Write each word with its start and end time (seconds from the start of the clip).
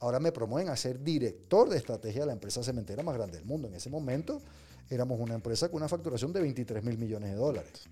Ahora 0.00 0.20
me 0.20 0.30
promueven 0.32 0.70
a 0.70 0.76
ser 0.76 1.02
director 1.02 1.68
de 1.68 1.76
estrategia 1.76 2.20
de 2.20 2.26
la 2.26 2.32
empresa 2.32 2.62
cementera 2.62 3.02
más 3.02 3.14
grande 3.16 3.38
del 3.38 3.46
mundo. 3.46 3.66
En 3.68 3.74
ese 3.74 3.90
momento 3.90 4.40
éramos 4.90 5.18
una 5.20 5.34
empresa 5.34 5.68
con 5.68 5.78
una 5.78 5.88
facturación 5.88 6.32
de 6.32 6.40
23 6.40 6.84
mil 6.84 6.96
millones 6.98 7.30
de 7.30 7.36
dólares. 7.36 7.88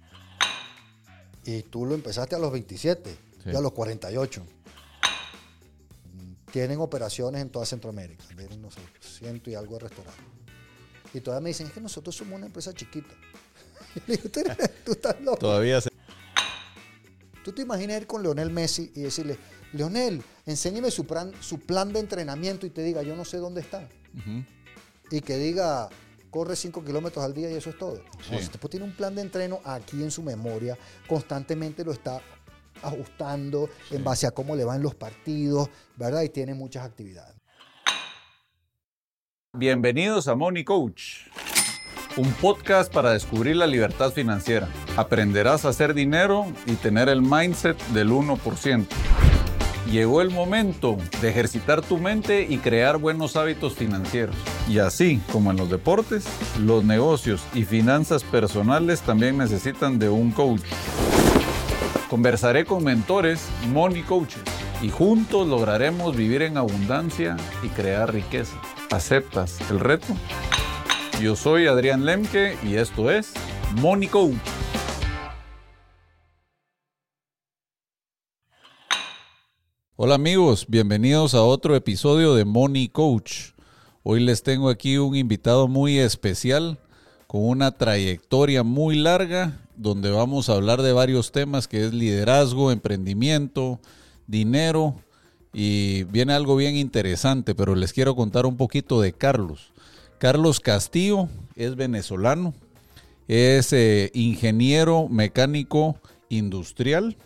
Y 1.45 1.62
tú 1.62 1.84
lo 1.84 1.95
empezaste 1.95 2.34
a 2.34 2.38
los 2.38 2.53
27 2.53 3.11
Sí. 3.45 3.50
y 3.53 3.56
a 3.56 3.61
los 3.61 3.72
48. 3.72 4.42
Tienen 6.53 6.80
operaciones 6.80 7.42
en 7.42 7.50
toda 7.50 7.66
Centroamérica. 7.66 8.25
Tienen, 8.36 8.61
no 8.62 8.70
sé, 8.70 8.80
ciento 9.00 9.50
y 9.50 9.54
algo 9.54 9.75
de 9.75 9.80
restaurantes. 9.80 10.25
Y 11.12 11.20
todavía 11.20 11.43
me 11.43 11.50
dicen, 11.50 11.66
es 11.66 11.73
que 11.73 11.80
nosotros 11.80 12.14
somos 12.16 12.34
una 12.34 12.46
empresa 12.46 12.73
chiquita. 12.73 13.14
Y 13.96 14.11
le 14.11 14.16
digo, 14.18 14.29
"Tú 14.84 14.93
estás 14.93 15.18
loco. 15.23 15.38
Todavía 15.38 15.80
se... 15.80 15.88
¿Tú 17.45 17.52
te 17.52 17.62
imaginas 17.62 17.98
ir 18.00 18.07
con 18.07 18.23
Leonel 18.23 18.50
Messi 18.50 18.93
y 18.95 19.02
decirle, 19.02 19.38
Leonel, 19.73 20.23
enséñeme 20.45 20.91
su 20.91 21.07
plan, 21.07 21.33
su 21.41 21.61
plan 21.61 21.93
de 21.93 22.01
entrenamiento 22.01 22.66
y 22.66 22.71
te 22.71 22.83
diga, 22.83 23.03
yo 23.03 23.16
no 23.16 23.25
sé 23.25 23.39
dónde 23.39 23.61
está? 23.61 23.89
Y 25.11 25.20
que 25.20 25.37
diga, 25.37 25.88
corre 26.30 26.57
5 26.57 26.84
kilómetros 26.84 27.24
al 27.24 27.34
día 27.34 27.51
y 27.51 27.55
eso 27.55 27.71
es 27.71 27.79
todo. 27.79 28.02
Sí. 28.29 28.33
No, 28.33 28.38
tipo 28.48 28.69
tiene 28.69 28.87
un 28.87 28.93
plan 28.93 29.15
de 29.15 29.23
entreno 29.23 29.60
aquí 29.65 30.02
en 30.02 30.10
su 30.10 30.23
memoria, 30.23 30.79
constantemente 31.07 31.84
lo 31.84 31.93
está 31.93 32.21
ajustando 32.83 33.69
en 33.91 34.05
base 34.05 34.27
a 34.27 34.30
cómo 34.30 34.55
le 34.55 34.65
van 34.65 34.83
los 34.83 34.95
partidos, 34.95 35.69
¿verdad? 35.96 36.23
Y 36.23 36.29
tiene 36.29 36.55
muchas 36.55 36.85
actividades. 36.85 37.35
Bienvenidos 39.52 40.29
a 40.29 40.35
Money 40.35 40.65
Coach, 40.65 41.29
un 42.19 42.30
podcast 42.35 42.93
para 42.93 43.12
descubrir 43.12 43.57
la 43.57 43.66
libertad 43.66 44.12
financiera. 44.12 44.69
Aprenderás 44.96 45.65
a 45.65 45.71
hacer 45.71 45.95
dinero 45.95 46.52
y 46.66 46.74
tener 46.74 47.09
el 47.09 47.23
mindset 47.23 47.79
del 47.88 48.10
1%. 48.10 48.87
Llegó 49.90 50.20
el 50.20 50.30
momento 50.30 50.96
de 51.20 51.28
ejercitar 51.28 51.80
tu 51.80 51.98
mente 51.98 52.45
y 52.48 52.58
crear 52.58 52.98
buenos 52.98 53.36
hábitos 53.36 53.74
financieros. 53.74 54.34
Y 54.68 54.78
así 54.78 55.20
como 55.30 55.52
en 55.52 55.56
los 55.59 55.70
deportes, 55.70 56.24
los 56.60 56.84
negocios 56.84 57.43
y 57.54 57.65
finanzas 57.65 58.24
personales 58.24 59.01
también 59.02 59.38
necesitan 59.38 60.01
de 60.01 60.09
un 60.09 60.32
coach. 60.32 60.62
Conversaré 62.10 62.65
con 62.65 62.82
mentores, 62.82 63.46
money 63.73 64.03
coaches, 64.03 64.43
y 64.82 64.91
juntos 64.91 65.47
lograremos 65.47 66.16
vivir 66.16 66.43
en 66.43 66.56
abundancia 66.56 67.37
y 67.62 67.69
crear 67.69 68.12
riqueza. 68.12 68.60
¿Aceptas 68.91 69.59
el 69.71 69.78
reto? 69.78 70.16
Yo 71.21 71.37
soy 71.37 71.66
Adrián 71.66 72.04
Lemke 72.04 72.56
y 72.62 72.75
esto 72.75 73.10
es 73.10 73.32
Money 73.81 74.09
Coach. 74.09 74.56
Hola 79.99 80.16
amigos, 80.16 80.66
bienvenidos 80.69 81.33
a 81.33 81.43
otro 81.43 81.75
episodio 81.75 82.34
de 82.34 82.44
Money 82.44 82.89
Coach. 82.89 83.53
Hoy 84.03 84.21
les 84.21 84.43
tengo 84.43 84.69
aquí 84.69 84.99
un 84.99 85.16
invitado 85.16 85.69
muy 85.69 85.99
especial 85.99 86.78
con 87.27 87.43
una 87.43 87.71
trayectoria 87.71 88.62
muy 88.62 88.99
larga 88.99 89.59
donde 89.75 90.11
vamos 90.11 90.50
a 90.50 90.53
hablar 90.53 90.83
de 90.83 90.93
varios 90.93 91.33
temas 91.33 91.67
que 91.67 91.87
es 91.87 91.94
liderazgo, 91.94 92.71
emprendimiento, 92.71 93.81
dinero 94.27 94.97
y 95.55 96.05
viene 96.05 96.34
algo 96.34 96.56
bien 96.56 96.77
interesante, 96.77 97.55
pero 97.55 97.75
les 97.75 97.94
quiero 97.94 98.15
contar 98.15 98.44
un 98.44 98.59
poquito 98.59 99.00
de 99.00 99.15
Carlos. 99.15 99.72
Carlos 100.19 100.61
Castillo 100.61 101.31
es 101.55 101.75
venezolano, 101.75 102.53
es 103.28 103.72
eh, 103.72 104.11
ingeniero 104.12 105.09
mecánico 105.09 105.97
industrial. 106.28 107.17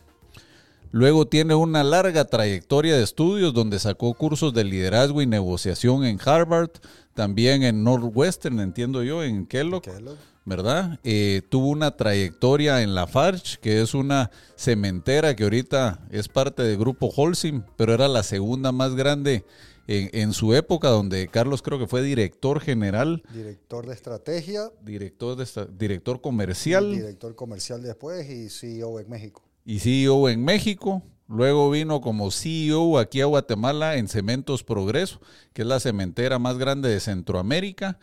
Luego 0.93 1.27
tiene 1.27 1.55
una 1.55 1.85
larga 1.85 2.25
trayectoria 2.25 2.97
de 2.97 3.05
estudios 3.05 3.55
donde 3.55 3.79
sacó 3.79 4.15
cursos 4.15 4.53
de 4.53 4.65
liderazgo 4.65 5.23
y 5.23 5.27
negociación 5.27 6.05
en 6.05 6.19
Harvard, 6.25 6.71
también 7.15 7.63
en 7.63 7.85
Northwestern, 7.85 8.59
entiendo 8.61 9.03
yo, 9.03 9.23
en 9.23 9.47
Kellogg. 9.47 9.83
Kellogg. 9.83 10.19
¿verdad? 10.45 10.99
Eh, 11.05 11.43
tuvo 11.49 11.69
una 11.69 11.97
trayectoria 11.97 12.83
en 12.83 12.95
la 12.95 13.07
Farch, 13.07 13.59
que 13.59 13.83
es 13.83 13.95
una 13.95 14.31
cementera 14.57 15.37
que 15.37 15.45
ahorita 15.45 16.01
es 16.11 16.29
parte 16.29 16.63
del 16.63 16.79
grupo 16.79 17.13
Holcim, 17.15 17.63
pero 17.77 17.95
era 17.95 18.09
la 18.09 18.23
segunda 18.23 18.73
más 18.73 18.95
grande 18.95 19.45
en, 19.87 20.11
en 20.13 20.33
su 20.33 20.55
época, 20.55 20.89
donde 20.89 21.29
Carlos 21.29 21.63
creo 21.63 21.79
que 21.79 21.87
fue 21.87 22.03
director 22.03 22.61
general, 22.61 23.23
Director 23.33 23.87
de 23.87 23.95
estrategia, 23.95 24.71
director, 24.83 25.37
de 25.37 25.67
director 25.79 26.21
comercial 26.21 26.91
director 26.91 27.35
comercial 27.37 27.83
después 27.83 28.29
y 28.29 28.49
CEO 28.49 28.99
en 28.99 29.09
México. 29.09 29.43
Y 29.65 29.81
CEO 29.81 30.29
en 30.29 30.45
México. 30.45 31.03
Luego 31.29 31.71
vino 31.71 32.01
como 32.01 32.31
CEO 32.31 32.99
aquí 32.99 33.21
a 33.21 33.27
Guatemala 33.27 33.97
en 33.97 34.09
Cementos 34.09 34.65
Progreso, 34.65 35.21
que 35.53 35.63
es 35.63 35.69
la 35.69 35.79
cementera 35.79 36.39
más 36.39 36.59
grande 36.59 36.89
de 36.89 37.01
Centroamérica. 37.01 37.99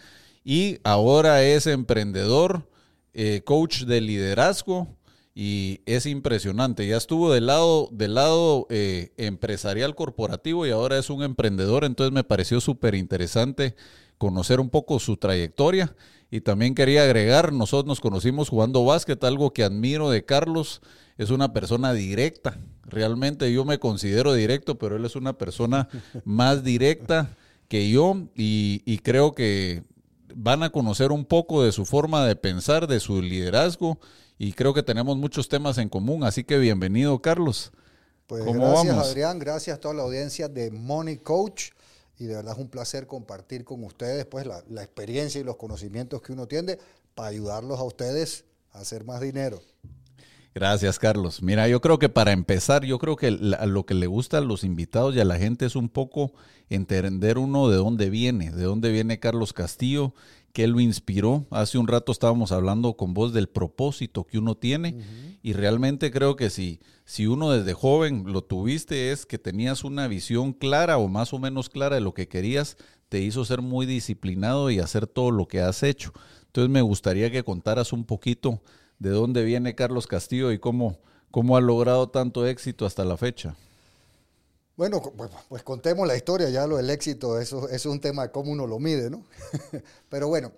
Y 0.46 0.80
ahora 0.84 1.44
es 1.44 1.68
emprendedor, 1.68 2.70
eh, 3.14 3.42
coach 3.44 3.82
de 3.82 4.00
liderazgo 4.00 4.88
y 5.36 5.82
es 5.86 6.06
impresionante. 6.06 6.88
Ya 6.88 6.98
estuvo 6.98 7.34
del 7.34 7.48
lado, 7.48 7.90
del 7.92 8.16
lado 8.16 8.66
eh, 8.70 9.12
empresarial 9.18 9.94
corporativo 9.94 10.66
y 10.66 10.72
ahora 10.72 10.98
es 10.98 11.10
un 11.10 11.22
emprendedor. 11.22 11.84
Entonces 11.84 12.14
me 12.14 12.24
pareció 12.24 12.62
súper 12.62 12.96
interesante 12.96 13.76
conocer 14.18 14.60
un 14.60 14.70
poco 14.70 15.00
su 15.00 15.18
trayectoria. 15.18 15.96
Y 16.30 16.42
también 16.42 16.76
quería 16.76 17.04
agregar, 17.04 17.54
nosotros 17.54 17.88
nos 17.88 18.02
conocimos 18.02 18.50
jugando 18.50 18.84
básquet, 18.84 19.24
algo 19.24 19.54
que 19.54 19.64
admiro 19.64 20.10
de 20.10 20.26
Carlos, 20.26 20.82
es 21.18 21.30
una 21.30 21.54
persona 21.54 21.94
directa. 21.94 22.60
Realmente 22.84 23.52
yo 23.52 23.64
me 23.66 23.80
considero 23.80 24.34
directo, 24.34 24.78
pero 24.78 24.98
él 24.98 25.06
es 25.06 25.16
una 25.16 25.38
persona 25.38 25.88
más 26.26 26.64
directa 26.64 27.36
que 27.70 27.90
yo 27.90 28.28
y, 28.36 28.82
y 28.86 29.00
creo 29.00 29.34
que 29.34 29.84
van 30.36 30.64
a 30.64 30.70
conocer 30.70 31.12
un 31.12 31.26
poco 31.26 31.64
de 31.64 31.72
su 31.72 31.86
forma 31.86 32.26
de 32.26 32.36
pensar, 32.36 32.88
de 32.88 33.00
su 33.00 33.22
liderazgo 33.22 34.00
y 34.38 34.54
creo 34.54 34.74
que 34.74 34.84
tenemos 34.84 35.18
muchos 35.18 35.50
temas 35.50 35.78
en 35.78 35.90
común. 35.90 36.24
Así 36.24 36.44
que 36.44 36.58
bienvenido, 36.58 37.20
Carlos. 37.22 37.72
Pues 38.28 38.44
¿Cómo 38.44 38.60
gracias 38.60 38.96
vamos? 38.96 39.08
Adrián, 39.08 39.40
gracias 39.40 39.78
a 39.78 39.80
toda 39.80 39.94
la 39.96 40.04
audiencia 40.04 40.48
de 40.48 40.70
Money 40.70 41.18
Coach 41.18 41.72
y 42.20 42.26
de 42.26 42.36
verdad 42.36 42.54
es 42.54 42.60
un 42.60 42.70
placer 42.70 43.08
compartir 43.08 43.64
con 43.64 43.84
ustedes 43.84 44.26
pues 44.26 44.46
la, 44.46 44.64
la 44.70 44.84
experiencia 44.84 45.40
y 45.42 45.44
los 45.44 45.58
conocimientos 45.58 46.22
que 46.22 46.34
uno 46.34 46.48
tiene 46.48 46.78
para 47.16 47.30
ayudarlos 47.30 47.80
a 47.80 47.84
ustedes 47.84 48.46
a 48.74 48.80
hacer 48.80 49.04
más 49.06 49.22
dinero. 49.22 49.62
Gracias, 50.54 50.98
Carlos. 50.98 51.44
Mira, 51.44 51.68
yo 51.68 51.82
creo 51.82 52.00
que 52.00 52.10
para 52.10 52.32
empezar, 52.32 52.84
yo 52.84 52.98
creo 52.98 53.16
que 53.16 53.30
la- 53.30 53.66
lo 53.68 53.86
que 53.86 53.94
le 53.94 54.08
gusta 54.08 54.40
a 54.40 54.42
los 54.42 54.64
invitados 54.64 55.16
y 55.16 55.20
a 55.20 55.26
la 55.26 55.38
gente 55.38 55.68
es 55.68 55.76
un 55.76 55.88
poco 55.88 56.32
entender 56.70 57.38
uno 57.38 57.70
de 57.70 57.78
dónde 57.78 58.10
viene, 58.10 58.52
de 58.52 58.64
dónde 58.64 58.92
viene 58.92 59.20
Carlos 59.20 59.54
Castillo, 59.54 60.14
qué 60.54 60.66
lo 60.66 60.80
inspiró. 60.80 61.46
Hace 61.52 61.78
un 61.78 61.88
rato 61.88 62.12
estábamos 62.12 62.52
hablando 62.52 62.98
con 62.98 63.14
vos 63.14 63.34
del 63.34 63.48
propósito 63.48 64.24
que 64.26 64.40
uno 64.40 64.56
tiene 64.56 64.98
y 65.48 65.54
realmente 65.54 66.12
creo 66.12 66.36
que 66.36 66.50
si, 66.50 66.82
si 67.06 67.26
uno 67.26 67.52
desde 67.52 67.74
joven 67.74 68.34
lo 68.34 68.44
tuviste 68.44 69.14
es 69.14 69.26
que 69.26 69.38
tenías 69.38 69.86
una 69.86 70.10
visión 70.10 70.52
clara 70.52 70.98
o 70.98 71.08
más 71.08 71.32
o 71.32 71.40
menos 71.40 71.70
clara 71.70 71.96
de 71.96 72.02
lo 72.02 72.14
que 72.14 72.28
querías, 72.28 72.76
te 73.08 73.22
hizo 73.22 73.46
ser 73.46 73.62
muy 73.62 73.86
disciplinado 73.86 74.72
y 74.72 74.80
hacer 74.80 75.08
todo 75.08 75.32
lo 75.32 75.48
que 75.48 75.62
has 75.62 75.84
hecho. 75.84 76.12
Entonces 76.48 76.70
me 76.70 76.82
gustaría 76.82 77.32
que 77.32 77.46
contaras 77.46 77.94
un 77.94 78.04
poquito 78.04 78.62
de 79.00 79.12
dónde 79.12 79.46
viene 79.46 79.74
Carlos 79.74 80.06
Castillo 80.06 80.52
y 80.52 80.60
cómo, 80.60 81.00
cómo 81.32 81.56
ha 81.56 81.62
logrado 81.62 82.10
tanto 82.10 82.46
éxito 82.46 82.86
hasta 82.86 83.06
la 83.06 83.16
fecha. 83.16 83.56
Bueno, 84.76 85.02
pues, 85.02 85.32
pues 85.48 85.64
contemos 85.64 86.06
la 86.10 86.18
historia, 86.18 86.50
ya 86.50 86.68
lo 86.68 86.76
del 86.76 86.90
éxito, 86.90 87.40
eso, 87.40 87.70
eso 87.70 87.74
es 87.74 87.86
un 87.86 88.02
tema 88.02 88.24
de 88.24 88.32
cómo 88.32 88.52
uno 88.52 88.68
lo 88.68 88.80
mide, 88.80 89.10
¿no? 89.10 89.24
Pero 90.10 90.28
bueno, 90.28 90.52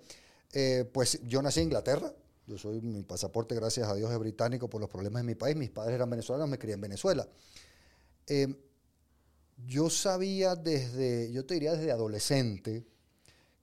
eh, 0.52 0.84
pues 0.92 1.20
yo 1.28 1.42
nací 1.42 1.60
en 1.60 1.66
Inglaterra, 1.66 2.12
yo 2.50 2.58
soy, 2.58 2.80
mi 2.80 3.04
pasaporte 3.04 3.54
gracias 3.54 3.88
a 3.88 3.94
Dios 3.94 4.10
es 4.10 4.18
británico 4.18 4.68
por 4.68 4.80
los 4.80 4.90
problemas 4.90 5.22
de 5.22 5.26
mi 5.26 5.36
país, 5.36 5.54
mis 5.54 5.70
padres 5.70 5.94
eran 5.94 6.10
venezolanos, 6.10 6.48
me 6.48 6.58
crié 6.58 6.74
en 6.74 6.80
Venezuela. 6.80 7.28
Eh, 8.26 8.48
yo 9.66 9.88
sabía 9.88 10.56
desde, 10.56 11.30
yo 11.30 11.46
te 11.46 11.54
diría 11.54 11.72
desde 11.72 11.92
adolescente, 11.92 12.84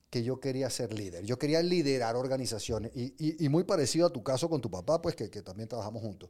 que 0.09 0.23
yo 0.23 0.39
quería 0.39 0.69
ser 0.69 0.93
líder. 0.93 1.25
Yo 1.25 1.37
quería 1.37 1.61
liderar 1.61 2.15
organizaciones. 2.15 2.93
Y, 2.95 3.49
muy 3.49 3.65
parecido 3.65 4.07
a 4.07 4.09
tu 4.09 4.23
caso 4.23 4.47
con 4.47 4.61
tu 4.61 4.71
papá, 4.71 5.01
pues 5.01 5.17
que, 5.17 5.27
también 5.41 5.67
trabajamos 5.67 6.01
juntos. 6.01 6.29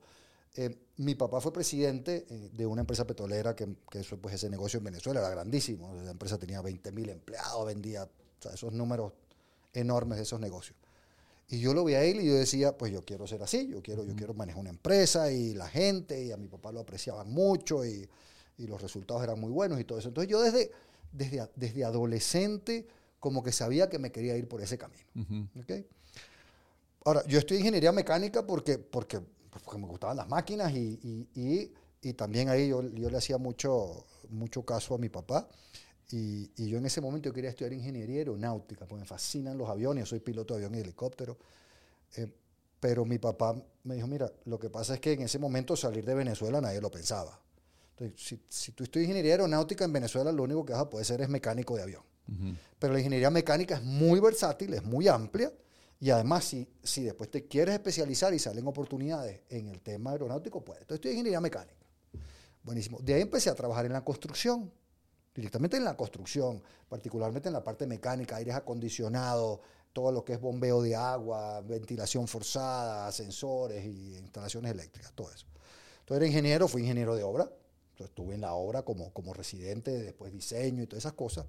Eh, 0.55 0.75
mi 0.95 1.13
papá 1.13 1.39
fue 1.39 1.53
presidente 1.53 2.25
eh, 2.27 2.49
de 2.51 2.65
una 2.65 2.81
empresa 2.81 3.05
petrolera 3.05 3.55
que, 3.55 3.67
que 3.91 3.99
eso, 3.99 4.17
pues, 4.17 4.33
ese 4.33 4.49
negocio 4.49 4.79
en 4.79 4.85
Venezuela 4.85 5.19
era 5.19 5.29
grandísimo. 5.29 5.93
La 5.93 6.09
empresa 6.09 6.39
tenía 6.39 6.59
20 6.63 6.91
mil 6.91 7.09
empleados, 7.09 7.67
vendía 7.67 8.09
esos 8.51 8.73
números 8.73 9.13
enormes 9.73 10.17
de 10.17 10.23
esos 10.23 10.39
negocios. 10.39 10.75
Y 11.49 11.59
yo 11.59 11.73
lo 11.73 11.83
vi 11.85 11.93
a 11.93 12.03
él 12.03 12.19
y 12.21 12.25
yo 12.25 12.35
decía, 12.35 12.77
pues 12.77 12.91
yo 12.91 13.05
quiero 13.05 13.25
ser 13.25 13.41
así, 13.41 13.67
yo 13.69 13.81
quiero, 13.81 14.03
yo 14.03 14.15
quiero 14.15 14.33
manejar 14.33 14.59
una 14.61 14.69
empresa 14.69 15.31
y 15.31 15.53
la 15.53 15.67
gente, 15.69 16.25
y 16.25 16.31
a 16.31 16.37
mi 16.37 16.47
papá 16.49 16.71
lo 16.73 16.81
apreciaban 16.81 17.29
mucho 17.31 17.85
y, 17.85 18.07
y 18.57 18.67
los 18.67 18.81
resultados 18.81 19.23
eran 19.23 19.39
muy 19.39 19.51
buenos 19.51 19.79
y 19.79 19.85
todo 19.85 19.97
eso. 19.99 20.09
Entonces 20.09 20.29
yo 20.29 20.41
desde, 20.41 20.71
desde, 21.13 21.47
desde 21.55 21.85
adolescente 21.85 22.85
como 23.19 23.43
que 23.43 23.51
sabía 23.53 23.89
que 23.89 23.97
me 23.97 24.11
quería 24.11 24.35
ir 24.35 24.47
por 24.47 24.61
ese 24.61 24.77
camino. 24.77 25.03
¿ok? 25.61 25.71
Ahora, 27.05 27.23
yo 27.27 27.39
estudié 27.39 27.59
ingeniería 27.61 27.91
mecánica 27.91 28.45
porque, 28.45 28.77
porque, 28.77 29.21
porque 29.49 29.77
me 29.79 29.87
gustaban 29.87 30.17
las 30.17 30.27
máquinas 30.27 30.73
y, 30.73 30.99
y- 31.01 31.41
y- 31.41 31.73
y 32.01 32.13
también 32.13 32.49
ahí 32.49 32.67
yo, 32.69 32.81
yo 32.83 33.09
le 33.09 33.17
hacía 33.17 33.37
mucho, 33.37 34.05
mucho 34.29 34.63
caso 34.63 34.95
a 34.95 34.97
mi 34.97 35.09
papá. 35.09 35.47
Y, 36.09 36.51
y 36.55 36.69
yo 36.69 36.77
en 36.77 36.85
ese 36.85 37.01
momento 37.01 37.29
yo 37.29 37.33
quería 37.33 37.49
estudiar 37.49 37.73
ingeniería 37.73 38.19
aeronáutica, 38.19 38.85
porque 38.87 39.01
me 39.01 39.05
fascinan 39.05 39.57
los 39.57 39.69
aviones, 39.69 40.03
yo 40.03 40.05
soy 40.05 40.19
piloto 40.19 40.53
de 40.53 40.65
avión 40.65 40.75
y 40.75 40.81
helicóptero. 40.81 41.37
Eh, 42.15 42.31
pero 42.79 43.05
mi 43.05 43.17
papá 43.17 43.55
me 43.83 43.95
dijo, 43.95 44.07
mira, 44.07 44.31
lo 44.45 44.59
que 44.59 44.69
pasa 44.69 44.93
es 44.93 44.99
que 44.99 45.13
en 45.13 45.21
ese 45.21 45.39
momento 45.39 45.75
salir 45.75 46.05
de 46.05 46.13
Venezuela 46.13 46.61
nadie 46.61 46.79
lo 46.79 46.91
pensaba. 46.91 47.39
Entonces, 47.91 48.23
si, 48.23 48.39
si 48.47 48.71
tú 48.73 48.83
estudias 48.83 49.05
ingeniería 49.05 49.33
aeronáutica 49.33 49.83
en 49.83 49.91
Venezuela, 49.91 50.31
lo 50.31 50.43
único 50.43 50.63
que 50.63 50.73
vas 50.73 50.83
a 50.83 50.89
poder 50.89 51.05
ser 51.05 51.21
es 51.21 51.29
mecánico 51.29 51.75
de 51.75 51.83
avión. 51.83 52.03
Pero 52.77 52.93
la 52.93 52.99
ingeniería 52.99 53.29
mecánica 53.29 53.75
es 53.75 53.83
muy 53.83 54.19
versátil, 54.19 54.73
es 54.73 54.83
muy 54.83 55.07
amplia. 55.07 55.51
Y 55.99 56.11
además, 56.11 56.43
si, 56.43 56.67
si 56.83 57.03
después 57.03 57.31
te 57.31 57.47
quieres 57.47 57.73
especializar 57.73 58.33
y 58.33 58.39
salen 58.39 58.67
oportunidades 58.67 59.41
en 59.49 59.69
el 59.69 59.81
tema 59.81 60.11
aeronáutico, 60.11 60.63
puedes. 60.63 60.81
Entonces, 60.81 60.99
estudié 60.99 61.13
ingeniería 61.13 61.41
mecánica. 61.41 61.85
Buenísimo. 62.61 62.99
De 62.99 63.13
ahí 63.15 63.21
empecé 63.21 63.49
a 63.49 63.55
trabajar 63.55 63.85
en 63.85 63.93
la 63.93 64.03
construcción, 64.03 64.71
directamente 65.37 65.77
en 65.77 65.83
la 65.83 65.95
construcción, 65.95 66.63
particularmente 66.89 67.47
en 67.47 67.53
la 67.53 67.63
parte 67.63 67.85
mecánica, 67.85 68.37
aires 68.37 68.55
acondicionados, 68.55 69.59
todo 69.93 70.11
lo 70.11 70.25
que 70.25 70.33
es 70.33 70.41
bombeo 70.41 70.81
de 70.81 70.95
agua, 70.95 71.61
ventilación 71.61 72.27
forzada, 72.27 73.07
ascensores 73.07 73.85
y 73.85 74.17
instalaciones 74.17 74.71
eléctricas, 74.71 75.13
todo 75.13 75.31
eso. 75.31 75.45
Entonces 75.99 76.17
era 76.17 76.25
ingeniero, 76.25 76.67
fui 76.67 76.81
ingeniero 76.81 77.15
de 77.15 77.21
obra, 77.21 77.51
estuve 77.99 78.33
en 78.33 78.41
la 78.41 78.53
obra 78.53 78.81
como, 78.81 79.13
como 79.13 79.31
residente, 79.31 79.91
después 79.91 80.33
diseño 80.33 80.81
y 80.81 80.87
todas 80.87 81.03
esas 81.03 81.13
cosas, 81.13 81.45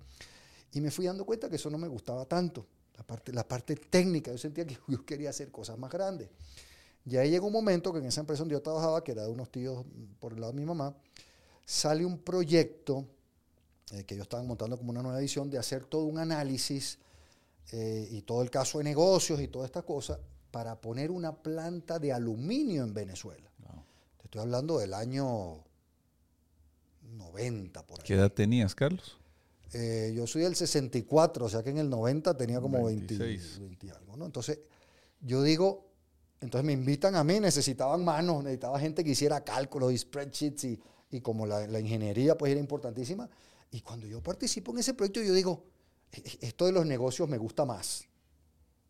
y 0.72 0.82
me 0.82 0.90
fui 0.90 1.06
dando 1.06 1.24
cuenta 1.24 1.48
que 1.48 1.56
eso 1.56 1.70
no 1.70 1.78
me 1.78 1.88
gustaba 1.88 2.26
tanto, 2.26 2.66
la 2.94 3.04
parte, 3.04 3.32
la 3.32 3.48
parte 3.48 3.74
técnica, 3.74 4.30
yo 4.30 4.38
sentía 4.38 4.66
que 4.66 4.76
yo 4.88 5.02
quería 5.06 5.30
hacer 5.30 5.50
cosas 5.50 5.78
más 5.78 5.90
grandes. 5.90 6.28
Y 7.06 7.16
ahí 7.16 7.30
llegó 7.30 7.46
un 7.46 7.54
momento 7.54 7.90
que 7.90 8.00
en 8.00 8.04
esa 8.04 8.20
empresa 8.20 8.40
donde 8.40 8.52
yo 8.52 8.60
trabajaba, 8.60 9.02
que 9.02 9.12
era 9.12 9.22
de 9.22 9.30
unos 9.30 9.50
tíos 9.50 9.82
por 10.20 10.34
el 10.34 10.40
lado 10.40 10.52
de 10.52 10.58
mi 10.60 10.66
mamá, 10.66 10.94
sale 11.64 12.04
un 12.04 12.18
proyecto 12.18 13.06
eh, 13.92 14.04
que 14.04 14.14
ellos 14.14 14.24
estaban 14.24 14.46
montando 14.46 14.76
como 14.76 14.90
una 14.90 15.02
nueva 15.02 15.18
edición 15.18 15.50
de 15.50 15.58
hacer 15.58 15.84
todo 15.84 16.04
un 16.04 16.18
análisis 16.18 16.98
eh, 17.72 18.08
y 18.10 18.22
todo 18.22 18.42
el 18.42 18.50
caso 18.50 18.78
de 18.78 18.84
negocios 18.84 19.40
y 19.40 19.48
toda 19.48 19.66
esta 19.66 19.82
cosa 19.82 20.18
para 20.50 20.80
poner 20.80 21.10
una 21.10 21.34
planta 21.34 21.98
de 21.98 22.12
aluminio 22.12 22.82
en 22.82 22.94
Venezuela. 22.94 23.50
Wow. 23.58 23.84
Te 24.16 24.24
estoy 24.24 24.40
hablando 24.40 24.78
del 24.78 24.94
año 24.94 25.64
90 27.02 27.86
por 27.86 28.00
ahí. 28.00 28.06
¿Qué 28.06 28.14
edad 28.14 28.32
tenías, 28.32 28.74
Carlos? 28.74 29.18
Eh, 29.72 30.12
yo 30.16 30.26
soy 30.26 30.42
del 30.42 30.56
64, 30.56 31.44
o 31.44 31.48
sea 31.48 31.62
que 31.62 31.70
en 31.70 31.78
el 31.78 31.90
90 31.90 32.36
tenía 32.36 32.60
como 32.60 32.84
20, 32.84 33.18
26. 33.18 33.60
20 33.60 33.86
y 33.86 33.90
algo, 33.90 34.16
¿no? 34.16 34.24
Entonces, 34.24 34.60
yo 35.20 35.42
digo, 35.42 35.90
entonces 36.40 36.64
me 36.64 36.72
invitan 36.72 37.16
a 37.16 37.24
mí, 37.24 37.38
necesitaban 37.38 38.02
manos, 38.02 38.42
necesitaba 38.42 38.80
gente 38.80 39.04
que 39.04 39.10
hiciera 39.10 39.44
cálculos 39.44 39.92
y 39.92 39.98
spreadsheets 39.98 40.64
y, 40.64 40.80
y 41.10 41.20
como 41.20 41.44
la, 41.46 41.66
la 41.66 41.80
ingeniería 41.80 42.38
pues 42.38 42.52
era 42.52 42.60
importantísima. 42.60 43.28
Y 43.70 43.80
cuando 43.80 44.06
yo 44.06 44.22
participo 44.22 44.72
en 44.72 44.78
ese 44.78 44.94
proyecto, 44.94 45.20
yo 45.22 45.32
digo, 45.34 45.64
"E- 46.12 46.20
e- 46.24 46.46
esto 46.48 46.66
de 46.66 46.72
los 46.72 46.86
negocios 46.86 47.28
me 47.28 47.38
gusta 47.38 47.64
más. 47.64 48.04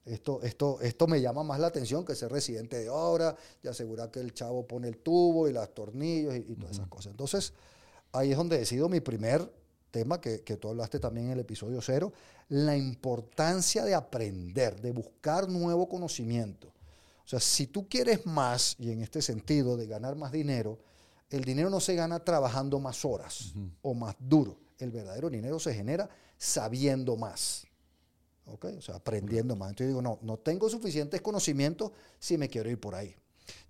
Esto, 0.04 0.40
esto, 0.42 0.80
esto 0.80 1.06
me 1.06 1.20
llama 1.20 1.42
más 1.42 1.60
la 1.60 1.66
atención 1.66 2.04
que 2.04 2.14
ser 2.14 2.32
residente 2.32 2.78
de 2.78 2.88
obra 2.88 3.36
y 3.62 3.68
asegurar 3.68 4.10
que 4.10 4.20
el 4.20 4.32
chavo 4.32 4.66
pone 4.66 4.88
el 4.88 4.98
tubo 4.98 5.48
y 5.48 5.52
los 5.52 5.74
tornillos 5.74 6.34
y, 6.34 6.38
y 6.52 6.54
todas 6.54 6.76
esas 6.76 6.88
cosas. 6.88 7.10
Entonces, 7.10 7.52
ahí 8.12 8.30
es 8.30 8.36
donde 8.38 8.56
decido 8.58 8.88
mi 8.88 9.00
primer 9.00 9.52
tema, 9.90 10.20
que, 10.20 10.42
que 10.42 10.56
tú 10.56 10.68
hablaste 10.68 10.98
también 10.98 11.26
en 11.26 11.32
el 11.32 11.40
episodio 11.40 11.80
cero, 11.82 12.12
la 12.48 12.74
importancia 12.76 13.84
de 13.84 13.94
aprender, 13.94 14.80
de 14.80 14.92
buscar 14.92 15.48
nuevo 15.48 15.88
conocimiento. 15.88 16.68
O 16.68 17.28
sea, 17.28 17.40
si 17.40 17.66
tú 17.66 17.86
quieres 17.86 18.24
más, 18.24 18.76
y 18.78 18.90
en 18.90 19.02
este 19.02 19.20
sentido 19.20 19.76
de 19.76 19.86
ganar 19.86 20.16
más 20.16 20.32
dinero, 20.32 20.78
el 21.28 21.44
dinero 21.44 21.68
no 21.68 21.80
se 21.80 21.94
gana 21.94 22.20
trabajando 22.24 22.78
más 22.80 23.04
horas 23.04 23.52
o 23.82 23.92
más 23.92 24.16
duro. 24.18 24.56
El 24.78 24.90
verdadero 24.90 25.28
dinero 25.30 25.58
se 25.58 25.74
genera 25.74 26.08
sabiendo 26.36 27.16
más. 27.16 27.66
¿ok? 28.46 28.66
O 28.78 28.80
sea, 28.80 28.96
aprendiendo 28.96 29.56
más. 29.56 29.70
Entonces 29.70 29.88
digo, 29.88 30.02
no, 30.02 30.18
no 30.22 30.38
tengo 30.38 30.68
suficientes 30.68 31.20
conocimientos 31.20 31.92
si 32.18 32.38
me 32.38 32.48
quiero 32.48 32.70
ir 32.70 32.80
por 32.80 32.94
ahí. 32.94 33.14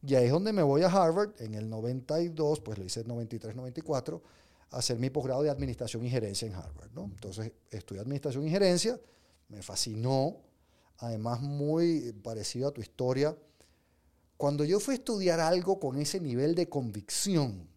Y 0.03 0.15
ahí 0.15 0.27
es 0.27 0.33
donde 0.33 0.53
me 0.53 0.63
voy 0.63 0.83
a 0.83 0.89
Harvard 0.89 1.31
en 1.39 1.55
el 1.55 1.69
92, 1.69 2.61
pues 2.61 2.79
lo 2.79 2.85
hice 2.85 3.01
en 3.01 3.09
93, 3.09 3.55
94, 3.55 4.23
a 4.71 4.79
hacer 4.79 4.99
mi 4.99 5.11
posgrado 5.11 5.43
de 5.43 5.51
Administración 5.51 6.05
y 6.05 6.11
Gerencia 6.11 6.47
en 6.47 6.55
Harvard. 6.55 6.91
¿no? 6.95 7.05
Entonces 7.05 7.53
estudié 7.71 8.01
Administración 8.01 8.47
y 8.47 8.51
Gerencia, 8.51 9.01
me 9.49 9.63
fascinó, 9.63 10.37
además 10.99 11.41
muy 11.41 12.13
parecido 12.23 12.69
a 12.69 12.73
tu 12.73 12.81
historia. 12.81 13.37
Cuando 14.37 14.65
yo 14.65 14.79
fui 14.79 14.95
a 14.95 14.99
estudiar 14.99 15.41
algo 15.41 15.81
con 15.81 15.99
ese 15.99 16.21
nivel 16.21 16.55
de 16.55 16.69
convicción, 16.69 17.69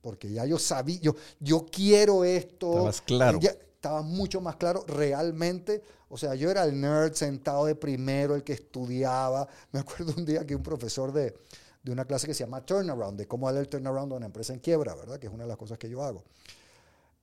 porque 0.00 0.30
ya 0.30 0.46
yo 0.46 0.58
sabía, 0.58 0.98
yo, 1.00 1.14
yo 1.38 1.66
quiero 1.70 2.24
esto. 2.24 2.70
Estabas 2.70 3.00
claro. 3.02 3.40
ya 3.40 3.50
estaba 3.50 4.02
mucho 4.02 4.40
más 4.40 4.56
claro 4.56 4.84
realmente. 4.86 5.82
O 6.08 6.18
sea, 6.18 6.34
yo 6.34 6.50
era 6.50 6.64
el 6.64 6.80
nerd 6.80 7.14
sentado 7.14 7.66
de 7.66 7.74
primero, 7.74 8.34
el 8.34 8.42
que 8.42 8.52
estudiaba. 8.52 9.46
Me 9.72 9.80
acuerdo 9.80 10.14
un 10.16 10.24
día 10.24 10.46
que 10.46 10.54
un 10.54 10.62
profesor 10.62 11.12
de, 11.12 11.34
de 11.82 11.92
una 11.92 12.04
clase 12.04 12.26
que 12.26 12.34
se 12.34 12.44
llama 12.44 12.64
Turnaround, 12.64 13.18
de 13.18 13.26
cómo 13.26 13.46
darle 13.46 13.60
el 13.60 13.68
turnaround 13.68 14.12
a 14.12 14.16
una 14.16 14.26
empresa 14.26 14.52
en 14.52 14.60
quiebra, 14.60 14.94
¿verdad? 14.94 15.18
Que 15.18 15.28
es 15.28 15.32
una 15.32 15.44
de 15.44 15.48
las 15.48 15.56
cosas 15.56 15.78
que 15.78 15.88
yo 15.88 16.02
hago. 16.02 16.24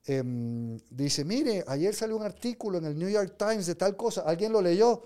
Em, 0.06 0.80
dice, 0.90 1.26
mire, 1.26 1.66
ayer 1.68 1.94
salió 1.94 2.16
un 2.16 2.24
artículo 2.24 2.78
en 2.78 2.86
el 2.86 2.98
New 2.98 3.10
York 3.10 3.36
Times 3.38 3.66
de 3.66 3.76
tal 3.76 3.98
cosa, 3.98 4.22
¿alguien 4.22 4.54
lo 4.54 4.62
leyó? 4.62 5.04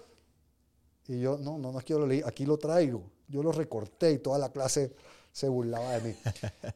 Y 1.08 1.20
yo, 1.20 1.38
no, 1.38 1.58
no, 1.58 1.72
no 1.72 1.80
es 1.80 1.86
que 1.86 1.94
yo 1.94 2.00
lo 2.00 2.08
leí, 2.08 2.22
aquí 2.24 2.46
lo 2.46 2.58
traigo. 2.58 3.10
Yo 3.28 3.42
lo 3.42 3.52
recorté 3.52 4.12
y 4.12 4.20
toda 4.20 4.38
la 4.38 4.52
clase 4.52 4.94
se 5.32 5.48
burlaba 5.48 6.00
de 6.00 6.10
mí. 6.10 6.16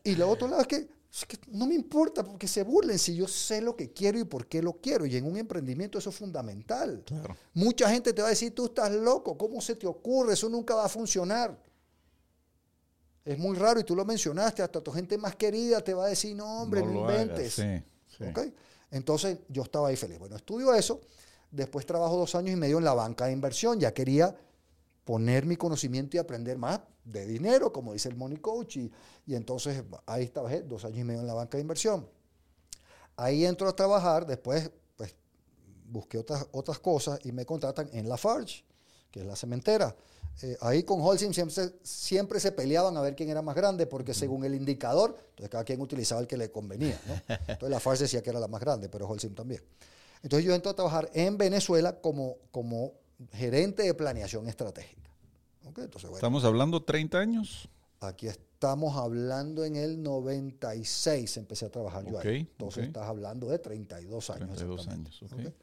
Y 0.04 0.16
lo 0.16 0.30
otro 0.30 0.48
lado 0.48 0.62
es 0.62 0.68
que, 0.68 0.88
es 1.12 1.26
que 1.26 1.38
no 1.48 1.68
me 1.68 1.76
importa 1.76 2.24
porque 2.24 2.48
se 2.48 2.64
burlen 2.64 2.98
si 2.98 3.16
yo 3.16 3.28
sé 3.28 3.62
lo 3.62 3.76
que 3.76 3.92
quiero 3.92 4.20
y 4.20 4.24
por 4.24 4.48
qué 4.48 4.62
lo 4.62 4.74
quiero. 4.74 5.06
Y 5.06 5.16
en 5.16 5.26
un 5.26 5.38
emprendimiento 5.38 5.98
eso 5.98 6.10
es 6.10 6.16
fundamental. 6.16 7.04
Claro. 7.06 7.36
Mucha 7.54 7.90
gente 7.90 8.14
te 8.14 8.22
va 8.22 8.28
a 8.28 8.32
decir, 8.32 8.54
tú 8.54 8.66
estás 8.66 8.92
loco, 8.92 9.38
¿cómo 9.38 9.62
se 9.62 9.76
te 9.76 9.88
ocurre? 9.88 10.34
Eso 10.34 10.50
nunca 10.50 10.76
va 10.76 10.86
a 10.86 10.90
funcionar. 10.90 11.58
Es 13.24 13.38
muy 13.40 13.58
raro 13.58 13.80
y 13.80 13.84
tú 13.84 13.96
lo 13.96 14.06
mencionaste, 14.06 14.62
hasta 14.62 14.82
tu 14.82 14.92
gente 14.92 15.18
más 15.18 15.36
querida 15.36 15.82
te 15.82 15.94
va 15.94 16.06
a 16.06 16.10
decir, 16.10 16.36
no, 16.36 16.62
hombre, 16.62 16.82
no, 16.82 17.06
hagas, 17.06 17.22
inventes. 17.22 17.54
Sí, 17.54 17.84
sí. 18.18 18.24
¿Ok? 18.24 18.40
Entonces 18.92 19.40
yo 19.50 19.64
estaba 19.64 19.88
ahí 19.88 19.96
feliz. 19.96 20.20
Bueno, 20.20 20.36
estudio 20.36 20.74
eso, 20.76 21.02
después 21.50 21.88
trabajo 21.88 22.18
dos 22.18 22.36
años 22.36 22.52
y 22.52 22.56
medio 22.56 22.78
en 22.78 22.84
la 22.84 22.94
banca 22.94 23.26
de 23.26 23.32
inversión, 23.32 23.80
ya 23.80 23.94
quería 23.94 24.36
poner 25.04 25.46
mi 25.46 25.56
conocimiento 25.56 26.18
y 26.18 26.20
aprender 26.20 26.58
más 26.60 26.82
de 27.06 27.26
dinero, 27.26 27.72
como 27.72 27.94
dice 27.94 28.10
el 28.10 28.16
Money 28.16 28.40
Coach, 28.40 28.78
y, 28.78 28.92
y 29.26 29.36
entonces 29.36 29.84
ahí 30.06 30.28
trabajé 30.28 30.64
dos 30.64 30.84
años 30.84 31.00
y 31.00 31.04
medio 31.04 31.22
en 31.22 31.28
la 31.28 31.34
banca 31.34 31.58
de 31.58 31.62
inversión. 31.62 32.08
Ahí 33.16 33.46
entro 33.46 33.70
a 33.70 33.76
trabajar, 33.76 34.26
después 34.26 34.70
pues 34.98 35.16
busqué 35.86 36.18
otras, 36.18 36.46
otras 36.52 36.80
cosas 36.80 37.20
y 37.24 37.32
me 37.32 37.46
contratan 37.46 37.90
en 37.94 38.10
Lafarge, 38.10 38.66
que 39.12 39.22
es 39.22 39.26
la 39.26 39.36
cementera. 39.36 39.96
Eh, 40.42 40.58
ahí 40.60 40.84
con 40.84 41.00
Holcim 41.02 41.32
siempre, 41.32 41.72
siempre 41.84 42.40
se 42.42 42.52
peleaban 42.52 42.98
a 42.98 43.02
ver 43.02 43.16
quién 43.16 43.30
era 43.30 43.42
más 43.42 43.56
grande, 43.56 43.86
porque 43.86 44.14
según 44.14 44.44
el 44.44 44.54
indicador, 44.54 45.16
entonces 45.30 45.50
cada 45.50 45.64
quien 45.64 45.80
utilizaba 45.80 46.20
el 46.20 46.28
que 46.28 46.36
le 46.36 46.52
convenía. 46.52 47.00
¿no? 47.08 47.14
Entonces 47.48 47.70
Lafarge 47.70 48.04
decía 48.04 48.22
que 48.22 48.32
era 48.32 48.40
la 48.40 48.50
más 48.50 48.60
grande, 48.60 48.90
pero 48.90 49.08
Holcim 49.08 49.34
también. 49.34 49.62
Entonces 50.22 50.46
yo 50.46 50.54
entro 50.54 50.72
a 50.72 50.76
trabajar 50.76 51.10
en 51.14 51.38
Venezuela 51.38 52.02
como, 52.02 52.38
como 52.52 52.94
gerente 53.32 53.84
de 53.84 53.94
planeación 53.94 54.48
estratégica. 54.50 55.05
¿Ok? 55.66 55.80
Entonces, 55.80 56.04
bueno, 56.04 56.18
Estamos 56.18 56.44
hablando 56.46 56.84
30 56.84 57.18
años. 57.20 57.70
aquí 58.00 58.28
estamos 58.28 58.96
hablando 58.98 59.64
en 59.66 59.76
el 59.76 60.02
96, 60.02 61.38
empecé 61.38 61.66
a 61.66 61.70
trabajar 61.70 62.06
yo 62.10 62.20
ahí. 62.20 62.38
Entonces 62.40 62.86
estás 62.86 63.04
hablando 63.08 63.48
de 63.48 63.60
32 63.60 64.30
años. 64.30 64.58
32 64.58 64.80
exactamente. 64.80 65.36
años. 65.36 65.54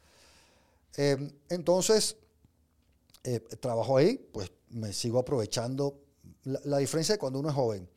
Eh, 0.97 1.31
entonces, 1.49 2.17
eh, 3.23 3.39
trabajo 3.59 3.97
ahí, 3.97 4.17
pues 4.31 4.51
me 4.69 4.93
sigo 4.93 5.19
aprovechando. 5.19 5.99
La, 6.43 6.59
la 6.65 6.77
diferencia 6.77 7.15
de 7.15 7.19
cuando 7.19 7.39
uno 7.39 7.49
es 7.49 7.55
joven. 7.55 7.89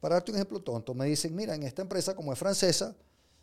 Para 0.00 0.14
darte 0.14 0.30
un 0.30 0.36
ejemplo 0.38 0.60
tonto, 0.62 0.94
me 0.94 1.04
dicen, 1.06 1.34
mira, 1.34 1.54
en 1.54 1.62
esta 1.64 1.82
empresa 1.82 2.14
como 2.14 2.32
es 2.32 2.38
francesa, 2.38 2.96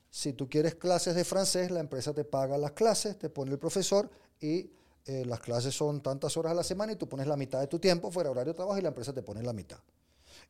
si 0.09 0.33
tú 0.33 0.49
quieres 0.49 0.75
clases 0.75 1.13
de 1.15 1.23
francés, 1.23 1.69
la 1.69 1.81
empresa 1.81 2.13
te 2.13 2.23
paga 2.23 2.57
las 2.57 2.71
clases, 2.71 3.19
te 3.19 3.29
pone 3.29 3.51
el 3.51 3.59
profesor 3.59 4.09
y 4.41 4.71
eh, 5.07 5.23
las 5.25 5.39
clases 5.39 5.73
son 5.75 6.01
tantas 6.01 6.37
horas 6.37 6.51
a 6.51 6.55
la 6.55 6.63
semana 6.63 6.91
y 6.93 6.95
tú 6.95 7.07
pones 7.09 7.25
la 7.27 7.35
mitad 7.37 7.59
de 7.59 7.67
tu 7.67 7.79
tiempo 7.79 8.11
fuera 8.11 8.29
horario 8.29 8.53
de 8.53 8.57
trabajo 8.57 8.77
y 8.77 8.81
la 8.81 8.89
empresa 8.89 9.13
te 9.13 9.23
pone 9.23 9.41
la 9.41 9.53
mitad. 9.53 9.79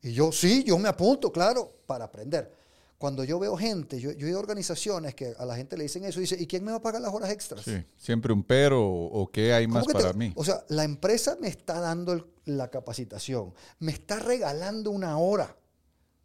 Y 0.02 0.12
yo, 0.14 0.32
sí, 0.32 0.64
yo 0.64 0.78
me 0.78 0.90
apunto, 0.90 1.32
claro, 1.32 1.72
para 1.86 2.06
aprender. 2.06 2.52
Cuando 2.98 3.24
yo 3.24 3.38
veo 3.38 3.56
gente, 3.56 4.00
yo, 4.00 4.12
yo 4.12 4.26
he 4.26 4.30
ido 4.32 4.40
a 4.40 4.42
organizaciones 4.42 5.14
que 5.14 5.34
a 5.38 5.46
la 5.46 5.56
gente 5.56 5.78
le 5.78 5.84
dicen 5.84 6.04
eso 6.04 6.20
y 6.20 6.24
dice, 6.24 6.36
¿y 6.40 6.48
quién 6.48 6.64
me 6.64 6.72
va 6.72 6.78
a 6.78 6.82
pagar 6.82 7.00
las 7.02 7.14
horas 7.14 7.30
extras? 7.30 7.64
Sí. 7.64 7.84
Siempre 7.96 8.34
un 8.34 8.44
pero 8.44 8.84
o, 8.84 9.22
o 9.22 9.32
qué 9.32 9.54
hay 9.54 9.66
¿Cómo 9.66 9.76
más 9.76 9.86
te- 9.88 9.94
para 9.94 10.14
mí. 10.14 10.34
O 10.36 10.44
sea, 10.44 10.64
la 10.70 10.84
empresa 10.84 11.38
me 11.40 11.48
está 11.48 11.80
dando 11.80 12.14
el- 12.14 12.26
la 12.46 12.70
capacitación, 12.70 13.54
me 13.80 13.92
está 13.92 14.18
regalando 14.18 14.90
una 14.90 15.18
hora 15.20 15.56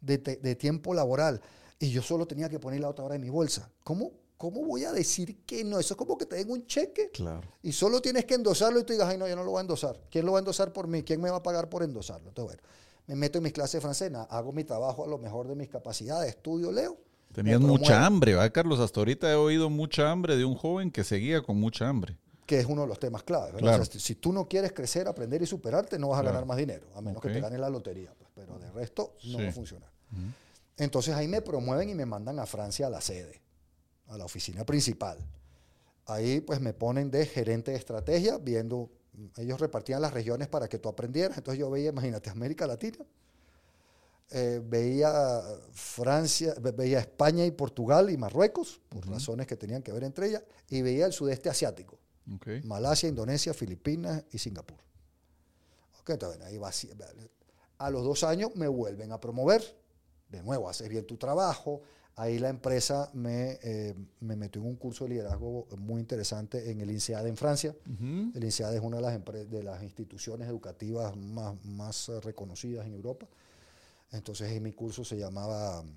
de, 0.01 0.17
te- 0.17 0.37
de 0.37 0.55
tiempo 0.55 0.93
laboral 0.95 1.41
y 1.79 1.91
yo 1.91 2.01
solo 2.01 2.25
tenía 2.25 2.49
que 2.49 2.59
poner 2.59 2.79
la 2.79 2.89
otra 2.89 3.05
hora 3.05 3.15
en 3.15 3.21
mi 3.21 3.29
bolsa. 3.29 3.69
¿Cómo, 3.83 4.11
¿Cómo 4.43 4.61
voy 4.65 4.83
a 4.83 4.91
decir 4.91 5.37
que 5.45 5.63
no? 5.63 5.79
Eso 5.79 5.93
es 5.93 5.97
como 5.97 6.17
que 6.17 6.25
te 6.25 6.35
den 6.35 6.51
un 6.51 6.67
cheque 6.67 7.11
Claro. 7.13 7.47
y 7.61 7.71
solo 7.71 8.01
tienes 8.01 8.25
que 8.25 8.33
endosarlo 8.33 8.77
y 8.77 8.83
tú 8.83 8.91
digas, 8.91 9.07
ay, 9.07 9.17
no, 9.17 9.25
yo 9.25 9.37
no 9.37 9.43
lo 9.45 9.51
voy 9.51 9.59
a 9.59 9.61
endosar. 9.61 9.97
¿Quién 10.11 10.25
lo 10.25 10.33
va 10.33 10.39
a 10.39 10.41
endosar 10.41 10.73
por 10.73 10.85
mí? 10.85 11.01
¿Quién 11.01 11.21
me 11.21 11.29
va 11.29 11.37
a 11.37 11.43
pagar 11.43 11.69
por 11.69 11.81
endosarlo? 11.81 12.27
Entonces, 12.27 12.57
bueno, 12.57 12.69
me 13.07 13.15
meto 13.15 13.37
en 13.37 13.45
mis 13.45 13.53
clases 13.53 13.75
de 13.75 13.79
francés, 13.81 14.11
hago 14.29 14.51
mi 14.51 14.65
trabajo 14.65 15.05
a 15.05 15.07
lo 15.07 15.17
mejor 15.17 15.47
de 15.47 15.55
mis 15.55 15.69
capacidades, 15.69 16.27
estudio, 16.27 16.73
leo 16.73 16.97
Tenías 17.31 17.61
mucha 17.61 18.05
hambre, 18.05 18.35
¿va, 18.35 18.49
Carlos? 18.49 18.81
Hasta 18.81 18.99
ahorita 18.99 19.31
he 19.31 19.35
oído 19.35 19.69
mucha 19.69 20.11
hambre 20.11 20.35
de 20.35 20.43
un 20.43 20.55
joven 20.55 20.91
que 20.91 21.05
seguía 21.05 21.41
con 21.41 21.57
mucha 21.57 21.87
hambre. 21.87 22.17
que 22.45 22.59
es 22.59 22.65
uno 22.65 22.81
de 22.81 22.87
los 22.89 22.99
temas 22.99 23.23
claves. 23.23 23.53
¿verdad? 23.53 23.67
Claro. 23.69 23.83
O 23.83 23.85
sea, 23.85 23.97
si 24.01 24.15
tú 24.15 24.33
no 24.33 24.49
quieres 24.49 24.73
crecer, 24.73 25.07
aprender 25.07 25.41
y 25.41 25.45
superarte, 25.45 25.97
no 25.97 26.09
vas 26.09 26.19
a 26.19 26.21
Claro. 26.23 26.33
ganar 26.33 26.45
más 26.47 26.57
dinero, 26.57 26.85
a 26.95 26.99
menos 26.99 27.21
que 27.21 27.29
te 27.29 27.39
ganes 27.39 27.61
la 27.61 27.69
lotería. 27.69 28.13
pues, 28.17 28.29
pero 28.35 28.59
de 28.59 28.69
resto 28.71 29.15
no 29.23 29.37
va 29.41 29.47
a 29.47 29.51
funcionar. 29.53 29.89
Entonces 30.75 31.15
ahí 31.15 31.29
me 31.29 31.41
promueven 31.41 31.89
y 31.89 31.95
me 31.95 32.05
mandan 32.05 32.39
a 32.39 32.45
Francia 32.45 32.87
a 32.87 32.89
la 32.89 32.99
sede, 32.99 33.41
a 34.07 34.17
la 34.17 34.25
oficina 34.25 34.65
principal. 34.65 35.17
Ahí 36.05 36.41
pues 36.41 36.59
me 36.59 36.73
ponen 36.73 37.09
de 37.11 37.25
gerente 37.25 37.71
de 37.71 37.77
estrategia, 37.77 38.37
viendo, 38.37 38.89
ellos 39.37 39.59
repartían 39.59 40.01
las 40.01 40.13
regiones 40.13 40.47
para 40.47 40.67
que 40.67 40.77
tú 40.79 40.89
aprendieras. 40.89 41.37
Entonces 41.37 41.59
yo 41.59 41.69
veía, 41.69 41.89
imagínate, 41.89 42.29
América 42.29 42.67
Latina, 42.67 42.97
eh, 44.31 44.61
veía 44.63 45.41
Francia, 45.71 46.55
ve- 46.59 46.71
veía 46.71 46.99
España 46.99 47.45
y 47.45 47.51
Portugal 47.51 48.09
y 48.09 48.17
Marruecos, 48.17 48.81
por 48.89 49.07
razones 49.07 49.45
que 49.47 49.55
tenían 49.55 49.83
que 49.83 49.91
ver 49.91 50.03
entre 50.03 50.27
ellas, 50.27 50.43
y 50.69 50.81
veía 50.81 51.05
el 51.05 51.13
sudeste 51.13 51.49
asiático. 51.49 51.99
Malasia, 52.65 53.09
Indonesia, 53.09 53.53
Filipinas 53.53 54.23
y 54.31 54.37
Singapur. 54.39 54.77
Ok, 55.99 56.09
entonces, 56.11 56.41
ahí 56.41 56.57
va. 56.57 56.71
A 57.77 57.89
los 57.89 58.03
dos 58.03 58.23
años 58.23 58.55
me 58.55 58.67
vuelven 58.67 59.11
a 59.11 59.19
promover. 59.19 59.61
De 60.29 60.41
nuevo, 60.41 60.67
haces 60.69 60.89
bien 60.89 61.05
tu 61.05 61.17
trabajo. 61.17 61.81
Ahí 62.15 62.37
la 62.37 62.49
empresa 62.49 63.09
me, 63.13 63.57
eh, 63.63 63.95
me 64.19 64.35
metió 64.35 64.61
en 64.61 64.67
un 64.67 64.75
curso 64.75 65.05
de 65.05 65.11
liderazgo 65.11 65.65
muy 65.77 65.99
interesante 65.99 66.69
en 66.69 66.79
el 66.81 66.91
INSEAD 66.91 67.25
en 67.25 67.35
Francia. 67.35 67.75
El 68.35 68.43
INSEAD 68.43 68.75
es 68.75 68.81
una 68.81 68.97
de 68.97 69.01
las, 69.01 69.49
de 69.49 69.63
las 69.63 69.81
instituciones 69.81 70.47
educativas 70.47 71.15
más, 71.17 71.55
más 71.65 72.09
eh, 72.09 72.21
reconocidas 72.21 72.85
en 72.85 72.93
Europa. 72.93 73.27
Entonces, 74.11 74.51
en 74.51 74.61
mi 74.61 74.73
curso 74.73 75.03
se 75.03 75.17
llamaba 75.17 75.81
mm, 75.81 75.87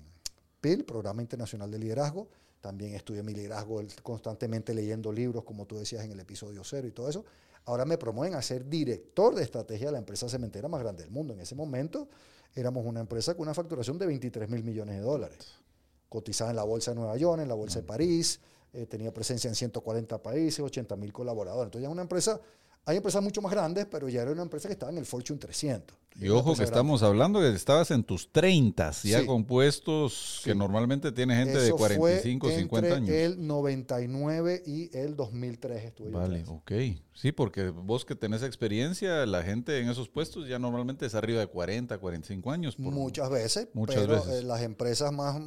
PIL, 0.59 0.85
Programa 0.85 1.21
Internacional 1.21 1.69
de 1.69 1.77
Liderazgo. 1.77 2.27
También 2.61 2.95
estudié 2.95 3.21
mi 3.21 3.35
liderazgo 3.35 3.83
constantemente 4.01 4.73
leyendo 4.73 5.11
libros, 5.11 5.43
como 5.43 5.67
tú 5.67 5.77
decías 5.77 6.03
en 6.03 6.11
el 6.11 6.19
episodio 6.19 6.63
cero 6.63 6.87
y 6.87 6.91
todo 6.91 7.09
eso. 7.09 7.25
Ahora 7.65 7.85
me 7.85 7.99
promueven 7.99 8.33
a 8.33 8.41
ser 8.41 8.67
director 8.67 9.35
de 9.35 9.43
estrategia 9.43 9.87
de 9.87 9.91
la 9.91 9.99
empresa 9.99 10.27
cementera 10.27 10.67
más 10.67 10.81
grande 10.81 11.03
del 11.03 11.11
mundo. 11.11 11.33
En 11.33 11.41
ese 11.41 11.53
momento 11.53 12.09
éramos 12.55 12.85
una 12.85 13.01
empresa 13.01 13.35
con 13.35 13.43
una 13.43 13.53
facturación 13.53 13.99
de 13.99 14.07
23 14.07 14.49
mil 14.49 14.63
millones 14.63 14.95
de 14.95 15.01
dólares. 15.01 15.66
Cotizada 16.09 16.49
en 16.51 16.55
la 16.55 16.63
bolsa 16.63 16.91
de 16.91 16.95
Nueva 16.95 17.17
York, 17.17 17.41
en 17.41 17.47
la 17.47 17.55
bolsa 17.55 17.79
de 17.79 17.85
París, 17.85 18.39
eh, 18.73 18.85
tenía 18.85 19.13
presencia 19.13 19.47
en 19.49 19.55
140 19.55 20.21
países, 20.21 20.59
80 20.59 20.95
mil 20.95 21.11
colaboradores. 21.11 21.67
Entonces 21.67 21.83
ya 21.83 21.89
una 21.89 22.01
empresa, 22.03 22.39
hay 22.85 22.97
empresas 22.97 23.21
mucho 23.21 23.41
más 23.41 23.51
grandes, 23.51 23.85
pero 23.89 24.07
ya 24.07 24.21
era 24.21 24.31
una 24.31 24.43
empresa 24.43 24.67
que 24.69 24.73
estaba 24.73 24.91
en 24.91 24.97
el 24.97 25.05
Fortune 25.05 25.39
300. 25.39 25.97
Y 26.19 26.29
ojo 26.29 26.51
que 26.53 26.55
grande. 26.57 26.63
estamos 26.63 27.03
hablando 27.03 27.39
que 27.41 27.49
estabas 27.53 27.91
en 27.91 28.03
tus 28.03 28.31
30, 28.31 28.91
ya 29.03 29.19
Sí. 29.19 29.25
con 29.27 29.45
puestos 29.45 30.41
que 30.43 30.53
Sí. 30.53 30.57
normalmente 30.57 31.11
tiene 31.11 31.35
gente 31.35 31.59
de 31.59 31.67
Eso 31.67 31.77
fue 31.77 31.95
45, 31.95 32.49
50 32.49 32.95
entre 32.97 33.15
años. 33.25 33.33
el 33.37 33.45
99 33.45 34.63
y 34.65 34.95
el 34.97 35.15
2003 35.15 35.83
estuve 35.85 36.11
yo 36.11 36.17
Vale, 36.17 36.37
preso. 36.37 36.53
ok. 36.53 36.71
Sí, 37.13 37.31
porque 37.31 37.69
vos 37.69 38.03
que 38.05 38.15
tenés 38.15 38.41
experiencia, 38.43 39.25
la 39.25 39.43
gente 39.43 39.79
en 39.79 39.89
esos 39.89 40.09
puestos 40.09 40.47
ya 40.47 40.57
normalmente 40.59 41.05
es 41.05 41.13
arriba 41.15 41.39
de 41.39 41.47
40, 41.47 41.97
45 41.99 42.51
años. 42.51 42.75
por- 42.75 42.85
Muchas 42.93 43.29
veces, 43.29 43.67
Muchas 43.73 43.97
pero 44.01 44.13
veces. 44.15 44.41
eh, 44.41 44.43
las 44.43 44.61
empresas 44.61 45.11
más, 45.11 45.39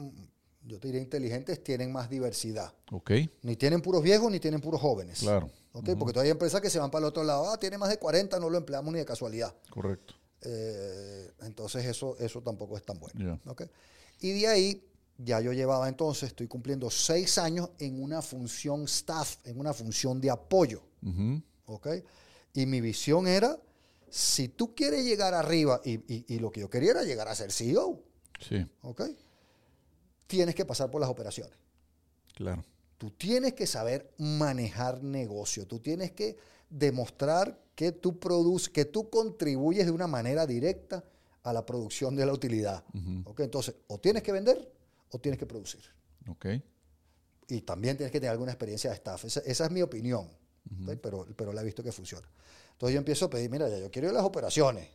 yo 0.70 0.78
te 0.80 0.88
diría 0.88 1.00
inteligentes, 1.02 1.62
tienen 1.64 1.92
más 1.92 2.08
diversidad. 2.08 2.72
Ok, 2.92 3.10
Ni 3.42 3.56
tienen 3.56 3.80
puros 3.82 4.02
viejos 4.02 4.30
ni 4.30 4.38
tienen 4.40 4.60
puros 4.60 4.80
jóvenes. 4.80 5.18
claro. 5.20 5.50
¿ok? 5.72 5.90
Porque 5.98 6.12
todavía 6.12 6.30
hay 6.30 6.32
empresas 6.32 6.60
que 6.60 6.70
se 6.70 6.78
van 6.78 6.90
para 6.90 7.04
el 7.04 7.08
otro 7.08 7.22
lado. 7.24 7.50
Ah, 7.50 7.58
tiene 7.58 7.76
más 7.78 7.88
de 7.90 7.98
40, 7.98 8.38
no 8.40 8.48
lo 8.50 8.56
empleamos 8.58 8.92
ni 8.92 8.98
de 9.00 9.04
casualidad. 9.04 9.54
Correcto. 9.70 10.14
Eh, 10.42 11.30
entonces 11.42 11.84
eso, 11.84 12.16
eso 12.18 12.40
tampoco 12.42 12.76
es 12.76 12.84
tan 12.84 12.98
bueno. 12.98 13.18
Ya. 13.44 13.50
¿ok? 13.50 13.62
Y 14.20 14.32
de 14.40 14.46
ahí 14.48 14.84
ya 15.18 15.40
yo 15.40 15.52
llevaba 15.52 15.88
entonces, 15.88 16.28
estoy 16.30 16.46
cumpliendo 16.48 16.90
seis 16.90 17.36
años 17.38 17.70
en 17.78 18.02
una 18.02 18.22
función 18.22 18.84
staff, 18.84 19.36
en 19.44 19.58
una 19.60 19.72
función 19.74 20.20
de 20.20 20.30
apoyo. 20.30 20.82
Ujú. 21.02 21.42
¿ok? 21.66 21.88
Y 22.54 22.66
mi 22.66 22.80
visión 22.80 23.26
era, 23.28 23.56
si 24.08 24.48
tú 24.48 24.74
quieres 24.74 25.04
llegar 25.04 25.34
arriba, 25.34 25.80
y, 25.84 25.94
y- 26.12 26.24
y 26.28 26.38
lo 26.38 26.50
que 26.50 26.60
yo 26.60 26.68
quería 26.70 26.90
era 26.92 27.02
llegar 27.04 27.28
a 27.28 27.34
ser 27.34 27.52
CEO, 27.52 28.02
Sí, 28.40 28.66
¿ok? 28.82 29.02
Tienes 30.30 30.54
que 30.54 30.64
pasar 30.64 30.88
por 30.92 31.00
las 31.00 31.10
operaciones. 31.10 31.52
claro. 32.34 32.64
Tú 32.98 33.10
tienes 33.12 33.54
que 33.54 33.66
saber 33.66 34.12
manejar 34.18 35.02
negocio. 35.02 35.66
Tú 35.66 35.78
tienes 35.78 36.12
que 36.12 36.36
demostrar 36.68 37.58
que 37.74 37.92
tú 37.92 38.18
produces, 38.20 38.68
que 38.68 38.84
tú 38.84 39.08
contribuyes 39.08 39.86
de 39.86 39.90
una 39.90 40.06
manera 40.06 40.46
directa 40.46 41.02
a 41.42 41.54
la 41.54 41.64
producción 41.64 42.14
de 42.14 42.26
la 42.26 42.34
utilidad. 42.34 42.84
¿ok? 43.24 43.40
Entonces, 43.40 43.74
o 43.86 43.98
tienes 43.98 44.22
que 44.22 44.32
vender 44.32 44.70
o 45.12 45.18
tienes 45.18 45.38
que 45.38 45.46
producir. 45.46 45.80
Ok. 46.28 46.46
Y 47.48 47.62
también 47.62 47.96
tienes 47.96 48.12
que 48.12 48.20
tener 48.20 48.32
alguna 48.32 48.52
experiencia 48.52 48.90
de 48.90 48.96
staff. 48.96 49.24
Esa, 49.24 49.40
esa 49.40 49.64
es 49.64 49.70
mi 49.70 49.80
opinión, 49.80 50.28
pero, 51.00 51.26
pero 51.34 51.54
la 51.54 51.62
he 51.62 51.64
visto 51.64 51.82
que 51.82 51.92
funciona. 51.92 52.28
Entonces 52.72 52.92
yo 52.92 52.98
empiezo 52.98 53.24
a 53.24 53.30
pedir, 53.30 53.48
mira, 53.50 53.66
ya 53.70 53.78
yo 53.78 53.90
quiero 53.90 54.08
ir 54.08 54.10
a 54.12 54.18
las 54.18 54.26
operaciones. 54.26 54.86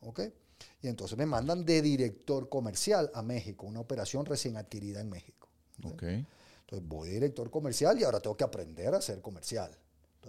¿ok? 0.00 0.20
Y 0.82 0.88
entonces 0.88 1.16
me 1.18 1.26
mandan 1.26 1.64
de 1.64 1.82
director 1.82 2.48
comercial 2.48 3.10
a 3.14 3.22
México, 3.22 3.66
una 3.66 3.80
operación 3.80 4.24
recién 4.24 4.56
adquirida 4.56 5.00
en 5.00 5.08
México. 5.10 5.48
Ok. 5.84 6.02
Entonces 6.02 6.88
voy 6.88 7.08
de 7.08 7.14
director 7.14 7.50
comercial 7.50 7.98
y 8.00 8.04
ahora 8.04 8.20
tengo 8.20 8.36
que 8.36 8.44
aprender 8.44 8.94
a 8.94 9.00
ser 9.00 9.20
comercial. 9.20 9.70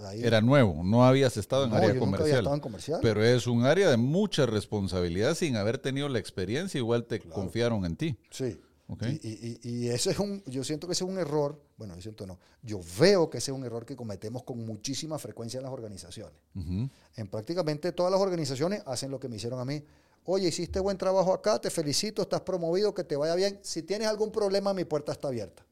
Ahí- 0.04 0.24
Era 0.24 0.42
nuevo, 0.42 0.84
no 0.84 1.04
habías 1.06 1.38
estado 1.38 1.64
en 1.64 1.72
No, 1.72 1.78
área 1.78 1.90
yo 1.90 1.96
nunca 1.96 2.06
había 2.06 2.18
comercial. 2.18 2.40
estado 2.40 2.56
en 2.56 2.62
comercial. 2.62 3.00
Pero 3.02 3.24
es 3.24 3.48
un 3.48 3.66
área 3.66 3.90
de 3.90 3.98
mucha 3.98 4.46
responsabilidad 4.46 5.34
sin 5.34 5.56
haber 5.56 5.80
tenido 5.80 6.08
la 6.10 6.20
experiencia, 6.20 6.78
igual 6.78 7.06
te 7.06 7.20
confiaron 7.20 7.84
en 7.86 7.96
ti. 7.96 8.18
Sí. 8.30 8.60
Ok. 8.90 9.04
Y, 9.22 9.28
y- 9.28 9.60
y- 9.64 9.90
ese 9.90 10.12
es 10.12 10.20
un, 10.20 10.44
yo 10.46 10.64
siento 10.64 10.86
que 10.88 10.94
ese 10.94 11.04
es 11.04 11.10
un 11.10 11.18
error, 11.18 11.60
bueno, 11.78 11.96
yo 11.96 12.02
siento 12.02 12.26
no, 12.28 12.40
yo 12.62 12.80
veo 13.00 13.30
que 13.30 13.40
ese 13.40 13.52
es 13.52 13.58
un 13.58 13.66
error 13.66 13.86
que 13.86 13.96
cometemos 13.98 14.44
con 14.44 14.64
muchísima 14.66 15.18
frecuencia 15.20 15.58
en 15.58 15.64
las 15.64 15.74
organizaciones. 15.74 16.40
Ujú. 16.56 16.90
En 17.16 17.28
prácticamente 17.28 17.92
todas 17.92 18.12
las 18.12 18.22
organizaciones 18.22 18.84
hacen 18.86 19.10
lo 19.12 19.20
que 19.20 19.28
me 19.30 19.36
hicieron 19.38 19.60
a 19.60 19.66
mí. 19.66 19.84
Oye, 20.30 20.50
hiciste 20.50 20.82
buen 20.82 20.98
trabajo 20.98 21.34
acá, 21.34 21.58
te 21.58 21.70
felicito, 21.70 22.22
estás 22.22 22.42
promovido, 22.42 22.94
que 22.94 23.06
te 23.06 23.16
vaya 23.16 23.34
bien. 23.34 23.62
Si 23.64 23.82
tienes 23.82 24.10
algún 24.10 24.30
problema, 24.30 24.74
mi 24.74 24.84
puerta 24.84 25.14
está 25.14 25.30
abierta. 25.30 25.66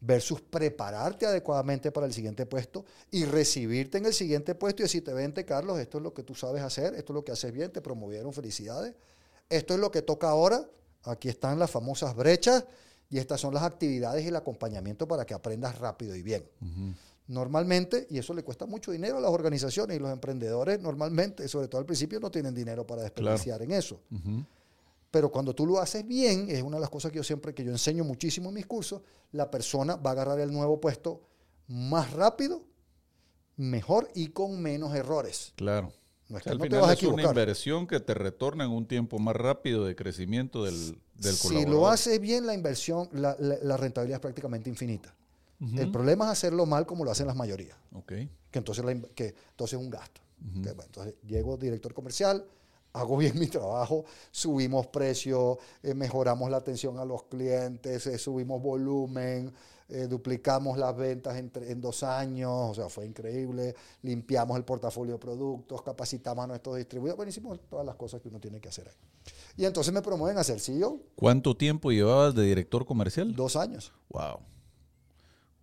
Versus 0.00 0.40
prepararte 0.40 1.26
adecuadamente 1.26 1.92
para 1.92 2.06
el 2.06 2.14
siguiente 2.14 2.46
puesto 2.46 2.86
y 3.10 3.26
recibirte 3.26 3.98
en 3.98 4.06
el 4.06 4.14
siguiente 4.14 4.54
puesto 4.54 4.80
y 4.80 4.84
decirte, 4.84 5.12
vente 5.12 5.44
Carlos, 5.44 5.78
esto 5.78 5.98
es 5.98 6.02
lo 6.02 6.14
que 6.14 6.22
tú 6.22 6.34
sabes 6.34 6.62
hacer, 6.62 6.94
esto 6.94 7.12
es 7.12 7.14
lo 7.14 7.24
que 7.26 7.32
haces 7.32 7.52
bien, 7.52 7.70
te 7.70 7.82
promovieron, 7.82 8.32
felicidades. 8.32 8.94
Esto 9.50 9.74
es 9.74 9.80
lo 9.80 9.90
que 9.90 10.00
toca 10.00 10.30
ahora. 10.30 10.66
Aquí 11.02 11.28
están 11.28 11.58
las 11.58 11.70
famosas 11.70 12.16
brechas 12.16 12.64
y 13.10 13.18
estas 13.18 13.38
son 13.38 13.52
las 13.52 13.64
actividades 13.64 14.24
y 14.24 14.28
el 14.28 14.36
acompañamiento 14.36 15.06
para 15.06 15.26
que 15.26 15.34
aprendas 15.34 15.78
rápido 15.78 16.16
y 16.16 16.22
bien. 16.22 16.42
Normalmente, 17.26 18.06
y 18.10 18.18
eso 18.18 18.34
le 18.34 18.42
cuesta 18.42 18.66
mucho 18.66 18.92
dinero 18.92 19.16
a 19.16 19.20
las 19.20 19.30
organizaciones 19.30 19.96
y 19.96 20.00
los 20.00 20.10
emprendedores 20.12 20.80
normalmente, 20.80 21.48
sobre 21.48 21.68
todo 21.68 21.78
al 21.80 21.86
principio, 21.86 22.20
no 22.20 22.30
tienen 22.30 22.54
dinero 22.54 22.86
para 22.86 23.02
desperdiciar 23.02 23.62
en 23.62 23.72
eso. 23.72 24.00
Pero 25.10 25.30
cuando 25.30 25.54
tú 25.54 25.64
lo 25.66 25.78
haces 25.80 26.06
bien, 26.06 26.46
es 26.50 26.62
una 26.62 26.76
de 26.76 26.80
las 26.82 26.90
cosas 26.90 27.10
que 27.12 27.16
yo 27.16 27.24
siempre, 27.24 27.54
que 27.54 27.64
yo 27.64 27.70
enseño 27.70 28.04
muchísimo 28.04 28.48
en 28.50 28.56
mis 28.56 28.66
cursos, 28.66 29.00
la 29.32 29.50
persona 29.50 29.96
va 29.96 30.10
a 30.10 30.12
agarrar 30.12 30.40
el 30.40 30.52
nuevo 30.52 30.80
puesto 30.80 31.22
más 31.68 32.12
rápido, 32.12 32.62
mejor 33.56 34.10
y 34.14 34.28
con 34.28 34.60
menos 34.60 34.94
errores. 34.94 35.52
Claro. 35.56 35.92
No 36.28 36.38
es 36.38 36.42
O 36.42 36.44
sea, 36.44 36.50
que 36.50 36.50
al 36.50 36.58
no 36.58 36.62
te 36.64 36.68
final 36.68 36.80
vas 36.80 36.90
a 36.90 36.92
es 36.94 37.02
una 37.04 37.22
inversión 37.22 37.86
que 37.86 38.00
te 38.00 38.14
retorna 38.14 38.64
en 38.64 38.70
un 38.70 38.86
tiempo 38.86 39.18
más 39.18 39.36
rápido 39.36 39.84
de 39.84 39.94
crecimiento 39.94 40.64
del, 40.64 40.98
del 41.14 41.34
Si 41.34 41.48
colaborador. 41.48 41.74
lo 41.80 41.88
haces 41.88 42.20
bien, 42.20 42.46
la 42.46 42.54
inversión, 42.54 43.08
la, 43.12 43.36
la- 43.38 43.58
la 43.62 43.76
rentabilidad 43.76 44.16
es 44.16 44.20
prácticamente 44.22 44.68
infinita. 44.68 45.14
El 45.76 45.90
problema 45.90 46.26
es 46.26 46.30
hacerlo 46.32 46.66
mal 46.66 46.86
como 46.86 47.04
lo 47.04 47.10
hacen 47.10 47.26
las 47.26 47.36
mayorías, 47.36 47.76
Ok. 47.94 48.08
que 48.08 48.58
entonces, 48.58 48.84
la 48.84 48.94
que 49.14 49.34
entonces 49.50 49.78
es 49.78 49.84
un 49.84 49.90
gasto. 49.90 50.20
Que, 50.62 50.72
bueno, 50.72 50.82
entonces 50.84 51.14
llego 51.26 51.56
director 51.56 51.94
comercial, 51.94 52.44
hago 52.92 53.16
bien 53.16 53.38
mi 53.38 53.46
trabajo, 53.46 54.04
subimos 54.30 54.86
precios, 54.88 55.56
eh, 55.82 55.94
mejoramos 55.94 56.50
la 56.50 56.58
atención 56.58 56.98
a 56.98 57.04
los 57.04 57.24
clientes, 57.24 58.06
eh, 58.06 58.18
subimos 58.18 58.60
volumen, 58.62 59.52
eh, 59.88 60.06
duplicamos 60.06 60.76
las 60.78 60.94
ventas 60.96 61.36
en, 61.36 61.50
en 61.54 61.80
dos 61.80 62.02
años, 62.02 62.50
o 62.52 62.74
sea, 62.74 62.88
fue 62.88 63.06
increíble, 63.06 63.74
limpiamos 64.02 64.56
el 64.56 64.64
portafolio 64.64 65.14
de 65.14 65.18
productos, 65.18 65.82
capacitamos 65.82 66.44
a 66.44 66.46
nuestros 66.48 66.76
distribuidores, 66.76 67.16
bueno, 67.16 67.30
hicimos 67.30 67.58
todas 67.68 67.84
las 67.86 67.94
cosas 67.96 68.20
que 68.20 68.28
uno 68.28 68.38
tiene 68.38 68.60
que 68.60 68.68
hacer 68.68 68.88
ahí. 68.88 68.94
Y 69.56 69.64
entonces 69.64 69.92
me 69.94 70.02
promueven 70.02 70.36
a 70.38 70.44
ser 70.44 70.60
CEO, 70.60 71.00
¿Cuánto 71.16 71.56
tiempo 71.56 71.90
llevabas 71.90 72.34
de 72.34 72.42
director 72.44 72.84
comercial? 72.84 73.34
dos 73.34 73.56
años. 73.56 73.92
Wow. 74.10 74.40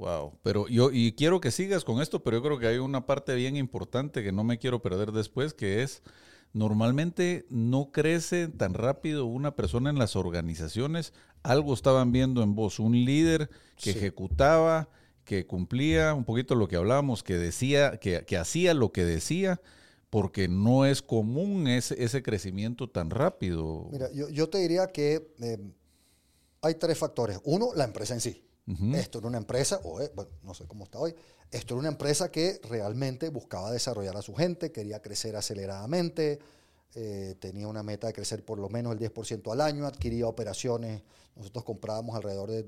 Wow. 0.02 0.40
Pero 0.42 0.68
yo, 0.68 0.90
y 0.92 1.14
quiero 1.14 1.40
que 1.40 1.52
sigas 1.52 1.84
con 1.84 2.02
esto, 2.02 2.24
pero 2.24 2.38
yo 2.38 2.44
creo 2.44 2.58
que 2.58 2.66
hay 2.66 2.78
una 2.80 3.06
parte 3.06 3.36
bien 3.36 3.56
importante 3.56 4.24
que 4.24 4.32
no 4.32 4.44
me 4.44 4.58
quiero 4.58 4.82
perder 4.82 5.12
después, 5.12 5.54
que 5.54 5.84
es 5.84 6.02
normalmente 6.54 7.46
no 7.52 7.92
crece 7.92 8.48
tan 8.48 8.74
rápido 8.74 9.26
una 9.28 9.56
persona 9.56 9.92
en 9.92 10.00
las 10.00 10.16
organizaciones. 10.16 11.14
Algo 11.44 11.76
estaban 11.76 12.12
viendo 12.12 12.42
en 12.42 12.56
vos, 12.56 12.80
un 12.80 12.94
líder 12.94 13.50
que 13.76 13.92
Sí. 13.94 13.98
ejecutaba, 14.00 14.90
que 15.24 15.46
cumplía 15.46 16.16
un 16.16 16.26
poquito 16.26 16.56
lo 16.56 16.68
que 16.68 16.78
hablábamos, 16.78 17.22
que 17.22 17.38
decía, 17.38 17.98
que, 17.98 18.26
que 18.26 18.38
hacía 18.38 18.74
lo 18.74 18.92
que 18.92 19.06
decía, 19.06 19.62
porque 20.10 20.48
no 20.48 20.86
es 20.88 21.04
común 21.04 21.68
ese, 21.68 22.04
ese 22.04 22.24
crecimiento 22.24 22.90
tan 22.90 23.12
rápido. 23.12 23.88
Mira, 23.92 24.12
yo, 24.14 24.30
yo 24.30 24.50
te 24.50 24.58
diría 24.58 24.88
que 24.88 25.32
eh, 25.42 25.60
hay 26.64 26.74
tres 26.74 26.98
factores. 26.98 27.40
Uno, 27.44 27.70
la 27.76 27.84
empresa 27.84 28.16
en 28.16 28.20
sí. 28.22 28.44
Esto 28.94 29.20
era 29.20 29.28
una 29.28 29.38
empresa, 29.38 29.82
o 29.84 30.00
bueno, 30.14 30.32
no 30.44 30.54
sé 30.54 30.66
cómo 30.66 30.86
está 30.86 30.98
hoy, 31.00 31.14
esto 31.50 31.74
era 31.74 31.80
una 31.80 31.90
empresa 31.90 32.32
que 32.32 32.62
realmente 32.64 33.30
buscaba 33.30 33.72
desarrollar 33.72 34.16
a 34.16 34.22
su 34.22 34.34
gente, 34.34 34.72
quería 34.72 35.02
crecer 35.02 35.36
aceleradamente, 35.36 36.40
eh, 36.96 37.36
tenía 37.40 37.68
una 37.68 37.84
meta 37.84 38.08
de 38.08 38.14
crecer 38.14 38.46
por 38.46 38.60
lo 38.60 38.70
menos 38.70 38.94
el 38.94 39.00
10% 39.00 39.52
al 39.52 39.60
año, 39.60 39.86
adquiría 39.86 40.26
operaciones, 40.28 41.04
nosotros 41.36 41.66
comprábamos 41.66 42.16
alrededor 42.16 42.52
de 42.52 42.66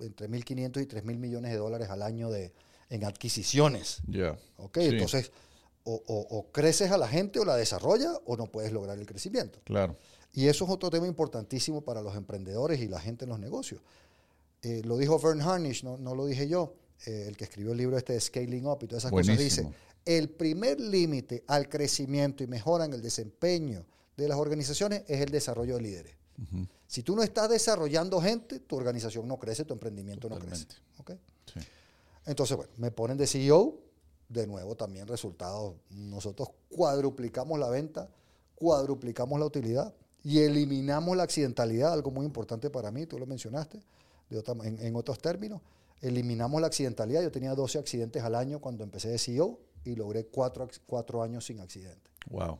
entre 0.00 0.28
1.500 0.28 0.82
y 0.82 0.86
3.000 0.86 1.18
millones 1.18 1.52
de 1.52 1.58
dólares 1.58 1.90
al 1.90 2.02
año 2.02 2.30
de, 2.30 2.52
en 2.88 3.04
adquisiciones. 3.04 4.00
Ya. 4.06 4.38
Entonces, 4.74 5.32
o, 5.84 6.46
creces 6.52 6.90
a 6.90 6.96
la 6.96 7.08
gente 7.08 7.40
o 7.40 7.44
la 7.44 7.56
desarrolla 7.56 8.12
o 8.24 8.36
no 8.36 8.46
puedes 8.46 8.72
lograr 8.72 8.98
el 8.98 9.06
crecimiento. 9.06 9.60
Claro. 9.64 9.96
Y 10.32 10.46
eso 10.46 10.64
es 10.64 10.70
otro 10.70 10.90
tema 10.90 11.06
importantísimo 11.06 11.82
para 11.82 12.00
los 12.00 12.16
emprendedores 12.16 12.80
y 12.80 12.88
la 12.88 13.00
gente 13.00 13.24
en 13.24 13.30
los 13.30 13.38
negocios. 13.38 13.80
Eh, 14.62 14.82
lo 14.84 14.96
dijo 14.96 15.18
Vern 15.18 15.40
Harnish, 15.40 15.82
no, 15.82 15.98
no 15.98 16.14
lo 16.14 16.26
dije 16.26 16.48
yo, 16.48 16.74
eh, 17.06 17.24
el 17.26 17.36
que 17.36 17.44
escribió 17.44 17.72
el 17.72 17.78
libro 17.78 17.96
este 17.96 18.12
de 18.12 18.20
Scaling 18.20 18.66
Up 18.66 18.78
y 18.82 18.86
todas 18.86 19.02
esas 19.02 19.10
cosas, 19.10 19.36
dice, 19.36 19.68
el 20.04 20.30
primer 20.30 20.80
límite 20.80 21.42
al 21.48 21.68
crecimiento 21.68 22.44
y 22.44 22.46
mejora 22.46 22.84
en 22.84 22.92
el 22.92 23.02
desempeño 23.02 23.84
de 24.16 24.28
las 24.28 24.38
organizaciones 24.38 25.02
es 25.08 25.20
el 25.20 25.30
desarrollo 25.30 25.76
de 25.76 25.82
líderes. 25.82 26.14
Si 26.86 27.02
tú 27.02 27.14
no 27.16 27.22
estás 27.22 27.48
desarrollando 27.48 28.20
gente, 28.20 28.60
tu 28.60 28.76
organización 28.76 29.26
no 29.28 29.38
crece, 29.38 29.64
tu 29.64 29.74
emprendimiento 29.74 30.28
no 30.28 30.38
crece. 30.38 30.66
Entonces, 32.26 32.56
bueno, 32.56 32.72
me 32.76 32.90
ponen 32.90 33.16
de 33.16 33.26
CEO, 33.26 33.78
de 34.28 34.46
nuevo 34.46 34.76
también 34.76 35.06
resultados. 35.06 35.74
Nosotros 35.90 36.50
cuadruplicamos 36.68 37.58
la 37.58 37.68
venta, 37.68 38.08
cuadruplicamos 38.54 39.38
la 39.38 39.46
utilidad 39.46 39.94
y 40.22 40.40
eliminamos 40.40 41.16
la 41.16 41.24
accidentalidad, 41.24 41.92
algo 41.92 42.10
muy 42.10 42.24
importante 42.26 42.70
para 42.70 42.90
mí, 42.90 43.06
tú 43.06 43.18
lo 43.18 43.26
mencionaste, 43.26 43.80
en, 44.64 44.96
otros 44.96 45.18
términos. 45.18 45.60
Eliminamos 46.00 46.60
la 46.60 46.66
accidentalidad. 46.66 47.22
Yo 47.22 47.30
tenía 47.30 47.54
12 47.54 47.78
accidentes 47.78 48.22
al 48.22 48.34
año 48.34 48.60
cuando 48.60 48.84
empecé 48.84 49.08
de 49.08 49.18
CEO 49.18 49.60
y 49.84 49.94
logré 49.94 50.26
4 50.26 50.68
cuatro, 50.86 51.22
años 51.22 51.46
sin 51.46 51.60
accidente. 51.60 52.10
Wow. 52.30 52.58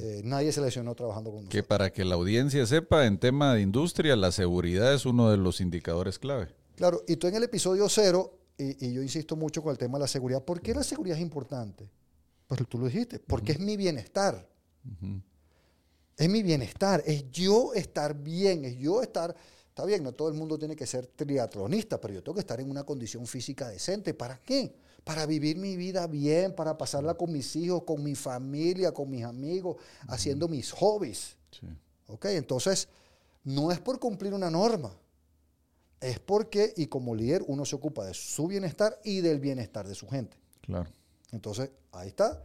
Eh, 0.00 0.22
nadie 0.24 0.52
se 0.52 0.60
lesionó 0.60 0.94
trabajando 0.94 1.30
con 1.30 1.40
nosotros. 1.44 1.62
Que 1.62 1.66
para 1.66 1.90
que 1.90 2.04
la 2.04 2.16
audiencia 2.16 2.66
sepa, 2.66 3.06
en 3.06 3.18
tema 3.18 3.54
de 3.54 3.60
industria, 3.60 4.16
la 4.16 4.32
seguridad 4.32 4.92
es 4.92 5.06
uno 5.06 5.30
de 5.30 5.36
los 5.36 5.60
indicadores 5.60 6.18
clave. 6.18 6.48
Claro, 6.74 7.02
y 7.06 7.16
tú 7.16 7.26
en 7.26 7.36
el 7.36 7.44
episodio 7.44 7.88
cero, 7.88 8.38
y, 8.56 8.92
yo 8.92 9.02
insisto 9.02 9.36
mucho 9.36 9.62
con 9.62 9.70
el 9.70 9.78
tema 9.78 9.98
de 9.98 10.02
la 10.02 10.08
seguridad, 10.08 10.42
¿por 10.42 10.60
qué 10.60 10.74
la 10.74 10.82
seguridad 10.82 11.16
es 11.16 11.22
importante? 11.22 11.90
Pues 12.48 12.60
tú 12.68 12.78
lo 12.78 12.86
dijiste, 12.86 13.20
porque 13.20 13.52
es 13.52 13.60
mi 13.60 13.76
bienestar. 13.76 14.48
Es 16.16 16.28
mi 16.28 16.42
bienestar, 16.42 17.02
es 17.06 17.30
yo 17.30 17.72
estar 17.74 18.14
bien, 18.14 18.64
es 18.64 18.76
yo 18.76 19.02
estar... 19.02 19.34
Está 19.78 19.86
bien, 19.86 20.02
no 20.02 20.10
todo 20.10 20.26
el 20.26 20.34
mundo 20.34 20.58
tiene 20.58 20.74
que 20.74 20.88
ser 20.88 21.06
triatlonista, 21.06 22.00
pero 22.00 22.12
yo 22.14 22.20
tengo 22.20 22.34
que 22.34 22.40
estar 22.40 22.58
en 22.58 22.68
una 22.68 22.82
condición 22.82 23.28
física 23.28 23.68
decente. 23.68 24.12
¿Para 24.12 24.40
qué? 24.40 24.74
Para 25.04 25.24
vivir 25.24 25.56
mi 25.56 25.76
vida 25.76 26.08
bien, 26.08 26.52
para 26.52 26.76
pasarla 26.76 27.14
con 27.14 27.30
mis 27.30 27.54
hijos, 27.54 27.84
con 27.84 28.02
mi 28.02 28.16
familia, 28.16 28.92
con 28.92 29.08
mis 29.08 29.22
amigos, 29.22 29.76
haciendo 30.08 30.48
mis 30.48 30.72
hobbies. 30.72 31.36
¿Ok? 32.08 32.24
Entonces, 32.24 32.88
no 33.44 33.70
es 33.70 33.78
por 33.78 34.00
cumplir 34.00 34.34
una 34.34 34.50
norma 34.50 34.92
es 36.00 36.18
porque, 36.18 36.74
y 36.76 36.88
como 36.88 37.14
líder, 37.14 37.44
uno 37.46 37.64
se 37.64 37.76
ocupa 37.76 38.04
de 38.04 38.14
su 38.14 38.48
bienestar 38.48 38.98
y 39.04 39.20
del 39.20 39.38
bienestar 39.38 39.86
de 39.86 39.94
su 39.94 40.08
gente. 40.08 40.36
Claro. 40.62 40.90
Entonces, 41.30 41.70
ahí 41.92 42.08
está. 42.08 42.42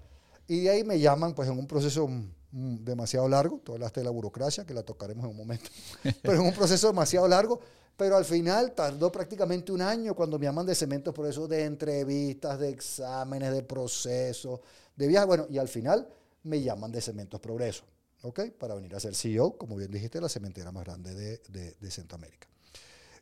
Y 0.47 0.59
de 0.59 0.69
ahí 0.69 0.83
me 0.83 0.99
llaman, 0.99 1.33
pues, 1.33 1.49
en 1.49 1.57
un 1.57 1.65
proceso 1.65 2.07
demasiado 2.53 3.27
largo. 3.27 3.59
Tú 3.63 3.73
hablaste 3.73 4.01
de 4.01 4.05
la 4.05 4.11
burocracia, 4.11 4.65
que 4.65 4.73
la 4.73 4.83
tocaremos 4.83 5.25
en 5.25 5.31
un 5.31 5.37
momento. 5.37 5.69
pero 6.21 6.35
en 6.35 6.41
un 6.41 6.53
proceso 6.53 6.87
demasiado 6.87 7.27
largo. 7.27 7.59
Pero 7.97 8.15
al 8.15 8.25
final 8.25 8.73
tardó 8.73 9.11
prácticamente 9.11 9.71
un 9.71 9.81
año 9.81 10.15
cuando 10.15 10.39
me 10.39 10.45
llaman 10.45 10.65
de 10.65 10.75
cementos 10.75 11.13
por 11.13 11.31
de 11.47 11.65
entrevistas, 11.65 12.59
de 12.59 12.69
exámenes, 12.69 13.51
de 13.51 13.63
procesos, 13.63 14.59
de 14.95 15.07
viajes. 15.07 15.27
Bueno, 15.27 15.47
y 15.49 15.57
al 15.57 15.67
final 15.67 16.07
me 16.43 16.61
llaman 16.61 16.91
de 16.91 17.01
Cementos 17.01 17.39
Progreso, 17.39 17.83
¿ok? 18.23 18.51
Para 18.57 18.73
venir 18.75 18.95
a 18.95 18.99
ser 18.99 19.15
CEO, 19.15 19.57
como 19.57 19.75
bien 19.75 19.91
dijiste, 19.91 20.19
la 20.19 20.27
cementera 20.27 20.71
más 20.71 20.83
grande 20.83 21.13
de, 21.13 21.75
de 21.79 21.91
Centroamérica. 21.91 22.47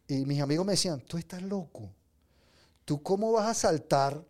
Y 0.08 0.26
mis 0.26 0.42
amigos 0.42 0.66
me 0.66 0.74
decían, 0.74 1.02
tú 1.02 1.18
estás 1.18 1.42
loco. 1.42 1.90
¿Tú 2.86 3.04
cómo 3.04 3.32
vas 3.32 3.50
a 3.50 3.54
saltar 3.54 4.24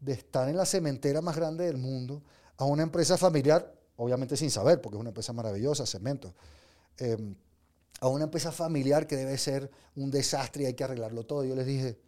de 0.00 0.12
estar 0.12 0.48
en 0.48 0.56
la 0.56 0.66
cementera 0.66 1.20
más 1.20 1.34
grande 1.36 1.64
del 1.64 1.78
mundo 1.78 2.22
a 2.58 2.64
una 2.64 2.82
empresa 2.82 3.16
familiar, 3.16 3.77
obviamente 3.98 4.36
sin 4.36 4.50
saber, 4.50 4.80
porque 4.80 4.96
es 4.96 5.00
una 5.00 5.10
empresa 5.10 5.32
maravillosa, 5.32 5.86
cemento, 5.86 6.34
em, 6.96 7.34
a 8.00 8.08
una 8.08 8.24
empresa 8.24 8.50
familiar 8.52 9.06
que 9.06 9.16
debe 9.16 9.36
ser 9.36 9.70
un 9.96 10.10
desastre 10.10 10.62
y 10.62 10.66
hay 10.66 10.74
que 10.74 10.84
arreglarlo 10.84 11.26
todo? 11.26 11.44
Yo 11.44 11.54
les 11.54 11.66
dije, 11.66 11.98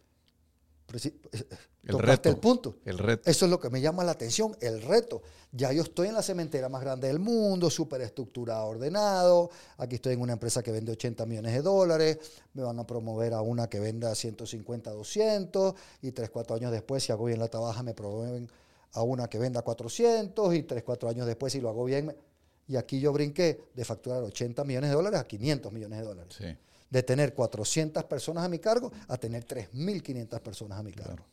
el 1.83 1.99
reto, 1.99 2.29
el 2.29 2.37
punto. 2.37 2.77
El 2.85 2.97
reto. 2.97 3.29
Eso 3.29 3.45
es 3.45 3.51
lo 3.51 3.59
que 3.59 3.69
me 3.69 3.81
llama 3.81 4.03
la 4.03 4.11
atención, 4.11 4.55
el 4.61 4.81
reto. 4.81 5.21
Ya 5.51 5.71
yo 5.71 5.83
estoy 5.83 6.09
en 6.09 6.13
la 6.13 6.21
cementera 6.21 6.69
más 6.69 6.81
grande 6.81 7.07
del 7.07 7.19
mundo, 7.19 7.69
súper 7.69 8.01
estructurado, 8.01 8.67
ordenado. 8.67 9.49
Aquí 9.77 9.95
estoy 9.95 10.13
en 10.13 10.21
una 10.21 10.33
empresa 10.33 10.61
que 10.61 10.71
vende 10.71 10.91
80 10.91 11.25
millones 11.25 11.53
de 11.53 11.61
dólares. 11.61 12.19
Me 12.53 12.63
van 12.63 12.79
a 12.79 12.85
promover 12.85 13.33
a 13.33 13.41
una 13.41 13.67
que 13.67 13.79
venda 13.79 14.13
150, 14.13 14.91
200. 14.91 15.75
Y 16.01 16.11
3, 16.11 16.29
4 16.29 16.55
años 16.55 16.71
después, 16.71 17.03
si 17.03 17.11
hago 17.11 17.25
bien 17.25 17.39
la 17.39 17.47
trabaja, 17.47 17.83
me 17.83 17.93
promueven 17.93 18.49
a 18.93 19.03
una 19.03 19.27
que 19.27 19.39
venda 19.39 19.61
400. 19.61 20.55
Y 20.55 20.63
3, 20.63 20.83
4 20.83 21.09
años 21.09 21.27
después, 21.27 21.53
si 21.53 21.61
lo 21.61 21.69
hago 21.69 21.85
bien. 21.85 22.15
Y 22.67 22.75
aquí 22.75 22.99
yo 22.99 23.11
brinqué 23.11 23.69
de 23.73 23.85
facturar 23.85 24.23
80 24.23 24.63
millones 24.63 24.89
de 24.89 24.95
dólares 24.95 25.19
a 25.19 25.27
500 25.27 25.71
millones 25.73 25.99
de 25.99 26.05
dólares. 26.05 26.35
Sí 26.37 26.45
de 26.91 27.01
tener 27.01 27.33
400 27.33 28.03
personas 28.03 28.43
a 28.43 28.49
mi 28.49 28.59
cargo 28.59 28.91
a 29.07 29.17
tener 29.17 29.47
3.500 29.47 30.39
personas 30.41 30.77
a 30.77 30.83
mi 30.83 30.91
cargo. 30.91 31.25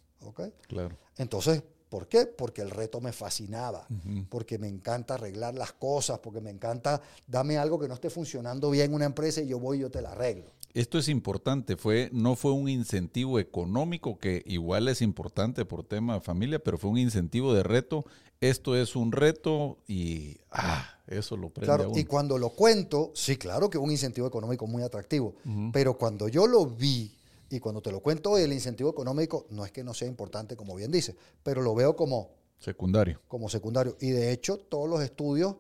Claro. 0.69 0.97
Entonces, 1.17 1.63
¿por 1.89 2.07
qué? 2.07 2.27
Porque 2.27 2.63
el 2.63 2.71
reto 2.71 3.01
me 3.01 3.13
fascinaba, 3.13 3.87
porque 4.31 4.57
me 4.57 4.69
encanta 4.69 5.15
arreglar 5.15 5.55
las 5.55 5.73
cosas, 5.73 6.21
porque 6.21 6.41
me 6.41 6.51
encanta, 6.51 7.03
dame 7.27 7.59
algo 7.59 7.79
que 7.79 7.89
no 7.89 7.95
esté 7.95 8.09
funcionando 8.09 8.71
bien 8.71 8.87
en 8.87 8.95
una 8.95 9.05
empresa 9.05 9.41
y 9.43 9.49
yo 9.49 9.59
voy 9.59 9.79
y 9.79 9.81
yo 9.81 9.91
te 9.91 10.01
la 10.01 10.13
arreglo. 10.13 10.53
Esto 10.75 10.99
es 10.99 11.09
importante, 11.09 11.77
fue, 11.77 12.11
no 12.13 12.37
fue 12.37 12.53
un 12.53 12.69
incentivo 12.69 13.39
económico, 13.39 14.19
que 14.19 14.43
igual 14.47 14.89
es 14.89 15.03
importante 15.03 15.65
por 15.65 15.83
tema 15.83 16.15
de 16.15 16.21
familia, 16.21 16.59
pero 16.59 16.79
fue 16.79 16.91
un 16.91 16.99
incentivo 16.99 17.55
de 17.55 17.63
reto. 17.63 18.05
Esto 18.41 18.77
es 18.77 18.95
un 18.95 19.11
reto 19.11 19.79
y 19.89 20.37
ah, 20.53 20.87
eso 21.09 21.37
lo 21.37 21.51
prende 21.51 21.67
claro, 21.67 21.93
Y 21.97 22.05
cuando 22.05 22.39
lo 22.39 22.51
cuento, 22.51 23.11
sí, 23.15 23.37
claro 23.37 23.69
que 23.69 23.79
un 23.79 23.91
incentivo 23.91 24.29
económico 24.29 24.67
muy 24.67 24.83
atractivo, 24.83 25.35
pero 25.73 25.99
cuando 25.99 26.29
yo 26.29 26.47
lo 26.47 26.67
vi 26.67 27.17
y 27.51 27.59
cuando 27.59 27.81
te 27.81 27.91
lo 27.91 28.01
cuento, 28.01 28.39
el 28.39 28.53
incentivo 28.53 28.91
económico 28.91 29.47
no 29.51 29.65
es 29.65 29.73
que 29.73 29.83
no 29.83 29.95
sea 29.95 30.07
importante, 30.07 30.55
como 30.55 30.77
bien 30.77 30.93
dice, 30.93 31.17
pero 31.43 31.63
lo 31.63 31.75
veo 31.75 31.97
como 31.97 32.31
secundario. 32.59 33.21
Como 33.27 33.49
secundario. 33.49 33.97
Y 34.01 34.11
de 34.11 34.33
hecho, 34.33 34.59
todos 34.59 34.89
los 34.89 35.03
estudios 35.03 35.57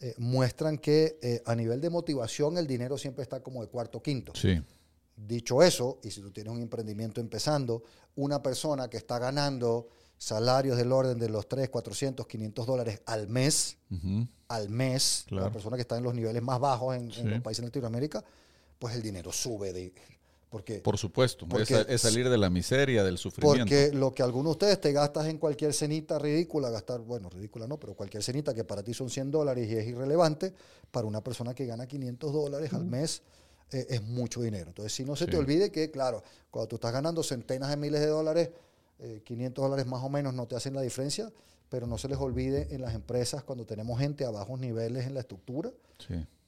eh, 0.00 0.14
muestran 0.18 0.78
que 0.78 1.18
eh, 1.20 1.42
a 1.44 1.56
nivel 1.56 1.80
de 1.80 1.90
motivación 1.90 2.56
el 2.56 2.68
dinero 2.68 2.96
siempre 2.96 3.22
está 3.22 3.42
como 3.42 3.62
de 3.62 3.68
cuarto 3.68 4.00
quinto. 4.00 4.32
Sí. 4.34 4.62
Dicho 5.16 5.60
eso, 5.62 5.98
y 6.04 6.10
si 6.12 6.20
tú 6.20 6.30
tienes 6.30 6.52
un 6.52 6.62
emprendimiento 6.62 7.20
empezando, 7.20 7.82
una 8.14 8.40
persona 8.40 8.88
que 8.88 8.96
está 8.96 9.18
ganando 9.18 9.88
salarios 10.16 10.76
del 10.76 10.92
orden 10.92 11.18
de 11.18 11.28
los 11.28 11.48
3, 11.48 11.68
400, 11.68 12.26
500 12.26 12.66
dólares 12.66 13.02
al 13.06 13.28
mes, 13.28 13.78
al 14.46 14.68
mes, 14.68 15.26
la 15.30 15.50
persona 15.50 15.76
que 15.76 15.82
está 15.82 15.96
en 15.96 16.04
los 16.04 16.14
niveles 16.14 16.42
más 16.42 16.60
bajos 16.60 16.96
en, 16.96 17.30
los 17.30 17.40
países 17.40 17.62
de 17.62 17.68
Latinoamérica, 17.68 18.24
pues 18.78 18.94
el 18.94 19.02
dinero 19.02 19.32
sube 19.32 19.72
de... 19.72 19.92
Porque, 20.50 20.80
Por 20.80 20.96
supuesto, 20.96 21.46
es, 21.60 22.00
salir 22.00 22.28
de 22.28 22.38
la 22.38 22.48
miseria, 22.48 23.04
del 23.04 23.18
sufrimiento. 23.18 23.64
Porque 23.64 23.90
lo 23.92 24.14
que 24.14 24.22
algunos 24.22 24.46
de 24.46 24.50
ustedes 24.52 24.80
te 24.80 24.92
gastas 24.92 25.26
en 25.26 25.36
cualquier 25.36 25.74
cenita 25.74 26.18
ridícula, 26.18 26.70
gastar, 26.70 27.00
bueno, 27.00 27.28
ridícula 27.28 27.66
no, 27.66 27.78
pero 27.78 27.94
cualquier 27.94 28.22
cenita 28.22 28.54
que 28.54 28.64
para 28.64 28.82
ti 28.82 28.94
son 28.94 29.10
100 29.10 29.30
dólares 29.30 29.68
y 29.68 29.74
es 29.74 29.86
irrelevante, 29.86 30.54
para 30.90 31.06
una 31.06 31.22
persona 31.22 31.54
que 31.54 31.66
gana 31.66 31.86
500 31.86 32.32
dólares 32.32 32.72
al 32.72 32.86
mes 32.86 33.22
eh, 33.72 33.86
es 33.90 34.02
mucho 34.02 34.40
dinero. 34.40 34.68
Entonces, 34.68 34.94
si 34.94 35.04
no 35.04 35.16
se 35.16 35.26
te 35.26 35.36
olvide 35.36 35.70
que, 35.70 35.90
claro, 35.90 36.22
cuando 36.50 36.68
tú 36.68 36.76
estás 36.76 36.92
ganando 36.92 37.22
centenas 37.22 37.68
de 37.68 37.76
miles 37.76 38.00
de 38.00 38.06
dólares, 38.06 38.50
500 39.24 39.62
eh, 39.62 39.66
dólares 39.66 39.86
más 39.86 40.02
o 40.02 40.08
menos 40.08 40.32
no 40.32 40.46
te 40.48 40.56
hacen 40.56 40.74
la 40.74 40.80
diferencia, 40.80 41.30
pero 41.68 41.86
no 41.86 41.98
se 41.98 42.08
les 42.08 42.18
olvide 42.18 42.74
en 42.74 42.80
las 42.80 42.94
empresas 42.94 43.44
cuando 43.44 43.66
tenemos 43.66 43.98
gente 43.98 44.24
a 44.24 44.30
bajos 44.30 44.58
niveles 44.58 45.06
en 45.06 45.12
la 45.12 45.20
estructura, 45.20 45.70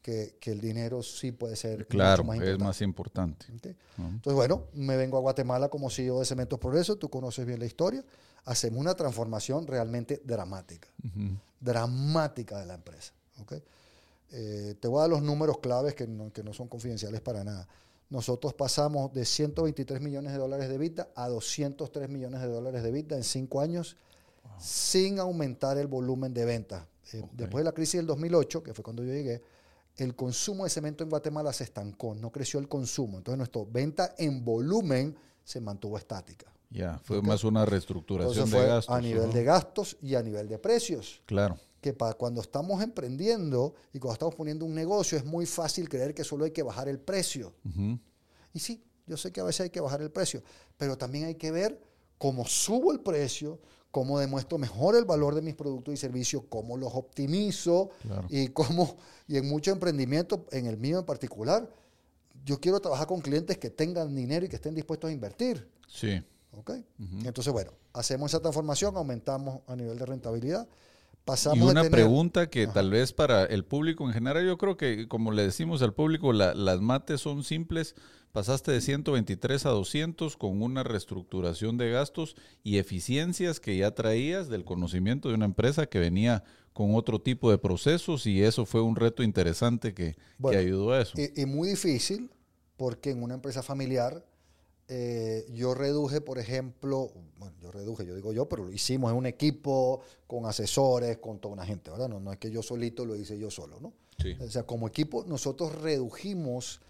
que, 0.02 0.36
el 0.42 0.60
dinero 0.60 1.02
sí 1.02 1.32
puede 1.32 1.56
ser 1.56 1.86
claro, 1.86 2.24
más 2.24 2.40
es 2.40 2.58
más 2.58 2.80
importante. 2.82 3.46
Entonces, 3.48 4.34
bueno, 4.34 4.64
me 4.72 4.96
vengo 4.96 5.16
a 5.16 5.20
Guatemala 5.20 5.68
como 5.68 5.90
CEO 5.90 6.20
de 6.20 6.24
Cementos 6.24 6.58
Progreso, 6.58 6.96
tú 6.96 7.08
conoces 7.08 7.46
bien 7.46 7.58
la 7.58 7.66
historia, 7.66 8.04
hacemos 8.44 8.80
una 8.80 8.94
transformación 8.94 9.66
realmente 9.66 10.20
dramática, 10.24 10.88
dramática 11.60 12.58
de 12.58 12.66
la 12.66 12.74
empresa. 12.74 13.12
Eh, 14.32 14.76
te 14.78 14.86
voy 14.86 14.98
a 14.98 15.00
dar 15.02 15.10
los 15.10 15.22
números 15.22 15.58
claves 15.58 15.94
que 15.94 16.06
no, 16.06 16.32
que 16.32 16.42
no 16.42 16.52
son 16.52 16.68
confidenciales 16.68 17.20
para 17.20 17.42
nada 17.42 17.66
nosotros 18.10 18.54
pasamos 18.54 19.12
de 19.12 19.24
123 19.24 20.00
millones 20.00 20.32
de 20.32 20.38
dólares 20.38 20.68
de 20.68 20.76
vida 20.78 21.08
a 21.14 21.28
203 21.28 22.08
millones 22.08 22.40
de 22.40 22.48
dólares 22.48 22.82
de 22.82 22.90
vida 22.90 23.16
en 23.16 23.22
cinco 23.22 23.60
años 23.60 23.96
sin 24.58 25.20
aumentar 25.20 25.78
el 25.78 25.86
volumen 25.86 26.34
de 26.34 26.44
ventas. 26.44 26.82
Eh, 27.12 27.22
después 27.32 27.62
de 27.62 27.64
la 27.64 27.72
crisis 27.72 27.98
del 27.98 28.06
2008, 28.06 28.64
que 28.64 28.74
fue 28.74 28.82
cuando 28.82 29.04
yo 29.04 29.12
llegué, 29.12 29.40
el 30.04 30.14
consumo 30.14 30.64
de 30.64 30.70
cemento 30.70 31.04
en 31.04 31.10
Guatemala 31.10 31.52
se 31.52 31.64
estancó, 31.64 32.14
no 32.14 32.30
creció 32.30 32.60
el 32.60 32.68
consumo. 32.68 33.18
Entonces 33.18 33.38
nuestra 33.38 33.62
venta 33.70 34.14
en 34.18 34.44
volumen 34.44 35.16
se 35.44 35.60
mantuvo 35.60 35.98
estática. 35.98 36.52
Ya, 36.70 37.00
fue 37.02 37.20
más 37.20 37.42
una 37.42 37.64
reestructuración 37.66 38.48
fue 38.48 38.60
de 38.60 38.66
gastos. 38.68 38.94
a 38.94 39.00
nivel 39.00 39.26
¿no? 39.26 39.32
de 39.32 39.44
gastos 39.44 39.96
y 40.00 40.14
a 40.14 40.22
nivel 40.22 40.48
de 40.48 40.58
precios. 40.58 41.20
Claro. 41.26 41.58
Que 41.80 41.92
para 41.92 42.14
cuando 42.14 42.40
estamos 42.40 42.82
emprendiendo 42.82 43.74
y 43.92 43.98
cuando 43.98 44.12
estamos 44.12 44.34
poniendo 44.34 44.64
un 44.64 44.74
negocio 44.74 45.18
es 45.18 45.24
muy 45.24 45.46
fácil 45.46 45.88
creer 45.88 46.14
que 46.14 46.22
solo 46.22 46.44
hay 46.44 46.52
que 46.52 46.62
bajar 46.62 46.88
el 46.88 47.00
precio. 47.00 47.54
Y 48.52 48.60
sí, 48.60 48.84
yo 49.06 49.16
sé 49.16 49.32
que 49.32 49.40
a 49.40 49.44
veces 49.44 49.62
hay 49.62 49.70
que 49.70 49.80
bajar 49.80 50.02
el 50.02 50.10
precio, 50.10 50.42
pero 50.76 50.96
también 50.96 51.24
hay 51.24 51.34
que 51.34 51.50
ver 51.50 51.80
cómo 52.18 52.46
subo 52.46 52.92
el 52.92 53.00
precio, 53.00 53.58
cómo 53.90 54.18
demuestro 54.18 54.58
mejor 54.58 54.96
el 54.96 55.04
valor 55.04 55.34
de 55.34 55.42
mis 55.42 55.54
productos 55.54 55.94
y 55.94 55.96
servicios, 55.96 56.44
cómo 56.48 56.76
los 56.76 56.94
optimizo 56.94 57.90
Claro. 58.02 58.26
y 58.30 58.48
cómo, 58.48 58.96
y 59.26 59.36
en 59.36 59.48
mucho 59.48 59.70
emprendimiento, 59.72 60.46
en 60.52 60.66
el 60.66 60.76
mío 60.76 61.00
en 61.00 61.04
particular, 61.04 61.68
yo 62.44 62.60
quiero 62.60 62.80
trabajar 62.80 63.06
con 63.06 63.20
clientes 63.20 63.58
que 63.58 63.70
tengan 63.70 64.14
dinero 64.14 64.46
y 64.46 64.48
que 64.48 64.56
estén 64.56 64.74
dispuestos 64.74 65.10
a 65.10 65.12
invertir. 65.12 65.68
Sí. 65.88 66.22
¿ok? 66.56 66.72
Entonces, 67.24 67.52
bueno, 67.52 67.72
hacemos 67.92 68.30
esa 68.30 68.40
transformación, 68.40 68.96
aumentamos 68.96 69.60
a 69.66 69.76
nivel 69.76 69.98
de 69.98 70.06
rentabilidad, 70.06 70.68
pasamos 71.24 71.58
Y 71.58 71.60
de 71.60 71.66
una 71.66 71.82
tener- 71.82 71.90
pregunta 71.92 72.48
que 72.50 72.64
Ajá. 72.64 72.72
tal 72.72 72.90
vez 72.90 73.12
para 73.12 73.44
el 73.44 73.64
público 73.64 74.06
en 74.06 74.12
general, 74.12 74.46
yo 74.46 74.58
creo 74.58 74.76
que 74.76 75.06
como 75.08 75.32
le 75.32 75.42
decimos 75.42 75.82
al 75.82 75.94
público, 75.94 76.32
la- 76.32 76.54
las 76.54 76.80
mates 76.80 77.20
son 77.20 77.44
simples. 77.44 77.94
Pasaste 78.32 78.70
de 78.70 78.80
123 78.80 79.66
a 79.66 79.70
200 79.70 80.36
con 80.36 80.62
una 80.62 80.84
reestructuración 80.84 81.76
de 81.78 81.90
gastos 81.90 82.36
y 82.62 82.78
eficiencias 82.78 83.58
que 83.58 83.76
ya 83.76 83.90
traías 83.92 84.48
del 84.48 84.64
conocimiento 84.64 85.28
de 85.28 85.34
una 85.34 85.46
empresa 85.46 85.86
que 85.86 85.98
venía 85.98 86.44
con 86.72 86.94
otro 86.94 87.20
tipo 87.20 87.50
de 87.50 87.58
procesos 87.58 88.26
y 88.26 88.40
eso 88.42 88.66
fue 88.66 88.82
un 88.82 88.94
reto 88.94 89.24
interesante 89.24 89.94
que, 89.94 90.14
que 90.48 90.56
ayudó 90.56 90.92
a 90.92 91.00
eso. 91.00 91.14
Y, 91.20 91.42
y 91.42 91.44
muy 91.46 91.70
difícil, 91.70 92.30
porque 92.76 93.10
en 93.10 93.22
una 93.24 93.34
empresa 93.34 93.64
familiar 93.64 94.24
eh, 94.92 95.46
yo 95.54 95.72
reduje, 95.72 96.20
por 96.20 96.40
ejemplo, 96.40 97.12
bueno, 97.38 97.54
yo 97.62 97.70
reduje, 97.70 98.04
yo 98.04 98.16
digo 98.16 98.32
yo, 98.32 98.48
pero 98.48 98.64
lo 98.64 98.72
hicimos 98.72 99.12
en 99.12 99.18
un 99.18 99.26
equipo 99.26 100.00
con 100.26 100.46
asesores, 100.46 101.18
con 101.18 101.38
toda 101.38 101.54
una 101.54 101.64
gente, 101.64 101.92
¿verdad? 101.92 102.08
No, 102.08 102.18
no 102.18 102.32
es 102.32 102.38
que 102.38 102.50
yo 102.50 102.60
solito 102.60 103.04
lo 103.04 103.14
hice 103.14 103.38
yo 103.38 103.52
solo, 103.52 103.78
¿no? 103.78 103.92
Sí. 104.20 104.36
O 104.40 104.50
sea, 104.50 104.64
como 104.64 104.88
equipo 104.88 105.24
nosotros 105.28 105.80
redujimos, 105.80 106.80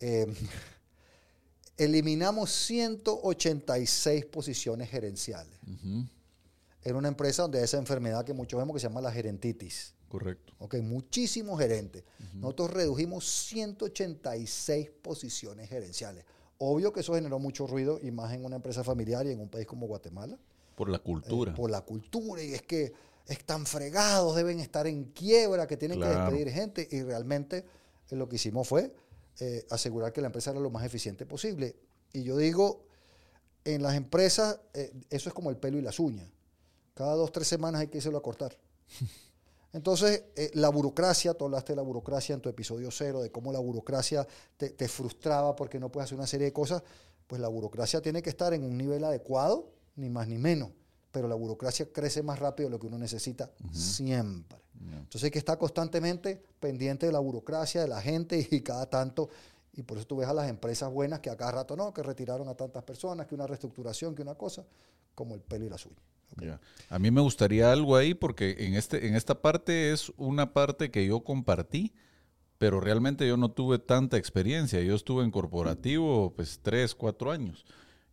eh, 0.00 0.26
eliminamos 1.76 2.50
186 2.50 4.24
posiciones 4.26 4.90
gerenciales. 4.90 5.56
Ujú, 5.62 6.06
Era 6.82 6.98
una 6.98 7.06
empresa 7.06 7.42
donde 7.42 7.62
esa 7.62 7.78
enfermedad 7.78 8.24
que 8.24 8.32
muchos 8.32 8.58
vemos 8.58 8.74
que 8.74 8.80
se 8.80 8.88
llama 8.88 9.00
la 9.00 9.12
gerentitis. 9.12 9.94
Correcto. 10.08 10.52
Ok, 10.58 10.74
muchísimos 10.82 11.60
gerentes. 11.60 12.02
Nosotros 12.34 12.72
redujimos 12.72 13.24
186 13.24 14.90
posiciones 15.00 15.68
gerenciales. 15.68 16.24
Obvio 16.62 16.92
que 16.92 17.00
eso 17.00 17.14
generó 17.14 17.38
mucho 17.38 17.66
ruido 17.66 17.98
y 18.02 18.10
más 18.10 18.34
en 18.34 18.44
una 18.44 18.56
empresa 18.56 18.84
familiar 18.84 19.26
y 19.26 19.30
en 19.30 19.40
un 19.40 19.48
país 19.48 19.66
como 19.66 19.86
Guatemala. 19.86 20.36
Por 20.74 20.90
la 20.90 20.98
cultura. 20.98 21.52
Eh, 21.52 21.54
por 21.54 21.70
la 21.70 21.80
cultura 21.80 22.42
y 22.42 22.52
es 22.52 22.60
que 22.60 22.92
están 23.26 23.64
fregados, 23.64 24.36
deben 24.36 24.60
estar 24.60 24.86
en 24.86 25.04
quiebra, 25.04 25.66
que 25.66 25.78
tienen 25.78 25.98
Claro. 25.98 26.14
que 26.14 26.20
despedir 26.36 26.52
gente 26.52 26.86
y 26.90 27.02
realmente 27.02 27.64
eh, 28.10 28.14
lo 28.16 28.28
que 28.28 28.36
hicimos 28.36 28.68
fue 28.68 28.92
eh, 29.40 29.64
asegurar 29.70 30.12
que 30.12 30.20
la 30.20 30.26
empresa 30.26 30.50
era 30.50 30.60
lo 30.60 30.68
más 30.68 30.84
eficiente 30.84 31.24
posible. 31.24 31.76
Y 32.12 32.24
yo 32.24 32.36
digo, 32.36 32.84
en 33.64 33.82
las 33.82 33.94
empresas 33.94 34.60
eso 35.08 35.30
es 35.30 35.34
como 35.34 35.48
el 35.48 35.56
pelo 35.56 35.78
y 35.78 35.82
las 35.82 35.98
uñas. 35.98 36.28
Cada 36.92 37.14
dos, 37.14 37.32
tres 37.32 37.48
semanas 37.48 37.80
hay 37.80 37.86
que 37.88 37.96
irse 37.98 38.14
a 38.14 38.20
cortar. 38.20 38.54
Entonces, 39.72 40.24
eh, 40.34 40.50
la 40.54 40.68
burocracia, 40.68 41.34
tú 41.34 41.44
hablaste 41.44 41.72
de 41.72 41.76
la 41.76 41.82
burocracia 41.82 42.34
en 42.34 42.40
tu 42.40 42.48
episodio 42.48 42.90
cero, 42.90 43.22
de 43.22 43.30
cómo 43.30 43.52
la 43.52 43.60
burocracia 43.60 44.26
te, 44.56 44.70
te 44.70 44.88
frustraba 44.88 45.54
porque 45.54 45.78
no 45.78 45.90
puedes 45.90 46.06
hacer 46.06 46.18
una 46.18 46.26
serie 46.26 46.46
de 46.46 46.52
cosas, 46.52 46.82
pues 47.26 47.40
la 47.40 47.48
burocracia 47.48 48.02
tiene 48.02 48.22
que 48.22 48.30
estar 48.30 48.52
en 48.52 48.64
un 48.64 48.76
nivel 48.76 49.04
adecuado, 49.04 49.70
ni 49.94 50.10
más 50.10 50.26
ni 50.26 50.38
menos, 50.38 50.70
pero 51.12 51.28
la 51.28 51.36
burocracia 51.36 51.86
crece 51.92 52.22
más 52.22 52.40
rápido 52.40 52.68
de 52.68 52.72
lo 52.72 52.80
que 52.80 52.88
uno 52.88 52.98
necesita 52.98 53.50
siempre. 53.72 54.58
Entonces 54.80 55.24
hay 55.24 55.30
que 55.30 55.38
estar 55.38 55.58
constantemente 55.58 56.42
pendiente 56.58 57.06
de 57.06 57.12
la 57.12 57.18
burocracia, 57.18 57.82
de 57.82 57.88
la 57.88 58.00
gente 58.00 58.48
y 58.50 58.62
cada 58.62 58.88
tanto, 58.88 59.28
y 59.72 59.82
por 59.82 59.98
eso 59.98 60.06
tú 60.06 60.16
ves 60.16 60.28
a 60.28 60.34
las 60.34 60.48
empresas 60.48 60.90
buenas 60.90 61.20
que 61.20 61.30
a 61.30 61.36
cada 61.36 61.52
rato 61.52 61.76
no, 61.76 61.92
que 61.94 62.02
retiraron 62.02 62.48
a 62.48 62.54
tantas 62.54 62.82
personas, 62.82 63.26
que 63.26 63.34
una 63.34 63.46
reestructuración, 63.46 64.14
que 64.14 64.22
una 64.22 64.34
cosa, 64.34 64.64
como 65.14 65.34
el 65.34 65.40
pelo 65.40 65.66
y 65.66 65.68
las 65.68 65.84
uñas. 65.86 66.09
A 66.88 66.98
mí 66.98 67.10
me 67.10 67.20
gustaría 67.20 67.72
algo 67.72 67.96
ahí 67.96 68.14
porque 68.14 68.56
en, 68.60 68.74
este, 68.74 69.06
en 69.06 69.14
esta 69.14 69.40
parte 69.40 69.92
es 69.92 70.12
una 70.16 70.52
parte 70.52 70.90
que 70.90 71.06
yo 71.06 71.20
compartí, 71.20 71.92
pero 72.58 72.80
realmente 72.80 73.26
yo 73.26 73.36
no 73.36 73.50
tuve 73.50 73.78
tanta 73.78 74.16
experiencia. 74.16 74.80
Yo 74.82 74.94
estuve 74.94 75.24
en 75.24 75.30
corporativo 75.30 76.32
pues 76.34 76.60
tres, 76.62 76.94
cuatro 76.94 77.30
años 77.30 77.64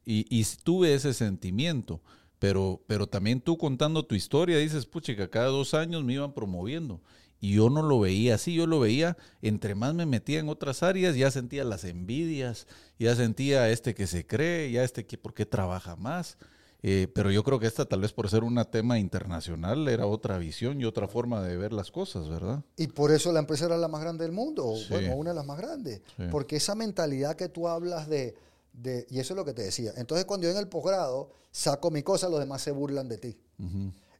y, 0.06 0.26
y 0.30 0.46
tuve 0.64 0.94
ese 0.94 1.14
sentimiento. 1.14 2.02
Pero, 2.40 2.84
pero 2.88 3.08
también 3.08 3.42
tú 3.42 3.58
contando 3.58 4.06
tu 4.06 4.16
historia 4.16 4.58
dices, 4.58 4.86
puchica, 4.86 5.30
cada 5.30 5.48
dos 5.48 5.74
años 5.74 6.04
me 6.04 6.14
iban 6.14 6.34
promoviendo. 6.34 7.02
Y 7.40 7.54
yo 7.56 7.70
no 7.70 7.82
lo 7.82 8.00
veía 8.00 8.36
así, 8.36 8.56
yo 8.56 8.66
lo 8.66 8.80
veía, 8.80 9.18
entre 9.42 9.76
más 9.76 9.94
me 9.94 10.06
metía 10.06 10.40
en 10.40 10.50
otras 10.50 10.82
áreas, 10.82 11.16
ya 11.16 11.30
sentía 11.30 11.64
las 11.64 11.84
envidias, 11.84 12.68
ya 12.98 13.16
sentía 13.16 13.70
este 13.70 13.94
que 13.94 14.08
se 14.08 14.26
cree, 14.26 14.72
ya 14.72 14.84
este 14.84 15.06
que 15.06 15.18
por 15.18 15.34
qué 15.34 15.46
trabaja 15.46 15.96
más. 15.96 16.38
Eh, 16.84 17.08
pero 17.14 17.32
yo 17.32 17.44
creo 17.44 17.60
que 17.60 17.66
esta 17.68 17.86
tal 17.86 18.02
vez 18.02 18.14
por 18.14 18.30
ser 18.30 18.44
un 18.44 18.64
tema 18.72 19.00
internacional 19.00 19.88
era 19.88 20.06
otra 20.06 20.38
visión 20.38 20.80
y 20.80 20.86
otra 20.86 21.08
forma 21.08 21.42
de 21.42 21.58
ver 21.58 21.74
las 21.74 21.90
cosas, 21.92 22.30
¿verdad? 22.30 22.64
Y 22.78 22.88
por 22.88 23.12
eso 23.12 23.32
la 23.32 23.40
empresa 23.40 23.66
era 23.66 23.78
la 23.78 23.88
más 23.88 24.02
grande 24.02 24.24
del 24.24 24.32
mundo, 24.32 24.66
o 24.68 24.78
Sí. 24.78 24.86
bueno, 24.90 25.16
una 25.16 25.32
de 25.32 25.36
las 25.36 25.46
más 25.46 25.58
grandes. 25.58 26.02
Sí. 26.16 26.24
Porque 26.30 26.58
esa 26.58 26.76
mentalidad 26.76 27.36
que 27.36 27.50
tú 27.50 27.68
hablas 27.68 28.08
de, 28.08 28.36
de- 28.74 29.08
y 29.10 29.20
eso 29.20 29.34
es 29.34 29.38
lo 29.38 29.44
que 29.46 29.54
te 29.54 29.64
decía. 29.64 29.92
Entonces, 29.98 30.26
cuando 30.26 30.46
yo 30.46 30.52
en 30.52 30.58
el 30.60 30.68
posgrado 30.68 31.32
saco 31.52 31.90
mi 31.90 32.04
cosa, 32.04 32.30
los 32.30 32.40
demás 32.40 32.62
se 32.62 32.72
burlan 32.72 33.10
de 33.10 33.18
ti. 33.18 33.38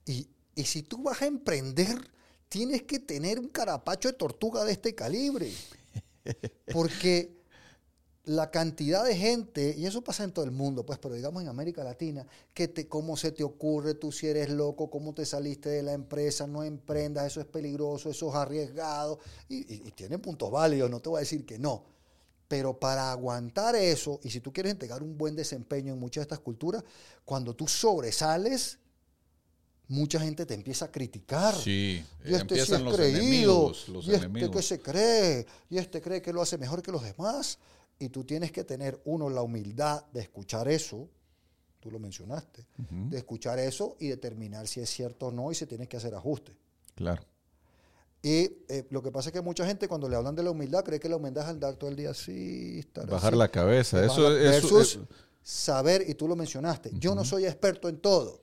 Y, 0.06 0.28
y 0.56 0.64
si 0.64 0.82
tú 0.82 1.04
vas 1.04 1.22
a 1.22 1.28
emprender, 1.28 1.96
tienes 2.50 2.82
que 2.84 2.98
tener 3.00 3.40
un 3.40 3.50
carapacho 3.50 4.08
de 4.10 4.16
tortuga 4.16 4.64
de 4.66 4.72
este 4.72 4.96
calibre. 4.96 5.52
Porque 6.74 7.37
la 8.28 8.52
cantidad 8.52 9.06
de 9.06 9.16
gente, 9.16 9.74
y 9.78 9.86
eso 9.86 10.04
pasa 10.04 10.24
en 10.26 10.32
todo 10.34 10.44
el 10.44 10.52
mundo, 10.52 10.86
pues, 10.86 11.00
pero 11.00 11.16
digamos 11.16 11.42
en 11.42 11.48
América 11.48 11.84
Latina, 11.84 12.28
que 12.54 12.68
te, 12.68 12.88
cómo 12.88 13.16
se 13.16 13.32
te 13.32 13.42
ocurre, 13.44 13.94
tú 13.94 14.12
si 14.12 14.28
eres 14.28 14.50
loco, 14.50 14.90
cómo 14.90 15.14
te 15.14 15.26
saliste 15.26 15.70
de 15.70 15.82
la 15.82 15.94
empresa, 15.94 16.46
no 16.46 16.62
emprendas, 16.64 17.26
eso 17.28 17.40
es 17.40 17.46
peligroso, 17.48 18.10
eso 18.10 18.30
es 18.30 18.36
arriesgado, 18.36 19.18
y, 19.48 19.60
y- 19.74 19.88
y 19.88 19.92
tiene 19.92 20.20
puntos 20.20 20.52
válidos, 20.52 20.90
no 20.90 21.00
te 21.00 21.08
voy 21.10 21.18
a 21.18 21.22
decir 21.22 21.46
que 21.46 21.58
no. 21.58 21.84
Pero 22.50 22.78
para 22.80 23.12
aguantar 23.12 23.76
eso, 23.78 24.20
y 24.24 24.30
si 24.30 24.42
tú 24.42 24.52
quieres 24.52 24.74
entregar 24.74 25.02
un 25.04 25.18
buen 25.18 25.36
desempeño 25.36 25.94
en 25.94 26.00
muchas 26.00 26.22
de 26.22 26.24
estas 26.24 26.40
culturas, 26.40 26.84
cuando 27.26 27.56
tú 27.56 27.66
sobresales, 27.68 28.78
mucha 29.90 30.20
gente 30.20 30.46
te 30.46 30.54
empieza 30.54 30.86
a 30.86 30.92
criticar. 30.92 31.56
Sí, 31.56 32.04
Y 32.26 32.34
este 32.34 32.36
sí 32.36 32.42
empiezan 32.42 32.76
es 32.80 32.82
los 32.86 32.96
creído. 32.96 33.18
enemigos, 33.20 33.88
los 33.90 34.06
y 34.06 34.12
este 34.14 34.26
enemigos. 34.26 34.52
que 34.56 34.62
se 34.62 34.80
cree. 34.82 35.46
Y 35.70 35.78
este 35.78 36.02
cree 36.02 36.22
que 36.22 36.34
lo 36.34 36.42
hace 36.42 36.58
mejor 36.58 36.82
que 36.82 36.92
los 36.92 37.04
demás. 37.04 37.58
Y 38.00 38.10
tú 38.10 38.24
tienes 38.24 38.52
que 38.52 38.64
tener, 38.64 39.02
uno, 39.06 39.30
la 39.30 39.42
humildad 39.42 40.06
de 40.14 40.22
escuchar 40.22 40.68
eso. 40.68 41.08
Tú 41.80 41.90
lo 41.92 42.00
mencionaste. 42.00 42.66
De 43.10 43.18
escuchar 43.18 43.60
eso 43.60 43.96
y 44.00 44.08
determinar 44.10 44.68
si 44.68 44.80
es 44.82 44.90
cierto 44.90 45.28
o 45.28 45.32
no 45.32 45.52
y 45.52 45.56
si 45.56 45.66
tienes 45.66 45.88
que 45.88 45.98
hacer 45.98 46.14
ajustes. 46.16 46.56
Claro. 46.96 47.24
Y 48.22 48.52
eh, 48.68 48.86
lo 48.90 49.02
que 49.02 49.12
pasa 49.12 49.30
es 49.30 49.34
que 49.34 49.42
mucha 49.42 49.66
gente 49.66 49.88
cuando 49.88 50.10
le 50.10 50.16
hablan 50.16 50.36
de 50.36 50.44
la 50.44 50.52
humildad 50.52 50.84
cree 50.84 51.00
que 51.00 51.08
la 51.08 51.16
humildad 51.18 51.44
es 51.46 51.50
andar 51.52 51.76
todo 51.76 51.90
el 51.90 51.96
día 51.96 52.10
así, 52.10 52.80
estar 52.80 53.06
Bajar 53.08 53.34
así. 53.34 53.38
la 53.40 53.48
cabeza. 53.50 53.98
Bajar 54.02 54.12
Eso, 54.12 54.30
la- 54.30 54.36
eso, 54.42 54.50
versus 54.76 54.92
eso- 54.96 55.08
saber, 55.44 56.04
y 56.10 56.14
tú 56.16 56.28
lo 56.28 56.36
mencionaste, 56.36 56.92
yo 57.00 57.16
no 57.16 57.24
soy 57.24 57.46
experto 57.46 57.88
en 57.90 58.00
todo. 58.00 58.42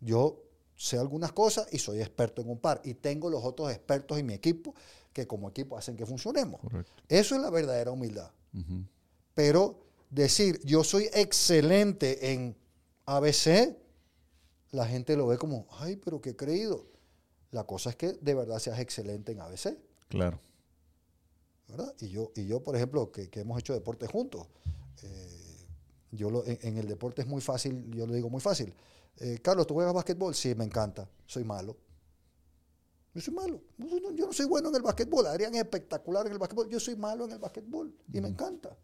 Yo 0.00 0.42
sé 0.76 0.96
algunas 0.98 1.32
cosas 1.32 1.66
y 1.72 1.78
soy 1.78 2.00
experto 2.00 2.40
en 2.42 2.50
un 2.50 2.58
par. 2.58 2.80
Y 2.84 2.94
tengo 2.94 3.28
los 3.30 3.44
otros 3.44 3.70
expertos 3.70 4.18
en 4.18 4.26
mi 4.26 4.34
equipo 4.34 4.74
que 5.12 5.26
como 5.26 5.48
equipo 5.48 5.76
hacen 5.76 5.96
que 5.96 6.06
funcionemos. 6.06 6.60
Correcto. 6.60 6.92
Eso 7.08 7.34
es 7.36 7.40
la 7.42 7.50
verdadera 7.50 7.90
humildad. 7.90 8.30
Pero 9.34 9.78
decir, 10.10 10.60
yo 10.64 10.84
soy 10.84 11.08
excelente 11.14 12.32
en 12.32 12.56
ABC, 13.06 13.76
la 14.72 14.86
gente 14.86 15.16
lo 15.16 15.26
ve 15.26 15.38
como, 15.38 15.66
ay, 15.70 15.96
pero 15.96 16.20
qué 16.20 16.36
creído. 16.36 16.86
La 17.50 17.64
cosa 17.64 17.90
es 17.90 17.96
que 17.96 18.12
de 18.14 18.34
verdad 18.34 18.58
seas 18.58 18.78
excelente 18.78 19.32
en 19.32 19.40
ABC. 19.40 19.76
Claro. 20.08 20.40
¿verdad? 21.68 21.94
Y 22.00 22.08
yo, 22.10 22.32
y 22.34 22.46
yo 22.46 22.62
por 22.62 22.76
ejemplo, 22.76 23.10
que, 23.10 23.30
que 23.30 23.40
hemos 23.40 23.58
hecho 23.58 23.72
deporte 23.72 24.06
juntos, 24.06 24.46
eh, 25.02 25.66
yo 26.10 26.30
lo- 26.30 26.44
en, 26.46 26.58
en 26.62 26.76
el 26.78 26.86
deporte 26.86 27.22
es 27.22 27.28
muy 27.28 27.40
fácil, 27.40 27.90
yo 27.94 28.06
lo 28.06 28.12
digo 28.12 28.28
muy 28.28 28.40
fácil. 28.40 28.74
Eh, 29.18 29.38
Carlos, 29.42 29.66
¿tú 29.66 29.74
juegas 29.74 29.94
básquetbol? 29.94 30.34
Sí, 30.34 30.54
me 30.54 30.64
encanta. 30.64 31.08
Soy 31.26 31.44
malo. 31.44 31.76
Yo 33.14 33.20
soy 33.20 33.34
malo. 33.34 33.60
Yo 33.78 34.26
no- 34.26 34.32
soy 34.32 34.46
bueno 34.46 34.70
en 34.70 34.76
el 34.76 34.82
básquetbol. 34.82 35.26
Adrián 35.26 35.54
es 35.54 35.60
espectacular 35.60 36.26
en 36.26 36.32
el 36.32 36.38
básquetbol. 36.38 36.68
Yo 36.70 36.80
soy 36.80 36.96
malo 36.96 37.24
en 37.26 37.32
el 37.32 37.38
básquetbol 37.38 37.92
y 38.12 38.20
me 38.20 38.28
encanta. 38.28 38.76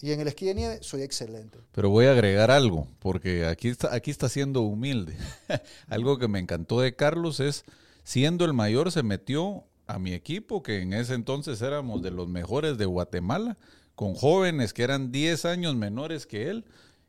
Y 0.00 0.12
en 0.12 0.20
el 0.20 0.28
esquí 0.28 0.46
de 0.46 0.54
nieve 0.54 0.78
soy 0.82 1.02
excelente. 1.02 1.58
Pero 1.72 1.88
voy 1.88 2.06
a 2.06 2.12
agregar 2.12 2.50
algo, 2.50 2.88
porque 2.98 3.46
aquí 3.46 3.68
está, 3.68 3.94
aquí 3.94 4.10
está 4.10 4.28
siendo 4.28 4.62
humilde. 4.62 5.16
algo 5.88 6.18
que 6.18 6.28
me 6.28 6.40
encantó 6.40 6.80
de 6.80 6.94
Carlos 6.96 7.40
es, 7.40 7.64
siendo 8.02 8.44
el 8.44 8.52
mayor, 8.52 8.90
se 8.90 9.02
metió 9.02 9.64
a 9.86 9.98
mi 9.98 10.12
equipo, 10.12 10.62
que 10.62 10.80
en 10.82 10.92
ese 10.92 11.14
entonces 11.14 11.62
éramos 11.62 12.02
de 12.02 12.10
los 12.10 12.28
mejores 12.28 12.76
de 12.76 12.86
Guatemala, 12.86 13.56
con 13.94 14.14
jóvenes 14.14 14.74
que 14.74 14.82
eran 14.82 15.12
10 15.12 15.44
años 15.44 15.76
menores 15.76 16.26
que 16.26 16.50
él, 16.50 16.64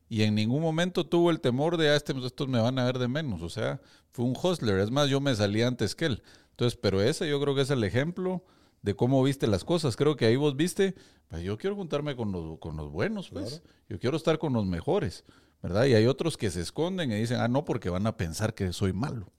y 0.08 0.24
en 0.24 0.36
ningún 0.36 0.62
momento 0.62 1.06
tuvo 1.06 1.32
el 1.32 1.40
temor 1.40 1.78
de, 1.78 1.90
ah, 1.90 1.96
este, 1.96 2.14
estos 2.26 2.48
me 2.48 2.60
van 2.60 2.78
a 2.78 2.86
ver 2.86 3.00
de 3.00 3.08
menos. 3.08 3.42
O 3.42 3.50
sea, 3.50 3.82
fue 4.12 4.26
un 4.26 4.36
hustler. 4.42 4.80
Es 4.80 4.92
más, 4.92 5.10
yo 5.10 5.20
me 5.20 5.36
salí 5.36 5.62
antes 5.62 5.96
que 5.96 6.06
él. 6.06 6.24
Entonces, 6.52 6.78
pero 6.82 7.02
ese 7.02 7.28
yo 7.28 7.40
creo 7.42 7.56
que 7.56 7.62
es 7.62 7.70
el 7.70 7.84
ejemplo 7.84 8.44
de 8.82 8.96
cómo 8.96 9.24
viste 9.24 9.48
las 9.48 9.64
cosas. 9.64 9.96
Creo 9.96 10.16
que 10.16 10.26
ahí 10.26 10.36
vos 10.36 10.56
viste, 10.56 10.96
pues 11.28 11.42
yo 11.42 11.58
quiero 11.58 11.76
juntarme 11.76 12.16
con 12.16 12.32
los, 12.32 12.60
con 12.60 12.78
los 12.78 12.92
buenos, 12.92 13.30
pues. 13.30 13.64
Yo 13.90 14.00
quiero 14.00 14.16
estar 14.16 14.38
con 14.38 14.54
los 14.54 14.66
mejores, 14.66 15.26
¿verdad? 15.62 15.86
Y 15.86 15.96
hay 15.96 16.06
otros 16.06 16.38
que 16.38 16.52
se 16.52 16.62
esconden 16.62 17.12
y 17.12 17.16
dicen, 17.16 17.40
ah, 17.42 17.48
no, 17.48 17.66
porque 17.66 17.90
van 17.90 18.06
a 18.06 18.16
pensar 18.16 18.54
que 18.54 18.72
soy 18.74 18.94
malo. 18.94 19.32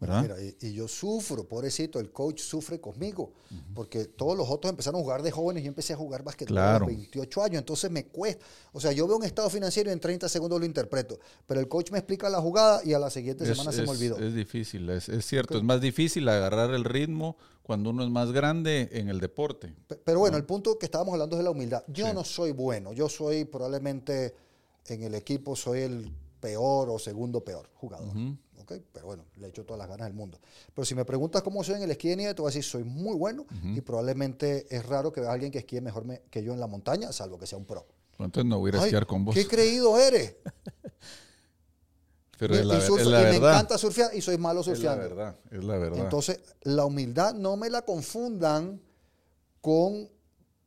Mira, 0.00 0.36
y, 0.60 0.72
yo 0.72 0.86
sufro, 0.86 1.42
pobrecito, 1.44 1.98
el 1.98 2.12
coach 2.12 2.40
sufre 2.40 2.80
conmigo, 2.80 3.32
porque 3.74 4.04
todos 4.04 4.36
los 4.36 4.48
otros 4.48 4.70
empezaron 4.70 5.00
a 5.00 5.02
jugar 5.02 5.22
de 5.22 5.32
jóvenes 5.32 5.62
y 5.62 5.64
yo 5.64 5.68
empecé 5.70 5.92
a 5.92 5.96
jugar 5.96 6.22
básquetbol 6.22 6.58
a 6.58 6.78
los 6.78 6.86
28 6.86 7.42
años, 7.42 7.58
entonces 7.58 7.90
me 7.90 8.06
cuesta. 8.06 8.44
O 8.72 8.80
sea, 8.80 8.92
yo 8.92 9.08
veo 9.08 9.16
un 9.16 9.24
estado 9.24 9.50
financiero 9.50 9.90
y 9.90 9.92
en 9.92 9.98
30 9.98 10.28
segundos 10.28 10.60
lo 10.60 10.66
interpreto, 10.66 11.18
pero 11.46 11.58
el 11.58 11.66
coach 11.66 11.90
me 11.90 11.98
explica 11.98 12.30
la 12.30 12.40
jugada 12.40 12.80
y 12.84 12.92
a 12.92 12.98
la 13.00 13.10
siguiente 13.10 13.44
semana 13.44 13.72
se 13.72 13.82
me 13.82 13.88
olvidó. 13.88 14.18
Es 14.18 14.34
difícil, 14.34 14.88
es, 14.90 15.10
cierto, 15.26 15.58
es 15.58 15.64
más 15.64 15.80
difícil 15.80 16.28
agarrar 16.28 16.72
el 16.72 16.84
ritmo 16.84 17.36
cuando 17.64 17.90
uno 17.90 18.04
es 18.04 18.10
más 18.10 18.30
grande 18.30 18.88
en 18.92 19.08
el 19.08 19.18
deporte. 19.18 19.74
Pero, 20.04 20.20
bueno, 20.20 20.36
el 20.36 20.44
punto 20.44 20.78
que 20.78 20.86
estábamos 20.86 21.12
hablando 21.14 21.34
es 21.34 21.38
de 21.38 21.44
la 21.44 21.50
humildad. 21.50 21.82
Yo 21.88 22.14
no 22.14 22.22
soy 22.22 22.52
bueno, 22.52 22.92
yo 22.92 23.08
soy 23.08 23.44
probablemente 23.44 24.34
en 24.86 25.02
el 25.02 25.14
equipo, 25.14 25.56
soy 25.56 25.80
el 25.80 26.12
peor 26.40 26.90
o 26.90 26.98
segundo 26.98 27.44
peor 27.44 27.68
jugador. 27.74 28.14
Pero 28.92 29.06
bueno, 29.06 29.24
le 29.36 29.48
echo 29.48 29.64
todas 29.64 29.78
las 29.78 29.88
ganas 29.88 30.06
del 30.06 30.14
mundo. 30.14 30.38
Pero 30.74 30.84
si 30.84 30.94
me 30.94 31.04
preguntas 31.04 31.42
cómo 31.42 31.64
soy 31.64 31.76
en 31.76 31.82
el 31.82 31.90
esquí 31.90 32.08
de 32.08 32.16
nieve, 32.16 32.34
te 32.34 32.42
voy 32.42 32.48
a 32.48 32.52
decir, 32.52 32.64
soy 32.64 32.84
muy 32.84 33.16
bueno 33.16 33.46
y 33.62 33.80
probablemente 33.80 34.66
es 34.68 34.84
raro 34.84 35.12
que 35.12 35.20
vea 35.20 35.30
a 35.30 35.32
alguien 35.32 35.50
que 35.50 35.58
esquíe 35.58 35.80
mejor 35.80 36.04
que 36.30 36.42
yo 36.42 36.52
en 36.52 36.60
la 36.60 36.66
montaña, 36.66 37.12
salvo 37.12 37.38
que 37.38 37.46
sea 37.46 37.58
un 37.58 37.64
pro. 37.64 37.86
Entonces 38.18 38.44
no 38.44 38.58
voy 38.58 38.72
a 38.74 38.82
esquiar 38.82 39.06
con 39.06 39.24
vos. 39.24 39.34
¿Qué 39.34 39.46
creído 39.46 39.98
eres? 39.98 40.36
Pero 42.38 42.54
es 42.54 42.64
la, 42.64 42.76
y 42.76 43.24
me 43.24 43.36
encanta 43.36 43.76
surfear 43.76 44.14
y 44.14 44.20
soy 44.20 44.38
malo 44.38 44.62
surfeando. 44.62 45.02
Es 45.02 45.10
la 45.10 45.16
verdad, 45.16 45.36
es 45.50 45.64
la 45.64 45.76
verdad. 45.76 45.98
Entonces, 45.98 46.40
la 46.62 46.84
humildad 46.84 47.34
no 47.34 47.56
me 47.56 47.68
la 47.68 47.82
confundan 47.82 48.80
con 49.60 50.08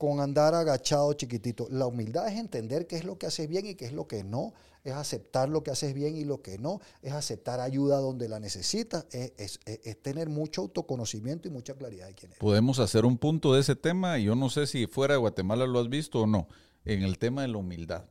con 0.02 0.20
andar 0.20 0.56
agachado 0.56 1.14
chiquitito. 1.14 1.68
La 1.70 1.86
humildad 1.86 2.28
es 2.28 2.40
entender 2.40 2.88
qué 2.88 2.96
es 2.96 3.04
lo 3.04 3.20
que 3.20 3.28
haces 3.28 3.48
bien 3.48 3.68
y 3.68 3.76
qué 3.76 3.86
es 3.86 3.94
lo 3.94 4.08
que 4.08 4.24
no, 4.24 4.52
es 4.84 4.94
aceptar 4.94 5.48
lo 5.48 5.62
que 5.62 5.70
haces 5.70 5.94
bien 5.94 6.18
y 6.18 6.26
lo 6.26 6.42
que 6.42 6.58
no, 6.58 6.82
es 7.04 7.14
aceptar 7.14 7.60
ayuda 7.60 8.00
donde 8.00 8.28
la 8.28 8.40
necesitas, 8.40 9.06
es, 9.12 9.60
tener 10.02 10.28
mucho 10.28 10.62
autoconocimiento 10.62 11.48
y 11.48 11.52
mucha 11.52 11.76
claridad 11.76 12.08
de 12.08 12.16
quién 12.16 12.32
eres. 12.32 12.40
Podemos 12.40 12.80
hacer 12.80 13.06
un 13.06 13.20
punto 13.20 13.54
de 13.54 13.62
ese 13.62 13.76
tema, 13.76 14.18
yo 14.18 14.34
no 14.34 14.50
sé 14.50 14.66
si 14.66 14.88
fuera 14.88 15.14
de 15.14 15.20
Guatemala 15.20 15.68
lo 15.68 15.80
has 15.80 15.88
visto 15.88 16.22
o 16.22 16.26
no, 16.26 16.48
en 16.84 17.04
el 17.04 17.20
tema 17.20 17.44
de 17.44 17.50
la 17.50 17.58
humildad. 17.58 18.06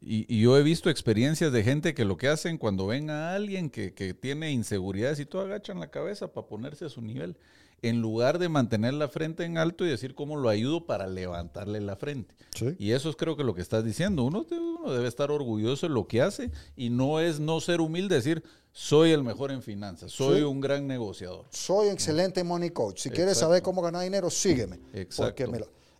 Y, 0.00 0.40
yo 0.40 0.56
he 0.56 0.62
visto 0.62 0.90
experiencias 0.90 1.50
de 1.50 1.64
gente 1.64 1.92
que 1.92 2.04
lo 2.04 2.16
que 2.16 2.28
hacen 2.28 2.56
cuando 2.56 2.86
ven 2.86 3.10
a 3.10 3.34
alguien 3.34 3.68
que, 3.68 3.94
que 3.94 4.14
tiene 4.14 4.52
inseguridades 4.52 5.18
y 5.18 5.26
todo 5.26 5.42
agachan 5.42 5.80
la 5.80 5.90
cabeza 5.90 6.32
para 6.32 6.46
ponerse 6.46 6.84
a 6.84 6.88
su 6.88 7.02
nivel 7.02 7.36
en 7.82 8.00
lugar 8.00 8.38
de 8.38 8.48
mantener 8.48 8.94
la 8.94 9.08
frente 9.08 9.44
en 9.44 9.58
alto 9.58 9.84
y 9.84 9.90
decir 9.90 10.14
cómo 10.14 10.36
lo 10.36 10.48
ayudo 10.48 10.86
para 10.86 11.08
levantarle 11.08 11.80
la 11.80 11.96
frente. 11.96 12.34
Y 12.78 12.92
eso 12.92 13.10
es 13.10 13.16
creo 13.16 13.36
que 13.36 13.42
lo 13.42 13.54
que 13.54 13.62
estás 13.62 13.84
diciendo. 13.84 14.24
Uno, 14.24 14.46
debe 14.88 15.08
estar 15.08 15.30
orgulloso 15.30 15.88
de 15.88 15.94
lo 15.94 16.06
que 16.06 16.22
hace 16.22 16.50
y 16.76 16.90
no 16.90 17.18
es 17.18 17.40
no 17.40 17.60
ser 17.60 17.80
humilde, 17.80 18.14
decir 18.14 18.42
soy 18.72 19.10
el 19.10 19.22
mejor 19.22 19.50
en 19.50 19.62
finanzas, 19.62 20.12
soy 20.12 20.42
un 20.42 20.60
gran 20.60 20.86
negociador. 20.86 21.44
Soy 21.50 21.88
excelente 21.88 22.42
money 22.42 22.70
coach. 22.70 23.00
Si 23.00 23.10
quieres 23.10 23.36
saber 23.36 23.62
cómo 23.62 23.82
ganar 23.82 24.02
dinero, 24.02 24.30
sígueme. 24.30 24.80
Exacto. 24.94 25.44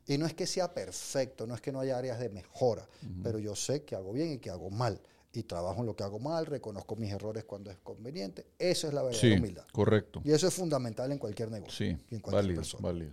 y 0.07 0.18
no 0.18 0.27
es 0.27 0.35
que 0.35 0.47
sea 0.47 0.73
perfecto, 0.73 1.47
no 1.47 1.55
es 1.55 1.61
que 1.61 1.71
no 1.73 1.81
haya 1.81 1.99
áreas 1.99 2.18
de 2.18 2.29
mejora, 2.31 2.88
pero 3.23 3.38
yo 3.38 3.55
sé 3.57 3.83
que 3.83 3.95
hago 3.95 4.12
bien 4.12 4.33
y 4.33 4.38
que 4.38 4.51
hago 4.51 4.71
mal 4.71 5.01
y 5.33 5.42
trabajo 5.45 5.81
en 5.81 5.87
lo 5.87 5.97
que 5.97 6.05
hago 6.05 6.18
mal, 6.18 6.47
reconozco 6.47 6.95
mis 6.97 7.11
errores 7.11 7.45
cuando 7.45 7.71
es 7.71 7.79
conveniente. 7.79 8.47
Eso 8.59 8.88
es 8.88 8.95
la 8.95 9.03
verdadera 9.03 9.38
humildad. 9.38 9.64
Correcto. 9.73 10.21
Y 10.25 10.33
eso 10.33 10.47
es 10.47 10.55
fundamental 10.55 11.11
en 11.11 11.18
cualquier 11.18 11.51
negocio. 11.51 11.73
Sí, 11.73 11.97
en 12.11 12.21
cualquier 12.21 12.57
persona. 12.57 12.83
Válido. 12.83 13.12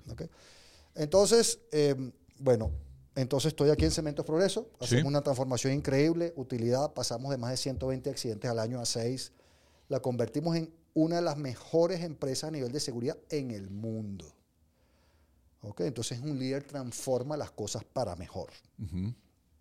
Entonces, 0.96 1.60
em, 1.72 2.12
bueno, 2.40 2.72
entonces 3.16 3.50
estoy 3.50 3.70
aquí 3.70 3.86
en 3.86 3.92
Cementos 3.92 4.26
Progreso. 4.26 4.70
Hacemos 4.80 5.06
una 5.06 5.22
transformación 5.22 5.74
increíble, 5.74 6.34
utilidad. 6.36 6.94
Pasamos 6.94 7.32
de 7.32 7.38
más 7.38 7.52
de 7.52 7.58
120 7.58 8.10
accidentes 8.10 8.50
al 8.50 8.60
año 8.60 8.82
a 8.82 8.86
6. 8.86 9.32
La 9.88 10.02
convertimos 10.02 10.58
en 10.58 10.70
una 10.94 11.18
de 11.18 11.22
las 11.22 11.38
mejores 11.38 12.02
empresas 12.02 12.50
a 12.50 12.52
nivel 12.52 12.72
de 12.72 12.80
seguridad 12.82 13.18
en 13.30 13.52
el 13.52 13.70
mundo. 13.70 14.26
¿Ok? 15.62 15.82
Entonces 15.82 16.20
un 16.20 16.38
líder 16.38 16.64
transforma 16.64 17.38
las 17.38 17.52
cosas 17.52 17.84
para 17.86 18.16
mejor. 18.18 18.50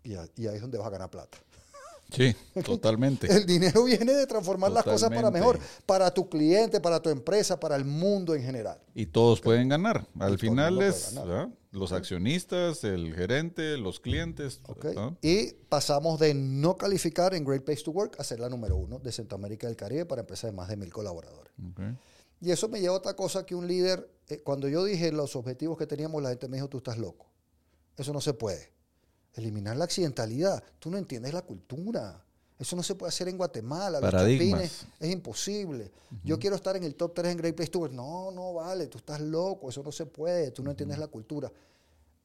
y, 0.03 0.13
y 0.13 0.47
ahí 0.47 0.55
es 0.55 0.61
donde 0.61 0.77
vas 0.77 0.87
a 0.87 0.91
ganar 0.91 1.09
plata. 1.09 1.37
Sí, 2.11 2.35
totalmente. 2.63 3.27
El 3.35 3.45
dinero 3.45 3.83
viene 3.83 4.13
de 4.13 4.25
transformar 4.25 4.71
las 4.71 4.83
cosas 4.83 5.09
para 5.09 5.29
mejor, 5.31 5.59
para 5.85 6.11
tu 6.13 6.27
cliente, 6.27 6.79
para 6.79 7.01
tu 7.01 7.09
empresa, 7.09 7.59
para 7.59 7.75
el 7.75 7.85
mundo 7.85 8.35
en 8.35 8.43
general. 8.43 8.79
Y 8.95 9.07
todos 9.07 9.41
pueden 9.41 9.69
ganar. 9.69 10.07
Al 10.19 10.37
final 10.37 10.81
es 10.81 11.15
los 11.71 11.91
accionistas, 11.91 12.83
el 12.83 13.13
gerente, 13.13 13.77
los 13.77 13.99
clientes. 13.99 14.61
Y 15.21 15.53
pasamos 15.69 16.19
de 16.19 16.33
no 16.33 16.77
calificar 16.77 17.33
en 17.33 17.45
Great 17.45 17.63
Place 17.63 17.83
to 17.83 17.91
Work 17.91 18.19
a 18.19 18.23
ser 18.23 18.39
la 18.39 18.49
número 18.49 18.75
uno 18.75 18.99
de 18.99 19.11
Centroamérica 19.11 19.67
y 19.67 19.69
del 19.69 19.77
Caribe 19.77 20.05
para 20.05 20.21
empresas 20.21 20.51
de 20.51 20.57
más 20.57 20.69
de 20.69 20.77
mil 20.77 20.91
colaboradores. 20.91 21.53
Y 22.41 22.51
eso 22.51 22.69
me 22.69 22.79
lleva 22.79 22.93
a 22.95 22.97
otra 22.97 23.15
cosa 23.15 23.45
que 23.45 23.53
un 23.53 23.67
líder, 23.67 24.09
eh, 24.29 24.39
cuando 24.41 24.69
yo 24.69 24.85
dije 24.85 25.11
los 25.11 25.35
objetivos 25.35 25.77
que 25.77 25.85
teníamos, 25.85 26.23
la 26.23 26.29
gente 26.29 26.47
me 26.47 26.55
dijo, 26.55 26.69
tú 26.69 26.77
estás 26.77 26.97
loco. 26.97 27.27
Eso 27.97 28.13
no 28.13 28.21
se 28.21 28.33
puede. 28.33 28.71
Eliminar 29.39 29.75
la 29.77 29.85
accidentalidad. 29.85 30.63
Tú 30.79 30.89
no 30.89 30.97
entiendes 30.97 31.33
la 31.33 31.41
cultura. 31.41 32.23
Eso 32.59 32.75
no 32.75 32.83
se 32.83 32.95
puede 32.95 33.09
hacer 33.09 33.29
en 33.29 33.37
Guatemala. 33.37 34.01
Paradigmas. 34.01 34.85
es 34.99 35.11
imposible. 35.11 35.91
Yo 36.23 36.37
quiero 36.37 36.57
estar 36.57 36.75
en 36.75 36.83
el 36.83 36.95
top 36.95 37.13
3 37.15 37.31
en 37.31 37.37
Great 37.37 37.55
Place 37.55 37.71
to 37.71 37.79
Work. 37.79 37.93
No, 37.93 38.31
no 38.31 38.53
vale. 38.53 38.87
Tú 38.87 38.97
estás 38.97 39.21
loco. 39.21 39.69
Eso 39.69 39.81
no 39.81 39.91
se 39.91 40.05
puede. 40.05 40.51
Tú 40.51 40.61
no 40.61 40.71
entiendes 40.71 40.97
la 40.97 41.07
cultura. 41.07 41.51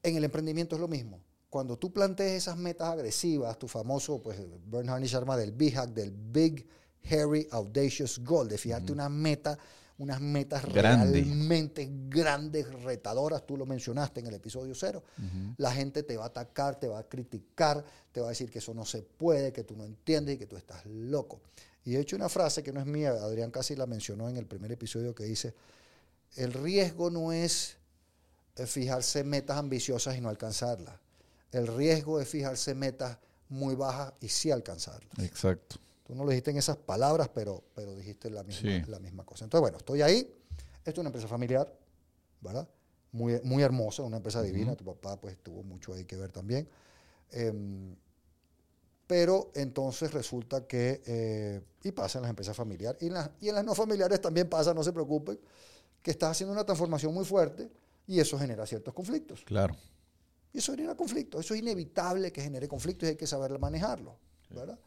En 0.03 0.17
el 0.17 0.25
emprendimiento 0.25 0.75
es 0.75 0.81
lo 0.81 0.89
mismo. 0.89 1.21
Cuando 1.49 1.79
tú 1.79 1.93
plantees 1.93 2.33
esas 2.33 2.57
metas 2.57 2.89
agresivas, 2.89 3.57
tu 3.59 3.69
famoso, 3.69 4.21
pues, 4.21 4.39
Bernhard 4.67 5.05
Sharma 5.05 5.37
del 5.37 5.53
BHAG, 5.53 5.95
del 5.95 6.11
Big, 6.11 6.67
Hairy, 7.09 7.47
Audacious 7.53 8.19
Goal, 8.19 8.49
de 8.49 8.59
fijarte 8.59 8.91
una 8.91 9.09
meta 9.09 9.57
unas 9.99 10.21
metas 10.21 10.65
realmente 10.65 11.89
grandes, 12.09 12.73
retadoras, 12.83 13.47
tú 13.47 13.57
lo 13.57 13.65
mencionaste 13.65 14.21
en 14.21 14.27
el 14.27 14.35
episodio 14.35 14.75
cero, 14.75 15.05
la 15.57 15.73
gente 15.73 16.03
te 16.03 16.17
va 16.17 16.25
a 16.25 16.29
atacar, 16.29 16.79
te 16.79 16.89
va 16.89 16.99
a 16.99 17.09
criticar, 17.09 17.85
te 18.11 18.21
va 18.21 18.27
a 18.27 18.31
decir 18.31 18.51
que 18.51 18.59
eso 18.59 18.75
no 18.75 18.85
se 18.85 19.03
puede, 19.03 19.53
que 19.53 19.63
tú 19.63 19.77
no 19.77 19.85
entiendes 19.85 20.35
y 20.35 20.39
que 20.39 20.47
tú 20.47 20.57
estás 20.57 20.85
loco. 20.87 21.41
Y 21.85 21.97
he 21.97 22.01
hecho 22.01 22.17
una 22.17 22.29
frase 22.29 22.63
que 22.63 22.73
no 22.73 22.81
es 22.81 22.87
mía, 22.87 23.11
Adrián 23.11 23.51
casi 23.51 23.77
la 23.77 23.87
mencionó 23.87 24.29
en 24.29 24.37
el 24.37 24.47
primer 24.47 24.73
episodio 24.73 25.15
que 25.15 25.25
dice, 25.25 25.55
el 26.37 26.53
riesgo 26.53 27.11
no 27.11 27.33
es 27.33 27.77
eh, 28.57 28.67
fijarse 28.67 29.23
metas 29.23 29.59
ambiciosas 29.59 30.17
y 30.17 30.21
no 30.21 30.29
alcanzarlas. 30.29 30.97
El 31.53 31.69
riesgo 31.69 32.21
es 32.21 32.29
fijarse 32.29 32.75
metas 32.75 33.19
muy 33.49 33.77
bajas 33.77 34.13
y 34.21 34.29
sí 34.29 34.51
alcanzarlas. 34.51 35.19
Exacto. 35.19 35.77
Tú 36.05 36.15
no 36.15 36.25
lo 36.25 36.31
dijiste 36.31 36.51
en 36.51 36.59
esas 36.59 36.77
palabras, 36.77 37.31
pero, 37.35 37.65
pero 37.75 37.95
dijiste 37.97 38.31
la 38.31 38.45
misma, 38.45 38.85
la 38.87 38.99
misma 39.01 39.25
cosa. 39.25 39.45
Entonces, 39.45 39.63
bueno, 39.63 39.79
estoy 39.79 40.03
ahí. 40.03 40.19
Esto 40.85 40.91
es 40.91 40.99
una 40.99 41.09
empresa 41.09 41.27
familiar, 41.27 41.73
¿verdad? 42.41 42.69
Muy, 43.13 43.41
muy 43.43 43.63
hermosa, 43.63 44.03
una 44.03 44.19
empresa 44.19 44.43
divina. 44.43 44.77
Tu 44.77 44.85
papá, 44.85 45.19
pues, 45.19 45.39
tuvo 45.39 45.63
mucho 45.63 45.95
ahí 45.95 46.05
que 46.05 46.17
ver 46.17 46.31
también. 46.31 46.69
Em, 47.31 47.97
pero 49.07 49.51
entonces 49.55 50.13
resulta 50.13 50.67
que, 50.67 51.03
eh, 51.07 51.63
y 51.83 51.93
pasa 51.93 52.19
en 52.19 52.23
las 52.23 52.31
empresas 52.31 52.57
familiares, 52.57 53.03
y 53.03 53.07
en, 53.07 53.15
las, 53.15 53.31
y 53.41 53.49
en 53.49 53.55
las 53.55 53.65
no 53.65 53.75
familiares 53.75 54.21
también 54.21 54.49
pasa, 54.49 54.75
no 54.75 54.83
se 54.83 54.93
preocupen, 54.93 55.39
que 56.03 56.11
estás 56.11 56.33
haciendo 56.33 56.53
una 56.53 56.65
transformación 56.65 57.15
muy 57.15 57.25
fuerte 57.25 57.71
y 58.07 58.21
eso 58.21 58.39
genera 58.39 58.67
ciertos 58.67 58.93
conflictos. 58.93 59.43
Claro. 59.45 59.75
Y 60.53 60.59
eso 60.59 60.73
genera 60.73 60.95
conflictos. 60.95 61.45
Eso 61.45 61.55
es 61.55 61.61
inevitable 61.61 62.31
que 62.31 62.43
genere 62.43 62.69
conflictos 62.69 63.07
y 63.07 63.11
hay 63.11 63.17
que 63.17 63.27
saber 63.27 63.59
manejarlo, 63.59 64.19
¿verdad? 64.51 64.79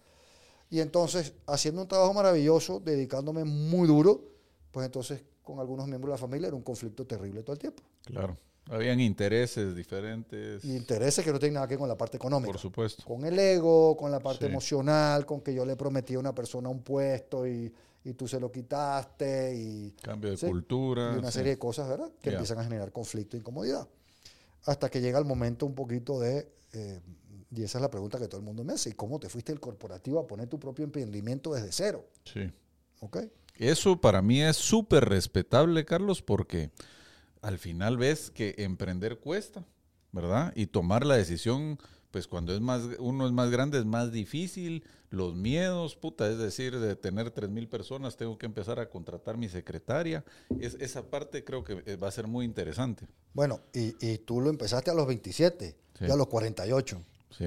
Y 0.69 0.80
entonces, 0.82 1.34
haciendo 1.45 1.82
un 1.82 1.88
trabajo 1.88 2.13
maravilloso, 2.13 2.80
dedicándome 2.80 3.43
muy 3.45 3.88
duro, 3.88 4.23
pues 4.71 4.86
entonces 4.86 5.23
con 5.43 5.60
algunos 5.60 5.88
miembros 5.88 6.12
de 6.12 6.15
la 6.15 6.17
familia 6.17 6.47
era 6.47 6.56
un 6.58 6.63
conflicto 6.63 7.06
terrible 7.06 7.41
todo 7.41 7.53
el 7.53 7.60
tiempo. 7.60 7.84
Claro. 8.03 8.38
Habían 8.69 8.99
intereses 8.99 9.73
diferentes. 9.73 10.65
intereses 10.65 11.23
que 11.23 11.32
no 11.32 11.39
tienen 11.39 11.53
nada 11.53 11.67
que 11.67 11.75
ver 11.75 11.80
con 11.80 11.88
la 11.88 11.97
parte 11.97 12.17
económica. 12.17 12.51
Por 12.51 12.60
supuesto. 12.60 13.03
Con 13.06 13.23
el 13.23 13.39
ego, 13.39 13.95
con 13.95 14.12
la 14.12 14.19
parte 14.19 14.45
emocional, 14.47 15.25
con 15.25 15.39
que 15.39 15.53
yo 15.53 15.65
le 15.65 15.77
prometí 15.77 16.15
a 16.15 16.19
una 16.19 16.36
persona 16.36 16.67
un 16.67 16.82
puesto 16.82 17.47
y, 17.47 17.73
y 18.03 18.13
tú 18.13 18.27
se 18.27 18.39
lo 18.39 18.51
quitaste. 18.51 19.56
y 19.56 19.91
Cambio 20.01 20.36
de 20.36 20.49
cultura. 20.49 21.13
Y 21.15 21.19
una 21.19 21.32
serie 21.32 21.51
de 21.51 21.60
cosas, 21.60 21.88
¿verdad? 21.88 22.12
Que 22.21 22.32
empiezan 22.32 22.60
a 22.60 22.63
generar 22.65 22.91
conflicto 22.91 23.38
e 23.38 23.39
incomodidad. 23.39 23.88
Hasta 24.65 24.89
que 24.89 24.99
llega 24.99 25.17
el 25.17 25.25
momento 25.25 25.65
un 25.65 25.73
poquito 25.73 26.19
de 26.19 26.51
eh, 26.73 26.99
y 27.56 27.64
esa 27.64 27.78
es 27.78 27.82
la 27.82 27.90
pregunta 27.90 28.20
que 28.20 28.28
todo 28.28 28.40
el 28.40 28.46
mundo 28.46 28.64
me 28.64 28.74
hace. 28.74 28.90
¿Y 28.90 28.94
cómo 28.94 29.20
te 29.20 29.30
fuiste 29.30 29.52
del 29.52 29.60
corporativo 29.60 30.20
a 30.20 30.28
poner 30.28 30.48
tu 30.48 30.60
propio 30.60 30.86
emprendimiento 30.86 31.54
desde 31.54 31.72
cero? 31.72 32.06
Sí. 32.26 32.52
¿Ok? 33.00 33.20
Eso 33.56 34.00
para 34.00 34.22
mí 34.22 34.42
es 34.42 34.58
súper 34.58 35.06
respetable, 35.06 35.86
Carlos, 35.86 36.22
porque 36.22 36.72
al 37.42 37.58
final 37.58 37.98
ves 37.98 38.30
que 38.32 38.56
emprender 38.60 39.20
cuesta, 39.20 39.66
¿verdad? 40.12 40.52
Y 40.56 40.68
tomar 40.68 41.06
la 41.06 41.16
decisión, 41.16 41.80
pues 42.12 42.28
cuando 42.28 42.54
es 42.54 42.62
más, 42.62 42.84
uno 43.00 43.26
es 43.26 43.32
más 43.32 43.50
grande 43.50 43.80
es 43.80 43.86
más 43.86 44.12
difícil, 44.12 44.84
los 45.10 45.36
miedos, 45.36 45.96
puta, 45.96 46.30
es 46.30 46.38
decir, 46.38 46.78
de 46.80 46.96
tener 46.96 47.32
tres 47.32 47.50
mil 47.50 47.68
personas, 47.70 48.18
tengo 48.18 48.38
que 48.38 48.46
empezar 48.46 48.80
a 48.80 48.90
contratar 48.90 49.38
mi 49.38 49.48
secretaria. 49.48 50.24
Es, 50.60 50.76
esa 50.80 51.10
parte 51.10 51.44
creo 51.44 51.64
que 51.64 51.82
eh, 51.86 51.96
va 51.96 52.10
a 52.10 52.12
ser 52.12 52.28
muy 52.28 52.46
interesante. 52.46 53.08
Bueno, 53.34 53.62
y, 53.74 53.96
y 54.06 54.18
tú 54.20 54.42
lo 54.42 54.50
empezaste 54.50 54.92
a 54.92 54.94
los 54.94 55.08
27, 55.08 55.76
Sí. 55.98 56.06
y 56.08 56.12
a 56.12 56.16
los 56.16 56.28
48. 56.28 57.02
Sí. 57.36 57.46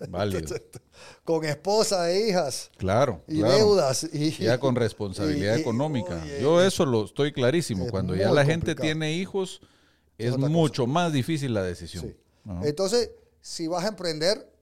Válido. 0.08 0.56
Con 1.24 1.44
esposa 1.44 2.10
e 2.10 2.28
hijas 2.28 2.70
Claro. 2.76 3.22
y 3.28 3.38
claro. 3.38 3.54
deudas. 3.56 4.04
Y, 4.12 4.30
Ya 4.32 4.58
con 4.58 4.74
responsabilidad 4.74 5.56
y- 5.58 5.60
económica. 5.60 6.20
oye, 6.22 6.40
Yo 6.40 6.60
eso 6.62 6.84
lo 6.84 7.04
estoy 7.04 7.32
clarísimo. 7.32 7.84
es 7.84 7.90
Cuando 7.90 8.14
ya 8.16 8.30
la 8.32 8.44
gente 8.44 8.74
tiene 8.74 9.12
hijos, 9.12 9.60
Es 10.18 10.36
mucho 10.36 10.86
más 10.86 11.12
difícil 11.12 11.54
la 11.54 11.62
decisión. 11.62 12.04
Sí. 12.06 12.16
Entonces, 12.64 13.10
si 13.40 13.66
vas 13.68 13.84
a 13.84 13.88
emprender, 13.88 14.52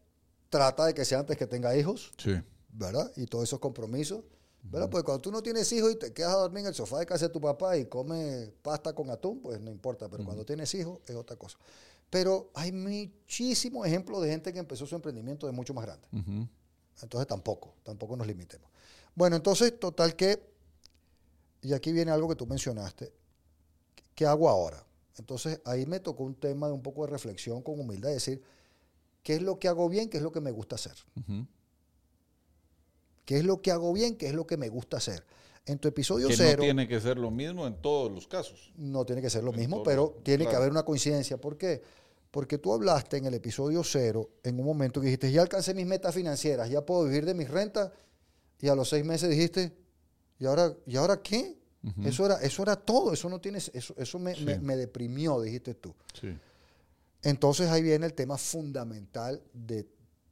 trata 0.51 0.87
de 0.87 0.95
que 0.95 1.05
sea 1.05 1.19
antes 1.21 1.37
que 1.37 1.47
tenga 1.47 1.75
hijos, 1.77 2.13
Sí. 2.19 2.41
¿verdad? 2.73 3.11
Y 3.17 3.27
todos 3.27 3.45
esos 3.45 3.59
compromisos. 3.61 4.21
¿Verdad? 4.63 4.91
Porque 4.91 5.05
cuando 5.07 5.23
tú 5.23 5.33
no 5.33 5.43
tienes 5.43 5.73
hijos 5.73 5.91
y 5.93 5.97
te 5.97 6.13
quedas 6.13 6.33
a 6.35 6.37
dormir 6.37 6.61
en 6.61 6.67
el 6.67 6.75
sofá 6.75 6.99
de 6.99 7.07
casa 7.07 7.27
de 7.29 7.33
tu 7.33 7.41
papá 7.41 7.79
y 7.79 7.87
comes 7.87 8.51
pasta 8.61 8.93
con 8.93 9.09
atún, 9.09 9.41
pues 9.41 9.59
no 9.59 9.71
importa. 9.71 10.07
Pero 10.11 10.23
cuando 10.23 10.45
tienes 10.45 10.75
hijos 10.75 10.99
es 11.07 11.17
otra 11.17 11.35
cosa. 11.37 11.57
Pero 12.11 12.51
hay 12.55 12.73
muchísimos 12.73 13.87
ejemplos 13.87 14.21
de 14.23 14.31
gente 14.31 14.53
que 14.53 14.59
empezó 14.59 14.85
su 14.85 14.97
emprendimiento 14.97 15.47
de 15.47 15.53
mucho 15.53 15.73
más 15.73 15.87
grande. 15.87 16.09
Entonces 17.01 17.27
tampoco, 17.27 17.75
tampoco 17.83 18.17
nos 18.17 18.27
limitemos. 18.27 18.69
Bueno, 19.15 19.37
entonces, 19.37 19.79
total 19.79 20.17
que, 20.17 20.43
y 21.63 21.73
aquí 21.73 21.93
viene 21.93 22.11
algo 22.11 22.29
que 22.29 22.35
tú 22.35 22.47
mencionaste, 22.47 23.13
¿qué 24.15 24.27
hago 24.27 24.49
ahora? 24.49 24.85
Entonces 25.19 25.61
ahí 25.65 25.87
me 25.87 26.01
tocó 26.01 26.25
un 26.25 26.35
tema 26.35 26.67
de 26.67 26.73
un 26.73 26.83
poco 26.83 27.05
de 27.05 27.13
reflexión 27.13 27.63
con 27.63 27.79
humildad, 27.79 28.11
decir, 28.11 28.43
¿qué 29.23 29.35
es 29.35 29.43
lo 29.43 29.59
que 29.59 29.69
hago 29.69 29.89
bien? 29.89 30.09
¿Qué 30.09 30.17
es 30.17 30.23
lo 30.23 30.33
que 30.33 30.41
me 30.41 30.51
gusta 30.51 30.77
hacer? 30.77 30.97
Ujú. 31.17 31.47
¿Qué 33.25 33.39
es 33.39 33.45
lo 33.45 33.63
que 33.63 33.71
hago 33.71 33.93
bien? 33.93 34.17
¿Qué 34.17 34.27
es 34.27 34.35
lo 34.35 34.47
que 34.47 34.57
me 34.57 34.69
gusta 34.69 34.97
hacer? 34.97 35.25
En 35.67 35.79
tu 35.79 35.89
episodio 35.89 36.29
Que 36.29 36.37
cero 36.37 36.57
no 36.59 36.63
tiene 36.65 36.89
que 36.89 37.01
ser 37.01 37.19
lo 37.19 37.31
mismo 37.31 37.67
en 37.67 37.75
todos 37.81 38.11
los 38.11 38.27
casos. 38.27 38.73
no 38.77 39.05
tiene 39.05 39.23
que 39.23 39.31
ser 39.31 39.45
lo 39.45 39.53
En 39.53 39.61
mismo, 39.61 39.83
pero 39.83 40.19
tiene 40.23 40.47
que 40.49 40.57
haber 40.57 40.71
una 40.71 40.83
coincidencia. 40.85 41.37
¿Por 41.37 41.57
qué? 41.57 41.83
Porque 42.31 42.59
tú 42.59 42.73
hablaste 42.73 43.19
en 43.19 43.27
el 43.27 43.35
episodio 43.35 43.83
cero, 43.85 44.31
en 44.43 44.59
un 44.59 44.65
momento 44.65 45.01
que 45.01 45.07
dijiste, 45.07 45.31
ya 45.33 45.43
alcancé 45.43 45.75
mis 45.75 45.87
metas 45.87 46.15
financieras, 46.15 46.71
ya 46.71 46.85
puedo 46.85 47.05
vivir 47.05 47.25
de 47.27 47.35
mis 47.35 47.49
rentas, 47.51 47.91
y 48.61 48.69
a 48.69 48.75
los 48.75 48.89
seis 48.89 49.05
meses 49.05 49.29
dijiste, 49.31 49.73
¿y 50.39 50.47
ahora, 50.47 50.75
¿y 50.87 50.97
ahora 50.97 51.21
qué? 51.23 51.57
Eso, 52.05 52.27
era, 52.27 52.37
eso 52.43 52.63
era 52.63 52.77
todo, 52.77 53.13
eso 53.13 53.29
no 53.29 53.41
tienes, 53.41 53.71
eso, 53.75 53.95
eso 53.97 54.19
me, 54.19 54.35
Sí. 54.35 54.45
me- 54.45 54.59
me 54.59 54.77
deprimió, 54.77 55.41
dijiste 55.41 55.75
tú. 55.75 55.95
Sí. 56.21 56.37
Entonces 57.23 57.69
ahí 57.71 57.83
viene 57.83 58.07
el 58.07 58.15
tema 58.15 58.37
fundamental 58.39 59.43
de 59.53 59.87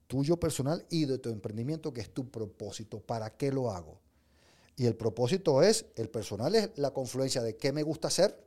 tuyo 0.07 0.37
personal 0.39 0.85
y 0.91 1.05
de 1.07 1.19
tu 1.19 1.31
emprendimiento, 1.31 1.93
que 1.93 2.01
es 2.01 2.13
tu 2.13 2.29
propósito. 2.31 3.01
¿Para 3.01 3.31
qué 3.37 3.51
lo 3.53 3.71
hago? 3.71 3.99
Y 4.79 4.87
el 4.87 4.95
propósito 4.95 5.63
es, 5.63 5.85
el 5.97 6.09
personal 6.09 6.55
es 6.55 6.71
la 6.77 6.93
confluencia 6.93 7.43
de 7.43 7.57
qué 7.57 7.73
me 7.73 7.83
gusta 7.83 8.09
hacer, 8.09 8.43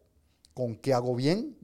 con 0.55 0.75
qué 0.77 0.93
hago 0.93 1.13
bien, 1.15 1.55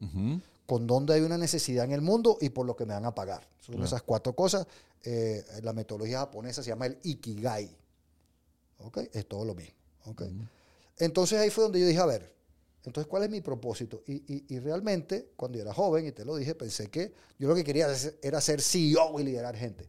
con 0.67 0.85
dónde 0.85 1.13
hay 1.13 1.21
una 1.21 1.37
necesidad 1.37 1.85
en 1.85 1.93
el 1.93 2.01
mundo 2.01 2.37
y 2.41 2.49
por 2.49 2.65
lo 2.65 2.75
que 2.75 2.85
me 2.85 2.93
van 2.93 3.05
a 3.05 3.15
pagar. 3.15 3.47
Son 3.61 3.75
Claro. 3.75 3.85
esas 3.85 4.03
cuatro 4.03 4.33
cosas. 4.35 4.67
Eh, 5.03 5.43
la 5.63 5.71
metodología 5.73 6.19
japonesa 6.19 6.61
se 6.61 6.69
llama 6.69 6.85
el 6.85 6.99
Ikigai. 7.01 7.75
¿Ok? 8.79 8.99
Es 9.13 9.25
todo 9.27 9.45
lo 9.45 9.55
mismo. 9.55 9.73
¿ok? 10.05 10.23
Entonces 10.97 11.39
ahí 11.39 11.49
fue 11.49 11.63
donde 11.63 11.79
yo 11.79 11.87
dije, 11.87 11.99
a 11.99 12.05
ver, 12.05 12.33
entonces, 12.83 13.07
¿cuál 13.09 13.23
es 13.23 13.29
mi 13.29 13.41
propósito? 13.41 14.03
Y, 14.07 14.13
y- 14.33 14.45
y 14.49 14.59
realmente, 14.59 15.31
cuando 15.35 15.57
yo 15.57 15.63
era 15.63 15.73
joven, 15.73 16.05
y 16.07 16.11
te 16.13 16.23
lo 16.23 16.35
dije, 16.37 16.55
pensé 16.55 16.89
que 16.89 17.13
yo 17.37 17.47
lo 17.49 17.55
que 17.55 17.63
quería 17.65 17.87
era 18.21 18.39
ser 18.39 18.61
CEO 18.61 19.19
y 19.19 19.23
liderar 19.23 19.55
gente. 19.57 19.87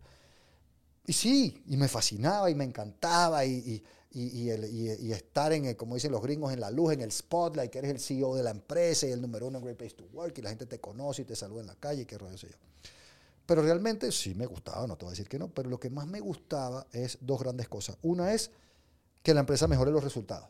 Y 1.07 1.12
sí, 1.12 1.62
y 1.69 1.77
me 1.77 1.87
fascinaba 1.88 2.51
y 2.51 2.55
me 2.57 2.64
encantaba 2.64 3.45
y, 3.45 3.83
y- 4.11 4.29
y- 4.44 4.51
el- 4.51 4.64
y- 4.64 5.07
y 5.09 5.12
estar 5.12 5.53
en, 5.53 5.66
el, 5.66 5.77
como 5.77 5.94
dicen 5.94 6.12
los 6.12 6.23
gringos, 6.23 6.53
en 6.53 6.61
la 6.61 6.71
luz, 6.71 6.92
en 6.92 7.01
el 7.03 7.12
spotlight, 7.12 7.71
que 7.71 7.79
eres 7.79 7.90
el 7.90 8.01
CEO 8.01 8.35
de 8.37 8.42
la 8.42 8.51
empresa 8.51 9.07
y 9.07 9.11
el 9.12 9.21
número 9.21 9.47
uno 9.47 9.59
en 9.59 9.64
Great 9.64 9.77
Place 9.79 9.94
to 9.97 10.05
Work 10.12 10.38
y 10.38 10.42
la 10.42 10.49
gente 10.51 10.66
te 10.66 10.81
conoce 10.81 11.23
y 11.23 11.25
te 11.25 11.37
saluda 11.37 11.61
en 11.61 11.66
la 11.66 11.75
calle 11.77 12.03
y 12.03 12.07
qué 12.07 12.16
rollo 12.18 12.38
sé 12.38 12.49
yo. 12.49 12.57
Pero 13.47 13.62
realmente 13.62 14.11
sí 14.12 14.35
me 14.35 14.47
gustaba, 14.47 14.87
no 14.87 14.97
te 14.97 15.05
voy 15.05 15.11
a 15.11 15.12
decir 15.12 15.29
que 15.29 15.38
no, 15.38 15.49
pero 15.49 15.71
lo 15.71 15.79
que 15.81 15.88
más 15.90 16.07
me 16.07 16.21
gustaba 16.21 16.87
es 16.92 17.18
dos 17.21 17.40
grandes 17.40 17.68
cosas. 17.68 17.97
Una 18.03 18.33
es 18.35 18.51
que 19.23 19.33
la 19.35 19.40
empresa 19.40 19.66
mejore 19.66 19.90
los 19.90 20.05
resultados. 20.05 20.49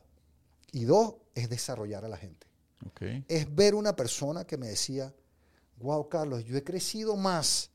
Y 0.72 0.84
dos, 0.84 1.14
es 1.34 1.48
desarrollar 1.48 2.04
a 2.04 2.08
la 2.08 2.16
gente. 2.16 2.46
Ok. 2.86 3.02
Es 3.28 3.54
ver 3.54 3.74
una 3.74 3.94
persona 3.96 4.44
que 4.44 4.56
me 4.56 4.68
decía, 4.68 5.12
wow, 5.78 6.08
Carlos, 6.08 6.44
yo 6.44 6.56
he 6.56 6.64
crecido 6.64 7.16
más 7.16 7.70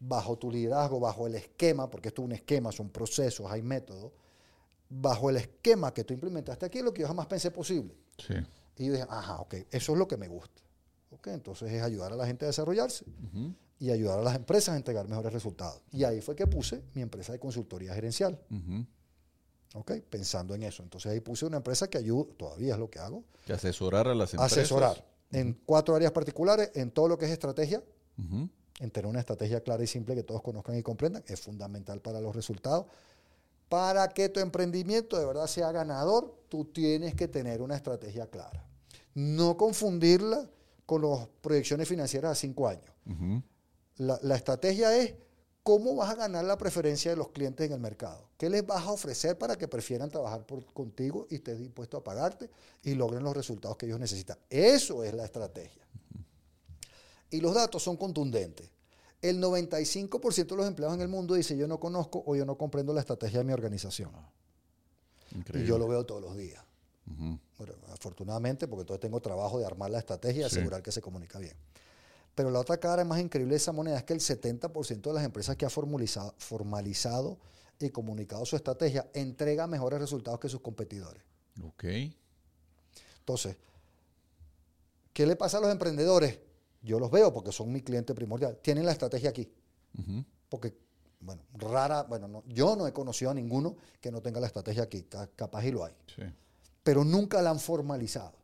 bajo 0.00 0.36
tu 0.36 0.50
liderazgo, 0.50 0.98
bajo 1.00 1.26
el 1.26 1.34
esquema, 1.36 1.88
porque 1.88 2.08
esto 2.08 2.22
es 2.22 2.26
un 2.26 2.32
esquema, 2.32 2.72
son 2.72 2.88
procesos, 2.90 3.50
hay 3.50 3.62
métodos, 3.62 4.10
bajo 4.94 5.30
el 5.30 5.36
esquema 5.36 5.92
que 5.94 6.04
tú 6.04 6.12
implementaste 6.14 6.66
aquí, 6.66 6.82
lo 6.82 6.92
que 6.92 7.02
yo 7.02 7.08
jamás 7.08 7.26
pensé 7.26 7.50
posible. 7.50 7.94
Sí. 8.18 8.34
Y 8.76 8.86
yo 8.86 8.92
dije, 8.92 9.06
ajá, 9.08 9.40
ok, 9.40 9.54
eso 9.70 9.92
es 9.92 9.98
lo 9.98 10.06
que 10.06 10.16
me 10.16 10.28
gusta. 10.28 10.62
Ok, 11.10 11.28
entonces 11.28 11.70
es 11.72 11.82
ayudar 11.82 12.12
a 12.12 12.16
la 12.16 12.26
gente 12.26 12.44
a 12.44 12.48
desarrollarse 12.48 13.04
y 13.78 13.90
ayudar 13.90 14.18
a 14.18 14.22
las 14.22 14.36
empresas 14.36 14.74
a 14.74 14.76
entregar 14.76 15.06
mejores 15.08 15.32
resultados. 15.32 15.82
Y 15.92 16.04
ahí 16.04 16.20
fue 16.20 16.34
que 16.36 16.46
puse 16.46 16.82
mi 16.94 17.02
empresa 17.02 17.32
de 17.32 17.38
consultoría 17.38 17.94
gerencial. 17.94 18.40
Ujú. 18.50 18.86
¿ok? 19.74 19.92
Pensando 20.08 20.54
en 20.54 20.62
eso. 20.64 20.82
Entonces 20.82 21.10
ahí 21.12 21.20
puse 21.20 21.46
una 21.46 21.58
empresa 21.58 21.88
que 21.88 21.98
ayuda, 21.98 22.26
todavía 22.36 22.74
es 22.74 22.78
lo 22.78 22.90
que 22.90 22.98
hago, 22.98 23.24
Que 23.46 23.52
asesorar 23.54 24.06
a 24.08 24.14
las 24.14 24.32
empresas. 24.34 24.58
asesorar 24.58 25.06
en 25.32 25.54
cuatro 25.64 25.94
áreas 25.94 26.12
particulares, 26.12 26.70
en 26.74 26.90
todo 26.90 27.08
lo 27.08 27.16
que 27.18 27.24
es 27.26 27.30
estrategia, 27.30 27.82
en 28.18 28.90
tener 28.90 29.06
una 29.06 29.20
estrategia 29.20 29.60
clara 29.62 29.82
y 29.82 29.86
simple 29.86 30.14
que 30.14 30.22
todos 30.22 30.42
conozcan 30.42 30.76
y 30.76 30.82
comprendan, 30.82 31.22
es 31.26 31.40
fundamental 31.40 32.00
para 32.00 32.20
los 32.20 32.34
resultados. 32.36 32.86
Para 33.72 34.06
que 34.08 34.28
tu 34.28 34.38
emprendimiento 34.38 35.18
de 35.18 35.24
verdad 35.24 35.46
sea 35.46 35.72
ganador, 35.72 36.36
tú 36.50 36.66
tienes 36.66 37.14
que 37.14 37.26
tener 37.26 37.62
una 37.62 37.74
estrategia 37.74 38.26
clara. 38.26 38.62
No 39.14 39.56
confundirla 39.56 40.46
con 40.84 41.00
las 41.00 41.26
proyecciones 41.40 41.88
financieras 41.88 42.32
a 42.32 42.34
cinco 42.34 42.68
años. 42.68 42.84
La, 43.96 44.18
la 44.22 44.36
estrategia 44.36 44.94
es 44.98 45.14
cómo 45.62 45.96
vas 45.96 46.10
a 46.10 46.16
ganar 46.16 46.44
la 46.44 46.58
preferencia 46.58 47.12
de 47.12 47.16
los 47.16 47.28
clientes 47.30 47.64
en 47.66 47.72
el 47.72 47.80
mercado. 47.80 48.28
¿Qué 48.36 48.50
les 48.50 48.66
vas 48.66 48.86
a 48.86 48.92
ofrecer 48.92 49.38
para 49.38 49.56
que 49.56 49.66
prefieran 49.68 50.10
trabajar 50.10 50.44
por- 50.44 50.66
contigo 50.74 51.26
y 51.30 51.36
estés 51.36 51.58
dispuesto 51.58 51.96
a 51.96 52.04
pagarte 52.04 52.50
y 52.82 52.92
logren 52.94 53.22
los 53.22 53.34
resultados 53.34 53.78
que 53.78 53.86
ellos 53.86 53.98
necesitan? 53.98 54.36
Eso 54.50 55.02
es 55.02 55.14
la 55.14 55.24
estrategia. 55.24 55.86
Y 57.30 57.40
los 57.40 57.54
datos 57.54 57.82
son 57.82 57.96
contundentes. 57.96 58.68
El 59.22 59.40
95% 59.40 60.46
de 60.46 60.56
los 60.56 60.66
empleados 60.66 60.96
en 60.96 61.00
el 61.02 61.08
mundo 61.08 61.34
dice 61.34 61.56
yo 61.56 61.66
no 61.68 61.78
conozco 61.78 62.22
o 62.26 62.34
yo 62.36 62.44
no 62.44 62.58
comprendo 62.58 62.92
la 62.92 63.00
estrategia 63.00 63.38
de 63.38 63.44
mi 63.44 63.52
organización. 63.52 64.10
Y 65.54 65.64
yo 65.64 65.78
lo 65.78 65.88
veo 65.88 66.04
todos 66.04 66.20
los 66.20 66.36
días. 66.36 66.62
Bueno, 67.06 67.74
afortunadamente, 67.92 68.66
porque 68.66 68.82
entonces 68.82 69.00
tengo 69.00 69.20
trabajo 69.20 69.58
de 69.58 69.66
armar 69.66 69.90
la 69.90 69.98
estrategia 69.98 70.46
y 70.46 70.50
Sí. 70.50 70.56
asegurar 70.56 70.82
que 70.82 70.90
se 70.92 71.00
comunica 71.00 71.38
bien. 71.38 71.54
Pero 72.34 72.50
la 72.50 72.58
otra 72.60 72.78
cara 72.78 73.04
más 73.04 73.20
increíble 73.20 73.52
de 73.52 73.58
esa 73.58 73.72
moneda 73.72 73.98
es 73.98 74.04
que 74.04 74.12
el 74.14 74.20
70% 74.20 75.10
de 75.10 75.14
las 75.14 75.24
empresas 75.24 75.56
que 75.56 75.66
ha 75.66 75.70
formalizado, 75.70 76.34
formalizado 76.38 77.38
y 77.78 77.90
comunicado 77.90 78.44
su 78.46 78.56
estrategia 78.56 79.08
entrega 79.14 79.66
mejores 79.66 80.00
resultados 80.00 80.40
que 80.40 80.48
sus 80.48 80.60
competidores. 80.60 81.22
Ok. 81.62 81.84
Entonces, 83.18 83.56
¿qué 85.12 85.26
le 85.26 85.36
pasa 85.36 85.58
a 85.58 85.60
los 85.60 85.70
emprendedores? 85.70 86.38
Yo 86.82 86.98
los 86.98 87.10
veo 87.10 87.32
porque 87.32 87.52
son 87.52 87.72
mi 87.72 87.80
cliente 87.82 88.14
primordial. 88.14 88.58
Tienen 88.62 88.84
la 88.84 88.92
estrategia 88.92 89.30
aquí. 89.30 89.50
Porque, 90.48 90.74
bueno, 91.20 91.42
rara, 91.54 92.02
bueno, 92.04 92.28
no, 92.28 92.42
yo 92.48 92.76
no 92.76 92.86
he 92.86 92.92
conocido 92.92 93.30
a 93.30 93.34
ninguno 93.34 93.76
que 94.00 94.10
no 94.10 94.20
tenga 94.20 94.40
la 94.40 94.46
estrategia 94.48 94.82
aquí. 94.82 95.02
Ca- 95.04 95.28
Capaz 95.36 95.64
y 95.64 95.70
lo 95.70 95.84
hay. 95.84 95.94
Sí. 96.14 96.22
Pero 96.82 97.04
nunca 97.04 97.40
la 97.42 97.50
han 97.50 97.60
formalizado. 97.60 98.34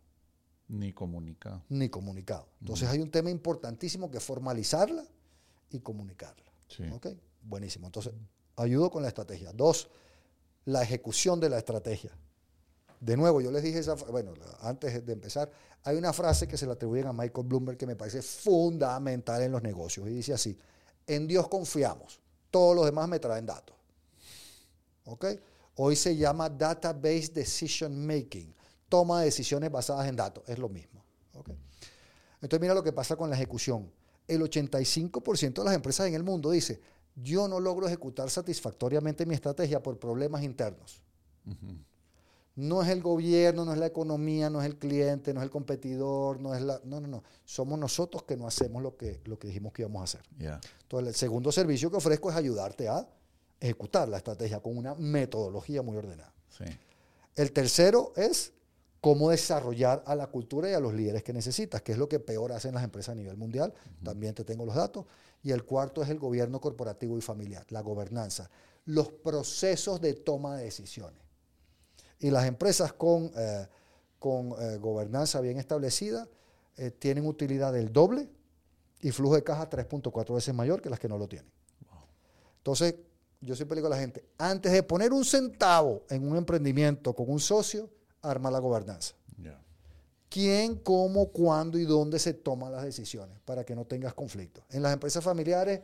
Ni 0.68 0.92
comunicado. 0.92 1.62
ni 1.70 1.88
comunicado. 1.88 2.46
Entonces 2.60 2.88
hay 2.88 3.00
un 3.00 3.10
tema 3.10 3.30
importantísimo 3.30 4.10
que 4.10 4.18
es 4.18 4.22
formalizarla 4.24 5.02
y 5.70 5.78
comunicarla. 5.80 6.44
Sí. 6.68 6.84
¿Ok? 6.92 7.08
Buenísimo. 7.42 7.86
Entonces, 7.86 8.12
ayudo 8.56 8.90
con 8.90 9.02
la 9.02 9.08
estrategia. 9.08 9.50
Dos, 9.54 9.88
la 10.66 10.82
ejecución 10.82 11.40
de 11.40 11.48
la 11.48 11.56
estrategia. 11.58 12.10
De 13.00 13.16
nuevo, 13.16 13.40
yo 13.40 13.50
les 13.50 13.62
dije 13.62 13.78
esa, 13.78 13.94
bueno, 13.94 14.34
antes 14.60 15.04
de 15.06 15.12
empezar, 15.12 15.50
hay 15.84 15.96
una 15.96 16.12
frase 16.12 16.48
que 16.48 16.56
se 16.56 16.66
le 16.66 16.72
atribuyen 16.72 17.06
a 17.06 17.12
Michael 17.12 17.46
Bloomberg 17.46 17.78
que 17.78 17.86
me 17.86 17.96
parece 17.96 18.22
fundamental 18.22 19.42
en 19.42 19.52
los 19.52 19.62
negocios 19.62 20.08
y 20.08 20.10
dice 20.10 20.32
así, 20.32 20.58
en 21.06 21.26
Dios 21.28 21.48
confiamos, 21.48 22.20
todos 22.50 22.74
los 22.74 22.84
demás 22.84 23.08
me 23.08 23.18
traen 23.20 23.46
datos. 23.46 23.76
¿Ok? 25.04 25.26
Hoy 25.76 25.94
se 25.96 26.16
llama 26.16 26.50
Database 26.50 27.28
Decision 27.32 28.04
Making, 28.04 28.52
toma 28.88 29.20
de 29.20 29.26
decisiones 29.26 29.70
basadas 29.70 30.08
en 30.08 30.16
datos, 30.16 30.42
es 30.48 30.58
lo 30.58 30.68
mismo. 30.68 31.04
¿ok? 31.34 31.50
Entonces 32.42 32.60
mira 32.60 32.74
lo 32.74 32.82
que 32.82 32.92
pasa 32.92 33.16
con 33.16 33.30
la 33.30 33.36
ejecución. 33.36 33.90
El 34.26 34.42
85% 34.42 35.54
de 35.54 35.64
las 35.64 35.74
empresas 35.74 36.06
en 36.08 36.14
el 36.14 36.24
mundo 36.24 36.50
dice, 36.50 36.80
yo 37.14 37.48
no 37.48 37.60
logro 37.60 37.86
ejecutar 37.86 38.28
satisfactoriamente 38.28 39.24
mi 39.24 39.34
estrategia 39.34 39.82
por 39.82 39.98
problemas 39.98 40.42
internos. 40.42 41.00
No 42.58 42.82
es 42.82 42.88
el 42.88 43.02
gobierno, 43.02 43.64
no 43.64 43.72
es 43.72 43.78
la 43.78 43.86
economía, 43.86 44.50
no 44.50 44.60
es 44.60 44.66
el 44.66 44.78
cliente, 44.78 45.32
no 45.32 45.38
es 45.38 45.44
el 45.44 45.50
competidor, 45.50 46.40
no 46.40 46.56
es 46.56 46.60
la... 46.60 46.80
No, 46.82 47.00
no, 47.00 47.06
no. 47.06 47.22
Somos 47.44 47.78
nosotros 47.78 48.24
que 48.24 48.36
no 48.36 48.48
hacemos 48.48 48.82
lo 48.82 48.96
que, 48.96 49.20
lo 49.26 49.38
que 49.38 49.46
dijimos 49.46 49.72
que 49.72 49.82
íbamos 49.82 50.00
a 50.00 50.04
hacer. 50.04 50.22
Entonces, 50.82 51.08
el 51.08 51.14
segundo 51.14 51.52
servicio 51.52 51.88
que 51.88 51.98
ofrezco 51.98 52.30
es 52.30 52.36
ayudarte 52.36 52.88
a 52.88 53.08
ejecutar 53.60 54.08
la 54.08 54.16
estrategia 54.16 54.58
con 54.58 54.76
una 54.76 54.96
metodología 54.96 55.82
muy 55.82 55.98
ordenada. 55.98 56.34
Sí. 56.48 56.64
El 57.36 57.52
tercero 57.52 58.12
es 58.16 58.52
cómo 59.00 59.30
desarrollar 59.30 60.02
a 60.04 60.16
la 60.16 60.26
cultura 60.26 60.68
y 60.68 60.74
a 60.74 60.80
los 60.80 60.92
líderes 60.94 61.22
que 61.22 61.32
necesitas, 61.32 61.80
que 61.82 61.92
es 61.92 61.98
lo 61.98 62.08
que 62.08 62.18
peor 62.18 62.50
hacen 62.50 62.74
las 62.74 62.82
empresas 62.82 63.12
a 63.12 63.14
nivel 63.14 63.36
mundial. 63.36 63.72
También 64.02 64.34
te 64.34 64.42
tengo 64.42 64.66
los 64.66 64.74
datos. 64.74 65.06
Y 65.44 65.52
el 65.52 65.64
cuarto 65.64 66.02
es 66.02 66.08
el 66.08 66.18
gobierno 66.18 66.60
corporativo 66.60 67.16
y 67.16 67.20
familiar, 67.20 67.64
la 67.70 67.82
gobernanza, 67.82 68.50
los 68.86 69.12
procesos 69.12 70.00
de 70.00 70.14
toma 70.14 70.56
de 70.56 70.64
decisiones. 70.64 71.27
Y 72.20 72.30
las 72.30 72.46
empresas 72.46 72.92
con, 72.92 73.30
eh, 73.36 73.66
con 74.18 74.54
eh, 74.58 74.78
gobernanza 74.78 75.40
bien 75.40 75.58
establecida 75.58 76.28
eh, 76.76 76.90
tienen 76.90 77.26
utilidad 77.26 77.72
del 77.72 77.92
doble 77.92 78.28
y 79.00 79.10
flujo 79.10 79.36
de 79.36 79.44
caja 79.44 79.68
3.4 79.68 80.34
veces 80.34 80.54
mayor 80.54 80.82
que 80.82 80.90
las 80.90 80.98
que 80.98 81.08
no 81.08 81.18
lo 81.18 81.28
tienen. 81.28 81.50
Entonces, 82.58 82.96
yo 83.40 83.54
siempre 83.54 83.76
digo 83.76 83.86
a 83.86 83.90
la 83.90 83.98
gente, 83.98 84.24
antes 84.36 84.72
de 84.72 84.82
poner 84.82 85.12
un 85.12 85.24
centavo 85.24 86.02
en 86.10 86.28
un 86.28 86.36
emprendimiento 86.36 87.14
con 87.14 87.30
un 87.30 87.40
socio, 87.40 87.88
arma 88.22 88.50
la 88.50 88.58
gobernanza. 88.58 89.14
¿Quién, 90.30 90.76
cómo, 90.76 91.28
cuándo 91.28 91.78
y 91.78 91.84
dónde 91.84 92.18
se 92.18 92.34
toman 92.34 92.70
las 92.70 92.84
decisiones 92.84 93.38
para 93.46 93.64
que 93.64 93.74
no 93.74 93.86
tengas 93.86 94.12
conflictos? 94.12 94.62
En 94.68 94.82
las 94.82 94.92
empresas 94.92 95.24
familiares, 95.24 95.80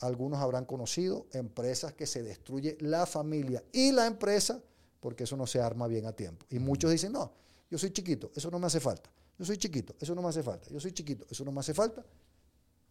algunos 0.00 0.40
habrán 0.40 0.64
conocido 0.64 1.26
empresas 1.32 1.92
que 1.92 2.04
se 2.04 2.24
destruye 2.24 2.76
la 2.80 3.06
familia 3.06 3.62
y 3.72 3.92
la 3.92 4.06
empresa 4.06 4.60
porque 5.06 5.22
eso 5.22 5.36
no 5.36 5.46
se 5.46 5.60
arma 5.60 5.86
bien 5.86 6.04
a 6.06 6.12
tiempo. 6.12 6.44
Y 6.50 6.58
muchos 6.58 6.90
dicen, 6.90 7.12
no, 7.12 7.32
yo 7.70 7.78
soy 7.78 7.92
chiquito, 7.92 8.32
eso 8.34 8.50
no 8.50 8.58
me 8.58 8.66
hace 8.66 8.80
falta. 8.80 9.08
Yo 9.38 9.44
soy 9.44 9.56
chiquito, 9.56 9.94
eso 10.00 10.16
no 10.16 10.20
me 10.20 10.30
hace 10.30 10.42
falta. 10.42 10.68
Yo 10.68 10.80
soy 10.80 10.90
chiquito, 10.90 11.24
eso 11.30 11.44
no 11.44 11.52
me 11.52 11.60
hace 11.60 11.74
falta. 11.74 12.04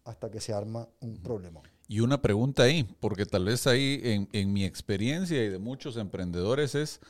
Hasta 0.05 0.31
que 0.31 0.39
se 0.39 0.53
arma 0.53 0.87
un 1.01 1.17
problema. 1.17 1.61
Y 1.89 1.99
una 1.99 2.21
pregunta 2.21 2.63
ahí, 2.63 2.83
porque 3.01 3.25
tal 3.25 3.43
vez 3.43 3.67
ahí 3.67 3.99
en, 4.01 4.29
en 4.31 4.53
mi 4.53 4.63
experiencia 4.63 5.43
y 5.43 5.49
de 5.49 5.59
muchos 5.59 5.97
emprendedores 5.97 6.73
es 6.73 7.01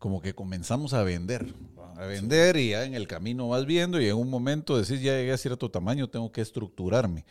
como 0.00 0.20
que 0.20 0.34
comenzamos 0.34 0.94
a 0.94 1.04
vender, 1.04 1.54
a 1.94 2.06
vender 2.06 2.56
y 2.56 2.70
ya 2.70 2.84
en 2.84 2.94
el 2.94 3.06
camino 3.06 3.50
vas 3.50 3.66
viendo 3.66 4.00
y 4.00 4.08
en 4.08 4.16
un 4.16 4.30
momento 4.30 4.76
decís, 4.76 5.00
ya 5.00 5.12
llegué 5.12 5.30
a 5.30 5.38
cierto 5.38 5.70
tamaño, 5.70 6.10
tengo 6.10 6.32
que 6.32 6.40
estructurarme. 6.40 7.24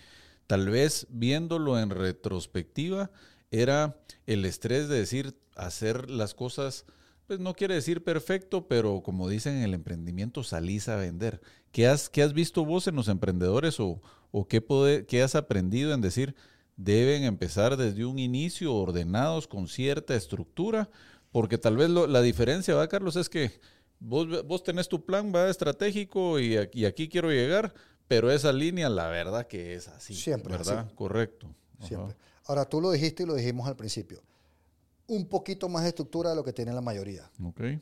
Tal 0.47 0.69
vez 0.69 1.05
viéndolo 1.09 1.77
en 1.77 1.89
retrospectiva 1.89 3.11
era 3.51 3.97
el 4.25 4.45
estrés 4.45 4.87
de 4.87 4.99
decir, 4.99 5.35
hacer 5.57 6.09
las 6.09 6.33
cosas, 6.33 6.85
pues 7.29 7.39
no 7.39 7.53
quiere 7.53 7.75
decir 7.75 8.03
perfecto, 8.03 8.67
pero 8.67 9.03
como 9.03 9.29
dicen 9.29 9.57
en 9.57 9.61
el 9.61 9.75
emprendimiento, 9.75 10.43
salís 10.43 10.89
a 10.89 10.95
vender. 10.95 11.41
¿Qué 11.71 11.85
has, 11.85 12.09
qué 12.09 12.23
has 12.23 12.33
visto 12.33 12.65
vos 12.65 12.87
en 12.87 12.95
los 12.95 13.07
emprendedores 13.07 13.79
o, 13.79 14.01
o 14.31 14.47
qué, 14.47 14.61
poder, 14.61 15.05
qué 15.05 15.21
has 15.21 15.35
aprendido 15.35 15.93
en 15.93 16.01
decir, 16.01 16.33
deben 16.75 17.25
empezar 17.25 17.77
desde 17.77 18.03
un 18.03 18.17
inicio 18.17 18.73
ordenados 18.73 19.47
con 19.47 19.67
cierta 19.67 20.15
estructura? 20.15 20.89
Porque 21.31 21.59
tal 21.59 21.77
vez 21.77 21.91
lo, 21.91 22.07
la 22.07 22.23
diferencia, 22.23 22.73
¿va, 22.73 22.87
Carlos? 22.87 23.15
Es 23.15 23.29
que 23.29 23.51
vos, 23.99 24.43
vos 24.47 24.63
tenés 24.63 24.89
tu 24.89 25.05
plan, 25.05 25.31
va 25.31 25.51
estratégico 25.51 26.39
y 26.39 26.57
aquí, 26.57 26.79
y 26.79 26.85
aquí 26.85 27.09
quiero 27.09 27.29
llegar, 27.29 27.75
pero 28.07 28.31
esa 28.31 28.51
línea, 28.51 28.89
la 28.89 29.07
verdad 29.07 29.45
que 29.45 29.75
es 29.75 29.87
así. 29.87 30.15
Siempre 30.15 30.57
¿Verdad? 30.57 30.79
así. 30.79 30.95
Correcto. 30.95 31.55
Ajá. 31.77 31.87
Siempre. 31.87 32.15
Ahora, 32.45 32.65
tú 32.65 32.81
lo 32.81 32.89
dijiste 32.89 33.21
y 33.21 33.25
lo 33.27 33.35
dijimos 33.35 33.67
al 33.67 33.75
principio. 33.75 34.23
Un 35.09 35.25
poquito 35.25 35.67
más 35.69 35.83
de 35.83 35.89
estructura 35.89 36.29
de 36.29 36.35
lo 36.35 36.43
que 36.43 36.53
tiene 36.53 36.71
la 36.71 36.81
mayoría. 36.81 37.29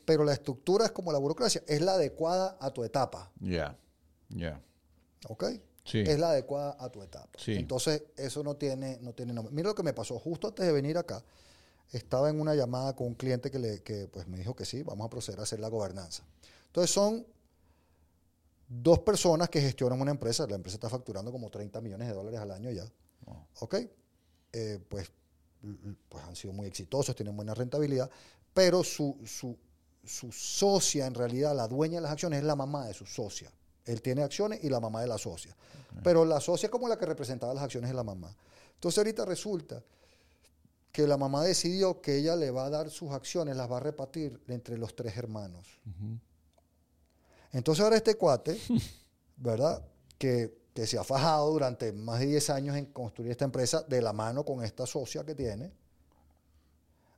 Pero 0.04 0.24
la 0.24 0.32
estructura 0.32 0.86
es 0.86 0.92
como 0.92 1.12
la 1.12 1.18
burocracia, 1.18 1.62
es 1.66 1.80
la 1.80 1.92
adecuada 1.92 2.56
a 2.60 2.70
tu 2.72 2.84
etapa. 2.84 3.30
Ya. 3.38 3.76
Ya. 4.30 4.60
¿Ok? 5.28 5.44
Sí. 5.84 6.00
Es 6.00 6.18
la 6.18 6.30
adecuada 6.30 6.76
a 6.78 6.90
tu 6.90 7.02
etapa. 7.02 7.30
Sí. 7.38 7.52
Entonces, 7.52 8.02
eso 8.16 8.42
no 8.42 8.56
tiene, 8.56 8.98
no 9.00 9.12
tiene 9.12 9.32
nombre. 9.32 9.54
Mira 9.54 9.68
lo 9.68 9.74
que 9.74 9.82
me 9.82 9.92
pasó 9.92 10.18
justo 10.18 10.48
antes 10.48 10.66
de 10.66 10.72
venir 10.72 10.98
acá. 10.98 11.22
Estaba 11.92 12.28
en 12.28 12.40
una 12.40 12.54
llamada 12.54 12.94
con 12.94 13.06
un 13.06 13.14
cliente 13.14 13.50
que, 13.50 13.58
le, 13.58 13.82
que 13.82 14.08
pues, 14.08 14.26
me 14.26 14.36
dijo 14.36 14.54
que 14.54 14.64
sí, 14.64 14.82
vamos 14.82 15.06
a 15.06 15.10
proceder 15.10 15.40
a 15.40 15.44
hacer 15.44 15.60
la 15.60 15.68
gobernanza. 15.68 16.24
Entonces, 16.66 16.90
son 16.90 17.26
dos 18.68 18.98
personas 19.00 19.48
que 19.48 19.60
gestionan 19.60 20.00
una 20.00 20.10
empresa. 20.10 20.46
La 20.46 20.56
empresa 20.56 20.76
está 20.76 20.88
facturando 20.88 21.32
como 21.32 21.50
30 21.50 21.80
millones 21.80 22.08
de 22.08 22.14
dólares 22.14 22.40
al 22.40 22.50
año 22.50 22.70
ya. 22.70 22.84
¿Ok? 23.60 23.76
Eh, 24.52 24.78
pues, 24.88 25.10
pues 26.08 26.24
han 26.24 26.36
sido 26.36 26.52
muy 26.52 26.66
exitosos, 26.66 27.14
tienen 27.14 27.36
buena 27.36 27.54
rentabilidad, 27.54 28.10
pero 28.54 28.82
su, 28.82 29.16
su, 29.26 29.56
su 30.04 30.32
socia, 30.32 31.06
en 31.06 31.14
realidad, 31.14 31.54
la 31.54 31.68
dueña 31.68 31.96
de 31.96 32.02
las 32.02 32.12
acciones 32.12 32.40
es 32.40 32.44
la 32.44 32.56
mamá 32.56 32.86
de 32.86 32.94
su 32.94 33.06
socia. 33.06 33.50
Él 33.84 34.02
tiene 34.02 34.22
acciones 34.22 34.62
y 34.62 34.68
la 34.68 34.80
mamá 34.80 35.00
de 35.00 35.06
la 35.06 35.18
socia. 35.18 35.56
Pero 36.02 36.24
la 36.24 36.40
socia 36.40 36.68
como 36.68 36.88
la 36.88 36.98
que 36.98 37.06
representaba 37.06 37.54
las 37.54 37.64
acciones 37.64 37.88
es 37.88 37.96
la 37.96 38.04
mamá. 38.04 38.34
Entonces 38.74 38.98
ahorita 38.98 39.24
resulta 39.24 39.82
que 40.92 41.06
la 41.06 41.16
mamá 41.16 41.42
decidió 41.42 42.00
que 42.00 42.16
ella 42.16 42.36
le 42.36 42.50
va 42.50 42.66
a 42.66 42.70
dar 42.70 42.90
sus 42.90 43.10
acciones, 43.12 43.56
las 43.56 43.70
va 43.70 43.78
a 43.78 43.80
repartir 43.80 44.40
entre 44.48 44.76
los 44.76 44.94
tres 44.94 45.16
hermanos. 45.16 45.66
Entonces 47.52 47.82
ahora 47.82 47.96
este 47.96 48.16
cuate, 48.16 48.58
¿verdad? 49.36 49.82
Que, 50.18 50.58
que 50.74 50.86
se 50.86 50.98
ha 50.98 51.04
fajado 51.04 51.50
durante 51.50 51.92
más 51.92 52.20
de 52.20 52.26
10 52.26 52.50
años 52.50 52.76
en 52.76 52.86
construir 52.86 53.30
esta 53.32 53.44
empresa 53.44 53.82
de 53.82 54.00
la 54.00 54.12
mano 54.12 54.44
con 54.44 54.62
esta 54.62 54.86
socia 54.86 55.24
que 55.24 55.34
tiene. 55.34 55.72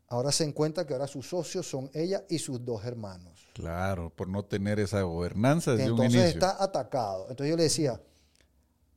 Ahora 0.08 0.32
se 0.32 0.44
encuentra 0.44 0.86
que 0.86 0.92
ahora 0.92 1.06
sus 1.06 1.28
socios 1.28 1.68
son 1.68 1.88
ella 1.94 2.24
y 2.28 2.38
sus 2.38 2.64
dos 2.64 2.84
hermanos. 2.84 3.48
Claro, 3.54 4.10
por 4.10 4.28
no 4.28 4.44
tener 4.44 4.80
esa 4.80 5.02
gobernanza 5.02 5.72
desde 5.72 5.84
un 5.84 5.90
Entonces 5.98 6.20
inicio. 6.20 6.40
está 6.40 6.62
atacado. 6.62 7.26
Entonces 7.30 7.50
yo 7.50 7.56
le 7.56 7.62
decía, 7.64 8.00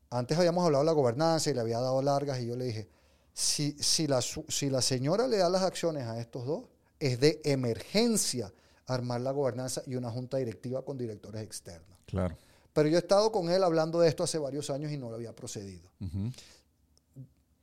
antes 0.09 0.37
habíamos 0.37 0.65
hablado 0.65 0.83
de 0.83 0.87
la 0.87 0.93
gobernanza 0.93 1.51
y 1.51 1.53
le 1.53 1.59
había 1.61 1.79
dado 1.79 2.01
largas 2.01 2.39
y 2.39 2.47
yo 2.47 2.55
le 2.55 2.65
dije, 2.65 2.89
si, 3.33 3.73
si, 3.73 4.07
la, 4.07 4.21
si 4.21 4.69
la 4.69 4.81
señora 4.81 5.27
le 5.27 5.37
da 5.37 5.49
las 5.49 5.61
acciones 5.63 6.03
a 6.03 6.19
estos 6.19 6.45
dos, 6.45 6.63
es 6.99 7.19
de 7.19 7.41
emergencia 7.43 8.51
armar 8.87 9.21
la 9.21 9.31
gobernanza 9.31 9.81
y 9.85 9.95
una 9.95 10.09
junta 10.09 10.37
directiva 10.37 10.83
con 10.83 10.97
directores 10.97 11.41
externos. 11.41 11.97
Claro. 12.05 12.37
Pero 12.74 12.89
yo 12.89 12.97
he 12.97 12.99
estado 12.99 13.32
con 13.32 13.49
él 13.49 13.63
hablando 13.63 13.99
de 13.99 14.09
esto 14.09 14.24
hace 14.24 14.38
varios 14.39 14.69
años 14.69 14.91
y 14.91 14.97
no 14.97 15.09
lo 15.09 15.15
había 15.15 15.36
procedido. 15.36 15.89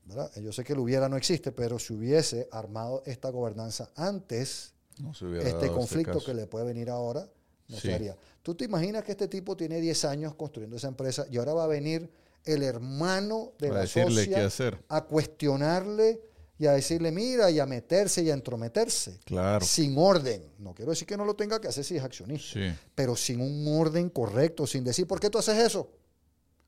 ¿verdad? 0.05 0.31
Yo 0.43 0.53
sé 0.53 0.65
que 0.65 0.73
el 0.73 0.79
hubiera 0.81 1.09
no 1.09 1.17
existe, 1.17 1.53
pero 1.53 1.79
si 1.79 1.93
hubiese 1.93 2.49
armado 2.51 3.03
esta 3.07 3.31
gobernanza 3.31 3.91
antes, 3.95 4.73
No 4.99 5.13
este 5.13 5.69
conflicto 5.71 6.19
que 6.25 6.35
le 6.35 6.47
puede 6.47 6.65
venir 6.65 6.91
ahora 6.91 7.29
no 7.69 7.77
Sí. 7.77 7.83
se 7.89 7.95
haría. 7.95 8.17
¿Tú 8.43 8.55
te 8.57 8.65
imaginas 8.65 9.05
que 9.05 9.13
este 9.13 9.29
tipo 9.29 9.57
tiene 9.57 9.81
10 9.81 10.05
años 10.05 10.35
construyendo 10.35 10.77
esa 10.77 10.89
empresa 10.89 11.27
y 11.31 11.37
ahora 11.37 11.55
va 11.55 11.65
a 11.65 11.69
venir 11.69 12.11
el 12.45 12.63
hermano 12.65 13.53
de 13.59 13.69
Para 13.69 13.81
la 13.83 13.87
socia 13.87 14.49
a 14.89 15.05
cuestionarle 15.05 16.21
y 16.61 16.67
a 16.67 16.73
decirle, 16.73 17.11
mira, 17.11 17.51
y 17.51 17.59
a 17.59 17.65
meterse 17.65 18.23
y 18.23 18.31
a 18.31 18.35
entrometerse? 18.35 19.19
Claro. 19.25 19.65
Sin 19.65 19.97
orden. 19.97 20.45
No 20.59 20.75
quiero 20.75 20.91
decir 20.91 21.09
que 21.09 21.17
no 21.17 21.25
lo 21.25 21.35
tenga 21.35 21.59
que 21.59 21.69
hacer 21.69 21.83
si 21.85 21.97
es 21.97 22.03
accionista, 22.05 22.53
Sí. 22.53 22.79
pero 22.95 23.17
sin 23.17 23.41
un 23.41 23.67
orden 23.81 24.11
correcto, 24.11 24.67
sin 24.67 24.85
decir, 24.85 25.07
¿por 25.07 25.19
qué 25.21 25.31
tú 25.31 25.39
haces 25.39 25.57
eso? 25.59 25.91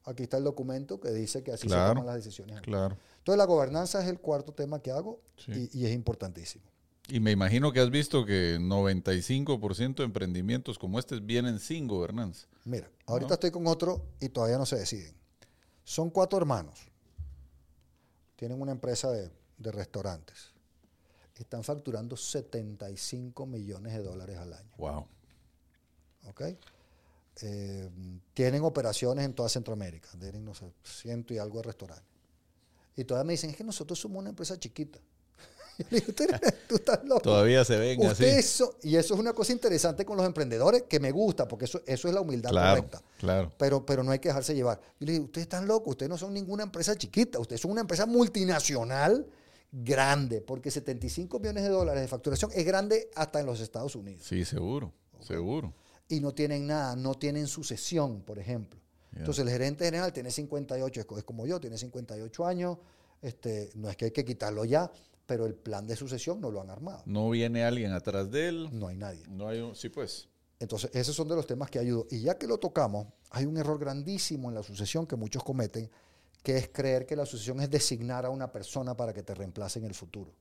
Aquí 0.05 0.22
está 0.22 0.38
el 0.38 0.45
documento 0.45 0.99
que 0.99 1.11
dice 1.11 1.43
que 1.45 1.53
así 1.53 1.68
se 1.68 1.74
toman 1.74 2.07
las 2.07 2.16
decisiones. 2.16 2.57
aquí. 2.57 2.70
Claro. 2.70 2.97
Entonces 3.18 3.36
la 3.38 3.45
gobernanza 3.45 4.03
es 4.03 4.09
el 4.09 4.18
cuarto 4.18 4.53
tema 4.55 4.80
que 4.80 4.90
hago 4.90 5.20
Sí. 5.36 5.68
y, 5.74 5.80
y 5.82 5.86
es 5.86 5.93
importantísimo. 5.93 6.64
Y 7.09 7.20
me 7.20 7.30
imagino 7.30 7.70
que 7.70 7.80
has 7.80 7.90
visto 7.90 8.24
que 8.24 8.59
95% 8.59 9.97
de 9.97 10.05
emprendimientos 10.05 10.78
como 10.78 10.99
este 10.99 11.20
vienen 11.20 11.59
sin 11.59 11.86
gobernanza. 11.86 12.47
Mira, 12.64 12.88
ahorita 13.07 13.34
estoy 13.34 13.51
con 13.51 13.66
otro 13.66 14.07
y 14.20 14.30
todavía 14.30 14.57
no 14.57 14.64
se 14.64 14.76
deciden. 14.78 15.14
Son 15.84 16.09
cuatro 16.11 16.38
hermanos. 16.38 16.78
Tienen 18.36 18.61
una 18.61 18.72
empresa 18.72 19.11
de, 19.11 19.30
de 19.62 19.72
restaurantes. 19.72 20.50
Están 21.36 21.64
facturando 21.64 22.16
75 22.16 23.46
millones 23.46 23.92
de 23.94 24.02
dólares 24.02 24.36
al 24.38 24.52
año. 24.52 24.70
Wow. 24.76 25.06
¿ok? 26.28 26.42
Eh, 27.42 27.88
tienen 28.34 28.62
operaciones 28.62 29.24
en 29.24 29.32
toda 29.34 29.48
Centroamérica. 29.48 30.08
Tienen, 30.20 30.44
no 30.44 30.54
sé, 30.54 30.66
ciento 30.84 31.32
y 31.34 31.38
algo 31.38 31.58
de 31.58 31.64
restaurantes. 31.64 32.06
Y 32.94 33.04
todavía 33.04 33.26
me 33.28 33.32
dicen, 33.32 33.50
es 33.50 33.56
que 33.56 33.64
nosotros 33.64 33.98
somos 33.98 34.18
una 34.18 34.28
empresa 34.30 34.58
chiquita. 34.58 34.98
Yo 35.78 35.86
le 35.90 36.00
digo, 36.00 36.12
"Tú 36.68 36.74
estás 36.76 37.02
loco. 37.04 37.22
Todavía 37.22 37.64
se 37.64 37.78
ven 37.78 38.04
así. 38.04 38.42
Son- 38.42 38.70
y 38.82 38.96
eso 38.96 39.14
es 39.14 39.20
una 39.20 39.32
cosa 39.32 39.52
interesante 39.52 40.04
con 40.04 40.18
los 40.18 40.26
emprendedores 40.26 40.82
que 40.82 41.00
me 41.00 41.10
gusta, 41.10 41.48
porque 41.48 41.64
eso, 41.64 41.80
eso 41.86 42.06
es 42.08 42.14
la 42.14 42.20
humildad 42.20 42.50
Claro, 42.50 42.76
correcta. 42.82 43.02
claro. 43.18 43.52
Pero, 43.56 43.86
pero 43.86 44.02
no 44.04 44.10
hay 44.12 44.18
que 44.18 44.28
dejarse 44.28 44.54
llevar. 44.54 44.78
Yo 45.00 45.06
le 45.06 45.12
digo, 45.12 45.24
ustedes 45.24 45.46
están 45.46 45.66
locos, 45.66 45.92
ustedes 45.92 46.10
no 46.10 46.18
son 46.18 46.34
ninguna 46.34 46.62
empresa 46.64 46.94
chiquita, 46.94 47.38
ustedes 47.38 47.62
son 47.62 47.70
una 47.70 47.80
empresa 47.80 48.04
multinacional 48.04 49.26
grande, 49.72 50.40
porque 50.42 50.70
75 50.70 51.38
millones 51.40 51.64
de 51.64 51.70
dólares 51.70 52.02
de 52.02 52.08
facturación 52.08 52.50
es 52.54 52.64
grande 52.64 53.10
hasta 53.14 53.40
en 53.40 53.46
los 53.46 53.60
Estados 53.60 53.96
Unidos. 53.96 54.22
Sí, 54.24 54.44
seguro. 54.44 54.92
Seguro. 55.20 55.72
Y 56.08 56.20
no 56.20 56.32
tienen 56.32 56.66
nada, 56.66 56.94
no 56.94 57.14
tienen 57.14 57.46
sucesión, 57.46 58.20
por 58.22 58.38
ejemplo. 58.38 58.78
Entonces 59.14 59.44
el 59.44 59.50
gerente 59.50 59.84
general 59.84 60.12
tiene 60.12 60.30
58, 60.30 61.00
es 61.00 61.06
co- 61.06 61.18
es 61.18 61.24
como 61.24 61.46
yo, 61.46 61.60
tiene 61.60 61.76
58 61.78 62.46
años, 62.46 62.78
este, 63.20 63.70
no 63.74 63.88
es 63.90 63.96
que 63.96 64.06
hay 64.06 64.10
que 64.10 64.24
quitarlo 64.24 64.64
ya, 64.64 64.90
pero 65.26 65.46
el 65.46 65.54
plan 65.54 65.86
de 65.86 65.96
sucesión 65.96 66.40
no 66.40 66.50
lo 66.50 66.60
han 66.60 66.70
armado. 66.70 67.02
No 67.06 67.28
viene 67.30 67.64
alguien 67.64 67.92
atrás 67.92 68.30
de 68.30 68.48
él. 68.48 68.68
No 68.72 68.88
hay 68.88 68.96
nadie. 68.96 69.22
No 69.28 69.48
hay 69.48 69.60
un, 69.60 69.74
sí, 69.76 69.88
pues. 69.88 70.28
Entonces, 70.58 70.90
esos 70.94 71.14
son 71.14 71.28
de 71.28 71.34
los 71.36 71.46
temas 71.46 71.70
que 71.70 71.78
ayudo. 71.78 72.06
Y 72.10 72.20
ya 72.20 72.36
que 72.38 72.46
lo 72.46 72.58
tocamos, 72.58 73.06
hay 73.30 73.44
un 73.46 73.56
error 73.56 73.78
grandísimo 73.78 74.48
en 74.48 74.54
la 74.54 74.62
sucesión 74.62 75.06
que 75.06 75.16
muchos 75.16 75.42
cometen, 75.44 75.90
que 76.43 76.57
es 76.57 76.68
creer 76.68 77.07
que 77.07 77.16
la 77.16 77.26
sucesión 77.26 77.61
es 77.61 77.70
designar 77.70 78.26
a 78.26 78.30
una 78.30 78.51
persona 78.51 78.97
para 78.97 79.12
que 79.12 79.22
te 79.22 79.34
reemplace 79.34 79.78
en 79.78 79.84
el 79.86 79.95
futuro. 79.95 80.34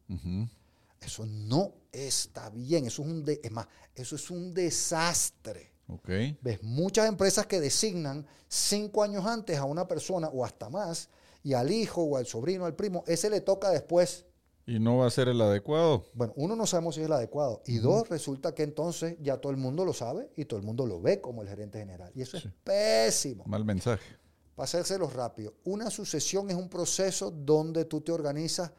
Eso 0.99 1.25
no 1.25 1.73
está 1.91 2.49
bien. 2.49 2.85
Eso 2.85 3.01
es 3.03 3.07
un 3.07 3.25
es 3.27 3.51
más, 3.51 3.67
eso 3.95 4.15
es 4.15 4.29
un 4.29 4.53
desastre. 4.53 5.71
Okay. 5.87 6.37
Ves 6.41 6.63
muchas 6.63 7.09
empresas 7.09 7.45
que 7.47 7.59
designan 7.59 8.25
cinco 8.47 9.03
años 9.03 9.25
antes 9.25 9.57
a 9.57 9.65
una 9.65 9.87
persona 9.87 10.29
o 10.29 10.45
hasta 10.45 10.69
más, 10.69 11.09
y 11.43 11.53
al 11.53 11.71
hijo 11.71 12.03
o 12.03 12.17
al 12.17 12.25
sobrino, 12.25 12.65
al 12.65 12.75
primo, 12.75 13.03
ese 13.07 13.29
le 13.29 13.41
toca 13.41 13.69
después. 13.69 14.25
¿Y 14.65 14.79
no 14.79 14.97
va 14.97 15.07
a 15.07 15.09
ser 15.09 15.27
el 15.27 15.41
adecuado? 15.41 16.05
Bueno, 16.13 16.33
uno 16.37 16.55
no 16.55 16.65
sabemos 16.65 16.95
si 16.95 17.01
es 17.01 17.07
el 17.07 17.13
adecuado. 17.13 17.61
Y 17.65 17.79
dos, 17.79 18.07
resulta 18.07 18.53
que 18.53 18.63
entonces 18.63 19.17
ya 19.19 19.37
todo 19.37 19.51
el 19.51 19.57
mundo 19.57 19.83
lo 19.83 19.91
sabe 19.91 20.29
y 20.37 20.45
todo 20.45 20.59
el 20.59 20.65
mundo 20.65 20.85
lo 20.85 21.01
ve 21.01 21.19
como 21.19 21.41
el 21.41 21.49
gerente 21.49 21.79
general. 21.79 22.11
Y 22.15 22.21
eso 22.21 22.37
es 22.37 22.47
pésimo. 22.63 23.43
Mal 23.47 23.65
mensaje. 23.65 24.20
Para 24.61 24.67
hacérselo 24.67 25.09
rápido, 25.09 25.55
una 25.63 25.89
sucesión 25.89 26.51
es 26.51 26.55
un 26.55 26.69
proceso 26.69 27.31
donde 27.31 27.85
tú 27.85 28.01
te 28.01 28.11
organizas 28.11 28.71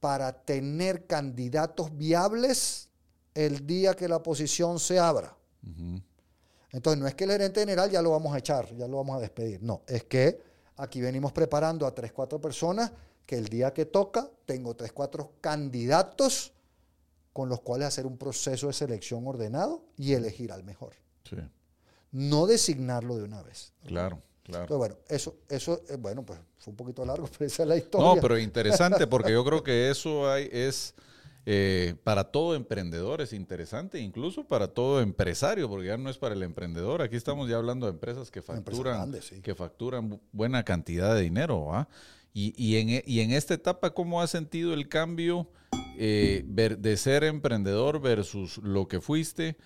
para 0.00 0.32
tener 0.32 1.06
candidatos 1.06 1.96
viables 1.96 2.88
el 3.32 3.64
día 3.64 3.94
que 3.94 4.08
la 4.08 4.20
posición 4.20 4.80
se 4.80 4.98
abra. 4.98 5.36
Entonces, 6.72 7.00
no 7.00 7.06
es 7.06 7.14
que 7.14 7.22
el 7.22 7.30
gerente 7.30 7.60
general 7.60 7.88
ya 7.88 8.02
lo 8.02 8.10
vamos 8.10 8.34
a 8.34 8.38
echar, 8.38 8.74
ya 8.74 8.88
lo 8.88 8.96
vamos 8.96 9.18
a 9.18 9.20
despedir. 9.20 9.62
No, 9.62 9.82
es 9.86 10.02
que 10.02 10.42
aquí 10.76 11.00
venimos 11.00 11.30
preparando 11.30 11.86
a 11.86 11.94
tres, 11.94 12.12
cuatro 12.12 12.40
personas 12.40 12.90
que 13.24 13.36
el 13.36 13.46
día 13.46 13.72
que 13.72 13.86
toca 13.86 14.28
tengo 14.44 14.74
tres, 14.74 14.92
cuatro 14.92 15.34
candidatos 15.40 16.52
con 17.32 17.48
los 17.48 17.60
cuales 17.60 17.86
hacer 17.86 18.06
un 18.06 18.18
proceso 18.18 18.66
de 18.66 18.72
selección 18.72 19.24
ordenado 19.24 19.84
y 19.96 20.14
elegir 20.14 20.50
al 20.50 20.64
mejor. 20.64 20.96
Sí. 21.22 21.36
No 22.10 22.48
designarlo 22.48 23.16
de 23.16 23.22
una 23.22 23.40
vez. 23.44 23.72
Claro. 23.84 24.20
Claro. 24.46 24.62
Entonces, 24.62 24.78
bueno, 24.78 24.96
eso, 25.08 25.36
eso, 25.48 25.82
eh, 25.88 25.96
bueno, 25.98 26.24
pues 26.24 26.38
fue 26.58 26.70
un 26.70 26.76
poquito 26.76 27.04
largo, 27.04 27.26
pero 27.32 27.46
esa 27.46 27.62
es 27.64 27.68
la 27.68 27.76
historia. 27.76 28.14
No, 28.14 28.20
pero 28.20 28.38
interesante 28.38 29.06
porque 29.08 29.32
yo 29.32 29.44
creo 29.44 29.62
que 29.62 29.90
eso 29.90 30.30
hay, 30.30 30.48
es 30.52 30.94
eh, 31.44 31.94
para 32.04 32.24
todo 32.24 32.54
emprendedor, 32.54 33.20
es 33.20 33.32
interesante, 33.32 33.98
incluso 34.00 34.44
para 34.44 34.68
todo 34.68 35.00
empresario, 35.00 35.68
porque 35.68 35.88
ya 35.88 35.96
no 35.96 36.10
es 36.10 36.18
para 36.18 36.34
el 36.34 36.42
emprendedor. 36.42 37.02
Aquí 37.02 37.16
estamos 37.16 37.48
ya 37.48 37.56
hablando 37.56 37.86
de 37.86 37.92
empresas 37.92 38.30
que 38.30 38.40
facturan, 38.40 39.12
que 39.42 39.54
facturan 39.54 40.20
buena 40.32 40.64
cantidad 40.64 41.14
de 41.14 41.22
dinero, 41.22 41.66
¿va? 41.66 41.88
Y, 42.32 42.52
y, 42.56 42.76
en, 42.76 43.02
y 43.06 43.20
en 43.20 43.30
esta 43.30 43.54
etapa, 43.54 43.94
¿cómo 43.94 44.20
has 44.20 44.30
sentido 44.30 44.74
el 44.74 44.88
cambio 44.88 45.48
eh, 45.96 46.44
de 46.46 46.96
ser 46.98 47.24
emprendedor 47.24 48.00
versus 48.00 48.58
lo 48.58 48.86
que 48.88 49.00
fuiste? 49.00 49.56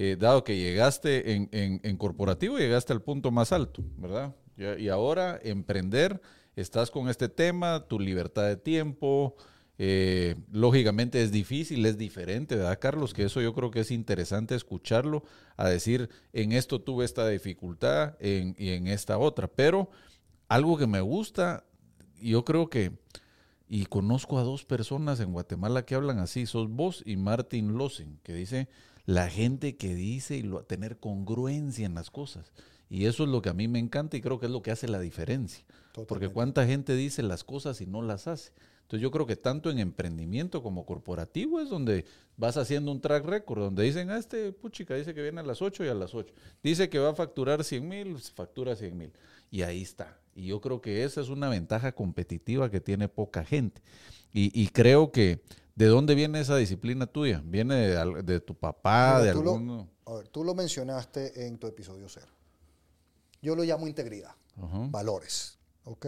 Eh, 0.00 0.14
dado 0.16 0.44
que 0.44 0.56
llegaste 0.56 1.32
en, 1.32 1.48
en, 1.50 1.96
corporativo, 1.96 2.56
llegaste 2.56 2.92
al 2.92 3.02
punto 3.02 3.32
más 3.32 3.50
alto, 3.50 3.82
¿verdad? 3.96 4.32
Y, 4.56 4.86
ahora 4.90 5.40
emprender, 5.42 6.22
estás 6.54 6.92
con 6.92 7.08
este 7.08 7.28
tema, 7.28 7.84
tu 7.88 7.98
libertad 7.98 8.46
de 8.46 8.56
tiempo, 8.56 9.34
eh, 9.76 10.36
lógicamente 10.52 11.20
es 11.20 11.32
difícil, 11.32 11.84
es 11.84 11.98
diferente, 11.98 12.54
¿verdad, 12.54 12.78
Carlos? 12.80 13.12
Que 13.12 13.24
eso 13.24 13.40
yo 13.40 13.52
creo 13.54 13.72
que 13.72 13.80
es 13.80 13.90
interesante 13.90 14.54
escucharlo, 14.54 15.24
a 15.56 15.68
decir, 15.68 16.08
en 16.32 16.52
esto 16.52 16.80
tuve 16.80 17.04
esta 17.04 17.26
dificultad 17.26 18.14
en, 18.20 18.54
y 18.56 18.68
en 18.74 18.86
esta 18.86 19.18
otra, 19.18 19.48
pero 19.48 19.90
algo 20.46 20.78
que 20.78 20.86
me 20.86 21.00
gusta 21.00 21.64
yo 22.20 22.44
creo 22.44 22.70
que, 22.70 22.92
y 23.66 23.86
conozco 23.86 24.38
a 24.38 24.44
dos 24.44 24.64
personas 24.64 25.18
en 25.18 25.32
Guatemala 25.32 25.84
que 25.84 25.96
hablan 25.96 26.20
así, 26.20 26.46
sos 26.46 26.70
vos 26.70 27.02
y 27.04 27.16
Martin 27.16 27.76
Losen, 27.76 28.20
que 28.22 28.32
dice 28.32 28.68
la 29.08 29.30
gente 29.30 29.78
que 29.78 29.94
dice 29.94 30.36
y 30.36 30.42
lo, 30.42 30.64
tener 30.64 30.98
congruencia 30.98 31.86
en 31.86 31.94
las 31.94 32.10
cosas. 32.10 32.52
Y 32.90 33.06
eso 33.06 33.22
es 33.22 33.30
lo 33.30 33.40
que 33.40 33.48
a 33.48 33.54
mí 33.54 33.66
me 33.66 33.78
encanta 33.78 34.18
y 34.18 34.20
creo 34.20 34.38
que 34.38 34.44
es 34.44 34.52
lo 34.52 34.60
que 34.60 34.70
hace 34.70 34.86
la 34.86 35.00
diferencia. 35.00 35.64
Porque 36.06 36.28
cuánta 36.28 36.66
gente 36.66 36.94
dice 36.94 37.22
las 37.22 37.42
cosas 37.42 37.80
y 37.80 37.86
no 37.86 38.02
las 38.02 38.28
hace. 38.28 38.52
Entonces 38.82 39.00
yo 39.00 39.10
creo 39.10 39.24
que 39.24 39.36
tanto 39.36 39.70
en 39.70 39.78
emprendimiento 39.78 40.62
como 40.62 40.84
corporativo 40.84 41.58
es 41.58 41.70
donde 41.70 42.04
vas 42.36 42.58
haciendo 42.58 42.92
un 42.92 43.00
track 43.00 43.24
record, 43.24 43.60
donde 43.60 43.82
dicen, 43.82 44.10
ah, 44.10 44.18
este 44.18 44.52
puchica 44.52 44.94
dice 44.94 45.14
que 45.14 45.22
viene 45.22 45.40
a 45.40 45.44
las 45.44 45.62
8 45.62 45.86
y 45.86 45.88
a 45.88 45.94
las 45.94 46.14
8. 46.14 46.34
Dice 46.62 46.90
que 46.90 46.98
va 46.98 47.08
a 47.08 47.14
facturar 47.14 47.64
100 47.64 47.88
mil, 47.88 48.18
factura 48.18 48.76
100 48.76 48.98
mil. 48.98 49.12
Y 49.50 49.62
ahí 49.62 49.80
está. 49.80 50.18
Y 50.34 50.48
yo 50.48 50.60
creo 50.60 50.82
que 50.82 51.04
esa 51.04 51.22
es 51.22 51.30
una 51.30 51.48
ventaja 51.48 51.92
competitiva 51.92 52.70
que 52.70 52.82
tiene 52.82 53.08
poca 53.08 53.42
gente. 53.42 53.80
Y, 54.34 54.68
creo 54.68 55.10
que, 55.10 55.40
¿de 55.78 55.86
dónde 55.86 56.16
viene 56.16 56.40
esa 56.40 56.56
disciplina 56.56 57.06
tuya? 57.06 57.40
¿Viene 57.44 57.76
de, 57.76 58.40
tu 58.40 58.56
papá, 58.56 59.22
de 59.22 59.30
alguno? 59.30 59.88
a 60.06 60.14
ver, 60.14 60.28
tú 60.28 60.42
lo 60.42 60.52
mencionaste 60.52 61.46
en 61.46 61.56
tu 61.56 61.68
episodio 61.68 62.08
cero. 62.08 62.32
Yo 63.40 63.54
lo 63.54 63.62
llamo 63.62 63.86
integridad, 63.86 64.34
valores, 64.56 65.56
¿ok? 65.84 66.06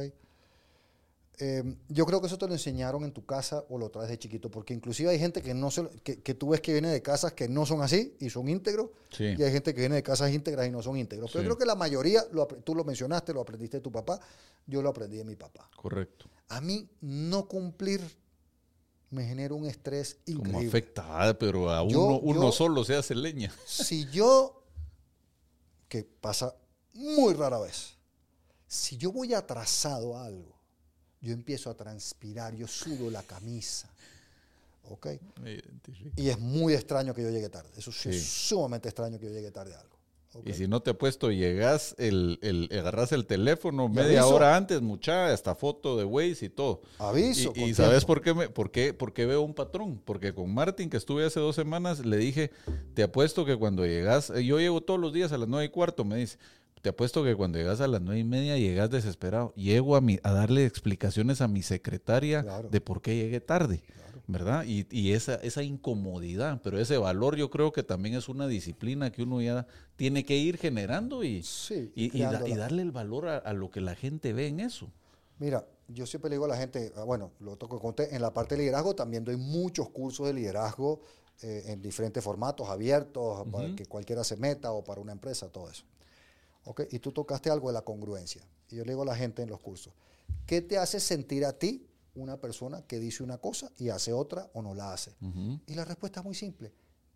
Em, 1.39 1.77
yo 1.89 2.05
creo 2.05 2.21
que 2.21 2.27
eso 2.27 2.37
te 2.37 2.49
lo 2.49 2.53
enseñaron 2.53 3.05
en 3.05 3.12
tu 3.12 3.25
casa 3.25 3.64
o 3.71 3.79
lo 3.79 3.89
traes 3.91 4.11
de 4.11 4.18
chiquito, 4.18 4.51
porque 4.51 4.75
inclusive 4.75 5.09
hay 5.09 5.21
gente 5.21 5.41
que 5.41 5.55
no 5.55 5.71
se, 5.71 5.89
que, 6.03 6.21
que, 6.21 6.35
tú 6.35 6.49
ves 6.49 6.61
que 6.61 6.73
viene 6.73 6.89
de 6.89 7.01
casas 7.01 7.33
que 7.33 7.49
no 7.49 7.64
son 7.64 7.81
así 7.81 8.16
y 8.18 8.29
son 8.29 8.49
íntegros, 8.49 8.91
y 9.21 9.41
hay 9.41 9.53
gente 9.53 9.73
que 9.73 9.81
viene 9.81 9.95
de 9.95 10.03
casas 10.03 10.33
íntegras 10.33 10.66
y 10.66 10.73
no 10.73 10.83
son 10.83 10.99
íntegros. 10.99 11.31
Pero 11.31 11.45
yo 11.45 11.51
creo 11.51 11.59
que 11.59 11.64
la 11.64 11.77
mayoría, 11.77 12.25
tú 12.64 12.75
lo 12.75 12.83
mencionaste, 12.83 13.33
lo 13.33 13.41
aprendiste 13.41 13.77
de 13.77 13.83
tu 13.83 13.93
papá, 13.93 14.21
yo 14.66 14.83
lo 14.83 14.89
aprendí 14.89 15.16
de 15.16 15.25
mi 15.25 15.37
papá. 15.37 15.71
Correcto. 15.77 16.27
A 16.49 16.61
mí 16.61 16.91
no 17.01 17.47
cumplir 17.47 18.03
me 19.11 19.26
genera 19.26 19.54
un 19.54 19.66
estrés 19.66 20.18
increíble. 20.26 20.52
Como 20.52 20.68
afecta, 20.68 21.38
pero 21.38 21.70
a 21.70 21.82
uno, 21.82 22.18
uno 22.20 22.52
solo 22.52 22.84
se 22.84 22.94
hace 22.96 23.14
leña. 23.14 23.52
Si 23.66 24.08
yo, 24.11 24.64
que 25.88 26.04
pasa 26.04 26.54
muy 26.94 27.34
rara 27.34 27.58
vez, 27.58 27.94
si 28.66 28.96
yo 28.96 29.12
voy 29.12 29.34
atrasado 29.34 30.16
a 30.16 30.24
algo, 30.24 30.56
yo 31.20 31.32
empiezo 31.32 31.70
a 31.70 31.74
transpirar, 31.74 32.54
yo 32.54 32.66
sudo 32.66 33.11
la 33.11 33.22
camisa. 33.22 33.88
¿Ok? 34.84 35.08
Y 36.16 36.28
es 36.28 36.38
muy 36.38 36.74
extraño 36.74 37.14
que 37.14 37.22
yo 37.22 37.30
llegue 37.30 37.48
tarde. 37.48 37.70
Eso 37.76 37.90
es 37.90 38.24
sumamente 38.24 38.88
extraño 38.88 39.18
que 39.18 39.26
yo 39.26 39.32
llegue 39.32 39.50
tarde 39.50 39.74
a 39.74 39.80
algo. 39.80 39.99
Y 40.45 40.53
si 40.53 40.68
no 40.68 40.81
te 40.81 40.93
he 40.93 40.95
puesto, 40.95 41.33
llegas, 41.33 41.97
el, 41.99 42.39
el, 42.43 42.68
agarras 42.78 43.11
el 43.12 43.26
teléfono 43.26 43.89
media 43.89 44.26
hora 44.26 44.57
antes, 44.57 44.81
mucha, 44.81 45.33
hasta 45.33 45.57
foto 45.57 45.97
de 45.97 46.05
Waze 46.05 46.47
y 46.47 46.49
todo. 46.49 46.83
Aviso. 46.99 47.53
Y, 47.57 47.74
¿sabes 47.74 48.05
por 48.05 48.22
qué, 48.22 48.33
me, 48.33 48.49
por, 48.49 48.70
qué, 48.70 48.95
por 48.95 49.12
qué 49.12 49.26
veo 49.26 49.43
un 49.43 49.55
patrón? 49.55 50.01
Porque 50.05 50.33
con 50.33 50.55
Martín, 50.55 50.89
que 50.89 50.97
estuve 50.97 51.24
hace 51.24 51.41
dos 51.41 51.57
semanas, 51.57 52.07
le 52.07 52.16
dije, 52.16 52.53
te 52.95 53.03
apuesto 53.03 53.45
que 53.45 53.57
cuando 53.57 53.85
llegas, 53.85 54.33
yo 54.43 54.61
llego 54.61 54.81
todos 54.81 55.01
los 55.01 55.12
días 55.12 55.33
a 55.33 55.39
las 55.39 55.49
nueve 55.49 55.64
y 55.64 55.68
cuarto, 55.70 56.05
me 56.05 56.16
dice, 56.16 56.39
te 56.81 56.91
apuesto 56.91 57.24
que 57.24 57.35
cuando 57.35 57.59
llegas 57.59 57.81
a 57.81 57.89
las 57.89 58.01
nueve 58.01 58.20
y 58.20 58.24
media 58.24 58.57
llegas 58.57 58.89
desesperado. 58.89 59.53
Llego 59.55 59.97
a, 59.97 60.01
mi, 60.01 60.18
a 60.22 60.33
darle 60.33 60.64
explicaciones 60.64 61.41
a 61.41 61.49
mi 61.49 61.62
secretaria 61.62 62.43
de 62.70 62.81
por 62.81 63.03
qué 63.03 63.16
llegué 63.16 63.41
tarde, 63.41 63.83
¿verdad? 64.33 64.64
Y, 64.66 64.87
y, 64.91 65.12
esa, 65.12 65.35
esa 65.37 65.62
incomodidad, 65.62 66.61
pero 66.62 66.78
ese 66.78 66.99
valor 66.99 67.37
yo 67.37 67.51
creo 67.51 67.72
que 67.72 67.83
también 67.83 68.14
es 68.14 68.28
una 68.28 68.47
disciplina 68.47 69.11
que 69.11 69.22
uno 69.22 69.41
ya 69.41 69.66
tiene 69.97 70.24
que 70.24 70.37
ir 70.37 70.59
generando 70.59 71.24
y, 71.24 71.45
y, 71.95 72.22
darle 72.22 72.83
el 72.83 72.93
valor 72.93 73.28
a, 73.28 73.53
lo 73.53 73.70
que 73.70 73.81
la 73.81 73.95
gente 73.95 74.33
ve 74.33 74.47
en 74.47 74.61
eso. 74.61 74.89
Mira, 75.39 75.66
yo 75.89 76.07
siempre 76.07 76.31
le 76.31 76.37
digo 76.37 76.45
a 76.45 76.49
la 76.49 76.57
gente, 76.57 76.93
ah, 76.97 77.05
bueno, 77.05 77.33
lo 77.41 77.57
toco 77.57 77.81
conté, 77.81 78.14
en 78.14 78.22
la 78.22 78.33
parte 78.33 78.57
de 78.57 78.62
liderazgo 78.62 78.95
también 78.95 79.24
doy 79.24 79.37
muchos 79.37 79.89
cursos 79.89 80.26
de 80.26 80.35
liderazgo 80.35 81.01
eh, 81.43 81.64
en 81.66 81.83
diferentes 81.83 82.22
formatos, 82.22 82.68
abiertos, 82.68 83.47
para 83.51 83.74
que 83.74 83.87
cualquiera 83.87 84.22
se 84.24 84.37
meta 84.37 84.72
o 84.72 84.85
para 84.85 85.01
una 85.01 85.12
empresa, 85.12 85.49
todo 85.49 85.70
eso. 85.70 85.85
Y 86.91 86.99
tú 86.99 87.11
tocaste 87.11 87.51
algo 87.51 87.68
de 87.68 87.74
la 87.74 87.83
congruencia. 87.83 88.43
Y 88.70 88.76
yo 88.76 88.85
le 88.85 88.93
digo 88.93 89.03
a 89.03 89.07
la 89.07 89.16
gente 89.16 89.43
en 89.43 89.49
los 89.49 89.61
cursos, 89.61 89.93
¿qué 90.47 90.61
te 90.61 90.78
hace 90.78 91.01
sentir 91.01 91.45
a 91.45 91.53
ti 91.53 91.87
una 92.14 92.36
persona 92.38 92.82
que 92.82 92.98
dice 92.98 93.22
una 93.22 93.38
cosa 93.38 93.70
y 93.78 93.88
hace 93.88 94.12
otra 94.12 94.50
o 94.54 94.62
no 94.62 94.74
la 94.74 94.92
hace? 94.92 95.14
Y 95.66 95.74
la 95.74 95.84
respuesta 95.84 96.20
es 96.20 96.26
muy 96.26 96.34
simple, 96.34 96.72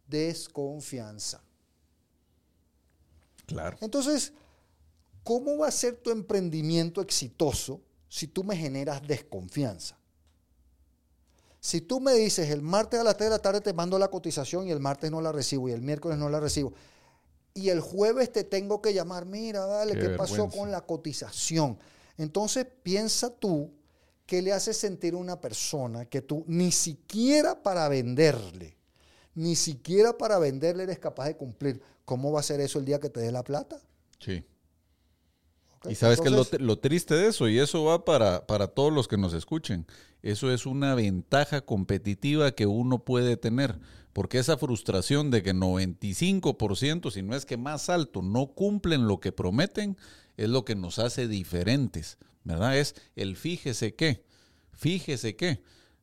desconfianza. 0.07 1.43
Claro. 3.47 3.77
Entonces, 3.81 4.33
¿cómo 5.23 5.59
va 5.59 5.69
a 5.69 5.73
ser 5.73 5.97
tu 5.97 6.11
emprendimiento 6.11 7.01
exitoso 7.01 7.81
si 8.09 8.27
tú 8.27 8.45
me 8.45 8.57
generas 8.57 9.07
desconfianza? 9.07 9.99
Si 11.61 11.81
tú 11.81 11.99
me 11.99 12.13
dices 12.13 12.51
el 12.51 12.61
martes 12.61 13.01
a 13.01 13.05
las 13.05 13.17
3 13.17 13.31
de 13.31 13.37
la 13.37 13.43
tarde 13.43 13.61
te 13.63 13.73
mando 13.73 13.99
la 13.99 14.09
cotización 14.09 14.67
y 14.67 14.71
el 14.71 14.81
martes 14.81 15.11
no 15.11 15.23
la 15.23 15.33
recibo 15.33 15.69
y 15.69 15.73
el 15.73 15.81
miércoles 15.81 16.19
no 16.19 16.29
la 16.29 16.39
recibo, 16.39 16.75
y 17.55 17.71
el 17.71 17.81
jueves 17.81 18.33
te 18.33 18.45
tengo 18.45 18.83
que 18.83 18.93
llamar, 18.93 19.25
mira, 19.25 19.65
vale, 19.65 19.99
¿qué, 19.99 20.11
pasó 20.11 20.51
con 20.51 20.71
la 20.71 20.83
cotización? 20.83 21.79
Entonces 22.19 22.67
piensa 22.83 23.31
tú 23.31 23.73
qué 24.27 24.43
le 24.43 24.53
hace 24.53 24.73
sentir 24.73 25.15
a 25.15 25.19
una 25.19 25.41
persona 25.41 26.07
que 26.07 26.23
tú 26.23 26.45
ni 26.47 26.73
siquiera 26.73 27.63
para 27.63 27.89
venderle, 27.89 28.77
ni 29.35 29.57
siquiera 29.57 30.17
para 30.17 30.39
venderle 30.39 30.85
eres 30.85 30.99
capaz 30.99 31.27
de 31.27 31.37
cumplir. 31.37 31.81
¿Cómo 32.05 32.33
va 32.33 32.41
a 32.41 32.45
ser 32.45 32.61
eso 32.61 32.79
el 32.79 32.85
día 32.85 33.01
que 33.01 33.11
te 33.11 33.21
dé 33.21 33.33
la 33.33 33.45
plata? 33.45 33.81
Sí. 34.19 34.45
Y 35.89 35.95
sabes 35.97 36.21
que 36.21 36.31
lo, 36.31 36.47
lo, 36.59 36.79
triste 36.79 37.15
de 37.15 37.29
eso, 37.29 37.49
y 37.49 37.59
eso 37.59 37.85
va 37.85 38.05
para, 38.05 38.47
para 38.47 38.69
todos 38.69 38.93
los 38.93 39.07
que 39.07 39.19
nos 39.19 39.35
escuchen, 39.35 39.87
eso 40.23 40.51
es 40.51 40.65
una 40.65 40.95
ventaja 40.95 41.61
competitiva 41.61 42.53
que 42.53 42.67
uno 42.67 43.05
puede 43.05 43.37
tener, 43.37 43.79
porque 44.15 44.39
esa 44.39 44.57
frustración 44.57 45.31
de 45.31 45.43
que 45.43 45.53
95%, 45.55 47.11
si 47.11 47.23
no 47.23 47.37
es 47.37 47.45
que 47.45 47.59
más 47.59 47.91
alto, 47.91 48.23
no 48.23 48.47
cumplen 48.55 49.07
lo 49.07 49.21
que 49.21 49.33
prometen, 49.33 49.99
es 50.39 50.49
lo 50.49 50.65
que 50.65 50.75
nos 50.75 50.99
hace 50.99 51.29
diferentes, 51.29 52.17
¿verdad? 52.45 52.79
Es 52.79 52.95
el 53.17 53.37
fíjese 53.37 53.95
qué, 53.95 54.25
fíjese 54.73 55.37
qué. 55.37 55.63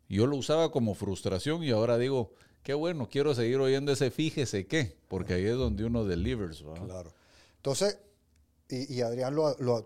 Yo 0.09 0.27
lo 0.27 0.35
usaba 0.35 0.71
como 0.71 0.93
frustración 0.93 1.63
y 1.63 1.71
ahora 1.71 1.97
digo, 1.97 2.33
qué 2.63 2.73
bueno, 2.73 3.07
quiero 3.09 3.33
seguir 3.33 3.57
oyendo 3.57 3.91
ese 3.91 4.11
fíjese 4.11 4.67
qué, 4.67 4.97
porque 5.07 5.35
ahí 5.35 5.45
es 5.45 5.55
donde 5.55 5.85
uno 5.85 6.03
delivers. 6.03 6.63
Claro. 6.85 7.13
Entonces, 7.57 7.97
y, 8.71 9.01
Adrián, 9.01 9.35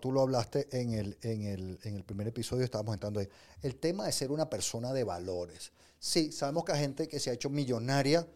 tú 0.00 0.12
lo 0.12 0.20
hablaste 0.20 0.68
en 0.70 0.92
el, 0.92 1.18
en, 1.22 1.42
el, 1.42 1.78
en 1.82 1.96
el 1.96 2.04
primer 2.04 2.28
episodio, 2.28 2.64
estábamos 2.64 2.94
entrando 2.94 3.18
ahí. 3.18 3.28
El 3.62 3.76
tema 3.76 4.06
de 4.06 4.12
ser 4.12 4.30
una 4.30 4.48
persona 4.48 4.92
de 4.92 5.02
valores. 5.02 5.72
Sí, 5.98 6.30
sabemos 6.30 6.64
que 6.64 6.72
hay 6.72 6.80
gente 6.80 7.08
que 7.08 7.18
se 7.18 7.30
ha 7.30 7.32
hecho 7.32 7.50
millonaria 7.50 8.26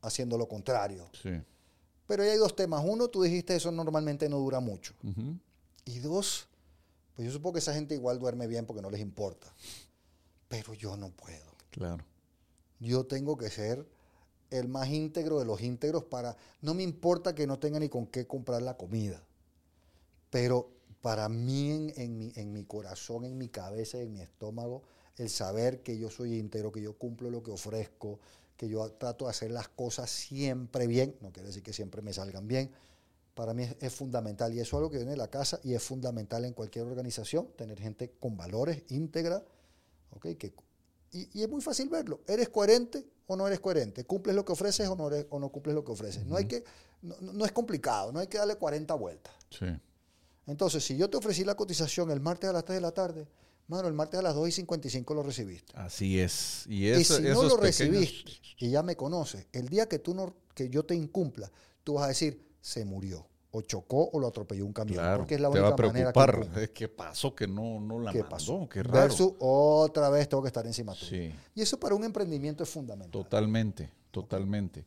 haciendo 0.00 0.38
lo 0.38 0.48
contrario. 0.48 1.10
Sí. 1.22 1.30
Pero 2.06 2.22
hay 2.22 2.36
dos 2.38 2.56
temas. 2.56 2.82
Uno, 2.84 3.08
tú 3.08 3.22
dijiste 3.22 3.54
eso 3.54 3.70
normalmente 3.70 4.28
no 4.28 4.38
dura 4.38 4.58
mucho. 4.58 4.94
Y 5.84 5.98
dos, 5.98 6.48
pues 7.14 7.26
yo 7.26 7.32
supongo 7.32 7.54
que 7.54 7.58
esa 7.60 7.74
gente 7.74 7.94
igual 7.94 8.18
duerme 8.18 8.46
bien 8.46 8.66
porque 8.66 8.82
no 8.82 8.90
les 8.90 9.00
importa. 9.00 9.46
Pero 10.48 10.74
yo 10.74 10.96
no 10.96 11.10
puedo. 11.10 11.54
Claro. 11.70 12.04
Yo 12.78 13.06
tengo 13.06 13.36
que 13.36 13.50
ser 13.50 13.86
el 14.50 14.68
más 14.68 14.88
íntegro 14.88 15.38
de 15.38 15.44
los 15.44 15.60
íntegros 15.60 16.04
para... 16.04 16.36
No 16.60 16.74
me 16.74 16.82
importa 16.82 17.34
que 17.34 17.46
no 17.46 17.58
tenga 17.58 17.78
ni 17.78 17.88
con 17.88 18.06
qué 18.06 18.26
comprar 18.26 18.62
la 18.62 18.76
comida. 18.76 19.22
Pero 20.30 20.70
para 21.02 21.28
mí, 21.28 21.92
en, 21.96 22.18
mi, 22.18 22.32
en 22.36 22.52
mi 22.52 22.64
corazón, 22.64 23.24
en 23.24 23.38
mi 23.38 23.48
cabeza, 23.48 23.98
en 23.98 24.12
mi 24.12 24.20
estómago, 24.20 24.82
el 25.16 25.28
saber 25.28 25.82
que 25.82 25.98
yo 25.98 26.10
soy 26.10 26.38
íntegro, 26.38 26.72
que 26.72 26.80
yo 26.80 26.94
cumplo 26.94 27.30
lo 27.30 27.42
que 27.42 27.50
ofrezco, 27.50 28.18
que 28.56 28.68
yo 28.68 28.90
trato 28.92 29.24
de 29.24 29.30
hacer 29.30 29.50
las 29.50 29.68
cosas 29.68 30.10
siempre 30.10 30.86
bien, 30.86 31.16
no 31.20 31.32
quiere 31.32 31.48
decir 31.48 31.62
que 31.62 31.72
siempre 31.72 32.02
me 32.02 32.12
salgan 32.12 32.46
bien, 32.46 32.70
para 33.40 33.54
mí 33.54 33.66
es, 33.80 33.94
fundamental. 33.94 34.52
Y 34.52 34.60
eso 34.60 34.76
es 34.76 34.80
algo 34.80 34.90
que 34.90 34.98
viene 34.98 35.12
de 35.12 35.16
la 35.16 35.28
casa 35.28 35.58
y 35.64 35.72
es 35.72 35.82
fundamental 35.82 36.44
en 36.44 36.52
cualquier 36.52 36.84
organización, 36.84 37.48
tener 37.56 37.80
gente 37.80 38.12
con 38.20 38.36
valores, 38.36 38.82
íntegra, 38.90 39.42
¿okay? 40.10 40.36
que, 40.36 40.52
y, 41.10 41.42
es 41.42 41.48
muy 41.48 41.62
fácil 41.62 41.88
verlo. 41.88 42.20
¿Eres 42.26 42.50
coherente 42.50 43.02
o 43.26 43.36
no 43.36 43.46
eres 43.46 43.58
coherente? 43.60 44.04
¿Cumples 44.04 44.36
lo 44.36 44.44
que 44.44 44.52
ofreces 44.52 44.86
o 44.88 44.94
no, 44.94 45.04
o 45.04 45.38
no 45.38 45.48
cumples 45.48 45.74
lo 45.74 45.82
que 45.82 45.90
ofreces? 45.90 46.26
No 46.26 46.36
hay 46.36 46.44
que, 46.44 46.62
no, 47.00 47.14
no, 47.18 47.46
es 47.46 47.52
complicado, 47.52 48.12
no 48.12 48.18
hay 48.18 48.26
que 48.26 48.36
darle 48.36 48.56
40 48.56 48.92
vueltas. 48.92 49.32
Sí. 49.48 49.64
Entonces, 50.46 50.84
si 50.84 50.98
yo 50.98 51.08
te 51.08 51.16
ofrecí 51.16 51.42
la 51.42 51.54
cotización 51.54 52.10
el 52.10 52.20
martes 52.20 52.50
a 52.50 52.52
las 52.52 52.66
3 52.66 52.76
de 52.76 52.82
la 52.82 52.92
tarde, 52.92 53.26
mano, 53.68 53.88
el 53.88 53.94
martes 53.94 54.20
a 54.20 54.22
las 54.22 54.34
2 54.34 54.48
y 54.50 54.52
55 54.52 55.14
lo 55.14 55.22
recibiste. 55.22 55.72
Así 55.76 56.20
es. 56.20 56.66
Y, 56.66 56.92
si 57.04 57.22
no 57.22 57.42
lo 57.44 57.56
recibiste 57.56 58.32
y 58.58 58.68
ya 58.68 58.82
me 58.82 58.96
conoces, 58.96 59.46
el 59.52 59.70
día 59.70 59.88
que 59.88 59.98
tú 59.98 60.12
no, 60.12 60.34
que 60.54 60.68
yo 60.68 60.84
te 60.84 60.94
incumpla, 60.94 61.50
tú 61.84 61.94
vas 61.94 62.04
a 62.04 62.08
decir, 62.08 62.50
se 62.60 62.84
murió. 62.84 63.29
O 63.52 63.62
chocó 63.62 64.10
o 64.12 64.20
lo 64.20 64.28
atropelló 64.28 64.64
un 64.64 64.72
camión. 64.72 65.02
porque 65.16 65.34
es 65.34 65.40
la 65.40 65.48
única 65.48 65.62
te 65.62 65.68
va 65.68 65.72
a 65.72 65.76
preocupar. 65.76 66.38
Manera 66.38 66.66
que 66.66 66.72
¿Qué 66.72 66.88
pasó 66.88 67.34
que 67.34 67.48
no, 67.48 67.80
no 67.80 67.98
la 67.98 68.12
¿Qué 68.12 68.22
pasó? 68.22 68.68
Qué 68.68 68.82
raro. 68.82 69.00
Versus 69.00 69.32
otra 69.40 70.08
vez 70.08 70.28
tengo 70.28 70.42
que 70.42 70.48
estar 70.48 70.64
encima 70.66 70.94
tuyo. 70.94 71.06
Sí. 71.08 71.34
Y 71.54 71.62
eso 71.62 71.78
para 71.78 71.94
un 71.94 72.04
emprendimiento 72.04 72.62
es 72.62 72.70
fundamental. 72.70 73.10
Totalmente, 73.10 73.90
totalmente. 74.10 74.84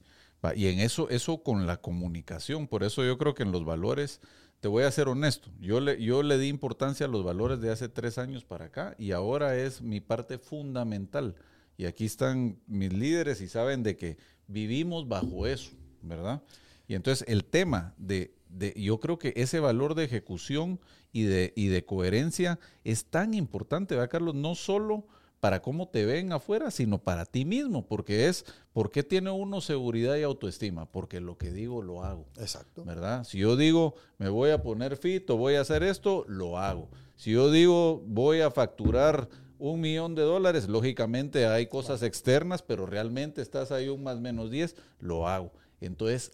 Y 0.56 0.68
en 0.68 0.80
eso, 0.80 1.10
eso 1.10 1.42
con 1.42 1.66
la 1.68 1.78
comunicación. 1.78 2.68
Por 2.68 2.84
eso 2.84 3.04
yo 3.04 3.18
creo 3.18 3.34
que 3.34 3.44
en 3.44 3.52
los 3.52 3.64
valores 3.64 4.20
te 4.64 4.70
voy 4.70 4.84
a 4.84 4.92
ser 4.92 5.10
honesto, 5.10 5.52
yo 5.60 5.82
le, 5.82 6.02
yo 6.02 6.24
le 6.24 6.38
di 6.38 6.48
importancia 6.48 7.06
a 7.06 7.10
los 7.10 7.22
valores 7.22 7.60
de 7.60 7.70
hace 7.70 7.90
tres 7.90 8.18
años 8.18 8.46
para 8.46 8.64
acá 8.64 8.96
y 8.98 9.12
ahora 9.12 9.58
es 9.58 9.82
mi 9.82 10.00
parte 10.00 10.38
fundamental. 10.38 11.36
Y 11.76 11.84
aquí 11.84 12.06
están 12.06 12.62
mis 12.66 12.94
líderes 12.94 13.42
y 13.42 13.50
saben 13.50 13.84
de 13.84 13.98
que 13.98 14.18
vivimos 14.48 15.10
bajo 15.10 15.48
eso, 15.48 15.72
¿verdad? 16.02 16.42
Y 16.88 16.96
entonces 16.96 17.28
el 17.28 17.44
tema 17.44 17.94
de, 17.98 18.34
de 18.54 18.74
yo 18.76 19.00
creo 19.00 19.18
que 19.18 19.34
ese 19.36 19.60
valor 19.60 19.96
de 19.96 20.06
ejecución 20.06 20.80
y 21.12 21.24
de, 21.24 21.54
y 21.56 21.68
de 21.68 21.86
coherencia 21.86 22.60
es 22.84 23.06
tan 23.06 23.34
importante, 23.34 23.96
¿verdad, 23.96 24.10
Carlos? 24.10 24.36
No 24.36 24.56
solo 24.56 25.06
para 25.44 25.62
cómo 25.62 25.90
te 25.90 26.06
ven 26.06 26.32
afuera, 26.32 26.72
sino 26.72 27.00
para 27.00 27.26
ti 27.26 27.44
mismo, 27.44 27.86
porque 27.86 28.30
es, 28.30 28.46
¿por 28.72 28.92
qué 28.92 29.04
tiene 29.04 29.30
uno 29.30 29.60
seguridad 29.60 30.16
y 30.16 30.24
autoestima? 30.24 30.90
Porque 30.90 31.20
lo 31.20 31.38
que 31.38 31.52
digo 31.52 31.82
lo 31.82 32.06
hago. 32.06 32.26
Exacto. 32.38 32.86
¿Verdad? 32.86 33.26
Si 33.26 33.40
yo 33.40 33.58
digo, 33.58 33.96
me 34.18 34.30
voy 34.30 34.52
a 34.52 34.64
poner 34.64 34.96
fit 34.96 35.30
o 35.30 35.36
voy 35.36 35.56
a 35.56 35.62
hacer 35.62 35.84
esto, 35.84 36.24
lo 36.30 36.58
hago. 36.60 36.88
Si 37.18 37.32
yo 37.32 37.52
digo, 37.52 38.02
voy 38.06 38.40
a 38.40 38.52
facturar 38.52 39.28
un 39.60 39.82
millón 39.82 40.16
de 40.16 40.22
dólares, 40.22 40.70
lógicamente 40.70 41.46
hay 41.46 41.68
cosas 41.68 42.04
externas, 42.04 42.62
pero 42.62 42.86
realmente 42.86 43.42
estás 43.42 43.74
ahí 43.74 43.90
un 43.90 44.02
más 44.02 44.22
menos 44.22 44.50
10, 44.50 44.78
lo 45.00 45.28
hago. 45.28 45.52
Entonces, 45.82 46.32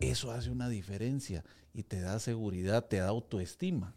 eso 0.00 0.32
hace 0.32 0.50
una 0.50 0.68
diferencia 0.68 1.44
y 1.72 1.82
te 1.82 2.00
da 2.00 2.18
seguridad, 2.18 2.84
te 2.86 2.98
da 2.98 3.08
autoestima. 3.08 3.94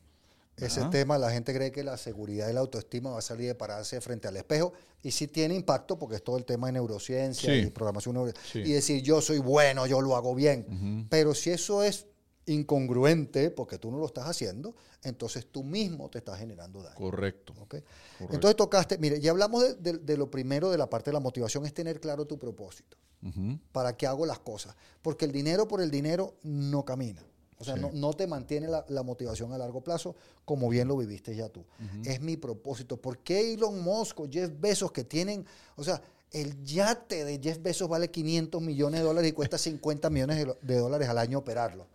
Ese 0.58 0.84
tema, 0.86 1.18
la 1.18 1.32
gente 1.32 1.54
cree 1.54 1.72
que 1.72 1.84
la 1.84 1.98
seguridad 1.98 2.48
y 2.50 2.54
la 2.54 2.60
autoestima 2.60 3.10
va 3.10 3.20
a 3.20 3.24
salir 3.24 3.48
de 3.48 3.56
pararse 3.56 4.00
frente 4.02 4.28
al 4.28 4.38
espejo 4.38 4.74
y 5.02 5.12
sí 5.12 5.28
tiene 5.28 5.56
impacto 5.56 5.98
porque 5.98 6.18
es 6.18 6.24
todo 6.24 6.38
el 6.38 6.46
tema 6.46 6.68
de 6.68 6.74
neurociencia 6.74 7.56
y 7.56 7.70
programación 7.72 8.32
y 8.54 8.72
decir 8.72 9.02
yo 9.02 9.20
soy 9.20 9.40
bueno, 9.40 9.88
yo 9.88 10.00
lo 10.00 10.16
hago 10.16 10.36
bien. 10.36 11.08
Pero 11.10 11.34
si 11.34 11.50
eso 11.50 11.84
es 11.84 12.06
incongruente 12.46 13.50
porque 13.52 13.80
tú 13.80 13.90
no 13.90 13.98
lo 13.98 14.06
estás 14.06 14.28
haciendo, 14.28 14.76
entonces 15.02 15.48
tú 15.52 15.64
mismo 15.64 16.10
te 16.10 16.20
estás 16.20 16.38
generando 16.38 16.84
daño. 16.84 16.96
Correcto. 16.96 17.54
Entonces 18.20 18.56
tocaste, 18.56 18.98
mire, 19.00 19.20
ya 19.20 19.32
hablamos 19.32 19.82
de, 19.82 20.18
lo 20.18 20.30
primero 20.30 20.70
de 20.70 20.78
la 20.78 20.90
parte 20.90 21.10
de 21.10 21.14
la 21.14 21.20
motivación, 21.20 21.66
es 21.66 21.74
tener 21.74 22.00
claro 22.00 22.26
tu 22.26 22.38
propósito. 22.38 22.98
¿Para 23.72 23.96
qué 23.96 24.06
hago 24.06 24.26
las 24.26 24.40
cosas? 24.40 24.76
Porque 25.02 25.26
el 25.26 25.32
dinero 25.32 25.68
por 25.68 25.82
el 25.82 25.90
dinero 25.90 26.36
no 26.44 26.86
camina. 26.86 27.24
O 27.64 27.66
sea, 27.66 27.78
no, 27.78 28.14
te 28.14 28.28
mantiene 28.28 28.68
la, 28.68 29.04
motivación 29.04 29.54
a 29.54 29.58
largo 29.58 29.82
plazo 29.82 30.16
como 30.44 30.68
bien 30.68 30.90
lo 30.90 30.98
viviste 30.98 31.34
ya 31.34 31.48
tú. 31.48 31.64
Es 32.04 32.20
mi 32.20 32.36
propósito. 32.36 32.98
¿Por 32.98 33.20
qué 33.20 33.54
Elon 33.54 33.82
Musk 33.82 34.20
o 34.20 34.28
Jeff 34.30 34.52
Bezos 34.60 34.92
que 34.92 35.06
tienen, 35.06 35.46
o 35.78 35.84
sea, 35.84 36.02
el 36.32 36.62
yate 36.66 37.24
de 37.24 37.40
Jeff 37.42 37.62
Bezos 37.62 37.88
vale 37.88 38.12
500 38.12 38.62
millones 38.62 39.00
de 39.00 39.06
dólares 39.06 39.30
y 39.30 39.34
cuesta 39.34 39.58
50 39.58 40.10
millones 40.10 40.46
de, 40.62 40.76
dólares 40.76 41.08
al 41.08 41.18
año 41.18 41.40
operarlo? 41.40 41.88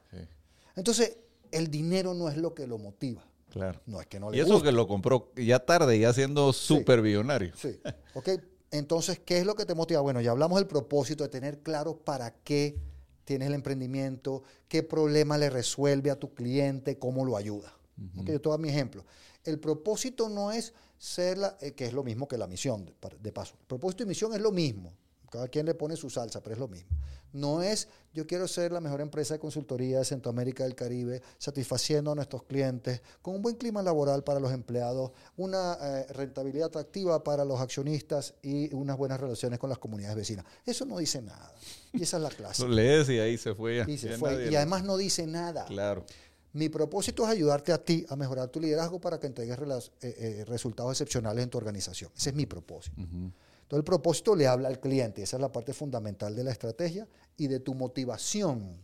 Entonces, 0.74 1.18
el 1.50 1.70
dinero 1.70 2.14
no 2.14 2.30
es 2.30 2.38
lo 2.38 2.54
que 2.54 2.66
lo 2.66 2.78
motiva. 2.78 3.22
Claro. 3.50 3.80
No 3.84 4.00
es 4.00 4.06
que 4.06 4.18
no 4.18 4.30
le 4.30 4.38
Y 4.38 4.40
eso 4.40 4.62
que 4.62 4.72
lo 4.72 4.88
compró 4.88 5.32
ya 5.36 5.58
tarde, 5.58 5.98
ya 5.98 6.14
siendo 6.14 6.54
súper 6.54 7.02
billonario. 7.02 7.52
Sí. 7.56 7.78
Ok. 8.14 8.30
Entonces, 8.70 9.20
¿qué 9.24 9.38
es 9.38 9.46
lo 9.46 9.54
que 9.54 9.64
te 9.64 9.74
motiva? 9.74 10.00
Bueno, 10.00 10.20
ya 10.20 10.30
hablamos 10.30 10.58
del 10.58 10.66
propósito, 10.66 11.24
de 11.24 11.30
tener 11.30 11.60
claro 11.60 11.96
para 11.96 12.34
qué 12.42 12.78
tienes 13.28 13.48
el 13.48 13.54
emprendimiento, 13.54 14.42
qué 14.68 14.82
problema 14.82 15.36
le 15.36 15.50
resuelve 15.50 16.10
a 16.10 16.18
tu 16.18 16.32
cliente, 16.32 16.98
cómo 16.98 17.26
lo 17.26 17.36
ayuda. 17.36 17.76
yo 18.24 18.40
te 18.40 18.48
doy 18.48 18.58
mi 18.58 18.70
ejemplo. 18.70 19.04
El 19.44 19.60
propósito 19.60 20.30
no 20.30 20.50
es 20.50 20.72
ser 20.96 21.36
la, 21.36 21.58
eh, 21.60 21.72
que 21.72 21.84
es 21.84 21.92
lo 21.92 22.02
mismo 22.02 22.26
que 22.26 22.38
la 22.38 22.46
misión, 22.46 22.86
de, 22.86 22.94
de 23.20 23.32
paso. 23.32 23.54
El 23.60 23.66
propósito 23.66 24.04
y 24.04 24.06
misión 24.06 24.32
es 24.32 24.40
lo 24.40 24.50
mismo. 24.50 24.94
Cada 25.30 25.48
quien 25.48 25.66
le 25.66 25.74
pone 25.74 25.94
su 25.94 26.08
salsa, 26.08 26.42
pero 26.42 26.54
es 26.54 26.58
lo 26.58 26.68
mismo. 26.68 26.88
No 27.34 27.62
es 27.62 27.88
yo 28.14 28.26
quiero 28.26 28.48
ser 28.48 28.72
la 28.72 28.80
mejor 28.80 29.02
empresa 29.02 29.34
de 29.34 29.40
consultoría 29.40 29.98
de 29.98 30.06
Centroamérica 30.06 30.64
del 30.64 30.74
Caribe, 30.74 31.20
satisfaciendo 31.36 32.10
a 32.10 32.14
nuestros 32.14 32.44
clientes, 32.44 33.02
con 33.20 33.34
un 33.34 33.42
buen 33.42 33.56
clima 33.56 33.82
laboral 33.82 34.24
para 34.24 34.40
los 34.40 34.52
empleados, 34.52 35.12
una 35.36 35.76
eh, 35.78 36.06
rentabilidad 36.14 36.68
atractiva 36.68 37.22
para 37.22 37.44
los 37.44 37.60
accionistas 37.60 38.34
y 38.42 38.74
unas 38.74 38.96
buenas 38.96 39.20
relaciones 39.20 39.58
con 39.58 39.68
las 39.68 39.78
comunidades 39.78 40.16
vecinas. 40.16 40.46
Eso 40.64 40.86
no 40.86 40.96
dice 40.96 41.20
nada. 41.20 41.52
Y 41.92 42.02
esa 42.02 42.18
es 42.18 42.22
la 42.22 42.30
clase. 42.30 42.62
Lo 42.62 42.68
lees 42.68 43.08
y 43.08 43.18
ahí 43.18 43.38
se 43.38 43.54
fue. 43.54 43.84
Y, 43.86 43.98
se 43.98 44.16
fue. 44.18 44.50
y 44.50 44.56
además 44.56 44.84
no 44.84 44.96
dice 44.96 45.26
nada. 45.26 45.64
Claro. 45.66 46.04
Mi 46.52 46.68
propósito 46.68 47.24
es 47.24 47.30
ayudarte 47.30 47.72
a 47.72 47.78
ti 47.78 48.06
a 48.08 48.16
mejorar 48.16 48.48
tu 48.48 48.60
liderazgo 48.60 49.00
para 49.00 49.20
que 49.20 49.26
entregues 49.26 49.58
eh, 49.58 49.90
eh, 50.00 50.44
resultados 50.46 50.92
excepcionales 50.92 51.44
en 51.44 51.50
tu 51.50 51.58
organización. 51.58 52.10
Ese 52.16 52.30
es 52.30 52.36
mi 52.36 52.46
propósito. 52.46 53.00
Entonces 53.00 53.32
el 53.70 53.84
propósito 53.84 54.34
le 54.34 54.46
habla 54.46 54.68
al 54.68 54.80
cliente, 54.80 55.22
esa 55.22 55.36
es 55.36 55.40
la 55.42 55.52
parte 55.52 55.74
fundamental 55.74 56.34
de 56.34 56.42
la 56.42 56.50
estrategia 56.50 57.06
y 57.36 57.48
de 57.48 57.60
tu 57.60 57.74
motivación. 57.74 58.78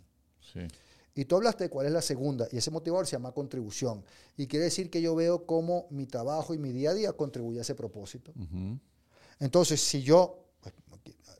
Y 1.14 1.24
tú 1.24 1.36
hablaste 1.36 1.64
de 1.64 1.70
cuál 1.70 1.86
es 1.86 1.92
la 1.92 2.02
segunda, 2.02 2.46
y 2.52 2.58
ese 2.58 2.70
motivador 2.70 3.06
se 3.06 3.12
llama 3.12 3.32
contribución. 3.32 4.04
Y 4.36 4.46
quiere 4.46 4.66
decir 4.66 4.90
que 4.90 5.00
yo 5.00 5.14
veo 5.14 5.46
cómo 5.46 5.86
mi 5.90 6.06
trabajo 6.06 6.52
y 6.54 6.58
mi 6.58 6.70
día 6.70 6.90
a 6.90 6.94
día 6.94 7.12
contribuye 7.12 7.60
a 7.60 7.62
ese 7.62 7.74
propósito. 7.74 8.32
Entonces, 9.40 9.80
si 9.80 10.02
yo, 10.02 10.44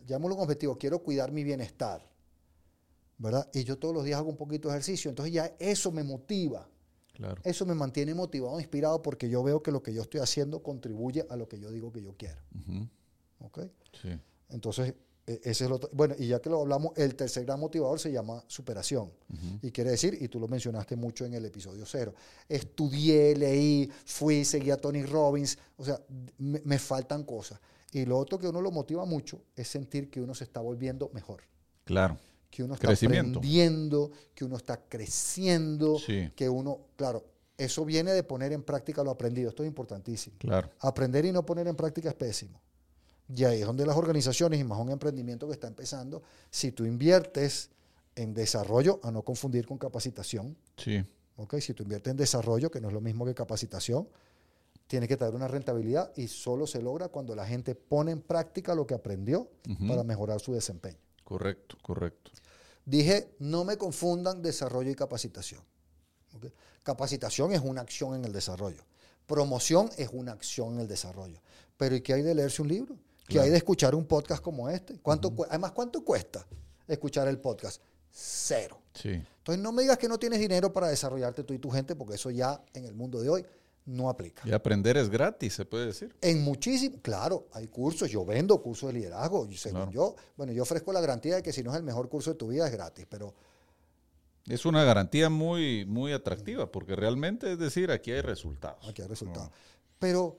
llamémoslo 0.06 0.36
un 0.36 0.42
objetivo, 0.42 0.76
quiero 0.78 0.98
cuidar 1.00 1.32
mi 1.32 1.44
bienestar, 1.44 2.08
¿verdad? 3.18 3.48
Y 3.52 3.64
yo 3.64 3.78
todos 3.78 3.94
los 3.94 4.04
días 4.04 4.18
hago 4.18 4.28
un 4.30 4.36
poquito 4.36 4.68
de 4.68 4.74
ejercicio, 4.74 5.08
entonces 5.08 5.32
ya 5.32 5.54
eso 5.58 5.92
me 5.92 6.02
motiva. 6.02 6.68
Claro. 7.12 7.40
Eso 7.44 7.64
me 7.64 7.74
mantiene 7.74 8.12
motivado, 8.12 8.58
inspirado, 8.58 9.00
porque 9.00 9.28
yo 9.28 9.42
veo 9.44 9.62
que 9.62 9.70
lo 9.70 9.82
que 9.82 9.94
yo 9.94 10.02
estoy 10.02 10.20
haciendo 10.20 10.62
contribuye 10.62 11.24
a 11.30 11.36
lo 11.36 11.48
que 11.48 11.60
yo 11.60 11.70
digo 11.70 11.92
que 11.92 12.02
yo 12.02 12.14
quiero. 12.16 12.40
¿Ok? 13.38 13.60
Sí. 14.02 14.08
Entonces, 14.48 14.94
E- 15.26 15.40
Ese 15.44 15.64
es 15.64 15.70
otro. 15.70 15.88
Bueno, 15.92 16.14
y 16.18 16.26
ya 16.26 16.38
que 16.40 16.50
lo 16.50 16.60
hablamos, 16.60 16.92
el 16.96 17.14
tercer 17.14 17.46
gran 17.46 17.58
motivador 17.58 17.98
se 17.98 18.12
llama 18.12 18.44
superación. 18.46 19.10
Y 19.62 19.70
quiere 19.70 19.90
decir, 19.90 20.18
y 20.20 20.28
tú 20.28 20.38
lo 20.38 20.48
mencionaste 20.48 20.96
mucho 20.96 21.24
en 21.24 21.32
el 21.32 21.44
episodio 21.46 21.86
cero, 21.86 22.14
estudié, 22.46 23.34
leí, 23.34 23.90
fui, 24.04 24.44
seguí 24.44 24.70
a 24.70 24.76
Tony 24.76 25.02
Robbins, 25.04 25.56
o 25.78 25.84
sea, 25.84 25.98
me, 26.36 26.60
me 26.64 26.78
faltan 26.78 27.24
cosas. 27.24 27.58
Y 27.94 28.04
lo 28.06 28.18
otro 28.18 28.38
que 28.40 28.48
uno 28.48 28.60
lo 28.60 28.72
motiva 28.72 29.04
mucho 29.04 29.40
es 29.54 29.68
sentir 29.68 30.10
que 30.10 30.20
uno 30.20 30.34
se 30.34 30.42
está 30.44 30.60
volviendo 30.60 31.10
mejor, 31.14 31.42
Claro. 31.84 32.18
que 32.50 32.64
uno 32.64 32.74
está 32.74 32.90
aprendiendo, 32.90 34.10
que 34.34 34.44
uno 34.44 34.56
está 34.56 34.80
creciendo, 34.88 35.98
Sí. 36.00 36.28
que 36.34 36.48
uno, 36.48 36.80
claro, 36.96 37.24
eso 37.56 37.84
viene 37.84 38.12
de 38.12 38.24
poner 38.24 38.52
en 38.52 38.64
práctica 38.64 39.04
lo 39.04 39.12
aprendido, 39.12 39.48
esto 39.50 39.62
es 39.62 39.68
importantísimo. 39.68 40.34
Claro. 40.40 40.68
Aprender 40.80 41.24
y 41.24 41.30
no 41.30 41.46
poner 41.46 41.68
en 41.68 41.76
práctica 41.76 42.08
es 42.08 42.16
pésimo. 42.16 42.60
Y 43.32 43.44
ahí 43.44 43.60
es 43.60 43.66
donde 43.66 43.86
las 43.86 43.96
organizaciones, 43.96 44.58
y 44.60 44.64
más 44.64 44.78
un 44.80 44.90
emprendimiento 44.90 45.46
que 45.46 45.52
está 45.52 45.68
empezando, 45.68 46.20
si 46.50 46.72
tú 46.72 46.84
inviertes 46.84 47.70
en 48.16 48.34
desarrollo, 48.34 48.98
a 49.04 49.12
no 49.12 49.22
confundir 49.22 49.66
con 49.66 49.78
capacitación, 49.78 50.56
Sí. 50.76 51.00
¿ok? 51.36 51.58
si 51.60 51.74
tú 51.74 51.84
inviertes 51.84 52.10
en 52.10 52.16
desarrollo, 52.16 52.72
que 52.72 52.80
no 52.80 52.88
es 52.88 52.94
lo 52.94 53.00
mismo 53.00 53.24
que 53.24 53.34
capacitación, 53.34 54.08
tiene 54.86 55.08
que 55.08 55.16
traer 55.16 55.34
una 55.34 55.48
rentabilidad 55.48 56.12
y 56.16 56.28
solo 56.28 56.66
se 56.66 56.82
logra 56.82 57.08
cuando 57.08 57.34
la 57.34 57.46
gente 57.46 57.74
pone 57.74 58.12
en 58.12 58.20
práctica 58.20 58.74
lo 58.74 58.86
que 58.86 58.94
aprendió 58.94 59.48
para 59.88 60.04
mejorar 60.04 60.40
su 60.40 60.52
desempeño. 60.52 60.98
Correcto, 61.24 61.76
correcto. 61.82 62.30
Dije, 62.84 63.34
no 63.38 63.64
me 63.64 63.78
confundan 63.78 64.42
desarrollo 64.42 64.90
y 64.90 64.94
capacitación. 64.94 65.62
Capacitación 66.82 67.52
es 67.52 67.60
una 67.60 67.80
acción 67.80 68.14
en 68.14 68.24
el 68.24 68.32
desarrollo. 68.32 68.82
Promoción 69.26 69.88
es 69.96 70.10
una 70.12 70.32
acción 70.32 70.74
en 70.74 70.80
el 70.80 70.88
desarrollo. 70.88 71.40
Pero 71.78 71.96
¿y 71.96 72.02
qué 72.02 72.12
hay 72.14 72.22
de 72.22 72.34
leerse 72.34 72.60
un 72.60 72.68
libro? 72.68 72.96
¿Qué 73.26 73.34
Claro. 73.34 73.44
hay 73.46 73.50
de 73.52 73.56
escuchar 73.56 73.94
un 73.94 74.04
podcast 74.04 74.42
como 74.42 74.68
este? 74.68 74.98
¿Cuánto 75.00 75.32
Además, 75.48 75.72
¿cuánto 75.72 76.04
cuesta 76.04 76.46
escuchar 76.86 77.26
el 77.28 77.38
podcast? 77.38 77.80
Cero. 78.10 78.78
Sí. 78.92 79.08
Entonces, 79.08 79.62
no 79.62 79.72
me 79.72 79.82
digas 79.82 79.96
que 79.96 80.08
no 80.08 80.18
tienes 80.18 80.38
dinero 80.40 80.72
para 80.72 80.88
desarrollarte 80.88 81.42
tú 81.42 81.54
y 81.54 81.58
tu 81.58 81.70
gente, 81.70 81.96
porque 81.96 82.14
eso 82.16 82.30
ya 82.30 82.62
en 82.74 82.84
el 82.84 82.94
mundo 82.94 83.20
de 83.20 83.30
hoy 83.30 83.46
no 83.86 84.08
aplica. 84.08 84.42
Y 84.46 84.52
aprender 84.52 84.96
es 84.96 85.10
gratis, 85.10 85.54
se 85.54 85.64
puede 85.64 85.86
decir. 85.86 86.14
En 86.20 86.42
muchísimo, 86.42 86.98
claro, 87.02 87.48
hay 87.52 87.68
cursos, 87.68 88.10
yo 88.10 88.24
vendo 88.24 88.60
cursos 88.62 88.92
de 88.92 89.00
liderazgo, 89.00 89.46
y 89.46 89.56
según 89.56 89.82
Claro. 89.82 89.92
yo, 89.92 90.16
bueno, 90.36 90.52
yo 90.52 90.62
ofrezco 90.62 90.92
la 90.92 91.00
garantía 91.00 91.36
de 91.36 91.42
que 91.42 91.52
si 91.52 91.62
no 91.62 91.70
es 91.70 91.76
el 91.76 91.82
mejor 91.82 92.08
curso 92.08 92.30
de 92.30 92.36
tu 92.36 92.48
vida 92.48 92.66
es 92.66 92.72
gratis, 92.72 93.06
pero 93.08 93.34
Es 94.46 94.66
una 94.66 94.84
garantía 94.84 95.30
muy, 95.30 95.86
muy 95.86 96.12
atractiva, 96.12 96.70
porque 96.70 96.94
realmente 96.94 97.52
es 97.52 97.58
decir, 97.58 97.90
aquí 97.90 98.12
hay 98.12 98.20
resultados. 98.20 98.86
Aquí 98.86 99.00
hay 99.00 99.08
resultados. 99.08 99.50
Pero 99.98 100.36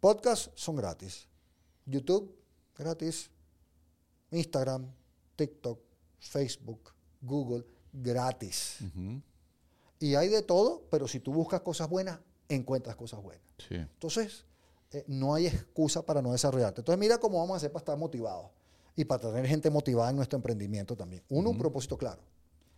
podcasts 0.00 0.50
son 0.56 0.74
gratis. 0.74 1.28
YouTube, 1.86 2.34
gratis. 2.76 3.30
Instagram, 4.32 4.86
TikTok, 5.36 5.78
Facebook, 6.18 6.92
Google, 7.20 7.64
gratis. 7.92 8.78
Y 10.02 10.16
hay 10.16 10.28
de 10.28 10.42
todo, 10.42 10.82
pero 10.90 11.06
si 11.06 11.20
tú 11.20 11.32
buscas 11.32 11.60
cosas 11.60 11.88
buenas, 11.88 12.18
encuentras 12.48 12.96
cosas 12.96 13.22
buenas. 13.22 13.46
Sí. 13.56 13.76
Entonces, 13.76 14.44
eh, 14.90 15.04
no 15.06 15.32
hay 15.32 15.46
excusa 15.46 16.04
para 16.04 16.20
no 16.20 16.32
desarrollarte. 16.32 16.80
Entonces, 16.80 16.98
mira 16.98 17.18
cómo 17.18 17.38
vamos 17.38 17.54
a 17.54 17.56
hacer 17.58 17.70
para 17.70 17.82
estar 17.82 17.96
motivados 17.96 18.50
y 18.96 19.04
para 19.04 19.30
tener 19.30 19.46
gente 19.46 19.70
motivada 19.70 20.10
en 20.10 20.16
nuestro 20.16 20.36
emprendimiento 20.36 20.96
también. 20.96 21.22
Uno, 21.28 21.50
un 21.50 21.56
propósito 21.56 21.96
claro. 21.96 22.20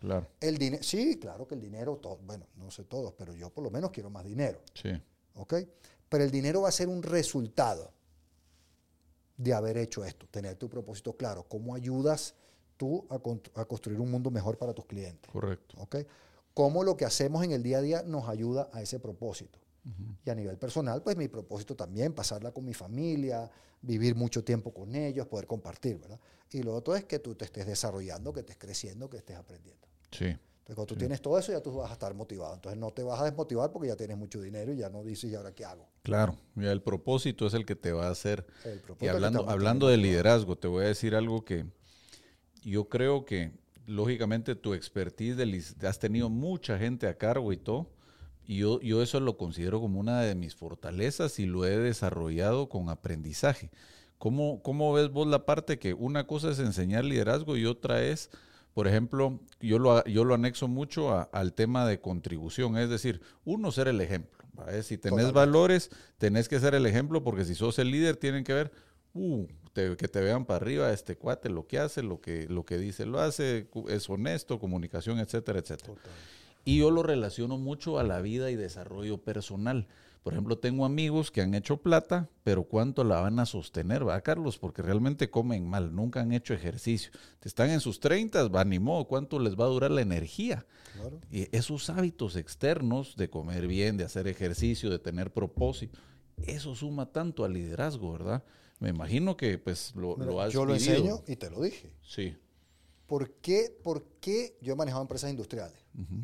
Claro. 0.00 0.26
El 0.38 0.58
dinero, 0.58 0.82
sí, 0.82 1.18
claro 1.18 1.48
que 1.48 1.54
el 1.54 1.62
dinero, 1.62 1.96
todo, 1.96 2.18
bueno, 2.26 2.46
no 2.56 2.70
sé 2.70 2.84
todos, 2.84 3.14
pero 3.14 3.34
yo 3.34 3.48
por 3.48 3.64
lo 3.64 3.70
menos 3.70 3.90
quiero 3.90 4.10
más 4.10 4.26
dinero. 4.26 4.60
Sí. 4.74 4.90
¿ok? 5.36 5.54
Pero 6.10 6.24
el 6.24 6.30
dinero 6.30 6.60
va 6.60 6.68
a 6.68 6.72
ser 6.72 6.88
un 6.88 7.02
resultado 7.02 7.90
de 9.38 9.54
haber 9.54 9.78
hecho 9.78 10.04
esto, 10.04 10.26
tener 10.30 10.56
tu 10.56 10.68
propósito 10.68 11.16
claro, 11.16 11.46
cómo 11.48 11.74
ayudas 11.74 12.34
tú 12.76 13.06
a, 13.08 13.14
a 13.60 13.64
construir 13.64 13.98
un 13.98 14.10
mundo 14.10 14.30
mejor 14.30 14.58
para 14.58 14.74
tus 14.74 14.84
clientes, 14.84 15.30
Correcto. 15.32 15.78
¿ok? 15.80 15.96
Cómo 16.54 16.84
lo 16.84 16.96
que 16.96 17.04
hacemos 17.04 17.44
en 17.44 17.52
el 17.52 17.62
día 17.62 17.78
a 17.78 17.82
día 17.82 18.02
nos 18.02 18.28
ayuda 18.28 18.70
a 18.72 18.80
ese 18.80 19.00
propósito. 19.00 19.58
Y 20.24 20.30
a 20.30 20.34
nivel 20.34 20.56
personal, 20.56 21.02
pues 21.02 21.16
mi 21.16 21.28
propósito 21.28 21.74
también, 21.74 22.14
pasarla 22.14 22.52
con 22.52 22.64
mi 22.64 22.72
familia, 22.72 23.50
vivir 23.82 24.14
mucho 24.14 24.42
tiempo 24.42 24.72
con 24.72 24.94
ellos, 24.94 25.26
poder 25.26 25.46
compartir, 25.46 25.98
¿verdad? 25.98 26.18
Y 26.50 26.62
lo 26.62 26.74
otro 26.74 26.96
es 26.96 27.04
que 27.04 27.18
tú 27.18 27.34
te 27.34 27.44
estés 27.44 27.66
desarrollando, 27.66 28.32
que 28.32 28.40
estés 28.40 28.56
creciendo, 28.56 29.10
que 29.10 29.18
estés 29.18 29.36
aprendiendo. 29.36 29.86
Sí. 30.10 30.24
Entonces, 30.26 30.76
cuando 30.76 30.86
tú 30.86 30.96
tienes 30.96 31.20
todo 31.20 31.38
eso, 31.38 31.52
ya 31.52 31.60
tú 31.60 31.74
vas 31.74 31.90
a 31.90 31.92
estar 31.92 32.14
motivado. 32.14 32.54
Entonces, 32.54 32.80
no 32.80 32.90
te 32.90 33.02
vas 33.02 33.20
a 33.20 33.24
desmotivar 33.24 33.70
porque 33.70 33.88
ya 33.88 33.96
tienes 33.96 34.16
mucho 34.16 34.40
dinero 34.40 34.72
y 34.72 34.78
ya 34.78 34.88
no 34.88 35.04
dices, 35.04 35.30
¿y 35.30 35.34
ahora 35.34 35.54
qué 35.54 35.66
hago? 35.66 35.86
Claro. 36.02 36.38
Ya 36.54 36.72
el 36.72 36.80
propósito 36.80 37.46
es 37.46 37.52
el 37.52 37.66
que 37.66 37.76
te 37.76 37.92
va 37.92 38.06
a 38.06 38.10
hacer. 38.10 38.46
El 38.64 38.80
propósito 38.80 39.04
Y 39.04 39.08
hablando, 39.46 39.88
de 39.88 39.96
liderazgo, 39.98 40.56
te 40.56 40.66
voy 40.66 40.86
a 40.86 40.88
decir 40.88 41.14
algo 41.14 41.44
que 41.44 41.66
yo 42.62 42.88
creo 42.88 43.26
que, 43.26 43.52
lógicamente, 43.86 44.54
tu 44.54 44.74
expertise, 44.74 45.36
has 45.86 45.98
tenido 45.98 46.28
mucha 46.30 46.78
gente 46.78 47.06
a 47.06 47.16
cargo 47.16 47.52
y 47.52 47.56
todo, 47.56 47.90
y 48.46 48.58
yo, 48.58 48.80
yo 48.80 49.02
eso 49.02 49.20
lo 49.20 49.36
considero 49.36 49.80
como 49.80 49.98
una 50.00 50.20
de 50.20 50.34
mis 50.34 50.54
fortalezas 50.54 51.38
y 51.38 51.46
lo 51.46 51.64
he 51.64 51.78
desarrollado 51.78 52.68
con 52.68 52.88
aprendizaje. 52.90 53.70
¿Cómo, 54.18 54.62
¿Cómo 54.62 54.92
ves 54.92 55.10
vos 55.10 55.26
la 55.26 55.44
parte 55.46 55.78
que 55.78 55.94
una 55.94 56.26
cosa 56.26 56.50
es 56.50 56.58
enseñar 56.58 57.04
liderazgo 57.04 57.56
y 57.56 57.66
otra 57.66 58.02
es, 58.02 58.30
por 58.72 58.86
ejemplo, 58.88 59.40
yo 59.60 59.78
lo, 59.78 60.04
yo 60.04 60.24
lo 60.24 60.34
anexo 60.34 60.68
mucho 60.68 61.10
a- 61.12 61.22
al 61.32 61.52
tema 61.52 61.86
de 61.86 62.00
contribución, 62.00 62.76
es 62.76 62.88
decir, 62.90 63.20
uno 63.44 63.70
ser 63.72 63.88
el 63.88 64.00
ejemplo. 64.00 64.44
Si 64.82 64.96
tenés 64.98 65.00
Totalmente. 65.26 65.32
valores, 65.32 65.90
tenés 66.18 66.48
que 66.48 66.60
ser 66.60 66.74
el 66.74 66.86
ejemplo 66.86 67.22
porque 67.24 67.44
si 67.44 67.54
sos 67.54 67.78
el 67.78 67.90
líder 67.90 68.16
tienen 68.16 68.44
que 68.44 68.52
ver, 68.54 68.72
uh, 69.14 69.46
te- 69.72 69.96
que 69.96 70.08
te 70.08 70.20
vean 70.20 70.44
para 70.44 70.56
arriba 70.58 70.92
este 70.92 71.16
cuate, 71.16 71.48
lo 71.48 71.66
que 71.66 71.78
hace, 71.78 72.02
lo 72.02 72.20
que, 72.20 72.46
lo 72.48 72.64
que 72.64 72.78
dice, 72.78 73.06
lo 73.06 73.20
hace, 73.20 73.68
es 73.88 74.08
honesto, 74.10 74.58
comunicación, 74.58 75.18
etcétera, 75.18 75.58
etcétera. 75.60 75.94
Y 76.64 76.78
yo 76.78 76.90
lo 76.90 77.02
relaciono 77.02 77.58
mucho 77.58 77.98
a 77.98 78.04
la 78.04 78.20
vida 78.20 78.50
y 78.50 78.56
desarrollo 78.56 79.18
personal. 79.18 79.86
Por 80.22 80.32
ejemplo, 80.32 80.56
tengo 80.56 80.86
amigos 80.86 81.30
que 81.30 81.42
han 81.42 81.52
hecho 81.54 81.76
plata, 81.76 82.30
pero 82.44 82.64
¿cuánto 82.64 83.04
la 83.04 83.20
van 83.20 83.38
a 83.38 83.44
sostener, 83.44 84.08
va, 84.08 84.18
Carlos? 84.22 84.56
Porque 84.58 84.80
realmente 84.80 85.28
comen 85.28 85.68
mal, 85.68 85.94
nunca 85.94 86.20
han 86.22 86.32
hecho 86.32 86.54
ejercicio. 86.54 87.10
Están 87.42 87.68
en 87.68 87.80
sus 87.80 88.00
30, 88.00 88.48
va, 88.48 88.64
ni 88.64 88.78
modo, 88.78 89.04
¿cuánto 89.04 89.38
les 89.38 89.54
va 89.54 89.64
a 89.66 89.68
durar 89.68 89.90
la 89.90 90.00
energía? 90.00 90.64
Claro. 90.94 91.20
Y 91.30 91.54
esos 91.54 91.90
hábitos 91.90 92.36
externos 92.36 93.16
de 93.16 93.28
comer 93.28 93.66
bien, 93.66 93.98
de 93.98 94.04
hacer 94.04 94.26
ejercicio, 94.26 94.88
de 94.88 94.98
tener 94.98 95.30
propósito, 95.30 95.98
eso 96.46 96.74
suma 96.74 97.04
tanto 97.12 97.44
al 97.44 97.52
liderazgo, 97.52 98.12
¿verdad? 98.12 98.42
Me 98.80 98.90
imagino 98.90 99.36
que 99.36 99.56
pues 99.58 99.94
lo, 99.94 100.16
Mira, 100.16 100.30
lo 100.30 100.40
has 100.40 100.52
yo 100.52 100.64
lo 100.64 100.74
vivido. 100.74 100.94
enseño 100.94 101.22
y 101.26 101.36
te 101.36 101.50
lo 101.50 101.62
dije. 101.62 101.92
Sí. 102.02 102.36
¿Por 103.06 103.30
qué, 103.34 103.76
por 103.82 104.04
qué 104.20 104.56
yo 104.60 104.72
he 104.72 104.76
manejado 104.76 105.02
empresas 105.02 105.30
industriales? 105.30 105.76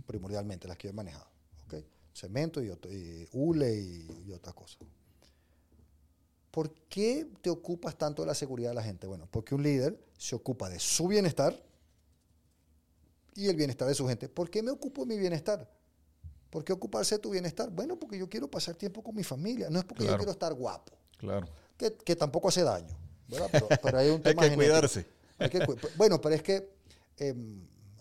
Primordialmente, 0.07 0.67
las 0.67 0.77
que 0.77 0.89
yo 0.89 0.91
he 0.91 0.95
manejado. 0.95 1.27
¿ok? 1.67 1.75
Cemento 2.13 2.63
y, 2.63 2.71
otro- 2.71 2.91
y 2.93 3.29
hule 3.33 3.75
y, 3.75 4.25
y 4.27 4.33
otras 4.33 4.55
cosas. 4.55 4.79
¿Por 6.51 6.73
qué 6.89 7.29
te 7.43 7.51
ocupas 7.51 7.97
tanto 7.97 8.23
de 8.23 8.27
la 8.27 8.35
seguridad 8.35 8.71
de 8.71 8.75
la 8.75 8.83
gente? 8.83 9.07
Bueno, 9.07 9.29
porque 9.31 9.55
un 9.55 9.63
líder 9.63 9.99
se 10.19 10.35
ocupa 10.35 10.69
de 10.69 10.81
su 10.81 11.07
bienestar 11.07 11.55
y 13.37 13.47
el 13.49 13.55
bienestar 13.57 13.87
de 13.87 13.95
su 13.95 14.07
gente. 14.09 14.29
¿Por 14.29 14.51
qué 14.51 14.61
me 14.63 14.73
ocupo 14.73 15.03
de 15.07 15.15
mi 15.15 15.21
bienestar? 15.21 15.71
¿Por 16.51 16.65
qué 16.65 16.73
ocuparse 16.73 17.15
de 17.15 17.21
tu 17.21 17.31
bienestar? 17.31 17.71
Bueno, 17.71 17.97
porque 17.97 18.19
yo 18.19 18.29
quiero 18.29 18.51
pasar 18.51 18.75
tiempo 18.75 19.03
con 19.05 19.15
mi 19.15 19.23
familia. 19.23 19.71
No 19.71 19.79
es 19.79 19.85
porque 19.85 20.05
yo 20.05 20.17
quiero 20.17 20.33
estar 20.33 20.53
guapo, 20.55 20.93
Claro. 21.19 21.47
Que, 21.81 21.95
que 22.05 22.17
tampoco 22.17 22.49
hace 22.49 22.63
daño. 22.63 22.97
¿verdad? 23.29 23.49
Pero, 23.53 23.69
pero 23.83 23.99
hay 23.99 24.09
un 24.11 24.17
Hay 24.25 24.35
tema 24.35 24.49
que 24.49 24.55
cuidarse. 24.55 25.07
Hay 25.39 25.49
que 25.49 25.65
cu- 25.65 25.77
bueno, 25.97 26.21
pero 26.21 26.35
es 26.35 26.43
que 26.43 26.69
eh, 27.19 27.35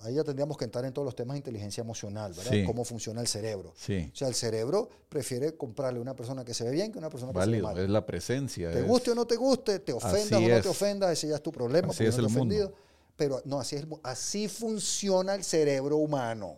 ahí 0.02 0.16
ya 0.16 0.24
tendríamos 0.24 0.58
que 0.58 0.66
entrar 0.66 0.84
en 0.86 0.94
todos 0.94 1.06
los 1.06 1.16
temas 1.16 1.36
de 1.36 1.40
inteligencia 1.40 1.82
emocional, 1.82 2.34
¿verdad? 2.34 2.52
Sí. 2.52 2.64
Cómo 2.66 2.84
funciona 2.84 3.22
el 3.22 3.28
cerebro. 3.28 3.74
Sí. 3.78 4.10
O 4.12 4.16
sea, 4.16 4.28
el 4.28 4.34
cerebro 4.36 4.90
prefiere 5.08 5.56
comprarle 5.56 6.00
a 6.00 6.02
una 6.02 6.16
persona 6.16 6.44
que 6.44 6.54
se 6.54 6.64
ve 6.64 6.72
bien 6.72 6.92
que 6.92 6.98
a 6.98 7.02
una 7.02 7.10
persona 7.10 7.32
que 7.34 7.40
se 7.44 7.50
ve 7.52 7.62
mal. 7.62 7.78
es 7.78 7.90
la 7.90 8.06
presencia. 8.06 8.72
Te 8.72 8.80
es- 8.80 8.88
guste 8.88 9.12
o 9.12 9.16
no 9.16 9.26
te 9.26 9.36
guste, 9.36 9.80
te 9.80 9.94
ofendas 9.94 10.26
Así 10.34 10.36
o 10.46 10.50
no 10.50 10.56
es. 10.56 10.62
te 10.64 10.70
ofendas, 10.70 11.12
ese 11.12 11.28
ya 11.28 11.36
es 11.36 11.44
tu 11.44 11.52
problema, 11.52 11.90
Así 11.90 12.06
es 12.06 12.18
no 12.18 12.20
el 12.20 12.26
he 12.26 12.30
mundo. 12.38 12.56
ofendido. 12.56 12.74
Pero 13.16 13.42
no, 13.46 13.60
así, 13.60 13.76
es, 13.76 13.86
así 14.04 14.48
funciona 14.48 15.36
el 15.36 15.44
cerebro 15.44 15.98
humano. 15.98 16.58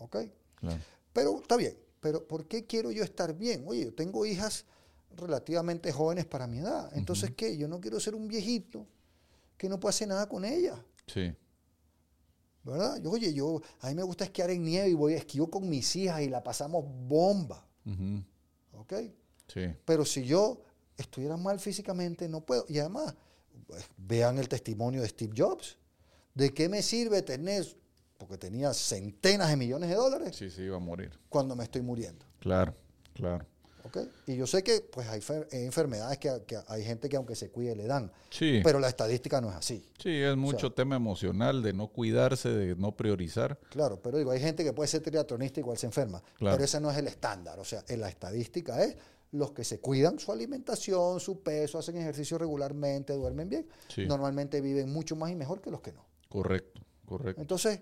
¿Ok? 0.00 0.16
claro. 0.56 0.78
Pero 1.12 1.38
está 1.40 1.56
bien. 1.56 1.76
Pero 2.00 2.26
¿por 2.26 2.46
qué 2.46 2.66
quiero 2.66 2.90
yo 2.90 3.04
estar 3.04 3.32
bien? 3.34 3.64
Oye, 3.66 3.84
yo 3.84 3.94
tengo 3.94 4.26
hijas 4.26 4.64
relativamente 5.16 5.92
jóvenes 5.92 6.24
para 6.26 6.46
mi 6.46 6.58
edad. 6.58 6.90
Entonces, 6.96 7.32
¿qué? 7.36 7.56
Yo 7.56 7.68
no 7.68 7.80
quiero 7.80 7.98
ser 8.00 8.14
un 8.14 8.28
viejito 8.28 8.86
que 9.56 9.68
no 9.68 9.78
puede 9.80 9.90
hacer 9.90 10.08
nada 10.08 10.28
con 10.28 10.44
ellas. 10.44 10.78
Sí. 11.06 11.32
¿Verdad? 12.62 13.00
Yo, 13.02 13.10
oye, 13.10 13.34
yo, 13.34 13.60
a 13.80 13.88
mí 13.88 13.94
me 13.94 14.02
gusta 14.02 14.24
esquiar 14.24 14.50
en 14.50 14.64
nieve 14.64 14.88
y 14.88 14.94
voy 14.94 15.12
a 15.14 15.18
esquío 15.18 15.50
con 15.50 15.68
mis 15.68 15.94
hijas 15.96 16.22
y 16.22 16.28
la 16.28 16.42
pasamos 16.42 16.84
bomba. 16.86 17.66
¿Ok? 18.72 18.92
Sí. 19.48 19.66
Pero 19.84 20.04
si 20.04 20.24
yo 20.24 20.62
estuviera 20.96 21.36
mal 21.36 21.60
físicamente, 21.60 22.28
no 22.28 22.40
puedo. 22.40 22.64
Y 22.68 22.78
además, 22.78 23.14
pues, 23.66 23.84
vean 23.98 24.38
el 24.38 24.48
testimonio 24.48 25.02
de 25.02 25.08
Steve 25.08 25.34
Jobs. 25.36 25.76
¿De 26.34 26.52
qué 26.54 26.68
me 26.70 26.82
sirve 26.82 27.20
tener, 27.22 27.64
porque 28.18 28.38
tenía 28.38 28.72
centenas 28.72 29.50
de 29.50 29.56
millones 29.56 29.90
de 29.90 29.94
dólares, 29.96 30.34
Sí, 30.34 30.50
sí, 30.50 30.62
iba 30.62 30.76
a 30.76 30.80
morir. 30.80 31.12
cuando 31.28 31.54
me 31.54 31.64
estoy 31.64 31.82
muriendo? 31.82 32.24
Claro, 32.40 32.74
claro. 33.12 33.46
Y 34.26 34.36
yo 34.36 34.46
sé 34.46 34.62
que 34.62 34.80
pues 34.80 35.08
hay 35.08 35.20
fer- 35.20 35.46
hay 35.52 35.64
enfermedades 35.64 36.18
que, 36.18 36.42
que 36.46 36.58
hay 36.68 36.84
gente 36.84 37.08
que 37.08 37.16
aunque 37.16 37.34
se 37.36 37.50
cuide 37.50 37.74
le 37.76 37.86
dan, 37.86 38.10
Sí, 38.30 38.60
pero 38.64 38.78
la 38.80 38.88
estadística 38.88 39.40
no 39.40 39.50
es 39.50 39.56
así. 39.56 39.86
sí, 39.98 40.10
es 40.10 40.36
mucho 40.36 40.72
tema 40.72 40.96
emocional 40.96 41.62
de 41.62 41.72
no 41.72 41.88
cuidarse, 41.88 42.48
de 42.48 42.76
no 42.76 42.92
priorizar. 42.96 43.58
Claro, 43.70 44.00
pero 44.02 44.18
digo, 44.18 44.30
hay 44.30 44.40
gente 44.40 44.64
que 44.64 44.72
puede 44.72 44.88
ser 44.88 45.02
triatlonista 45.02 45.60
y 45.60 45.62
igual 45.62 45.78
se 45.78 45.86
enferma, 45.86 46.22
Claro. 46.38 46.56
pero 46.56 46.64
ese 46.64 46.80
no 46.80 46.90
es 46.90 46.96
el 46.98 47.06
estándar. 47.08 47.58
O 47.58 47.64
sea, 47.64 47.84
en 47.88 48.00
la 48.00 48.08
estadística 48.08 48.82
es 48.82 48.96
los 49.32 49.50
que 49.52 49.64
se 49.64 49.80
cuidan 49.80 50.18
su 50.20 50.30
alimentación, 50.30 51.18
su 51.20 51.40
peso, 51.40 51.78
hacen 51.78 51.96
ejercicio 51.96 52.38
regularmente, 52.38 53.12
duermen 53.14 53.48
bien, 53.48 53.66
Sí. 53.88 54.06
normalmente 54.06 54.60
viven 54.60 54.92
mucho 54.92 55.16
más 55.16 55.30
y 55.30 55.34
mejor 55.34 55.60
que 55.60 55.70
los 55.70 55.80
que 55.80 55.92
no. 55.92 56.04
Correcto, 56.28 56.80
correcto. 57.04 57.40
Entonces, 57.40 57.80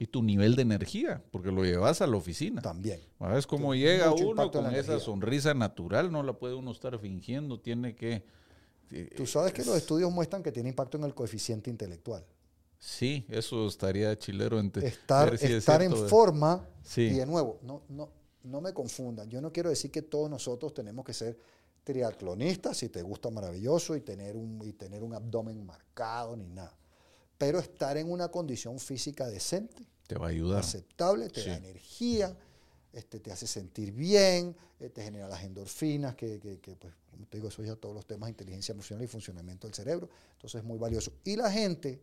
Y 0.00 0.06
tu 0.06 0.22
nivel 0.22 0.54
de 0.54 0.62
energía, 0.62 1.22
porque 1.32 1.50
lo 1.50 1.64
llevas 1.64 2.00
a 2.02 2.06
la 2.06 2.16
oficina. 2.16 2.62
también. 2.62 3.00
¿Sabes 3.18 3.46
cómo 3.46 3.74
llega 3.74 4.12
uno 4.12 4.44
en 4.44 4.50
con 4.50 4.66
esa 4.66 4.74
energía. 4.78 5.00
sonrisa 5.00 5.54
natural? 5.54 6.12
No 6.12 6.22
la 6.22 6.34
puede 6.34 6.54
uno 6.54 6.70
estar 6.70 6.96
fingiendo, 7.00 7.58
tiene 7.58 7.96
que... 7.96 8.22
eh, 8.92 9.10
Tú 9.16 9.26
sabes 9.26 9.52
que 9.52 9.64
los 9.64 9.76
estudios 9.76 10.12
muestran 10.12 10.42
que 10.42 10.52
tiene 10.52 10.68
impacto 10.68 10.98
en 10.98 11.04
el 11.04 11.14
coeficiente 11.14 11.68
intelectual. 11.68 12.24
Sí, 12.78 13.26
eso 13.28 13.66
estaría 13.66 14.16
chilero. 14.16 14.60
ente- 14.60 14.86
Estar, 14.86 15.34
es 15.34 15.42
estar 15.42 15.82
en 15.82 15.92
forma, 15.96 16.64
Sí. 16.84 17.02
y 17.02 17.14
de 17.14 17.26
nuevo, 17.26 17.58
no, 17.62 17.82
no, 17.88 18.08
no 18.44 18.60
me 18.60 18.72
confundan. 18.72 19.28
Yo 19.28 19.40
no 19.40 19.52
quiero 19.52 19.68
decir 19.68 19.90
que 19.90 20.02
todos 20.02 20.30
nosotros 20.30 20.72
tenemos 20.74 21.04
que 21.04 21.12
ser 21.12 21.36
triatlonistas, 21.82 22.76
si 22.76 22.88
te 22.88 23.02
gusta 23.02 23.30
maravilloso, 23.30 23.96
y 23.96 24.00
tener 24.02 24.36
un, 24.36 24.60
y 24.64 24.72
tener 24.74 25.02
un 25.02 25.12
abdomen 25.14 25.66
marcado, 25.66 26.36
ni 26.36 26.46
nada. 26.46 26.77
Pero 27.38 27.58
estar 27.60 27.96
en 27.96 28.10
una 28.10 28.28
condición 28.28 28.78
física 28.78 29.26
decente, 29.28 29.86
Te 30.06 30.16
va 30.16 30.26
a 30.26 30.30
ayudar. 30.30 30.60
aceptable, 30.60 31.28
te 31.30 31.44
da 31.44 31.56
energía, 31.56 32.36
este, 32.92 33.20
te 33.20 33.30
hace 33.30 33.46
sentir 33.46 33.92
bien, 33.92 34.56
eh, 34.80 34.88
te 34.90 35.02
genera 35.02 35.28
las 35.28 35.44
endorfinas, 35.44 36.14
que, 36.16 36.40
que, 36.40 36.58
que, 36.58 36.74
pues, 36.74 36.92
como 37.10 37.26
te 37.26 37.36
digo, 37.38 37.48
eso 37.48 37.62
ya 37.62 37.76
todos 37.76 37.94
los 37.94 38.06
temas 38.06 38.26
de 38.26 38.30
inteligencia 38.32 38.72
emocional 38.72 39.04
y 39.04 39.08
funcionamiento 39.08 39.66
del 39.66 39.74
cerebro. 39.74 40.08
Entonces 40.32 40.60
es 40.60 40.64
muy 40.64 40.78
valioso. 40.78 41.12
Y 41.24 41.36
la 41.36 41.50
gente, 41.50 42.00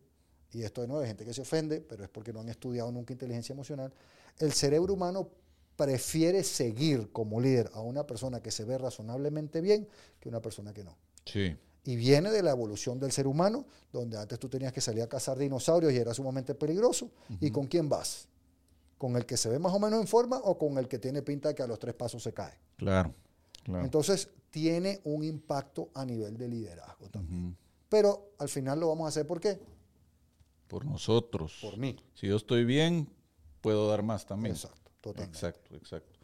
y 0.53 0.63
esto 0.63 0.81
de 0.81 0.87
nuevo 0.87 1.01
hay 1.01 1.07
gente 1.07 1.25
que 1.25 1.33
se 1.33 1.41
ofende, 1.41 1.81
pero 1.81 2.03
es 2.03 2.09
porque 2.09 2.31
no 2.31 2.39
han 2.39 2.49
estudiado 2.49 2.91
nunca 2.91 3.11
inteligencia 3.11 3.51
emocional, 3.53 3.91
el 4.39 4.53
cerebro 4.53 4.93
humano 4.93 5.29
prefiere 5.75 6.43
seguir 6.43 7.11
como 7.11 7.41
líder 7.41 7.69
a 7.73 7.81
una 7.81 8.07
persona 8.07 8.41
que 8.41 8.51
se 8.51 8.63
ve 8.63 8.77
razonablemente 8.77 9.59
bien 9.59 9.87
que 10.21 10.29
una 10.29 10.41
persona 10.41 10.73
que 10.73 10.83
no. 10.85 10.95
Sí, 11.25 11.53
Y 11.85 11.95
viene 11.95 12.31
de 12.31 12.41
la 12.43 12.51
evolución 12.51 12.99
del 12.99 13.11
ser 13.11 13.27
humano, 13.27 13.65
donde 13.93 14.17
antes 14.17 14.39
tú 14.39 14.49
tenías 14.49 14.73
que 14.73 14.81
salir 14.81 15.03
a 15.03 15.07
cazar 15.07 15.37
dinosaurios 15.37 15.93
y 15.93 15.97
era 15.97 16.13
sumamente 16.13 16.55
peligroso. 16.55 17.11
¿Y 17.39 17.51
con 17.51 17.67
quién 17.67 17.87
vas? 17.87 18.27
¿Con 18.97 19.15
el 19.15 19.25
que 19.25 19.37
se 19.37 19.49
ve 19.49 19.59
más 19.59 19.73
o 19.73 19.79
menos 19.79 20.01
en 20.01 20.07
forma 20.07 20.37
o 20.43 20.57
con 20.57 20.77
el 20.77 20.87
que 20.87 20.97
tiene 20.99 21.21
pinta 21.21 21.49
de 21.49 21.55
que 21.55 21.61
a 21.63 21.67
los 21.67 21.77
tres 21.79 21.93
pasos 21.93 22.23
se 22.23 22.33
cae? 22.33 22.53
claro. 22.77 23.13
claro. 23.63 23.83
Entonces, 23.85 24.29
tiene 24.49 24.99
un 25.03 25.23
impacto 25.23 25.89
a 25.93 26.05
nivel 26.05 26.37
de 26.37 26.47
liderazgo 26.47 27.07
también. 27.09 27.55
Pero 27.89 28.31
al 28.39 28.49
final 28.49 28.79
lo 28.79 28.87
vamos 28.87 29.05
a 29.05 29.09
hacer 29.09 29.27
¿por 29.27 29.39
qué? 29.39 29.59
Por 30.67 30.85
nosotros. 30.85 31.59
Por 31.61 31.77
mí. 31.77 31.95
Si 32.15 32.27
yo 32.27 32.35
estoy 32.37 32.65
bien, 32.65 33.07
puedo 33.61 33.87
dar 33.89 34.01
más 34.01 34.25
también. 34.25 34.55
Exacto, 34.55 34.91
totalmente. 35.01 35.37
Exacto, 35.37 35.75
exacto. 35.75 36.19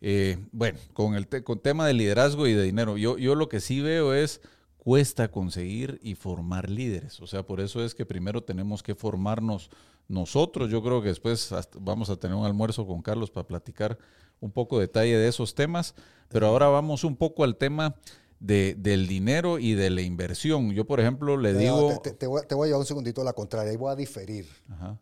Eh, 0.00 0.38
bueno, 0.52 0.78
con 0.92 1.14
el 1.14 1.26
te- 1.28 1.42
con 1.44 1.58
tema 1.60 1.86
de 1.86 1.94
liderazgo 1.94 2.46
y 2.46 2.52
de 2.54 2.62
dinero, 2.62 2.96
yo, 2.96 3.18
yo 3.18 3.34
lo 3.34 3.48
que 3.48 3.60
sí 3.60 3.80
veo 3.80 4.14
es 4.14 4.40
cuesta 4.84 5.30
conseguir 5.30 5.98
y 6.02 6.14
formar 6.14 6.68
líderes. 6.68 7.20
O 7.20 7.26
sea, 7.26 7.44
por 7.44 7.60
eso 7.60 7.82
es 7.84 7.94
que 7.94 8.04
primero 8.06 8.42
tenemos 8.44 8.82
que 8.82 8.94
formarnos 8.94 9.70
nosotros. 10.08 10.70
Yo 10.70 10.82
creo 10.82 11.00
que 11.02 11.08
después 11.08 11.50
vamos 11.80 12.10
a 12.10 12.16
tener 12.16 12.36
un 12.36 12.44
almuerzo 12.44 12.86
con 12.86 13.00
Carlos 13.02 13.30
para 13.30 13.46
platicar 13.46 13.98
un 14.40 14.52
poco 14.52 14.78
detalle 14.78 15.16
de 15.16 15.26
esos 15.28 15.54
temas. 15.54 15.94
Pero 16.28 16.46
ahora 16.46 16.68
vamos 16.68 17.02
un 17.04 17.16
poco 17.16 17.44
al 17.44 17.56
tema 17.56 17.94
de, 18.40 18.74
del 18.78 19.06
dinero 19.06 19.58
y 19.58 19.72
de 19.72 19.88
la 19.88 20.02
inversión. 20.02 20.72
Yo, 20.72 20.84
por 20.86 21.00
ejemplo, 21.00 21.38
le 21.38 21.54
digo... 21.54 21.98
te, 22.02 22.26
voy, 22.26 22.42
a- 22.42 22.46
te 22.46 22.54
voy 22.54 22.66
a 22.66 22.68
llevar 22.68 22.80
un 22.80 22.86
segundito 22.86 23.22
a 23.22 23.24
la 23.24 23.32
contraria, 23.32 23.70
ahí 23.70 23.76
voy 23.78 23.90
a 23.92 23.96
diferir. 23.96 24.46
Ajá, 24.70 24.98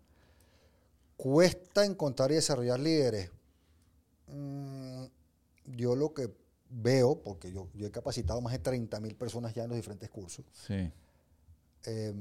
¿Cuesta 1.16 1.84
encontrar 1.84 2.30
y 2.32 2.34
desarrollar 2.34 2.80
líderes? 2.80 3.30
Mm, 4.28 5.04
yo 5.66 5.94
lo 5.96 6.12
que 6.14 6.30
veo, 6.72 7.22
porque 7.22 7.52
yo, 7.52 7.68
yo 7.74 7.86
he 7.86 7.90
capacitado 7.90 8.40
más 8.40 8.52
de 8.52 8.58
30 8.58 8.98
mil 9.00 9.14
personas 9.14 9.54
ya 9.54 9.64
en 9.64 9.68
los 9.68 9.76
diferentes 9.76 10.08
cursos, 10.08 10.44
sí, 10.52 10.90
eh, 11.84 12.14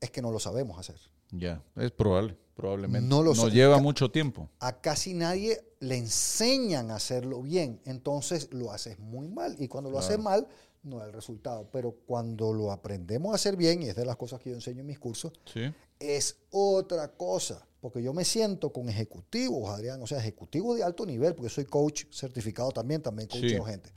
es 0.00 0.10
que 0.10 0.22
no 0.22 0.30
lo 0.30 0.38
sabemos 0.38 0.78
hacer. 0.78 0.96
ya. 1.30 1.62
Es 1.74 1.90
probable, 1.90 2.36
probablemente. 2.54 3.08
No 3.08 3.22
lo 3.22 3.34
Nos 3.34 3.52
lleva 3.52 3.78
mucho 3.78 4.10
tiempo. 4.10 4.48
A 4.60 4.80
casi 4.80 5.14
nadie 5.14 5.60
le 5.80 5.96
enseñan 5.96 6.90
a 6.90 6.96
hacerlo 6.96 7.42
bien, 7.42 7.80
entonces 7.84 8.52
lo 8.52 8.72
haces 8.72 8.98
muy 8.98 9.28
mal. 9.28 9.56
Y 9.58 9.68
cuando 9.68 9.90
lo 9.90 9.98
haces 9.98 10.18
mal, 10.18 10.46
no 10.82 10.98
da 10.98 11.06
el 11.06 11.12
resultado. 11.12 11.68
Pero 11.72 11.92
cuando 12.06 12.52
lo 12.52 12.70
aprendemos 12.70 13.32
a 13.32 13.36
hacer 13.36 13.56
bien, 13.56 13.82
y 13.82 13.88
es 13.88 13.96
de 13.96 14.04
las 14.04 14.16
cosas 14.16 14.40
que 14.40 14.50
yo 14.50 14.54
enseño 14.54 14.80
en 14.80 14.86
mis 14.86 14.98
cursos, 14.98 15.32
Sí, 15.46 15.72
es 16.00 16.36
otra 16.50 17.08
cosa. 17.08 17.66
Porque 17.80 18.02
yo 18.02 18.12
me 18.12 18.24
siento 18.24 18.72
con 18.72 18.88
ejecutivos, 18.88 19.70
Adrián, 19.70 20.02
o 20.02 20.06
sea, 20.06 20.18
ejecutivos 20.18 20.76
de 20.76 20.82
alto 20.82 21.06
nivel, 21.06 21.34
porque 21.34 21.50
soy 21.50 21.64
coach 21.66 22.04
certificado 22.10 22.72
también, 22.72 23.00
también 23.02 23.28
coacheo 23.28 23.64
Sí. 23.64 23.70
gente. 23.70 23.90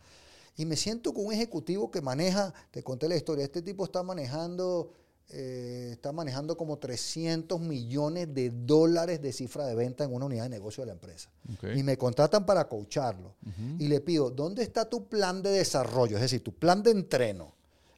Y 0.57 0.65
me 0.65 0.75
siento 0.75 1.13
con 1.13 1.25
un 1.25 1.33
ejecutivo 1.33 1.89
que 1.89 2.01
maneja, 2.01 2.53
te 2.71 2.83
conté 2.83 3.07
la 3.07 3.15
historia, 3.15 3.45
este 3.45 3.61
tipo 3.61 3.85
está 3.85 4.03
manejando, 4.03 4.91
eh, 5.29 5.89
está 5.93 6.11
manejando 6.11 6.57
como 6.57 6.77
300 6.77 7.59
millones 7.61 8.33
de 8.33 8.49
dólares 8.51 9.21
de 9.21 9.31
cifra 9.31 9.65
de 9.65 9.75
venta 9.75 10.03
en 10.03 10.13
una 10.13 10.25
unidad 10.25 10.43
de 10.43 10.49
negocio 10.49 10.81
de 10.83 10.87
la 10.87 10.93
empresa. 10.93 11.29
Y 11.75 11.81
me 11.83 11.97
contratan 11.97 12.45
para 12.45 12.67
coacharlo. 12.67 13.33
Y 13.79 13.87
le 13.87 14.01
pido, 14.01 14.29
¿dónde 14.29 14.61
está 14.63 14.87
tu 14.89 15.07
plan 15.07 15.41
de 15.41 15.51
desarrollo? 15.51 16.17
Es 16.17 16.21
decir, 16.23 16.43
tu 16.43 16.51
plan 16.53 16.83
de 16.83 16.91
entreno. 16.91 17.53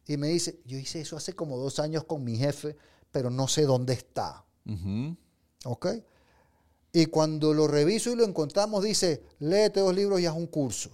Y 0.07 0.17
me 0.17 0.27
dice, 0.27 0.59
yo 0.65 0.77
hice 0.77 1.01
eso 1.01 1.17
hace 1.17 1.33
como 1.33 1.57
dos 1.57 1.79
años 1.79 2.03
con 2.03 2.23
mi 2.23 2.37
jefe, 2.37 2.75
pero 3.11 3.29
no 3.29 3.47
sé 3.47 3.63
dónde 3.63 3.93
está. 3.93 4.45
¿Ok? 5.65 5.87
Y 6.93 7.05
cuando 7.07 7.53
lo 7.53 7.67
reviso 7.67 8.11
y 8.11 8.15
lo 8.15 8.25
encontramos, 8.25 8.83
dice, 8.83 9.23
léete 9.39 9.79
dos 9.79 9.95
libros 9.95 10.19
y 10.19 10.25
haz 10.25 10.35
un 10.35 10.47
curso. 10.47 10.89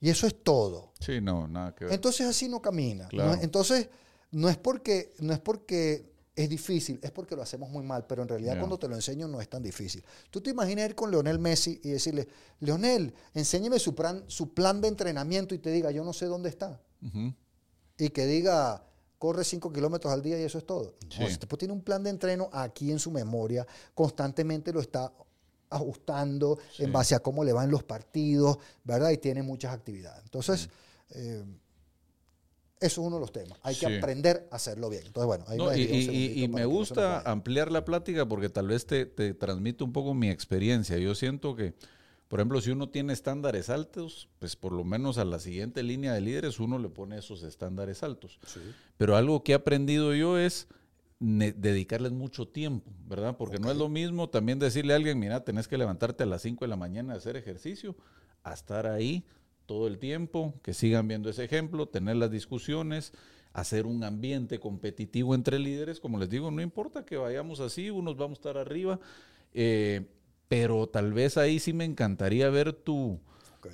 Y 0.00 0.10
eso 0.10 0.26
es 0.26 0.42
todo. 0.42 0.92
Sí, 1.00 1.20
no, 1.20 1.48
nada 1.48 1.74
que 1.74 1.84
ver. 1.86 1.94
Entonces 1.94 2.26
así 2.26 2.48
no 2.48 2.60
camina. 2.62 3.08
Claro. 3.08 3.34
No- 3.36 3.42
entonces, 3.42 3.88
no 4.30 4.48
es 4.48 4.56
porque, 4.56 5.14
no 5.20 5.32
es 5.32 5.40
porque 5.40 6.12
es 6.36 6.48
difícil, 6.50 7.00
es 7.02 7.10
porque 7.10 7.34
lo 7.34 7.42
hacemos 7.42 7.70
muy 7.70 7.82
mal, 7.82 8.06
pero 8.06 8.22
en 8.22 8.28
realidad 8.28 8.52
cuando 8.58 8.78
te 8.78 8.88
lo 8.88 8.94
enseño 8.94 9.26
no 9.26 9.40
es 9.40 9.48
tan 9.48 9.62
difícil. 9.62 10.04
Tú 10.30 10.40
te 10.42 10.50
imaginas 10.50 10.90
ir 10.90 10.94
con 10.94 11.10
Leonel 11.10 11.38
Messi 11.38 11.80
y 11.82 11.88
decirle, 11.90 12.28
Leonel, 12.60 13.14
enséñeme 13.32 13.78
su 13.78 13.94
plan, 13.94 14.22
su 14.26 14.52
plan 14.52 14.80
de 14.82 14.88
entrenamiento 14.88 15.54
y 15.54 15.58
te 15.58 15.70
diga, 15.70 15.90
yo 15.90 16.04
no 16.04 16.12
sé 16.12 16.26
dónde 16.26 16.50
está. 16.50 16.80
Y 17.98 18.10
que 18.10 18.26
diga, 18.26 18.84
corre 19.18 19.44
5 19.44 19.72
kilómetros 19.72 20.12
al 20.12 20.22
día 20.22 20.38
y 20.38 20.42
eso 20.42 20.58
es 20.58 20.66
todo. 20.66 20.94
No, 21.04 21.10
Sí. 21.16 21.24
ese 21.24 21.38
tipo 21.38 21.56
tiene 21.56 21.72
un 21.72 21.80
plan 21.82 22.02
de 22.02 22.10
entreno 22.10 22.48
aquí 22.52 22.90
en 22.90 22.98
su 22.98 23.10
memoria, 23.10 23.66
constantemente 23.94 24.72
lo 24.72 24.80
está 24.80 25.12
ajustando 25.70 26.58
Sí. 26.76 26.84
en 26.84 26.92
base 26.92 27.14
a 27.14 27.20
cómo 27.20 27.42
le 27.44 27.52
van 27.52 27.70
los 27.70 27.82
partidos, 27.82 28.58
¿verdad? 28.84 29.10
Y 29.10 29.18
tiene 29.18 29.42
muchas 29.42 29.72
actividades. 29.74 30.22
Entonces, 30.24 30.68
eh, 31.10 31.44
eso 32.78 33.00
es 33.00 33.06
uno 33.06 33.16
de 33.16 33.20
los 33.20 33.32
temas. 33.32 33.58
Hay 33.62 33.74
que 33.74 33.86
Sí. 33.86 33.96
aprender 33.96 34.48
a 34.50 34.56
hacerlo 34.56 34.88
bien. 34.90 35.02
Entonces, 35.06 35.26
bueno, 35.26 35.44
ahí 35.48 35.56
No, 35.58 35.66
me 35.70 35.78
y, 35.78 35.82
y- 35.82 36.44
y- 36.44 36.48
me 36.48 36.60
no 36.62 36.68
gusta 36.68 37.20
ampliar 37.22 37.72
la 37.72 37.84
plática 37.84 38.26
porque 38.28 38.48
tal 38.50 38.68
vez 38.68 38.86
te, 38.86 39.06
te 39.06 39.32
transmite 39.34 39.82
un 39.82 39.92
poco 39.92 40.12
mi 40.14 40.28
experiencia. 40.30 40.98
Yo 40.98 41.14
siento 41.14 41.56
que, 41.56 41.74
por 42.28 42.40
ejemplo, 42.40 42.60
si 42.60 42.70
uno 42.70 42.88
tiene 42.88 43.12
estándares 43.12 43.70
altos, 43.70 44.28
pues 44.38 44.56
por 44.56 44.72
lo 44.72 44.84
menos 44.84 45.18
a 45.18 45.24
la 45.24 45.38
siguiente 45.38 45.82
línea 45.82 46.12
de 46.12 46.20
líderes 46.20 46.58
uno 46.58 46.78
le 46.78 46.88
pone 46.88 47.18
esos 47.18 47.42
estándares 47.42 48.02
altos. 48.02 48.40
Sí. 48.46 48.60
Pero 48.96 49.16
algo 49.16 49.44
que 49.44 49.52
he 49.52 49.54
aprendido 49.54 50.14
yo 50.14 50.38
es 50.38 50.68
dedicarles 51.18 52.12
mucho 52.12 52.46
tiempo, 52.48 52.90
¿verdad? 53.06 53.36
Porque 53.36 53.58
no 53.58 53.70
es 53.70 53.76
lo 53.76 53.88
mismo 53.88 54.28
también 54.28 54.58
decirle 54.58 54.92
a 54.92 54.96
alguien, 54.96 55.18
mira, 55.18 55.44
tenés 55.44 55.66
que 55.66 55.78
levantarte 55.78 56.24
a 56.24 56.26
las 56.26 56.42
5 56.42 56.64
de 56.64 56.68
la 56.68 56.76
mañana 56.76 57.14
a 57.14 57.16
hacer 57.16 57.36
ejercicio, 57.36 57.96
a 58.42 58.52
estar 58.52 58.86
ahí 58.86 59.24
todo 59.64 59.86
el 59.86 59.98
tiempo, 59.98 60.54
que 60.62 60.74
sigan 60.74 61.08
viendo 61.08 61.30
ese 61.30 61.44
ejemplo, 61.44 61.86
tener 61.86 62.16
las 62.16 62.30
discusiones, 62.30 63.12
hacer 63.52 63.86
un 63.86 64.04
ambiente 64.04 64.60
competitivo 64.60 65.34
entre 65.34 65.58
líderes, 65.58 66.00
como 66.00 66.18
les 66.18 66.28
digo, 66.28 66.50
no 66.50 66.60
importa 66.60 67.04
que 67.04 67.16
vayamos 67.16 67.60
así, 67.60 67.88
unos 67.88 68.16
vamos 68.16 68.38
a 68.38 68.40
estar 68.40 68.58
arriba, 68.58 69.00
eh, 69.54 70.06
pero 70.48 70.88
tal 70.88 71.12
vez 71.12 71.36
ahí 71.36 71.58
sí 71.58 71.72
me 71.72 71.84
encantaría 71.84 72.48
ver 72.50 72.72
tu, 72.72 73.18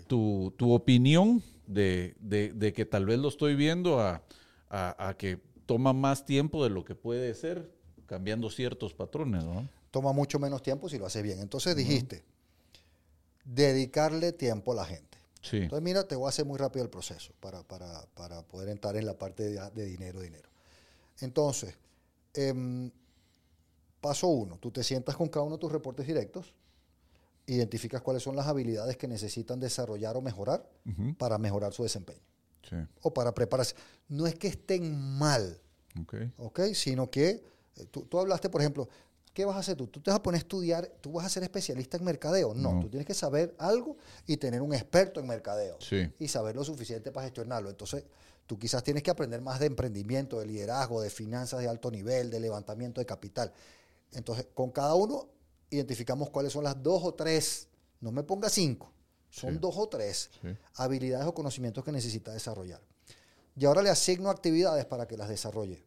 tu, 0.07 0.53
tu 0.57 0.73
opinión 0.73 1.43
de, 1.67 2.15
de- 2.21 2.53
de 2.53 2.73
que 2.73 2.85
tal 2.87 3.07
vez 3.07 3.19
lo 3.19 3.29
estoy 3.29 3.55
viendo 3.55 4.01
a, 4.01 4.23
a- 4.71 5.09
a 5.09 5.17
que 5.17 5.39
toma 5.67 5.93
más 5.93 6.25
tiempo 6.25 6.65
de 6.65 6.71
lo 6.71 6.85
que 6.85 6.95
puede 6.95 7.35
ser 7.35 7.71
cambiando 8.07 8.51
ciertos 8.51 8.95
patrones, 8.95 9.45
¿no? 9.45 9.69
Toma 9.91 10.13
mucho 10.13 10.39
menos 10.39 10.63
tiempo 10.63 10.89
si 10.89 10.99
lo 10.99 11.07
hace 11.07 11.23
bien. 11.23 11.41
Entonces 11.41 11.77
dijiste, 11.77 12.25
dedicarle 13.45 14.33
tiempo 14.33 14.73
a 14.73 14.77
la 14.77 14.85
gente. 14.85 15.19
Sí, 15.41 15.57
Entonces, 15.59 15.83
mira, 15.83 16.07
te 16.07 16.15
voy 16.15 16.27
a 16.27 16.29
hacer 16.29 16.45
muy 16.47 16.57
rápido 16.57 16.85
el 16.85 16.91
proceso 16.91 17.33
para, 17.41 17.63
para- 17.65 18.07
para 18.15 18.43
poder 18.43 18.69
entrar 18.69 18.97
en 18.97 19.07
la 19.07 19.19
parte 19.19 19.43
de, 19.43 19.61
de 19.75 19.85
dinero, 19.87 20.21
dinero. 20.21 20.49
Entonces, 21.21 21.75
em, 22.35 22.91
paso 24.01 24.29
uno, 24.29 24.57
tú 24.59 24.71
te 24.71 24.83
sientas 24.85 25.17
con 25.17 25.29
cada 25.29 25.45
uno 25.45 25.57
de 25.57 25.61
tus 25.61 25.73
reportes 25.73 26.07
directos, 26.07 26.53
identificas 27.47 28.01
cuáles 28.03 28.23
son 28.23 28.37
las 28.37 28.47
habilidades 28.47 28.97
que 28.97 29.09
necesitan 29.09 29.59
desarrollar 29.61 30.17
o 30.17 30.21
mejorar 30.21 30.69
para 31.19 31.39
mejorar 31.39 31.73
su 31.73 31.83
desempeño 31.83 32.21
Sí. 32.69 32.77
o 33.03 33.13
para 33.13 33.35
prepararse. 33.35 33.75
No 34.09 34.27
es 34.27 34.37
que 34.37 34.47
estén 34.49 34.97
mal, 35.19 35.61
Ok. 36.01 36.15
¿ok? 36.39 36.61
Sino 36.75 37.11
que 37.11 37.43
eh, 37.77 37.87
tú, 37.91 38.03
tú 38.07 38.19
hablaste, 38.21 38.49
por 38.49 38.61
ejemplo, 38.61 38.89
¿qué 39.35 39.45
vas 39.45 39.57
a 39.57 39.61
hacer 39.61 39.77
tú? 39.77 39.87
¿Tú 39.89 40.01
te 40.01 40.11
vas 40.11 40.21
a 40.21 40.23
poner 40.23 40.39
a 40.39 40.43
estudiar, 40.43 40.87
tú 41.01 41.13
vas 41.13 41.27
a 41.27 41.29
ser 41.29 41.43
especialista 41.43 41.97
en 41.97 42.05
mercadeo? 42.05 42.55
No, 42.55 42.75
No. 42.75 42.81
tú 42.81 42.89
tienes 42.89 43.07
que 43.07 43.15
saber 43.15 43.55
algo 43.59 43.97
y 44.27 44.37
tener 44.37 44.63
un 44.63 44.73
experto 44.75 45.19
en 45.21 45.27
mercadeo 45.27 45.77
Sí. 45.81 46.09
y 46.19 46.29
saber 46.29 46.55
lo 46.55 46.63
suficiente 46.65 47.11
para 47.11 47.25
gestionarlo. 47.27 47.69
Entonces, 47.71 48.05
tú 48.47 48.59
quizás 48.59 48.83
tienes 48.85 49.03
que 49.03 49.11
aprender 49.11 49.41
más 49.41 49.59
de 49.59 49.67
emprendimiento, 49.67 50.39
de 50.39 50.47
liderazgo, 50.47 51.01
de 51.01 51.11
finanzas 51.11 51.61
de 51.61 51.69
alto 51.69 51.91
nivel, 51.91 52.31
de 52.31 52.39
levantamiento 52.41 53.01
de 53.01 53.07
capital. 53.07 53.53
Entonces, 54.13 54.47
con 54.55 54.71
cada 54.71 54.95
uno 54.95 55.29
identificamos 55.77 56.31
cuáles 56.31 56.53
son 56.53 56.65
las 56.65 56.83
dos 56.83 57.03
o 57.05 57.15
tres, 57.15 57.69
no 58.01 58.13
me 58.13 58.23
ponga 58.23 58.49
cinco, 58.49 58.93
son 59.31 59.55
Sí. 59.55 59.59
dos 59.61 59.75
o 59.77 59.89
tres 59.89 60.31
Sí. 60.43 60.49
habilidades 60.77 61.27
o 61.27 61.35
conocimientos 61.35 61.85
que 61.85 61.93
necesita 61.93 62.33
desarrollar. 62.33 62.81
Y 63.57 63.65
ahora 63.67 63.83
le 63.83 63.91
asigno 63.91 64.31
actividades 64.31 64.85
para 64.87 65.07
que 65.07 65.17
las 65.17 65.29
desarrolle. 65.29 65.85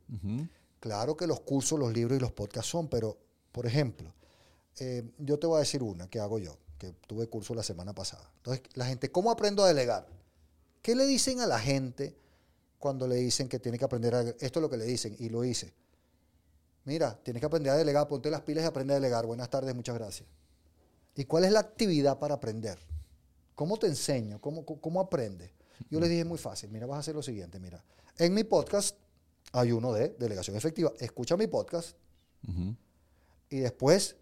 Claro 0.80 1.18
que 1.18 1.26
los 1.28 1.40
cursos, 1.42 1.80
los 1.80 1.92
libros 1.94 2.18
y 2.18 2.22
los 2.22 2.32
podcasts 2.32 2.70
son, 2.70 2.88
pero, 2.88 3.18
por 3.52 3.66
ejemplo, 3.66 4.14
eh, 4.80 5.04
yo 5.18 5.40
te 5.40 5.48
voy 5.48 5.58
a 5.58 5.60
decir 5.60 5.82
una 5.82 6.08
que 6.10 6.20
hago 6.20 6.38
yo, 6.38 6.58
que 6.78 6.92
tuve 7.08 7.28
curso 7.28 7.56
la 7.56 7.64
semana 7.64 7.94
pasada. 7.94 8.30
Entonces, 8.38 8.64
la 8.76 8.86
gente, 8.86 9.12
¿cómo 9.12 9.32
aprendo 9.32 9.64
a 9.64 9.68
delegar? 9.68 10.08
¿Qué 10.82 10.94
le 10.96 11.06
dicen 11.08 11.40
a 11.40 11.48
la 11.48 11.60
gente 11.60 12.16
cuando 12.78 13.08
le 13.08 13.16
dicen 13.16 13.50
que 13.50 13.58
tiene 13.58 13.80
que 13.80 13.86
aprender 13.86 14.14
a 14.14 14.22
Esto 14.22 14.60
es 14.60 14.62
lo 14.62 14.70
que 14.70 14.78
le 14.78 14.86
dicen, 14.86 15.16
y 15.18 15.30
lo 15.30 15.44
hice. 15.44 15.74
Mira, 16.86 17.20
tienes 17.24 17.42
que 17.42 17.48
aprender 17.48 17.74
a 17.74 17.76
delegar, 17.76 18.08
ponte 18.08 18.30
las 18.30 18.42
pilas 18.42 18.64
y 18.64 18.68
aprende 18.68 18.94
a 18.94 18.98
delegar. 18.98 19.26
Buenas 19.26 19.50
tardes, 19.50 19.74
muchas 19.76 19.96
gracias. 19.96 20.30
¿Y 21.16 21.26
cuál 21.26 21.46
es 21.46 21.52
la 21.52 21.60
actividad 21.60 22.20
para 22.20 22.36
aprender? 22.36 22.78
¿Cómo 23.56 23.78
te 23.78 23.88
enseño? 23.88 24.40
¿Cómo, 24.40 24.66
cómo, 24.66 25.00
aprendes? 25.00 25.52
Yo 25.90 26.00
les 26.00 26.10
dije 26.10 26.24
muy 26.24 26.38
fácil, 26.38 26.70
mira, 26.70 26.86
vas 26.86 26.98
a 26.98 27.00
hacer 27.00 27.16
lo 27.16 27.24
siguiente, 27.24 27.60
mira. 27.60 27.84
En 28.18 28.34
mi 28.34 28.44
podcast 28.44 28.98
hay 29.52 29.72
uno 29.72 29.94
de 29.94 30.10
delegación 30.10 30.56
efectiva. 30.56 30.94
Escucha 31.00 31.36
mi 31.36 31.48
podcast 31.48 31.98
y 33.50 33.58
después 33.58 34.16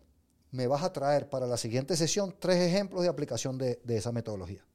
me 0.52 0.68
vas 0.68 0.84
a 0.84 0.94
traer 0.94 1.30
para 1.30 1.46
la 1.46 1.58
siguiente 1.58 1.98
sesión 1.98 2.36
tres 2.40 2.58
ejemplos 2.58 3.04
de 3.04 3.10
aplicación 3.10 3.58
de, 3.58 3.82
de 3.84 3.98
esa 3.98 4.14
metodología. 4.14 4.66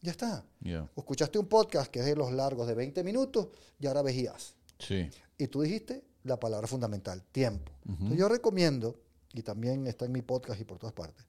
Ya 0.00 0.10
está. 0.10 0.44
Ya. 0.60 0.90
O 0.94 1.00
escuchaste 1.02 1.38
un 1.38 1.46
podcast 1.46 1.90
que 1.90 2.00
es 2.00 2.06
de 2.06 2.16
los 2.16 2.32
largos 2.32 2.66
de 2.66 2.74
20 2.74 3.04
minutos 3.04 3.48
y 3.78 3.86
ahora 3.86 4.02
vejías. 4.02 4.56
Sí. 4.78 5.10
Y 5.36 5.46
tú 5.46 5.62
dijiste 5.62 6.07
la 6.24 6.38
palabra 6.38 6.66
fundamental, 6.66 7.22
tiempo. 7.32 7.72
Entonces 7.86 8.18
yo 8.18 8.28
recomiendo, 8.28 9.00
y 9.32 9.42
también 9.42 9.86
está 9.86 10.04
en 10.04 10.12
mi 10.12 10.22
podcast 10.22 10.60
y 10.60 10.64
por 10.64 10.78
todas 10.78 10.92
partes, 10.92 11.24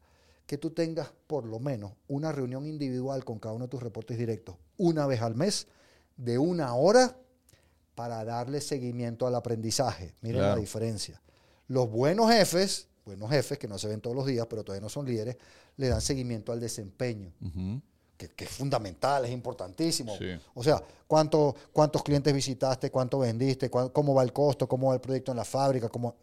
que 0.46 0.58
tú 0.58 0.72
tengas 0.72 1.12
por 1.28 1.46
lo 1.46 1.60
menos 1.60 1.92
una 2.08 2.32
reunión 2.32 2.66
individual 2.66 3.24
con 3.24 3.40
cada 3.40 3.54
uno 3.54 3.66
de 3.66 3.70
tus 3.70 3.84
reportes 3.84 4.18
directos 4.18 4.56
una 4.78 5.06
vez 5.06 5.22
al 5.22 5.36
mes 5.36 5.68
de 6.18 6.38
una 6.38 6.74
hora 6.74 7.16
para 7.94 8.24
darle 8.24 8.62
seguimiento 8.62 9.28
al 9.28 9.36
aprendizaje. 9.36 10.16
Miren 10.22 10.42
la 10.42 10.56
diferencia. 10.56 11.22
Los 11.68 11.92
buenos 11.92 12.32
jefes, 12.32 12.88
buenos 13.06 13.30
jefes 13.30 13.60
que 13.60 13.68
no 13.68 13.78
se 13.78 13.88
ven 13.88 14.02
todos 14.02 14.16
los 14.16 14.26
días, 14.26 14.48
pero 14.50 14.64
todavía 14.64 14.82
no 14.82 14.90
son 14.90 15.06
líderes, 15.06 15.38
le 15.78 15.88
dan 15.88 16.02
seguimiento 16.02 16.52
al 16.52 16.60
desempeño. 16.60 17.32
Que, 18.20 18.28
que 18.28 18.44
es 18.44 18.52
fundamental, 18.52 19.24
es 19.24 19.32
importantísimo. 19.32 20.18
Sí. 20.18 20.26
O 20.54 20.62
sea, 20.62 20.84
¿cuánto, 21.08 21.56
¿cuántos 21.72 22.04
clientes 22.04 22.34
visitaste? 22.34 22.92
¿Cuánto 22.92 23.20
vendiste? 23.20 23.70
cuán- 23.72 23.90
¿Cómo 23.90 24.14
va 24.14 24.24
el 24.24 24.34
costo? 24.34 24.68
¿Cómo 24.68 24.90
va 24.90 24.96
el 24.96 25.00
proyecto 25.00 25.32
en 25.32 25.38
la 25.38 25.46
fábrica? 25.46 25.88
¿Cómo... 25.88 26.16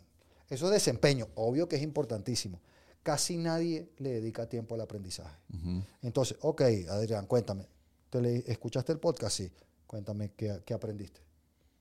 Eso 0.50 0.66
es 0.66 0.72
desempeño, 0.72 1.26
obvio 1.36 1.66
que 1.66 1.76
es 1.76 1.82
importantísimo. 1.82 2.60
Casi 3.02 3.38
nadie 3.38 3.88
le 3.96 4.10
dedica 4.10 4.46
tiempo 4.46 4.74
al 4.74 4.82
aprendizaje. 4.82 5.34
Entonces, 6.02 6.36
ok, 6.42 6.60
Adrián, 6.90 7.26
cuéntame. 7.26 7.66
¿Te 8.10 8.20
le- 8.20 8.44
¿Escuchaste 8.46 8.92
el 8.92 8.98
podcast? 8.98 9.34
Sí. 9.36 9.50
Cuéntame 9.86 10.32
qué, 10.36 10.60
qué 10.66 10.74
aprendiste. 10.74 11.20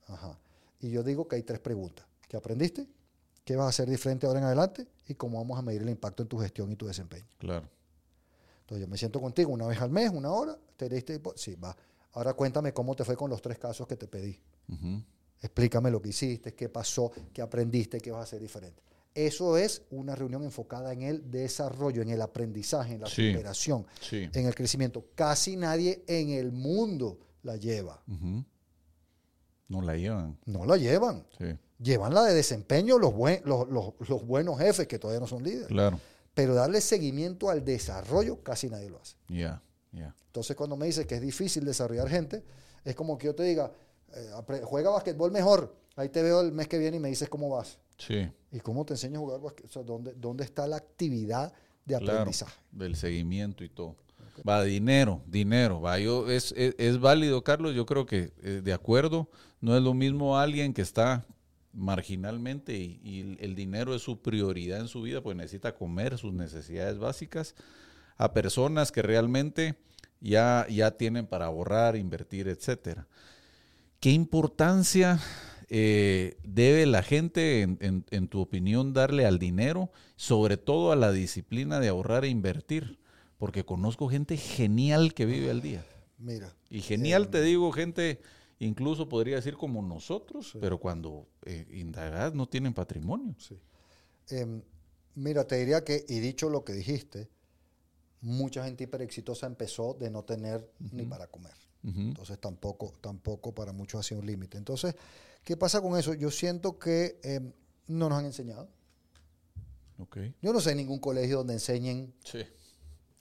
Ajá. 0.06 0.38
Y 0.80 0.90
yo 0.90 1.02
digo 1.02 1.28
que 1.28 1.36
hay 1.36 1.42
tres 1.42 1.60
preguntas. 1.60 2.06
¿Qué 2.26 2.36
aprendiste? 2.38 2.86
¿Qué 3.44 3.54
vas 3.54 3.66
a 3.66 3.68
hacer 3.68 3.88
diferente 3.90 4.26
ahora 4.26 4.38
en 4.40 4.46
adelante? 4.46 4.86
¿Y 5.08 5.14
cómo 5.14 5.38
vamos 5.38 5.58
a 5.58 5.62
medir 5.62 5.82
el 5.82 5.90
impacto 5.90 6.22
en 6.22 6.28
tu 6.28 6.38
gestión 6.38 6.72
y 6.72 6.76
tu 6.76 6.86
desempeño? 6.86 7.26
Claro. 7.38 7.68
Entonces 8.66 8.84
yo 8.84 8.90
me 8.90 8.98
siento 8.98 9.20
contigo 9.20 9.52
una 9.52 9.68
vez 9.68 9.80
al 9.80 9.90
mes, 9.90 10.10
una 10.12 10.32
hora, 10.32 10.58
te 10.76 10.88
diste, 10.88 11.20
sí, 11.36 11.54
va. 11.54 11.76
Ahora 12.14 12.34
cuéntame 12.34 12.72
cómo 12.72 12.96
te 12.96 13.04
fue 13.04 13.16
con 13.16 13.30
los 13.30 13.40
tres 13.40 13.58
casos 13.58 13.86
que 13.86 13.94
te 13.96 14.08
pedí. 14.08 14.40
Explícame 15.40 15.88
lo 15.90 16.02
que 16.02 16.08
hiciste, 16.08 16.52
qué 16.54 16.68
pasó, 16.68 17.12
qué 17.32 17.42
aprendiste, 17.42 18.00
qué 18.00 18.10
vas 18.10 18.20
a 18.20 18.22
hacer 18.24 18.40
diferente. 18.40 18.82
Eso 19.14 19.56
es 19.56 19.82
una 19.90 20.16
reunión 20.16 20.42
enfocada 20.42 20.92
en 20.92 21.02
el 21.02 21.30
desarrollo, 21.30 22.02
en 22.02 22.08
el 22.10 22.20
aprendizaje, 22.20 22.94
en 22.94 23.02
la 23.02 23.06
Sí. 23.06 23.30
superación, 23.32 23.86
Sí. 24.00 24.28
en 24.32 24.46
el 24.46 24.54
crecimiento. 24.54 25.04
Casi 25.14 25.56
nadie 25.56 26.02
en 26.08 26.30
el 26.30 26.50
mundo 26.52 27.18
la 27.44 27.56
lleva. 27.56 28.02
No 29.68 29.80
la 29.82 29.96
llevan. 29.96 30.38
No 30.44 30.64
la 30.64 30.76
llevan. 30.76 31.24
Sí. 31.38 31.44
Llevan 31.78 32.14
la 32.14 32.24
de 32.24 32.34
desempeño 32.34 32.98
los, 32.98 33.12
buen- 33.14 33.42
los, 33.44 33.68
los- 33.68 33.92
los 34.08 34.26
buenos 34.26 34.58
jefes 34.58 34.86
que 34.86 34.98
todavía 34.98 35.20
no 35.20 35.26
son 35.26 35.42
líderes. 35.42 35.68
Claro. 35.68 36.00
Pero 36.36 36.54
darle 36.54 36.82
seguimiento 36.82 37.48
al 37.48 37.64
desarrollo 37.64 38.42
casi 38.42 38.68
nadie 38.68 38.90
lo 38.90 39.00
hace. 39.00 39.16
Ya. 39.28 39.62
Ya. 39.90 40.14
Entonces, 40.26 40.54
cuando 40.54 40.76
me 40.76 40.84
dices 40.84 41.06
que 41.06 41.14
es 41.14 41.22
difícil 41.22 41.64
desarrollar 41.64 42.10
gente, 42.10 42.44
es 42.84 42.94
como 42.94 43.16
que 43.16 43.24
yo 43.24 43.34
te 43.34 43.42
diga, 43.42 43.72
eh, 44.12 44.30
juega 44.64 44.90
basquetbol 44.90 45.32
mejor. 45.32 45.74
Ahí 45.96 46.10
te 46.10 46.22
veo 46.22 46.42
el 46.42 46.52
mes 46.52 46.68
que 46.68 46.76
viene 46.76 46.98
y 46.98 47.00
me 47.00 47.08
dices 47.08 47.30
cómo 47.30 47.48
vas. 47.48 47.78
Sí. 47.96 48.30
¿Y 48.52 48.60
cómo 48.60 48.84
te 48.84 48.92
enseño 48.92 49.16
a 49.18 49.20
jugar 49.22 49.40
basquetbol? 49.40 49.70
O 49.70 49.72
sea, 49.72 49.82
¿dónde, 49.82 50.12
¿dónde 50.14 50.44
está 50.44 50.66
la 50.66 50.76
actividad 50.76 51.54
de 51.86 51.96
Claro, 51.98 52.18
aprendizaje? 52.18 52.54
del 52.70 52.96
seguimiento 52.96 53.64
y 53.64 53.70
todo. 53.70 53.96
Va, 54.46 54.62
dinero, 54.62 55.22
dinero. 55.26 55.80
Va, 55.80 55.98
yo, 55.98 56.30
es, 56.30 56.52
es, 56.54 56.74
es 56.76 57.00
válido, 57.00 57.42
Carlos. 57.42 57.74
Yo 57.74 57.86
creo 57.86 58.04
que 58.04 58.34
eh, 58.42 58.60
de 58.62 58.72
acuerdo, 58.74 59.30
no 59.62 59.74
es 59.74 59.82
lo 59.82 59.94
mismo 59.94 60.36
alguien 60.38 60.74
que 60.74 60.82
está 60.82 61.24
marginalmente 61.76 62.74
y, 62.76 63.00
y 63.04 63.38
el 63.40 63.54
dinero 63.56 63.94
es 63.94 64.02
su 64.02 64.22
prioridad 64.22 64.80
en 64.80 64.88
su 64.88 65.02
vida, 65.02 65.22
pues 65.22 65.36
necesita 65.36 65.74
comer 65.76 66.18
sus 66.18 66.34
necesidades 66.34 66.98
básicas, 66.98 67.54
a 68.18 68.32
personas 68.34 68.92
que 68.92 69.02
realmente 69.02 69.76
ya, 70.20 70.66
ya 70.70 70.92
tienen 70.92 71.26
para 71.26 71.46
ahorrar, 71.46 71.96
invertir, 71.96 72.48
etcétera. 72.48 73.08
¿Qué 74.00 74.10
importancia 74.12 75.20
eh, 75.68 76.36
debe 76.44 76.86
la 76.86 77.02
gente, 77.02 77.62
en, 77.62 77.78
en- 77.80 78.04
en 78.10 78.28
tu 78.28 78.40
opinión, 78.40 78.92
darle 78.92 79.26
al 79.26 79.38
dinero, 79.38 79.90
sobre 80.16 80.56
todo 80.56 80.92
a 80.92 80.96
la 80.96 81.12
disciplina 81.12 81.80
de 81.80 81.88
ahorrar 81.88 82.24
e 82.24 82.28
invertir? 82.28 82.98
Porque 83.38 83.64
conozco 83.64 84.08
gente 84.08 84.36
genial 84.36 85.14
que 85.14 85.26
vive 85.26 85.50
al 85.50 85.60
día. 85.62 85.84
Mira, 86.18 86.54
Y 86.70 86.82
genial, 86.82 87.28
te 87.30 87.42
digo, 87.42 87.72
gente, 87.72 88.20
incluso 88.58 89.08
podría 89.08 89.36
decir 89.36 89.56
como 89.56 89.82
nosotros, 89.82 90.56
pero 90.60 90.78
cuando 90.78 91.26
eh, 91.44 91.66
indagas 91.72 92.34
no 92.34 92.48
tienen 92.48 92.74
patrimonio. 92.74 93.34
sí. 93.38 93.58
Em, 94.28 94.60
mira, 95.14 95.46
te 95.46 95.56
diría 95.56 95.84
que, 95.84 96.04
y 96.08 96.18
dicho 96.18 96.50
lo 96.50 96.64
que 96.64 96.72
dijiste, 96.72 97.28
mucha 98.20 98.64
gente 98.64 98.84
hiper 98.84 99.02
exitosa 99.02 99.46
empezó 99.46 99.94
de 99.94 100.10
no 100.10 100.24
tener 100.24 100.68
ni 100.92 101.04
para 101.04 101.26
comer. 101.28 101.52
Entonces 101.84 102.40
tampoco, 102.40 102.92
tampoco 103.00 103.54
para 103.54 103.72
muchos 103.72 104.00
ha 104.00 104.02
sido 104.02 104.20
un 104.20 104.26
límite. 104.26 104.58
Entonces, 104.58 104.96
¿qué 105.44 105.56
pasa 105.56 105.80
con 105.80 105.96
eso? 105.96 106.14
Yo 106.14 106.32
siento 106.32 106.76
que 106.80 107.20
em, 107.22 107.52
no 107.86 108.08
nos 108.08 108.18
han 108.18 108.24
enseñado. 108.24 108.68
Ok. 109.98 110.18
Yo 110.42 110.52
no 110.52 110.60
sé 110.60 110.74
ningún 110.74 110.98
colegio 110.98 111.38
donde 111.38 111.52
enseñen, 111.54 112.12
Sí. 112.24 112.40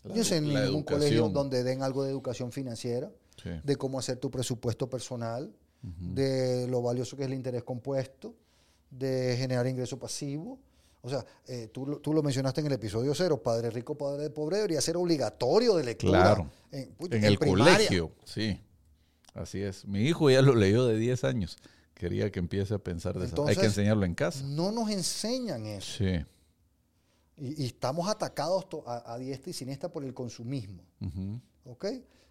yo 0.05 0.15
no 0.15 0.23
sé 0.23 0.37
en 0.37 0.51
La 0.53 0.65
ningún 0.65 0.81
colegio 0.83 1.29
donde 1.29 1.63
den 1.63 1.83
algo 1.83 2.03
de 2.03 2.09
educación 2.09 2.51
financiera, 2.51 3.11
Sí. 3.41 3.49
de 3.63 3.75
cómo 3.75 3.99
hacer 3.99 4.17
tu 4.17 4.29
presupuesto 4.31 4.89
personal, 4.89 5.53
de 5.81 6.67
lo 6.67 6.81
valioso 6.81 7.15
que 7.15 7.23
es 7.23 7.27
el 7.27 7.33
interés 7.35 7.63
compuesto, 7.63 8.33
de 8.89 9.35
generar 9.37 9.67
ingreso 9.67 9.99
pasivo. 9.99 10.57
O 11.01 11.09
sea, 11.09 11.23
eh, 11.47 11.67
tú, 11.71 11.85
lo- 11.85 11.99
tú 11.99 12.11
lo 12.13 12.23
mencionaste 12.23 12.61
en 12.61 12.67
el 12.67 12.73
episodio 12.73 13.13
cero, 13.13 13.43
Padre 13.43 13.69
Rico, 13.69 13.95
Padre 13.95 14.31
Pobre, 14.31 14.57
debería 14.57 14.81
ser 14.81 14.97
obligatorio 14.97 15.75
de 15.75 15.83
lectura. 15.83 16.21
Claro. 16.23 16.49
En, 16.71 16.91
puy, 16.93 17.07
En 17.11 17.17
en 17.17 17.23
el 17.25 17.37
primaria. 17.37 17.75
colegio, 17.75 18.11
sí. 18.23 18.59
Así 19.35 19.61
es. 19.61 19.85
Mi 19.85 19.99
hijo 20.07 20.29
ya 20.31 20.41
lo 20.41 20.55
leyó 20.55 20.85
de 20.87 20.97
10 20.97 21.23
años. 21.23 21.57
Quería 21.93 22.31
que 22.31 22.39
empiece 22.39 22.73
a 22.73 22.79
pensar 22.79 23.19
de 23.19 23.25
esa. 23.27 23.35
Hay 23.45 23.55
que 23.55 23.65
enseñarlo 23.65 24.05
en 24.05 24.15
casa. 24.15 24.43
No 24.43 24.71
nos 24.71 24.89
enseñan 24.89 25.65
eso. 25.67 25.97
Sí. 25.99 26.25
Y, 27.37 27.63
y 27.63 27.65
estamos 27.67 28.07
atacados 28.09 28.65
a, 28.87 29.13
a 29.13 29.17
diestra 29.19 29.51
y 29.51 29.53
siniestra 29.53 29.89
por 29.89 30.03
el 30.03 30.13
consumismo. 30.15 30.81
¿Ok? 31.65 31.85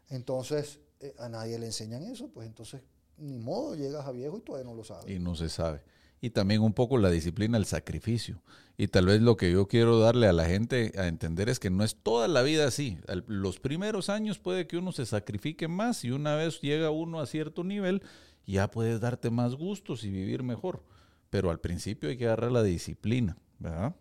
Entonces, 0.09 0.81
eh, 1.01 1.15
a 1.19 1.29
nadie 1.29 1.59
le 1.59 1.67
enseñan 1.67 2.03
eso, 2.05 2.29
pues 2.29 2.47
entonces, 2.47 2.83
ni 3.19 3.39
modo, 3.39 3.75
llegas 3.75 4.07
a 4.07 4.13
viejo 4.13 4.39
y 4.39 4.41
todavía 4.41 4.71
no 4.71 4.77
lo 4.77 4.85
sabes. 4.85 5.09
Y 5.09 5.19
no 5.19 5.35
se 5.35 5.49
sabe. 5.49 5.83
Y 6.21 6.31
también 6.31 6.63
un 6.63 6.73
poco 6.73 6.97
la 6.97 7.11
disciplina, 7.11 7.59
el 7.59 7.67
sacrificio. 7.67 8.43
Y 8.77 8.89
tal 8.89 9.07
vez 9.07 9.21
lo 9.21 9.37
que 9.37 9.53
yo 9.53 9.69
quiero 9.69 9.99
darle 9.99 10.27
a 10.27 10.33
la 10.33 10.47
gente 10.47 10.93
a 10.97 11.07
entender 11.07 11.49
es 11.49 11.61
que 11.61 11.71
no 11.71 11.85
es 11.85 11.97
toda 11.97 12.29
la 12.29 12.43
vida 12.43 12.67
así. 12.67 12.99
Los 13.27 13.61
primeros 13.61 14.09
años 14.09 14.39
puede 14.39 14.67
que 14.67 14.79
uno 14.79 14.91
se 14.93 15.07
sacrifique 15.07 15.69
más 15.69 16.03
y 16.05 16.11
una 16.11 16.35
vez 16.35 16.61
llega 16.61 16.91
uno 16.91 17.21
a 17.21 17.27
cierto 17.27 17.63
nivel, 17.63 18.03
ya 18.47 18.71
puedes 18.71 19.01
darte 19.01 19.31
más 19.31 19.55
gustos 19.55 20.03
y 20.03 20.11
vivir 20.11 20.43
mejor. 20.43 20.83
Pero 21.31 21.51
al 21.51 21.61
principio 21.61 22.09
hay 22.09 22.17
que 22.17 22.25
agarrar 22.25 22.53
la 22.53 22.63
disciplina, 22.63 23.37
¿verdad? 23.59 23.95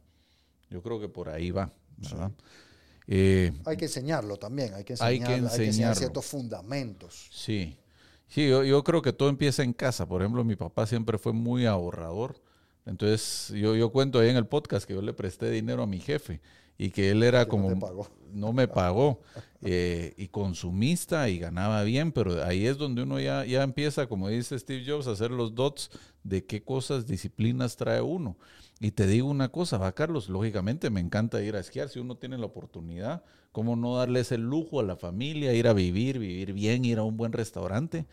Yo 0.70 0.82
creo 0.82 1.00
que 1.00 1.10
por 1.10 1.30
ahí 1.30 1.52
va, 1.52 1.74
¿verdad? 1.98 2.32
Eh, 3.08 3.52
hay 3.66 3.78
que 3.78 3.86
enseñarlo 3.86 4.38
también, 4.38 4.74
hay 4.74 4.84
que 4.84 4.96
Hay 5.00 5.18
enseñar, 5.18 5.28
que 5.28 5.34
hay 5.50 5.60
que 5.60 5.66
enseñar 5.66 5.66
enseñarlo. 5.68 5.96
ciertos 5.96 6.26
fundamentos. 6.26 7.28
Sí, 7.32 7.78
sí, 8.28 8.48
yo, 8.48 8.64
yo 8.64 8.84
creo 8.84 9.02
que 9.02 9.14
todo 9.14 9.30
empieza 9.30 9.64
en 9.64 9.74
casa. 9.74 10.08
Por 10.08 10.22
ejemplo, 10.22 10.44
mi 10.44 10.56
papá 10.56 10.86
siempre 10.88 11.18
fue 11.18 11.34
muy 11.34 11.66
ahorrador. 11.66 12.42
Entonces, 12.86 13.54
yo, 13.58 13.76
yo 13.76 13.92
cuento 13.92 14.20
ahí 14.20 14.30
en 14.30 14.36
el 14.38 14.48
podcast 14.48 14.86
que 14.86 14.94
yo 14.94 15.02
le 15.02 15.14
presté 15.14 15.50
dinero 15.50 15.84
a 15.84 15.88
mi 15.88 16.00
jefe 16.00 16.42
y 16.78 16.90
que 16.92 17.12
él 17.12 17.24
era 17.24 17.46
Que 17.46 17.50
como... 17.50 17.80
pagó. 17.80 18.08
no 18.32 18.52
me 18.52 18.68
pagó 18.68 19.22
eh, 19.62 20.14
y 20.18 20.28
consumista 20.28 21.30
y 21.30 21.40
ganaba 21.40 21.84
bien, 21.84 22.12
pero 22.12 22.44
ahí 22.44 22.66
es 22.68 22.78
donde 22.78 23.04
uno 23.04 23.20
ya, 23.20 23.46
ya 23.46 23.64
empieza, 23.64 24.08
como 24.08 24.28
dice 24.30 24.58
Steve 24.60 24.84
Jobs, 24.86 25.08
a 25.08 25.12
hacer 25.12 25.32
los 25.32 25.56
dots 25.56 25.92
de 26.24 26.46
qué 26.46 26.64
cosas, 26.64 27.06
disciplinas 27.08 27.78
trae 27.78 28.02
uno. 28.02 28.38
Y 28.80 28.92
te 28.92 29.08
digo 29.08 29.30
una 29.30 29.50
cosa, 29.50 29.78
va 29.78 29.94
Carlos, 29.94 30.30
lógicamente 30.30 30.90
me 30.90 31.00
encanta 31.00 31.42
ir 31.42 31.56
a 31.56 31.60
esquiar, 31.60 31.90
si 31.90 32.00
uno 32.00 32.18
tiene 32.18 32.38
la 32.38 32.48
oportunidad, 32.48 33.24
¿cómo 33.52 33.76
no 33.76 33.96
darles 33.96 34.32
el 34.32 34.42
lujo 34.42 34.80
a 34.80 34.84
la 34.84 34.98
familia, 34.98 35.54
ir 35.54 35.68
a 35.68 35.74
vivir, 35.74 36.20
vivir 36.20 36.54
bien, 36.54 36.84
ir 36.84 37.00
a 37.00 37.04
un 37.04 37.16
buen 37.16 37.32
restaurante? 37.32 38.06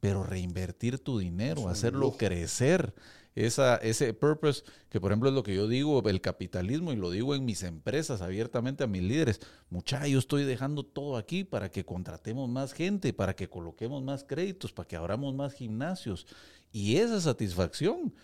Pero 0.00 0.24
reinvertir 0.24 0.98
tu 0.98 1.18
dinero, 1.18 1.68
hacerlo 1.68 2.06
lujo. 2.06 2.18
crecer, 2.18 2.94
esa, 3.36 3.76
ese 3.76 4.14
purpose, 4.14 4.64
que 4.88 5.00
por 5.00 5.12
ejemplo 5.12 5.28
es 5.28 5.34
lo 5.34 5.42
que 5.42 5.54
yo 5.54 5.68
digo, 5.68 6.02
el 6.08 6.20
capitalismo, 6.22 6.92
y 6.92 6.96
lo 6.96 7.10
digo 7.10 7.34
en 7.34 7.44
mis 7.44 7.62
empresas 7.62 8.22
abiertamente 8.22 8.82
a 8.82 8.86
mis 8.86 9.02
líderes, 9.02 9.40
mucha, 9.68 10.06
yo 10.06 10.18
estoy 10.18 10.44
dejando 10.44 10.84
todo 10.84 11.16
aquí 11.18 11.44
para 11.44 11.70
que 11.70 11.84
contratemos 11.84 12.48
más 12.48 12.72
gente, 12.72 13.12
para 13.12 13.36
que 13.36 13.48
coloquemos 13.48 14.02
más 14.02 14.24
créditos, 14.24 14.72
para 14.72 14.88
que 14.88 14.96
abramos 14.96 15.34
más 15.34 15.52
gimnasios. 15.52 16.26
Y 16.72 16.96
esa 16.96 17.20
satisfacción, 17.20 18.14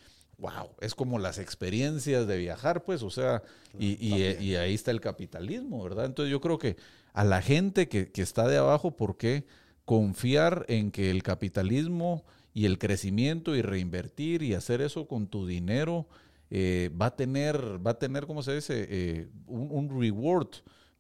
wow, 0.43 0.71
es 0.81 0.97
como 0.97 1.21
las 1.21 1.39
experiencias 1.39 2.27
de 2.27 2.37
viajar, 2.37 2.83
pues, 2.83 3.05
o 3.05 3.11
sea, 3.11 3.45
y, 3.79 3.93
y, 4.05 4.57
ahí 4.57 4.75
está 4.75 4.91
el 4.91 5.01
capitalismo, 5.01 5.85
¿verdad? 5.85 6.07
Entonces 6.07 6.33
yo 6.33 6.41
creo 6.41 6.59
que 6.59 6.77
a 7.13 7.23
la 7.23 7.41
gente 7.41 7.89
que, 7.89 8.11
que 8.11 8.23
está 8.23 8.49
de 8.49 8.57
abajo, 8.59 8.97
¿por 8.97 9.17
qué 9.17 9.45
confiar 9.85 10.65
en 10.67 10.91
que 10.91 11.13
el 11.13 11.23
capitalismo 11.23 12.25
y 12.55 12.67
el 12.67 12.79
crecimiento 12.79 13.55
y 13.55 13.63
reinvertir 13.63 14.43
y 14.43 14.55
hacer 14.55 14.81
eso 14.81 15.07
con 15.07 15.29
tu 15.29 15.47
dinero 15.47 16.09
eh, 16.51 16.91
va 17.01 17.07
a 17.07 17.17
tener, 17.17 17.57
va 17.85 17.93
a 17.93 17.99
tener, 17.99 18.27
¿cómo 18.27 18.43
se 18.43 18.57
dice? 18.57 18.87
Eh, 18.91 19.29
un, 19.47 19.69
un 19.71 20.01
reward, 20.01 20.49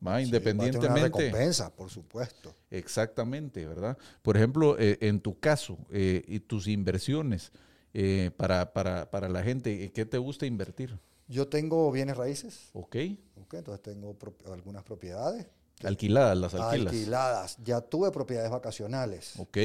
¿va? 0.07 0.22
Sí, 0.22 0.30
va 0.30 0.38
a 0.38 0.40
tener 0.40 0.55
una 0.55 0.66
Independientemente. 0.66 1.30
recompensa, 1.30 1.74
por 1.74 1.90
supuesto. 1.90 2.55
Exactamente, 2.70 3.66
¿verdad? 3.66 3.99
Por 4.22 4.36
ejemplo, 4.36 4.78
eh, 4.78 4.99
en 5.01 5.20
tu 5.20 5.40
caso 5.40 5.78
eh, 5.90 6.22
y 6.28 6.38
tus 6.38 6.68
inversiones 6.68 7.51
eh, 7.95 8.30
para, 8.36 8.72
para, 8.72 9.11
para 9.11 9.28
la 9.28 9.43
gente, 9.43 9.90
¿qué 9.93 10.05
te 10.07 10.18
gusta 10.18 10.47
invertir? 10.47 10.99
Yo 11.28 11.49
tengo 11.49 11.90
bienes 11.93 12.16
raíces, 12.16 12.70
¿Ok? 12.72 12.97
¿ok? 13.43 13.55
entonces 13.55 13.82
tengo 13.82 14.14
pro- 14.14 14.34
algunas 14.53 14.82
propiedades 14.82 15.47
Alquiladas, 15.84 16.36
las 16.36 16.55
alquilas. 16.55 16.93
alquiladas. 16.93 17.57
Ya 17.64 17.80
tuve 17.80 18.11
propiedades 18.12 18.51
vacacionales. 18.51 19.32
¿Ok? 19.38 19.59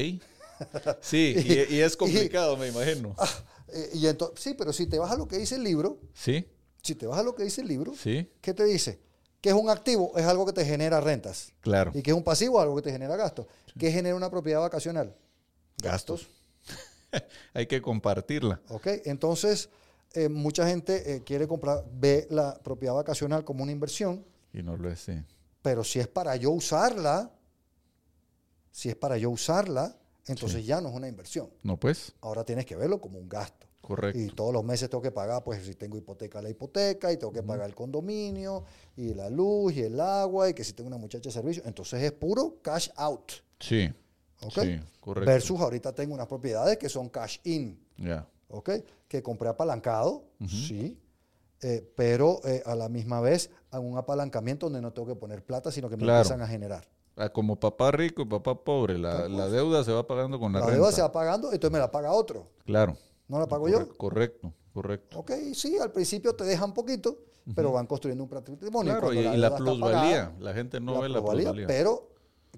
Sí, 1.00 1.34
y, 1.70 1.74
y 1.76 1.80
es 1.80 1.96
complicado, 1.96 2.56
me 2.56 2.68
imagino. 2.68 3.14
Ah, 3.18 3.28
eh, 3.68 3.90
y 3.94 4.02
ento- 4.06 4.32
sí, 4.36 4.54
pero 4.54 4.72
si 4.72 4.86
te 4.86 4.98
vas 4.98 5.12
a 5.12 5.16
lo 5.16 5.28
que 5.28 5.38
dice 5.38 5.54
el 5.54 5.62
libro, 5.62 6.00
¿Sí? 6.14 6.44
si 6.82 6.94
te 6.96 7.06
vas 7.06 7.18
a 7.18 7.22
lo 7.22 7.34
que 7.34 7.44
dice 7.44 7.60
el 7.60 7.68
libro, 7.68 7.94
¿Sí? 7.94 8.28
¿qué 8.40 8.52
te 8.54 8.64
dice? 8.64 8.98
Que 9.40 9.50
es 9.50 9.54
un 9.54 9.70
activo, 9.70 10.12
es 10.16 10.24
algo 10.24 10.44
que 10.46 10.52
te 10.52 10.64
genera 10.64 11.00
rentas. 11.00 11.52
Claro. 11.60 11.92
Y 11.94 12.02
que 12.02 12.10
es 12.10 12.16
un 12.16 12.24
pasivo, 12.24 12.60
algo 12.60 12.74
que 12.76 12.82
te 12.82 12.90
genera 12.90 13.14
gastos. 13.14 13.46
¿Qué 13.78 13.92
genera 13.92 14.16
una 14.16 14.28
propiedad 14.30 14.58
vacacional? 14.60 15.14
Gastos. 15.80 16.26
Hay 17.54 17.66
que 17.66 17.80
compartirla. 17.82 18.60
¿Ok? 18.68 18.86
Entonces, 19.04 19.68
eh, 20.14 20.28
mucha 20.28 20.66
gente 20.68 21.14
eh, 21.14 21.22
quiere 21.24 21.46
comprar, 21.46 21.84
ve 21.92 22.26
la 22.30 22.58
propiedad 22.62 22.94
vacacional 22.94 23.44
como 23.44 23.62
una 23.62 23.72
inversión, 23.72 24.24
Y 24.52 24.62
no 24.62 24.76
lo 24.76 24.90
es, 24.90 25.00
sí. 25.00 25.12
pero 25.62 25.84
si 25.84 26.00
es 26.00 26.08
para 26.08 26.34
yo 26.36 26.50
usarla, 26.50 27.30
si 28.70 28.88
es 28.88 28.96
para 28.96 29.16
yo 29.18 29.30
usarla, 29.30 29.96
entonces 30.26 30.64
ya 30.64 30.80
no 30.80 30.88
es 30.90 30.94
una 30.94 31.08
inversión. 31.08 31.50
No, 31.62 31.78
pues, 31.78 32.12
Ahora 32.20 32.44
tienes 32.44 32.66
que 32.66 32.76
verlo 32.76 33.00
como 33.00 33.18
un 33.18 33.28
gasto. 33.28 33.66
correcto. 33.80 34.18
Y 34.20 34.28
todos 34.28 34.52
los 34.52 34.62
meses 34.64 34.88
tengo 34.90 35.00
que 35.02 35.10
pagar, 35.10 35.42
pues 35.42 35.64
si 35.64 35.74
tengo 35.74 35.96
hipoteca, 35.96 36.42
la 36.42 36.50
hipoteca, 36.50 37.10
y 37.12 37.16
tengo 37.16 37.32
que 37.32 37.42
pagar 37.42 37.66
el 37.66 37.74
condominio, 37.74 38.64
y 38.96 39.14
la 39.14 39.30
luz, 39.30 39.72
y 39.74 39.82
el 39.82 39.98
agua, 40.00 40.48
y 40.50 40.54
que 40.54 40.64
si 40.64 40.74
tengo 40.74 40.88
una 40.88 40.98
muchacha 40.98 41.28
de 41.30 41.32
servicio. 41.32 41.62
Entonces 41.64 42.02
es 42.02 42.12
puro 42.12 42.58
cash 42.62 42.90
out. 42.96 43.32
Sí. 43.58 43.90
¿Ok? 44.42 44.58
Sí, 44.62 44.80
correcto. 45.00 45.30
Versus 45.30 45.60
ahorita 45.60 45.92
tengo 45.94 46.14
unas 46.14 46.26
propiedades 46.26 46.76
que 46.78 46.88
son 46.88 47.08
cash 47.08 47.38
in. 47.44 47.78
Ya. 47.96 48.26
¿ok? 48.48 48.70
Que 49.08 49.22
compré 49.22 49.48
apalancado, 49.48 50.24
sí, 50.48 50.98
eh, 51.60 51.92
pero 51.96 52.40
eh, 52.44 52.62
a 52.64 52.74
la 52.74 52.88
misma 52.88 53.20
vez 53.20 53.50
hago 53.70 53.84
un 53.84 53.98
apalancamiento 53.98 54.66
donde 54.66 54.80
no 54.80 54.92
tengo 54.92 55.08
que 55.08 55.16
poner 55.16 55.44
plata, 55.44 55.70
sino 55.72 55.88
que 55.90 55.96
me 55.96 56.04
Claro. 56.04 56.18
empiezan 56.20 56.40
a 56.42 56.46
generar. 56.46 56.88
Ah, 57.16 57.28
como 57.30 57.56
papá 57.58 57.90
rico 57.90 58.22
y 58.22 58.26
papá 58.26 58.54
pobre, 58.54 58.96
la, 58.96 59.28
la 59.28 59.48
deuda 59.48 59.82
se 59.82 59.92
va 59.92 60.06
pagando 60.06 60.38
con 60.38 60.52
la, 60.52 60.60
La, 60.60 60.66
renta. 60.66 60.76
deuda 60.78 60.92
se 60.92 61.02
va 61.02 61.10
pagando, 61.10 61.52
entonces 61.52 61.72
me 61.72 61.78
la 61.80 61.90
paga 61.90 62.12
otro. 62.12 62.46
Claro. 62.64 62.96
¿No 63.26 63.40
la 63.40 63.46
pago 63.46 63.68
yo? 63.68 63.88
Correcto, 63.96 64.52
correcto. 64.72 65.18
Ok, 65.18 65.32
sí, 65.52 65.76
al 65.78 65.90
principio 65.90 66.34
te 66.36 66.44
dejan 66.44 66.72
poquito, 66.72 67.18
pero 67.56 67.72
van 67.72 67.86
construyendo 67.86 68.22
un 68.24 68.30
patrimonio. 68.30 68.92
Claro, 68.92 69.12
y, 69.12 69.22
la 69.36 69.54
plusvalía. 69.56 70.00
pagada, 70.00 70.32
la 70.38 70.54
gente 70.54 70.80
no 70.80 70.92
la 70.94 71.00
ve 71.00 71.08
la 71.08 71.20
plusvalía. 71.24 71.66
Pero, 71.66 72.08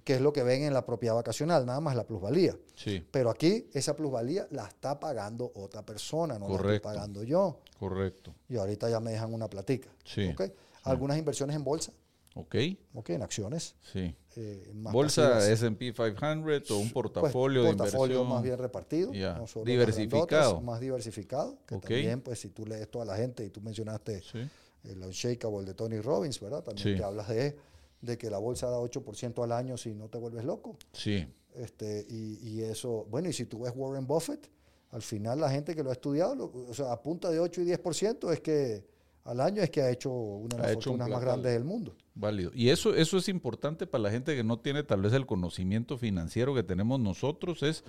¿qué 0.05 0.15
es 0.15 0.21
lo 0.21 0.33
que 0.33 0.43
ven 0.43 0.63
en 0.63 0.73
la 0.75 0.85
propiedad 0.87 1.15
vacacional? 1.15 1.67
Nada 1.67 1.81
más 1.81 1.95
la 1.97 2.05
plusvalía. 2.07 2.57
Sí, 2.75 3.05
Pero 3.11 3.31
aquí 3.31 3.69
esa 3.73 3.95
plusvalía 3.97 4.47
la 4.51 4.67
está 4.67 4.99
pagando 5.01 5.51
otra 5.55 5.85
persona, 5.85 6.39
no 6.39 6.49
la 6.49 6.55
estoy 6.57 6.81
pagando 6.81 7.23
yo. 7.23 7.61
correcto. 7.79 8.35
Y 8.49 8.57
ahorita 8.57 8.89
ya 8.91 9.01
me 9.01 9.13
dejan 9.13 9.33
una 9.35 9.49
platica. 9.49 9.89
Sí. 10.05 10.27
¿ok? 10.29 10.43
Algunas 10.85 11.19
inversiones 11.19 11.55
en 11.57 11.63
bolsa, 11.65 11.93
Ok, 12.35 12.55
¿ok? 12.95 13.11
en 13.11 13.23
acciones. 13.23 13.75
sí. 13.93 14.15
eh, 14.37 14.71
más 14.75 14.93
Bolsa. 14.93 15.51
S&P 15.53 15.93
500 15.93 16.71
o 16.71 16.77
un 16.79 16.83
Pues, 16.83 16.93
portafolio 16.93 17.63
de 17.65 17.75
portafolio 17.75 18.15
inversión. 18.17 18.29
más 18.29 18.43
bien 18.43 18.59
repartido, 18.59 19.13
Ya. 19.13 19.35
no 19.35 19.47
Diversificado. 19.65 20.61
más 20.61 20.81
diversificado, 20.81 21.59
que 21.67 21.77
también, 21.79 22.21
pues 22.21 22.39
si 22.41 22.49
tú 22.51 22.65
lees 22.65 22.89
toda 22.91 23.05
la 23.05 23.17
gente 23.17 23.45
y 23.45 23.51
tú 23.51 23.61
mencionaste 23.61 24.23
Sí, 24.23 24.39
el 24.85 25.03
Unshakable 25.03 25.65
de 25.65 25.75
Tony 25.75 26.01
Robbins, 26.01 26.41
¿verdad? 26.41 26.63
También 26.63 26.89
Sí. 26.89 26.97
que 26.97 27.05
hablas 27.05 27.29
de, 27.29 27.57
de 28.01 28.17
que 28.19 28.31
la 28.31 28.39
bolsa 28.39 28.69
da 28.71 28.79
8% 28.79 29.43
al 29.45 29.53
año 29.53 29.77
si 29.77 29.95
no 29.95 30.09
te 30.09 30.19
vuelves 30.19 30.45
loco. 30.45 30.77
sí, 30.93 31.27
Este, 31.55 32.07
y, 32.09 32.39
y 32.49 32.63
eso, 32.63 33.07
bueno, 33.11 33.29
y 33.29 33.33
si 33.33 33.45
tú 33.47 33.61
ves 33.63 33.73
Warren 33.75 34.07
Buffett, 34.07 34.49
al 34.91 35.03
final 35.03 35.41
la 35.41 35.51
gente 35.51 35.75
que 35.75 35.83
lo 35.83 35.91
ha 35.91 35.93
estudiado, 35.95 36.35
lo- 36.35 36.53
o 36.69 36.75
sea, 36.75 36.93
a 36.93 37.03
punta 37.03 37.29
de 37.31 37.39
8 37.41 37.61
y 37.63 37.65
10% 37.67 38.33
es 38.33 38.41
que 38.41 38.85
al 39.25 39.41
año 39.41 39.61
es 39.63 39.69
que 39.71 39.83
ha 39.83 39.91
hecho 39.91 40.11
una 40.11 40.57
de 40.57 40.63
las 40.63 40.73
fortunas 40.75 41.09
más 41.09 41.21
grandes 41.21 41.53
del 41.53 41.65
mundo. 41.65 41.95
válido. 42.15 42.51
Y 42.55 42.69
eso, 42.71 42.95
eso 42.95 43.19
es 43.19 43.29
importante 43.29 43.87
para 43.87 44.03
la 44.03 44.11
gente 44.11 44.35
que 44.37 44.43
no 44.45 44.59
tiene 44.59 44.83
tal 44.83 45.03
vez 45.03 45.13
el 45.13 45.27
conocimiento 45.27 45.97
financiero 45.99 46.55
que 46.55 46.63
tenemos 46.63 46.99
nosotros, 47.01 47.63
es 47.63 47.85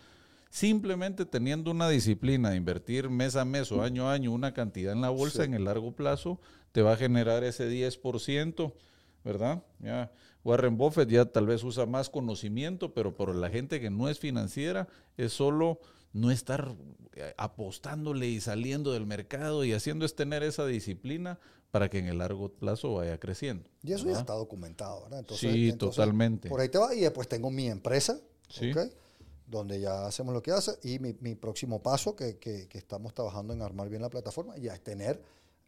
simplemente 0.49 1.26
teniendo 1.26 1.72
una 1.72 1.88
disciplina 1.89 2.49
de 2.49 2.57
invertir 2.57 3.09
mes 3.09 3.36
a 3.36 3.45
mes 3.45 3.72
o 3.72 3.82
año 3.82 4.09
a 4.09 4.14
año 4.14 4.32
una 4.34 4.53
cantidad 4.53 4.93
en 4.93 5.01
la 5.01 5.09
bolsa 5.09 5.39
Sí. 5.39 5.45
en 5.45 5.53
el 5.53 5.64
largo 5.66 5.93
plazo, 5.95 6.39
te 6.72 6.82
va 6.82 6.93
a 6.93 6.97
generar 6.97 7.43
ese 7.43 7.70
10%, 7.70 8.74
¿verdad? 9.24 9.63
Ya. 9.80 10.11
Warren 10.43 10.78
Buffett 10.78 11.09
ya 11.09 11.26
tal 11.26 11.45
vez 11.45 11.63
usa 11.63 11.86
más 11.86 12.09
conocimiento, 12.09 12.93
pero 12.93 13.15
para 13.15 13.34
la 13.34 13.49
gente 13.49 13.80
que 13.80 13.89
no 13.89 14.09
es 14.09 14.19
financiera 14.19 14.88
es 15.17 15.34
solo 15.34 15.80
no 16.13 16.32
estar 16.32 16.76
eh, 17.13 17.34
apostándole 17.38 18.28
y 18.28 18.41
saliendo 18.41 18.91
del 18.93 19.05
mercado 19.05 19.63
y 19.63 19.74
haciendo 19.74 20.05
es 20.05 20.15
tener 20.15 20.43
esa 20.43 20.65
disciplina 20.65 21.39
para 21.70 21.89
que 21.89 22.00
en 22.00 22.08
el 22.08 22.17
largo 22.17 22.50
plazo 22.50 22.96
vaya 22.96 23.17
creciendo. 23.20 23.70
Y 23.83 23.93
eso 23.93 24.05
ya 24.05 24.20
está 24.20 24.33
documentado, 24.33 25.04
¿verdad? 25.04 25.25
Sí, 25.36 25.71
totalmente. 25.74 26.50
Por 26.50 26.59
ahí 26.59 26.67
te 26.70 26.78
va. 26.78 26.93
Y 26.93 27.01
después 27.01 27.28
tengo 27.29 27.50
mi 27.50 27.67
empresa, 27.67 28.20
Sí. 28.50 28.71
donde 29.47 29.79
ya 29.79 30.05
hacemos 30.05 30.33
lo 30.33 30.41
que 30.41 30.51
hace. 30.51 30.71
Y 30.83 31.00
mi, 31.00 31.16
mi 31.21 31.36
próximo 31.36 31.82
paso, 31.82 32.13
que, 32.16 32.37
que- 32.39 32.67
que 32.67 32.78
estamos 32.78 33.13
trabajando 33.13 33.54
en 33.54 33.62
armar 33.62 33.87
bien 33.89 34.01
la 34.01 34.09
plataforma, 34.09 34.58
ya 34.58 34.74
es 34.74 34.82
tener 34.83 35.21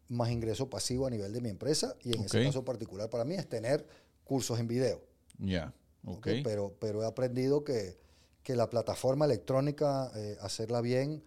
más 0.08 0.30
ingreso 0.30 0.68
pasivo 0.68 1.06
a 1.06 1.10
nivel 1.10 1.32
de 1.32 1.40
mi 1.40 1.48
empresa. 1.48 1.96
Y 2.02 2.14
en 2.16 2.24
ese 2.24 2.38
Ok. 2.40 2.44
caso 2.46 2.64
particular 2.64 3.08
para 3.10 3.24
mí 3.24 3.34
es 3.34 3.48
tener 3.48 3.86
cursos 4.24 4.58
en 4.60 4.68
video. 4.68 5.00
Ya, 5.38 5.72
ok. 6.04 6.16
¿ok? 6.18 6.28
Pero, 6.44 6.74
pero 6.78 7.02
he 7.02 7.06
aprendido 7.06 7.64
que, 7.64 7.98
que 8.42 8.54
la 8.56 8.68
plataforma 8.70 9.24
electrónica, 9.24 10.10
eh, 10.14 10.36
hacerla 10.40 10.80
bien, 10.80 11.22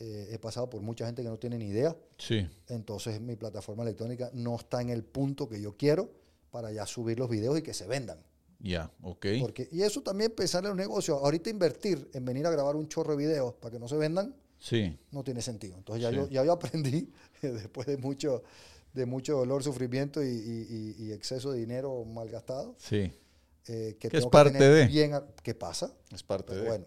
eh, 0.00 0.28
he 0.32 0.38
pasado 0.38 0.68
por 0.68 0.82
mucha 0.82 1.06
gente 1.06 1.22
que 1.22 1.28
no 1.28 1.38
tiene 1.38 1.58
ni 1.58 1.66
idea. 1.68 1.96
Sí, 2.18 2.46
Entonces 2.68 3.20
mi 3.20 3.36
plataforma 3.36 3.82
electrónica 3.82 4.30
no 4.34 4.56
está 4.56 4.80
en 4.82 4.90
el 4.90 5.02
punto 5.02 5.48
que 5.48 5.60
yo 5.60 5.76
quiero 5.76 6.10
para 6.50 6.70
ya 6.72 6.86
subir 6.86 7.18
los 7.18 7.28
videos 7.28 7.58
y 7.58 7.62
que 7.62 7.72
se 7.74 7.86
vendan. 7.86 8.18
ya, 8.60 8.90
ok. 9.02 9.26
Porque, 9.40 9.68
y 9.72 9.82
eso 9.82 10.02
también 10.02 10.30
pensar 10.32 10.62
en 10.64 10.68
los 10.70 10.76
negocios. 10.76 11.18
Ahorita 11.22 11.48
invertir 11.50 12.10
en 12.12 12.24
venir 12.24 12.46
a 12.46 12.50
grabar 12.50 12.76
un 12.76 12.88
chorro 12.88 13.12
de 13.16 13.26
videos 13.26 13.54
para 13.54 13.72
que 13.72 13.78
no 13.78 13.88
se 13.88 13.96
vendan 13.96 14.34
Sí, 14.58 14.98
no 15.12 15.22
tiene 15.22 15.40
sentido. 15.42 15.76
Entonces 15.76 16.02
ya, 16.02 16.10
Sí. 16.10 16.16
yo, 16.16 16.28
ya 16.28 16.44
yo 16.44 16.52
aprendí, 16.52 17.12
después 17.42 17.86
de 17.86 17.96
mucho, 17.96 18.42
de 18.92 19.06
mucho 19.06 19.36
dolor, 19.36 19.62
sufrimiento 19.62 20.22
y, 20.22 20.26
y- 20.28 20.94
y- 20.98 21.04
y 21.06 21.12
exceso 21.12 21.52
de 21.52 21.60
dinero 21.60 22.04
malgastado, 22.04 22.74
sí. 22.78 23.12
eh, 23.68 23.96
que 24.00 24.08
Que 24.08 24.16
es 24.16 24.22
tengo 24.22 24.30
parte 24.30 24.52
que 24.52 24.58
tener 24.58 24.74
de. 24.74 24.86
bien... 24.86 25.14
a- 25.14 25.24
¿Qué 25.42 25.54
pasa? 25.54 25.92
Es 26.12 26.22
parte 26.22 26.48
Pero 26.52 26.62
de. 26.62 26.68
bueno, 26.68 26.84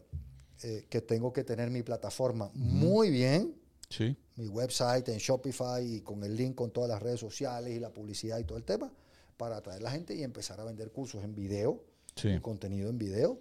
eh, 0.64 0.85
que 0.89 1.02
tengo 1.02 1.31
que 1.31 1.43
tener 1.43 1.69
mi 1.69 1.81
plataforma 1.84 2.52
muy 2.53 3.10
bien, 3.10 3.56
Sí, 3.89 4.15
mi 4.38 4.48
website 4.48 5.10
en 5.10 5.18
Shopify 5.18 5.84
y 5.85 5.99
con 6.02 6.23
el 6.23 6.35
link 6.35 6.56
con 6.56 6.72
todas 6.72 6.89
las 6.89 7.02
redes 7.02 7.19
sociales 7.19 7.76
y 7.76 7.80
la 7.80 7.89
publicidad 7.93 8.39
y 8.39 8.45
todo 8.45 8.57
el 8.57 8.64
tema, 8.64 8.89
para 9.38 9.57
atraer 9.57 9.80
a 9.81 9.84
la 9.84 9.91
gente 9.91 10.15
y 10.15 10.23
empezar 10.23 10.60
a 10.61 10.64
vender 10.64 10.91
cursos 10.91 11.23
en 11.23 11.35
video, 11.35 11.84
Sí. 12.15 12.39
contenido 12.41 12.89
en 12.89 12.98
video, 12.98 13.39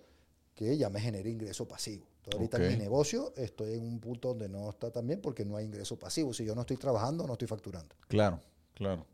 que 0.54 0.76
ya 0.76 0.90
me 0.90 1.00
genere 1.00 1.30
ingreso 1.30 1.66
pasivo. 1.68 2.04
Ahorita 2.32 2.56
Ok. 2.56 2.62
en 2.64 2.68
mi 2.70 2.76
negocio 2.76 3.32
estoy 3.36 3.74
en 3.74 3.82
un 3.82 3.98
punto 4.00 4.28
donde 4.28 4.48
no 4.48 4.70
está 4.70 4.90
tan 4.90 5.06
bien 5.06 5.20
porque 5.20 5.44
no 5.44 5.56
hay 5.56 5.64
ingreso 5.66 5.98
pasivo. 5.98 6.32
Si 6.32 6.44
yo 6.44 6.54
no 6.54 6.62
estoy 6.62 6.76
trabajando, 6.76 7.26
no 7.26 7.32
estoy 7.34 7.48
facturando. 7.48 7.94
Claro, 8.08 8.40
claro. 8.74 9.06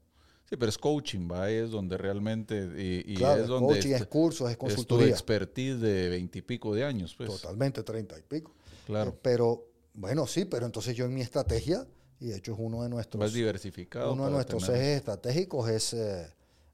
Sí, 0.49 0.57
pero 0.57 0.69
es 0.69 0.79
coaching, 0.79 1.29
va, 1.31 1.51
es 1.51 1.71
donde 1.73 1.97
realmente, 1.99 2.55
y, 2.77 3.13
y 3.13 3.17
claro, 3.17 3.37
es 3.39 3.43
es 3.43 3.49
donde 3.49 3.75
coaching, 3.75 3.91
est- 3.91 4.01
es 4.03 4.07
cursos, 4.07 4.47
es 4.49 4.53
es 4.53 4.59
tu 4.59 4.67
consultoría. 4.67 5.09
expertise 5.09 5.81
de 5.81 6.09
veintipico 6.09 6.73
de 6.73 6.85
años, 6.85 7.15
pues. 7.17 7.29
Totalmente, 7.29 7.83
treinta 7.83 8.17
y 8.17 8.23
pico. 8.23 8.55
Claro. 8.87 9.11
Eh, 9.11 9.19
pero, 9.23 9.67
bueno, 9.95 10.25
sí, 10.29 10.45
pero 10.45 10.65
entonces 10.67 10.95
yo 10.95 11.05
en 11.07 11.15
mi 11.15 11.21
estrategia, 11.21 11.85
y 12.21 12.27
de 12.29 12.37
hecho 12.37 12.53
es 12.53 12.59
uno 12.61 12.85
de 12.85 12.89
nuestros, 12.89 13.19
Más 13.19 13.33
diversificado. 13.33 14.13
uno 14.13 14.27
de 14.27 14.31
nuestros 14.31 14.65
tener- 14.67 14.81
ejes 14.83 14.97
estratégicos 14.99 15.69
es, 15.69 15.93
eh, 15.95 16.27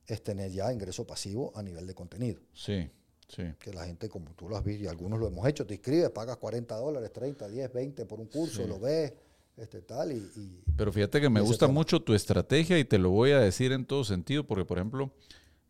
es 0.07 0.23
tener 0.23 0.51
ya 0.51 0.71
ingreso 0.71 1.07
pasivo 1.07 1.51
a 1.55 1.63
nivel 1.63 1.87
de 1.87 1.95
contenido. 1.95 2.43
Sí, 2.53 2.91
sí. 3.35 3.43
Que 3.59 3.73
la 3.73 3.87
gente, 3.87 4.09
como 4.09 4.33
tú 4.35 4.49
lo 4.49 4.57
has 4.57 4.65
visto, 4.65 4.85
y 4.85 4.87
algunos 4.89 5.19
lo 5.19 5.29
hemos 5.29 5.47
hecho, 5.47 5.67
te 5.67 5.75
inscribes, 5.75 6.11
pagas 6.11 6.37
40 6.37 6.75
dólares, 6.77 7.13
30, 7.13 7.49
10, 7.49 7.73
20 7.73 8.07
por 8.07 8.21
un 8.21 8.27
curso, 8.27 8.63
Sí. 8.63 8.69
lo 8.69 8.79
ves, 8.79 9.13
este 9.57 9.83
tal, 9.83 10.13
y, 10.13 10.17
y- 10.17 10.63
Pero 10.77 10.93
fíjate 10.93 11.21
que 11.21 11.29
me 11.29 11.41
gusta 11.41 11.67
tema. 11.67 11.75
mucho 11.75 12.01
tu 12.01 12.15
estrategia 12.15 12.79
y 12.79 12.85
te 12.85 12.99
lo 12.99 13.11
voy 13.11 13.33
a 13.33 13.39
decir 13.39 13.73
en 13.73 13.85
todo 13.85 14.03
sentido, 14.05 14.45
porque 14.47 14.65
por 14.65 14.79
ejemplo, 14.79 15.13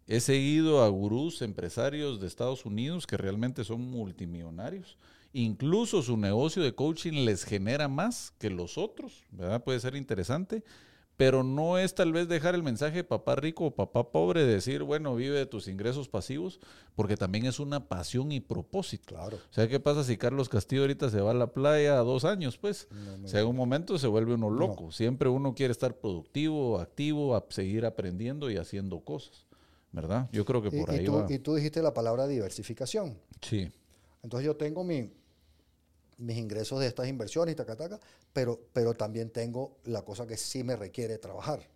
he 0.07 0.21
seguido 0.21 0.83
a 0.83 0.89
gurús 0.89 1.43
empresarios 1.43 2.21
de 2.21 2.27
Estados 2.27 2.65
Unidos 2.67 3.07
que 3.07 3.17
realmente 3.17 3.65
son 3.65 3.81
multimillonarios. 3.81 4.99
Incluso 5.33 6.03
su 6.03 6.17
negocio 6.17 6.63
de 6.63 6.75
coaching 6.75 7.25
les 7.25 7.45
genera 7.45 7.89
más 7.89 8.33
que 8.39 8.51
los 8.51 8.77
otros, 8.79 9.25
¿verdad? 9.31 9.65
Puede 9.65 9.81
ser 9.81 9.95
interesante, 9.97 10.63
pero 11.23 11.45
no 11.45 11.79
es 11.79 11.95
tal 11.95 12.13
vez 12.13 12.27
dejar 12.27 12.57
el 12.57 12.65
mensaje 12.65 13.05
papá 13.05 13.37
rico 13.37 13.67
o 13.67 13.71
papá 13.77 14.11
pobre, 14.11 14.45
decir, 14.45 14.83
bueno, 14.83 15.15
vive 15.15 15.39
de 15.39 15.47
tus 15.47 15.69
ingresos 15.69 16.09
pasivos, 16.09 16.59
porque 16.97 17.17
también 17.17 17.47
es 17.47 17.61
una 17.61 17.87
pasión 17.87 18.33
y 18.33 18.41
propósito. 18.41 19.15
claro. 19.15 19.37
O 19.37 19.55
sea, 19.55 19.69
¿qué 19.69 19.79
pasa 19.79 20.03
si 20.03 20.17
Carlos 20.17 20.49
Castillo 20.49 20.81
ahorita 20.81 21.11
se 21.11 21.21
va 21.21 21.31
a 21.31 21.35
la 21.35 21.53
playa 21.53 21.97
a 21.97 22.03
dos 22.03 22.25
años? 22.25 22.59
Pues, 22.59 22.89
No 22.91 23.25
o 23.25 23.29
sea, 23.29 23.43
en 23.43 23.47
un 23.47 23.55
momento 23.55 23.99
se 23.99 24.09
vuelve 24.09 24.35
uno 24.35 24.51
loco. 24.51 24.91
Siempre 24.91 25.29
uno 25.29 25.55
quiere 25.55 25.71
estar 25.71 25.95
productivo, 25.95 26.81
activo, 26.81 27.37
a 27.37 27.47
seguir 27.51 27.87
aprendiendo 27.87 28.51
y 28.51 28.57
haciendo 28.57 28.99
cosas, 28.99 29.47
¿verdad? 29.93 30.29
Yo 30.33 30.45
creo 30.45 30.61
que 30.61 30.73
por 30.73 30.93
y 30.93 30.99
ahí 30.99 31.05
tú, 31.05 31.15
va. 31.15 31.27
y 31.29 31.39
tú 31.39 31.55
dijiste 31.55 31.83
la 31.83 31.95
palabra 31.95 32.27
diversificación. 32.27 33.17
Sí, 33.41 33.71
Entonces 34.25 34.45
yo 34.45 34.57
tengo 34.57 34.83
mi, 34.83 35.13
mis 36.19 36.37
ingresos 36.37 36.81
de 36.81 36.87
estas 36.87 37.09
inversiones 37.09 37.53
y 37.53 37.57
taca, 37.57 37.77
taca, 37.77 37.99
pero, 38.33 38.61
pero 38.73 38.95
también 38.95 39.31
tengo 39.31 39.77
la 39.85 40.03
cosa 40.03 40.27
que 40.27 40.37
sí 40.37 40.63
me 40.65 40.77
requiere 40.77 41.19
trabajar. 41.19 41.69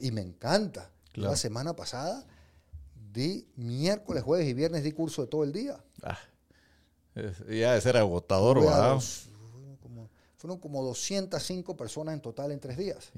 Y 0.00 0.10
me 0.12 0.20
encanta. 0.20 0.90
Claro. 1.12 1.30
La 1.30 1.36
semana 1.36 1.74
pasada 1.74 2.24
di 3.12 3.46
miércoles, 3.56 4.22
jueves 4.22 4.46
y 4.48 4.54
viernes 4.54 4.82
di 4.84 4.92
curso 4.92 5.22
de 5.22 5.28
todo 5.28 5.44
el 5.44 5.52
día. 5.52 5.78
Ah, 6.02 6.18
es- 7.14 7.38
ya 7.48 7.74
de 7.74 7.80
ser 7.80 7.96
agotador, 7.96 8.60
¿verdad? 8.60 8.98
fueron, 9.00 9.76
como, 9.76 10.08
fueron 10.36 10.58
como 10.58 10.82
205 10.84 11.76
personas 11.76 12.14
en 12.14 12.20
total 12.20 12.50
en 12.52 12.60
tres 12.60 12.76
días. 12.76 13.10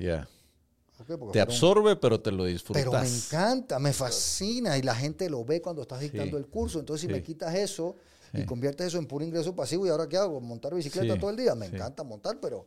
Te 1.33 1.41
absorbe, 1.43 1.95
pero 1.97 2.19
te 2.21 2.31
lo 2.33 2.45
disfrutas. 2.47 2.83
Pero 2.83 2.99
me 2.99 3.07
encanta, 3.07 3.79
me 3.79 3.93
fascina 3.93 4.79
y 4.79 4.83
la 4.83 4.95
gente 4.95 5.29
lo 5.29 5.45
ve 5.45 5.61
cuando 5.61 5.83
estás 5.83 6.01
dictando 6.01 6.39
Sí. 6.39 6.43
el 6.43 6.47
curso. 6.49 6.79
Entonces, 6.81 7.03
si 7.03 7.07
Sí. 7.07 7.13
me 7.13 7.23
quitas 7.23 7.55
eso 7.55 7.97
y 8.33 8.45
conviertes 8.45 8.89
eso 8.89 8.99
en 8.99 9.07
puro 9.07 9.25
ingreso 9.25 9.55
pasivo, 9.55 9.87
¿y 9.87 9.91
ahora 9.91 10.09
qué 10.09 10.17
hago? 10.17 10.41
¿Montar 10.41 10.75
bicicleta 10.75 11.15
Sí, 11.15 11.21
todo 11.21 11.31
el 11.31 11.37
día? 11.37 11.55
Me 11.55 11.67
encanta 11.67 12.03
montar, 12.03 12.39
pero 12.41 12.67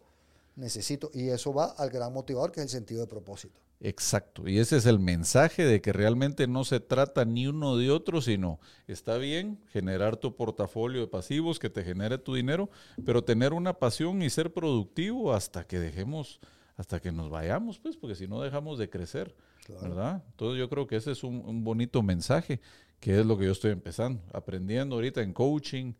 necesito. 0.55 1.09
Y 1.13 1.29
eso 1.29 1.53
va 1.53 1.65
al 1.77 1.89
gran 1.89 2.11
motivador, 2.13 2.51
que 2.51 2.59
es 2.59 2.65
el 2.65 2.69
sentido 2.69 3.01
de 3.01 3.07
propósito. 3.07 3.59
Exacto, 3.81 4.45
y 4.45 4.59
ese 4.59 4.75
es 4.75 4.85
el 4.85 4.99
mensaje 4.99 5.63
de 5.63 5.81
que 5.81 5.93
realmente 5.93 6.47
no 6.47 6.65
se 6.65 6.81
trata 6.81 7.23
ni 7.23 7.47
uno 7.47 7.77
de 7.77 7.91
otro, 7.91 8.19
sino 8.21 8.59
está 8.87 9.17
bien 9.17 9.57
generar 9.71 10.17
tu 10.17 10.35
portafolio 10.35 10.99
de 10.99 11.07
pasivos 11.07 11.59
que 11.59 11.69
te 11.69 11.85
genere 11.85 12.17
tu 12.17 12.35
dinero, 12.35 12.69
pero 13.05 13.23
tener 13.23 13.53
una 13.53 13.71
pasión 13.73 14.21
y 14.21 14.29
ser 14.29 14.51
productivo 14.53 15.33
hasta 15.33 15.65
que 15.65 15.79
dejemos, 15.79 16.41
hasta 16.75 16.99
que 16.99 17.13
nos 17.13 17.29
vayamos, 17.29 17.79
pues, 17.79 17.95
porque 17.95 18.15
si 18.15 18.27
no 18.27 18.41
dejamos 18.41 18.79
de 18.79 18.89
crecer, 18.89 19.33
Claro. 19.65 19.81
¿verdad? 19.83 20.23
Entonces 20.31 20.59
yo 20.59 20.67
creo 20.69 20.85
que 20.87 20.97
ese 20.97 21.11
es 21.11 21.23
un, 21.23 21.35
un 21.45 21.63
bonito 21.63 22.01
mensaje, 22.03 22.59
que 22.99 23.19
es 23.19 23.25
lo 23.25 23.37
que 23.37 23.45
yo 23.45 23.51
estoy 23.51 23.71
empezando, 23.71 24.21
aprendiendo 24.33 24.95
ahorita 24.95 25.21
en 25.21 25.33
coaching, 25.33 25.93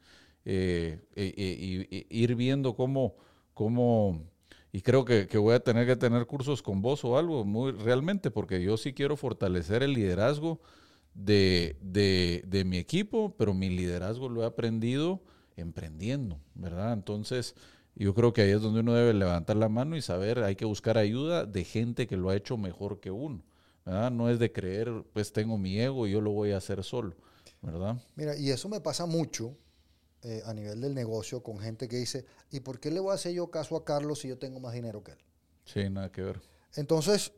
eh, 0.46 1.00
eh, 1.16 1.88
eh, 1.92 2.08
ir 2.10 2.36
viendo 2.36 2.76
cómo, 2.76 3.16
cómo 3.54 4.24
y 4.72 4.82
creo 4.82 5.04
que, 5.04 5.28
que 5.28 5.38
voy 5.38 5.56
a 5.56 5.60
tener 5.60 5.88
que 5.88 5.96
tener 5.96 6.26
cursos 6.26 6.62
con 6.62 6.82
vos 6.82 7.04
o 7.04 7.18
algo, 7.18 7.44
muy 7.44 7.72
realmente, 7.72 8.30
porque 8.32 8.62
yo 8.62 8.78
sí 8.78 8.94
quiero 8.94 9.18
fortalecer 9.18 9.82
el 9.82 9.94
liderazgo 9.94 10.60
de, 11.14 11.78
de, 11.82 12.44
de 12.48 12.66
mi 12.66 12.78
equipo, 12.78 13.36
pero 13.38 13.54
mi 13.54 13.70
liderazgo 13.70 14.30
lo 14.30 14.44
he 14.44 14.46
aprendido 14.46 15.22
emprendiendo, 15.58 16.40
¿verdad? 16.54 16.94
Entonces, 16.94 17.56
yo 17.96 18.14
creo 18.14 18.32
que 18.32 18.42
ahí 18.44 18.52
es 18.52 18.62
donde 18.62 18.82
uno 18.82 18.94
debe 18.94 19.14
levantar 19.14 19.58
la 19.58 19.70
mano 19.70 19.98
y 19.98 20.02
saber, 20.02 20.40
hay 20.44 20.56
que 20.56 20.66
buscar 20.66 20.98
ayuda 20.98 21.46
de 21.46 21.64
gente 21.64 22.08
que 22.08 22.16
lo 22.16 22.30
ha 22.30 22.36
hecho 22.36 22.56
mejor 22.56 23.00
que 23.00 23.12
uno, 23.12 23.44
¿verdad? 23.90 24.11
No 24.11 24.30
es 24.30 24.40
de 24.40 24.52
creer, 24.52 25.03
pues 25.14 25.32
tengo 25.34 25.57
mi 25.57 25.80
ego 25.80 26.06
y 26.07 26.11
yo 26.11 26.22
lo 26.22 26.32
voy 26.32 26.52
a 26.52 26.57
hacer 26.57 26.84
solo, 26.84 27.16
¿verdad? 27.61 27.98
Mira, 28.16 28.36
y 28.38 28.52
eso 28.52 28.70
me 28.70 28.80
pasa 28.82 29.06
mucho 29.06 29.56
eh, 30.22 30.41
a 30.45 30.53
nivel 30.53 30.80
del 30.82 30.94
negocio 30.94 31.41
con 31.41 31.60
gente 31.60 31.88
que 31.88 31.98
dice, 31.98 32.26
¿y 32.52 32.60
por 32.60 32.80
qué 32.80 32.91
le 32.91 32.99
voy 32.99 33.11
a 33.11 33.16
hacer 33.16 33.34
yo 33.34 33.49
caso 33.49 33.76
a 33.76 33.84
Carlos 33.84 34.20
si 34.20 34.28
yo 34.28 34.38
tengo 34.38 34.60
más 34.60 34.74
dinero 34.74 35.03
que 35.03 35.14
él? 35.14 35.18
Sí, 35.66 35.90
nada 35.90 36.11
que 36.11 36.22
ver. 36.22 36.41
Entonces, 36.76 37.32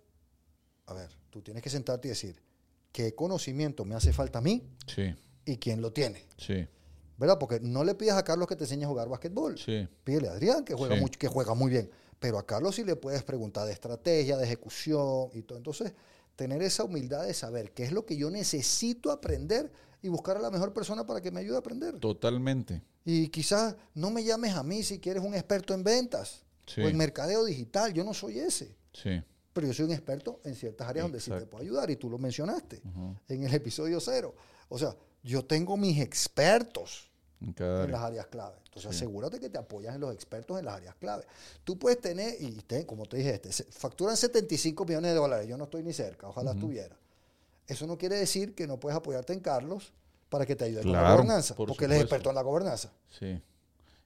a 0.88 0.94
ver, 0.94 1.10
tú 1.30 1.42
tienes 1.42 1.64
que 1.64 1.70
sentarte 1.70 2.08
y 2.08 2.10
decir, 2.10 2.42
¿qué 2.92 3.16
conocimiento 3.16 3.86
me 3.86 3.96
hace 3.96 4.12
falta 4.12 4.40
a 4.40 4.42
mí 4.42 4.62
Sí, 4.88 5.14
y 5.46 5.58
quién 5.58 5.82
lo 5.82 5.94
tiene? 5.94 6.26
sí, 6.38 6.68
¿Verdad? 7.18 7.38
Porque 7.38 7.60
no 7.60 7.84
le 7.84 7.94
pidas 7.94 8.18
a 8.18 8.24
Carlos 8.24 8.48
que 8.48 8.56
te 8.56 8.64
enseñe 8.64 8.84
a 8.84 8.88
jugar 8.88 9.08
basquetbol. 9.08 9.56
sí, 9.58 9.88
Pídele 10.04 10.28
a 10.28 10.32
Adrián, 10.32 10.66
que 10.66 10.74
juega, 10.74 10.96
Sí. 10.96 11.02
mucho, 11.02 11.20
que 11.20 11.28
juega 11.28 11.54
muy 11.54 11.70
bien. 11.70 11.90
Pero 12.20 12.40
a 12.40 12.46
Carlos 12.48 12.76
sí 12.76 12.84
le 12.84 12.96
puedes 12.96 13.22
preguntar 13.24 13.68
de 13.68 13.74
estrategia, 13.74 14.38
de 14.38 14.44
ejecución 14.44 15.30
y 15.36 15.44
todo. 15.44 15.58
Entonces, 15.60 15.94
tener 16.36 16.62
esa 16.62 16.84
humildad 16.84 17.26
de 17.26 17.34
saber 17.34 17.72
qué 17.72 17.84
es 17.84 17.92
lo 17.92 18.06
que 18.06 18.18
yo 18.18 18.30
necesito 18.32 19.12
aprender 19.12 19.72
y 20.02 20.10
buscar 20.10 20.38
a 20.38 20.40
la 20.42 20.50
mejor 20.50 20.74
persona 20.74 21.06
para 21.06 21.22
que 21.22 21.32
me 21.32 21.40
ayude 21.42 21.56
a 21.56 21.60
aprender. 21.60 22.00
totalmente. 22.00 22.82
Y 23.06 23.30
quizás 23.30 23.76
no 23.96 24.10
me 24.12 24.24
llames 24.24 24.54
a 24.56 24.64
mí 24.64 24.84
si 24.84 25.00
quieres 25.00 25.24
un 25.24 25.34
experto 25.34 25.74
en 25.74 25.84
ventas 25.84 26.44
Sí. 26.68 26.82
o 26.82 26.88
en 26.88 26.96
mercadeo 26.96 27.44
digital. 27.44 27.92
Yo 27.94 28.04
no 28.04 28.14
soy 28.14 28.40
ese. 28.40 28.76
Sí, 28.94 29.22
Pero 29.54 29.68
yo 29.68 29.74
soy 29.74 29.86
un 29.86 29.92
experto 29.92 30.40
en 30.46 30.56
ciertas 30.56 30.88
áreas 30.88 31.04
donde 31.06 31.20
sí 31.20 31.30
te 31.32 31.46
puedo 31.46 31.62
ayudar 31.64 31.90
y 31.92 31.96
tú 31.98 32.10
lo 32.10 32.18
mencionaste 32.18 32.82
en 33.28 33.44
el 33.44 33.54
episodio 33.54 34.00
cero. 34.00 34.34
O 34.70 34.78
sea, 34.80 34.96
yo 35.24 35.44
tengo 35.46 35.76
mis 35.76 36.00
expertos 36.00 37.11
en 37.42 37.54
cada 37.54 37.84
en 37.86 37.92
las 37.92 38.00
área. 38.02 38.08
áreas 38.08 38.26
clave. 38.28 38.56
Entonces, 38.66 38.92
Sí. 38.92 38.98
asegúrate 38.98 39.40
que 39.40 39.50
te 39.50 39.58
apoyas 39.58 39.96
en 39.96 40.02
los 40.02 40.14
expertos 40.14 40.58
en 40.60 40.66
las 40.66 40.76
áreas 40.76 40.96
clave. 40.96 41.24
Tú 41.64 41.78
puedes 41.78 42.00
tener, 42.00 42.36
y 42.40 42.52
te- 42.62 42.86
como 42.86 43.06
te 43.06 43.18
dije, 43.18 43.42
este, 43.44 43.52
facturan 43.72 44.16
75 44.16 44.86
millones 44.86 45.12
de 45.12 45.18
dólares. 45.18 45.48
Yo 45.48 45.58
no 45.58 45.66
estoy 45.66 45.84
ni 45.84 45.94
cerca, 45.94 46.28
ojalá 46.28 46.52
estuviera. 46.52 46.96
Eso 47.68 47.88
no 47.88 47.98
quiere 47.98 48.16
decir 48.18 48.54
que 48.56 48.68
no 48.68 48.80
puedes 48.80 48.98
apoyarte 48.98 49.34
en 49.34 49.40
Carlos 49.40 49.92
para 50.30 50.46
que 50.46 50.56
te 50.56 50.66
ayude 50.66 50.82
con 50.84 50.92
la 50.92 51.00
Claro, 51.00 51.16
gobernanza, 51.18 51.56
por 51.56 51.68
porque 51.68 51.86
él 51.86 51.92
es 51.94 52.02
experto 52.02 52.30
en 52.30 52.36
la 52.36 52.42
gobernanza. 52.42 52.92
Sí. 53.10 53.42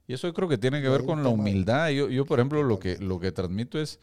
Y 0.08 0.14
eso 0.14 0.26
yo 0.28 0.34
creo 0.34 0.48
que 0.48 0.58
tiene 0.58 0.80
que 0.80 0.88
ver 0.88 1.04
con 1.04 1.22
la 1.22 1.28
humildad. 1.30 1.88
Yo, 1.90 2.08
yo, 2.08 2.24
por 2.26 2.38
ejemplo, 2.38 2.62
lo 2.62 2.78
que, 2.78 2.96
lo 2.98 3.18
que 3.18 3.32
transmito 3.32 3.80
es, 3.80 3.98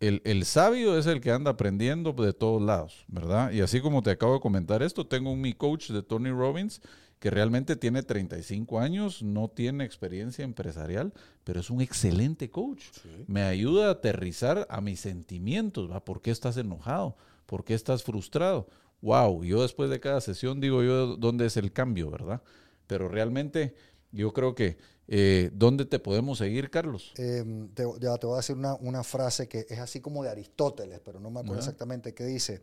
el, 0.00 0.20
el 0.24 0.44
sabio 0.44 0.98
es 0.98 1.06
el 1.06 1.20
que 1.20 1.30
anda 1.30 1.50
aprendiendo 1.52 2.12
de 2.12 2.32
todos 2.32 2.60
lados, 2.62 3.04
¿verdad? 3.08 3.50
Y 3.52 3.60
así 3.62 3.80
como 3.80 4.02
te 4.02 4.10
acabo 4.10 4.34
de 4.34 4.40
comentar 4.40 4.82
esto, 4.82 5.06
tengo 5.06 5.30
un 5.30 5.40
mi 5.40 5.52
coach 5.54 5.90
de 5.90 6.02
Tony 6.02 6.30
Robbins 6.30 6.80
que 7.18 7.30
realmente 7.30 7.76
tiene 7.76 8.02
35 8.02 8.78
años, 8.78 9.22
no 9.22 9.48
tiene 9.48 9.84
experiencia 9.84 10.44
empresarial, 10.44 11.12
pero 11.44 11.60
es 11.60 11.70
un 11.70 11.80
excelente 11.80 12.50
coach. 12.50 12.84
Me 13.26 13.42
ayuda 13.42 13.88
a 13.88 13.92
aterrizar 13.92 14.66
a 14.68 14.80
mis 14.80 15.00
sentimientos, 15.00 15.90
¿va? 15.90 16.04
¿Por 16.04 16.20
qué 16.20 16.30
estás 16.30 16.56
enojado? 16.56 17.16
¿Por 17.46 17.64
qué 17.64 17.74
estás 17.74 18.02
frustrado? 18.02 18.68
Wow, 19.00 19.44
yo 19.44 19.62
después 19.62 19.88
de 19.88 20.00
cada 20.00 20.20
sesión 20.20 20.60
digo 20.60 20.82
yo 20.82 21.16
dónde 21.16 21.46
es 21.46 21.56
el 21.56 21.72
cambio, 21.72 22.10
¿verdad? 22.10 22.42
Pero 22.86 23.08
realmente 23.08 23.74
yo 24.12 24.32
creo 24.32 24.54
que, 24.54 24.76
eh, 25.08 25.50
¿dónde 25.52 25.84
te 25.84 25.98
podemos 25.98 26.38
seguir, 26.38 26.70
Carlos? 26.70 27.12
Eh, 27.16 27.44
te, 27.74 27.84
ya 28.00 28.16
te 28.16 28.26
voy 28.26 28.34
a 28.34 28.36
decir 28.38 28.56
una, 28.56 28.74
una 28.74 29.02
frase 29.02 29.48
que 29.48 29.66
es 29.68 29.78
así 29.78 30.00
como 30.00 30.22
de 30.22 30.30
Aristóteles, 30.30 31.00
pero 31.00 31.20
no 31.20 31.30
me 31.30 31.40
acuerdo 31.40 31.60
exactamente 31.60 32.14
qué 32.14 32.24
dice. 32.24 32.62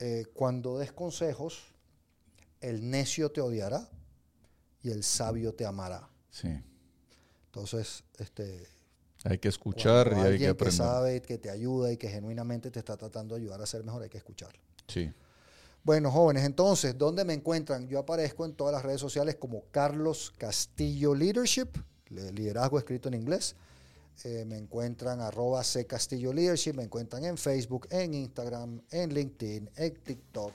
Eh, 0.00 0.26
cuando 0.34 0.78
des 0.78 0.92
consejos, 0.92 1.73
el 2.68 2.88
necio 2.90 3.30
te 3.30 3.40
odiará 3.40 3.88
y 4.82 4.90
el 4.90 5.02
sabio 5.04 5.54
te 5.54 5.64
amará. 5.66 6.08
Sí, 6.30 6.48
Entonces, 7.46 8.02
este, 8.18 8.66
hay 9.24 9.38
que 9.38 9.48
escuchar 9.48 10.08
y 10.08 10.10
hay 10.10 10.16
que 10.16 10.20
alguien 10.26 10.40
que 10.40 10.48
aprender. 10.48 10.72
sabe, 10.76 11.22
que 11.22 11.38
te 11.38 11.50
ayuda 11.50 11.92
y 11.92 11.96
que 11.96 12.08
genuinamente 12.08 12.70
te 12.70 12.78
está 12.80 12.96
tratando 12.96 13.34
de 13.34 13.42
ayudar 13.42 13.60
a 13.62 13.66
ser 13.66 13.84
mejor, 13.84 14.02
hay 14.02 14.08
que 14.10 14.18
escucharlo. 14.18 14.60
Sí, 14.88 15.12
Bueno, 15.82 16.10
jóvenes, 16.10 16.44
entonces, 16.44 16.96
¿dónde 16.96 17.24
me 17.24 17.34
encuentran? 17.34 17.86
Yo 17.88 17.98
aparezco 17.98 18.44
en 18.46 18.54
todas 18.54 18.72
las 18.72 18.82
redes 18.82 19.00
sociales 19.00 19.36
como 19.36 19.64
Carlos 19.70 20.32
Castillo 20.38 21.14
Leadership, 21.14 21.68
le- 22.08 22.32
liderazgo 22.32 22.78
escrito 22.78 23.08
en 23.08 23.14
inglés. 23.14 23.54
Eh, 24.24 24.44
me 24.46 24.56
encuentran 24.56 25.20
arroba 25.20 25.62
C 25.64 25.86
Castillo 25.86 26.32
Leadership, 26.32 26.72
me 26.74 26.84
encuentran 26.84 27.24
en 27.24 27.36
Facebook, 27.36 27.86
en 27.90 28.14
Instagram, 28.14 28.80
en 28.90 29.12
LinkedIn, 29.12 29.70
en 29.76 29.94
TikTok. 30.02 30.52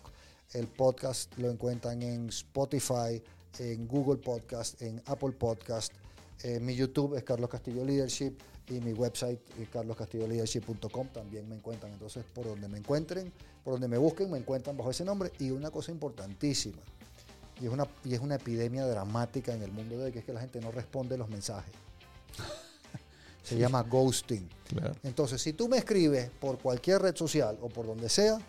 El 0.53 0.67
podcast 0.67 1.37
lo 1.37 1.51
encuentran 1.51 2.01
en 2.01 2.29
Spotify, 2.29 3.21
en 3.59 3.87
Google 3.87 4.17
Podcast, 4.17 4.81
en 4.81 4.99
Apple 5.05 5.33
Podcast. 5.33 5.93
Eh, 6.41 6.59
mi 6.59 6.75
YouTube 6.75 7.15
es 7.15 7.23
Carlos 7.23 7.51
Castillo 7.51 7.85
Leadership 7.85 8.33
y 8.67 8.79
mi 8.79 8.93
website 8.93 9.39
es 9.59 9.69
carloscastilloleadership.com. 9.69 11.07
También 11.09 11.47
me 11.47 11.55
encuentran. 11.55 11.91
Entonces, 11.93 12.25
por 12.33 12.47
donde 12.47 12.67
me 12.67 12.79
encuentren, 12.79 13.31
por 13.63 13.73
donde 13.73 13.87
me 13.87 13.99
busquen, 13.99 14.31
me 14.31 14.39
encuentran 14.39 14.75
bajo 14.75 14.89
ese 14.89 15.05
nombre. 15.05 15.31
Y 15.37 15.51
una 15.51 15.69
cosa 15.69 15.91
importantísima, 15.91 16.81
y 17.61 17.67
es 17.67 17.71
una, 17.71 17.87
y 18.03 18.15
es 18.15 18.19
una 18.19 18.35
epidemia 18.35 18.87
dramática 18.87 19.53
en 19.53 19.61
el 19.61 19.71
mundo 19.71 19.99
de 19.99 20.05
hoy, 20.05 20.11
que 20.11 20.19
es 20.19 20.25
que 20.25 20.33
la 20.33 20.41
gente 20.41 20.59
no 20.61 20.71
responde 20.71 21.15
los 21.15 21.29
mensajes. 21.29 21.73
Se 23.43 23.55
llama 23.55 23.83
ghosting. 23.83 24.49
Claro. 24.67 24.95
Entonces, 25.03 25.39
si 25.43 25.53
tú 25.53 25.67
me 25.67 25.77
escribes 25.77 26.31
por 26.39 26.57
cualquier 26.57 27.03
red 27.03 27.15
social 27.15 27.55
o 27.61 27.69
por 27.69 27.85
donde 27.85 28.09
sea, 28.09 28.39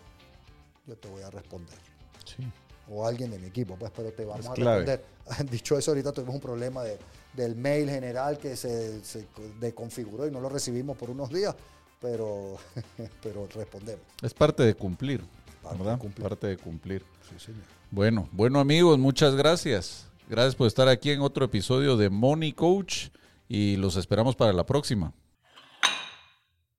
yo 0.87 0.97
te 0.97 1.07
voy 1.07 1.21
a 1.21 1.29
responder. 1.29 1.90
Sí. 2.37 2.43
O 2.89 3.05
alguien 3.07 3.31
de 3.31 3.39
mi 3.39 3.47
equipo, 3.47 3.75
pues, 3.77 3.91
pero 3.95 4.11
te 4.11 4.25
vamos 4.25 4.45
Es 4.45 4.51
a 4.51 4.53
clave. 4.53 4.85
responder. 4.85 5.49
Dicho 5.51 5.77
eso, 5.77 5.91
ahorita 5.91 6.11
tuvimos 6.11 6.35
un 6.35 6.41
problema 6.41 6.83
de- 6.83 6.97
del 7.33 7.55
mail 7.55 7.89
general 7.89 8.37
que 8.37 8.55
se, 8.57 9.03
se 9.05 9.25
deconfiguró 9.59 10.27
y 10.27 10.31
no 10.31 10.41
lo 10.41 10.49
recibimos 10.49 10.97
por 10.97 11.09
unos 11.09 11.29
días, 11.29 11.55
pero, 12.01 12.57
pero 13.23 13.47
respondemos. 13.53 14.01
Es 14.21 14.33
parte 14.33 14.63
de 14.63 14.73
cumplir, 14.75 15.21
Parte 15.63 15.77
de 15.77 15.83
¿verdad? 15.83 15.99
cumplir. 15.99 16.23
Parte 16.27 16.47
de 16.47 16.57
cumplir. 16.57 17.05
Sí, 17.29 17.39
señor. 17.45 17.61
Bueno, 17.91 18.27
bueno 18.33 18.59
amigos, 18.59 18.97
muchas 18.99 19.35
gracias. 19.35 20.07
Gracias 20.29 20.55
por 20.55 20.67
estar 20.67 20.87
aquí 20.89 21.11
en 21.11 21.21
otro 21.21 21.45
episodio 21.45 21.95
de 21.97 22.09
Money 22.09 22.51
Coach 22.53 23.09
y 23.47 23.75
los 23.77 23.95
esperamos 23.95 24.35
para 24.35 24.51
la 24.53 24.65
próxima. 24.65 25.13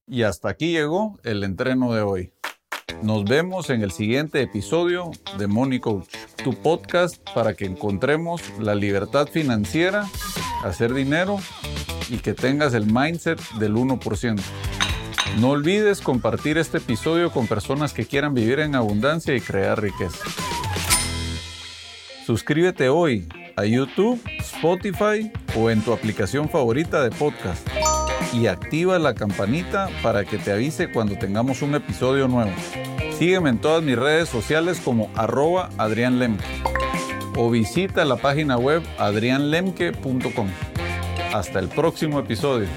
Y 0.06 0.22
hasta 0.24 0.48
aquí 0.50 0.72
llegó 0.72 1.18
el 1.22 1.44
entreno 1.44 1.92
de 1.94 2.02
hoy. 2.02 2.32
Nos 3.02 3.24
vemos 3.24 3.70
en 3.70 3.82
el 3.82 3.90
siguiente 3.90 4.40
episodio 4.42 5.10
de 5.38 5.46
Money 5.46 5.80
Coach, 5.80 6.08
tu 6.42 6.54
podcast 6.54 7.18
para 7.34 7.54
que 7.54 7.64
encontremos 7.64 8.42
la 8.58 8.74
libertad 8.74 9.26
financiera, 9.26 10.08
hacer 10.64 10.94
dinero 10.94 11.38
y 12.08 12.18
que 12.18 12.34
tengas 12.34 12.74
el 12.74 12.86
mindset 12.86 13.40
del 13.58 13.74
1%. 13.74 14.40
No 15.40 15.50
olvides 15.50 16.00
compartir 16.00 16.58
este 16.58 16.78
episodio 16.78 17.30
con 17.30 17.46
personas 17.46 17.92
que 17.92 18.06
quieran 18.06 18.34
vivir 18.34 18.60
en 18.60 18.74
abundancia 18.74 19.34
y 19.34 19.40
crear 19.40 19.80
riqueza. 19.80 20.24
Suscríbete 22.26 22.88
hoy 22.88 23.26
a 23.56 23.64
YouTube, 23.64 24.20
Spotify 24.38 25.32
o 25.56 25.70
en 25.70 25.82
tu 25.82 25.92
aplicación 25.92 26.48
favorita 26.48 27.02
de 27.02 27.10
podcast 27.10 27.66
y 28.32 28.46
activa 28.46 28.98
la 28.98 29.14
campanita 29.14 29.88
para 30.02 30.24
que 30.24 30.38
te 30.38 30.52
avise 30.52 30.90
cuando 30.90 31.16
tengamos 31.16 31.62
un 31.62 31.74
episodio 31.74 32.28
nuevo. 32.28 32.52
Sígueme 33.18 33.50
en 33.50 33.58
todas 33.58 33.82
mis 33.82 33.96
redes 33.96 34.28
sociales 34.28 34.80
como 34.80 35.10
arroba 35.14 35.70
Adrián 35.78 36.18
Lemke 36.18 36.44
o 37.36 37.50
visita 37.50 38.04
la 38.04 38.16
página 38.16 38.56
web 38.56 38.82
adrianlemke.com. 38.98 40.48
Hasta 41.32 41.58
el 41.58 41.68
próximo 41.68 42.20
episodio. 42.20 42.68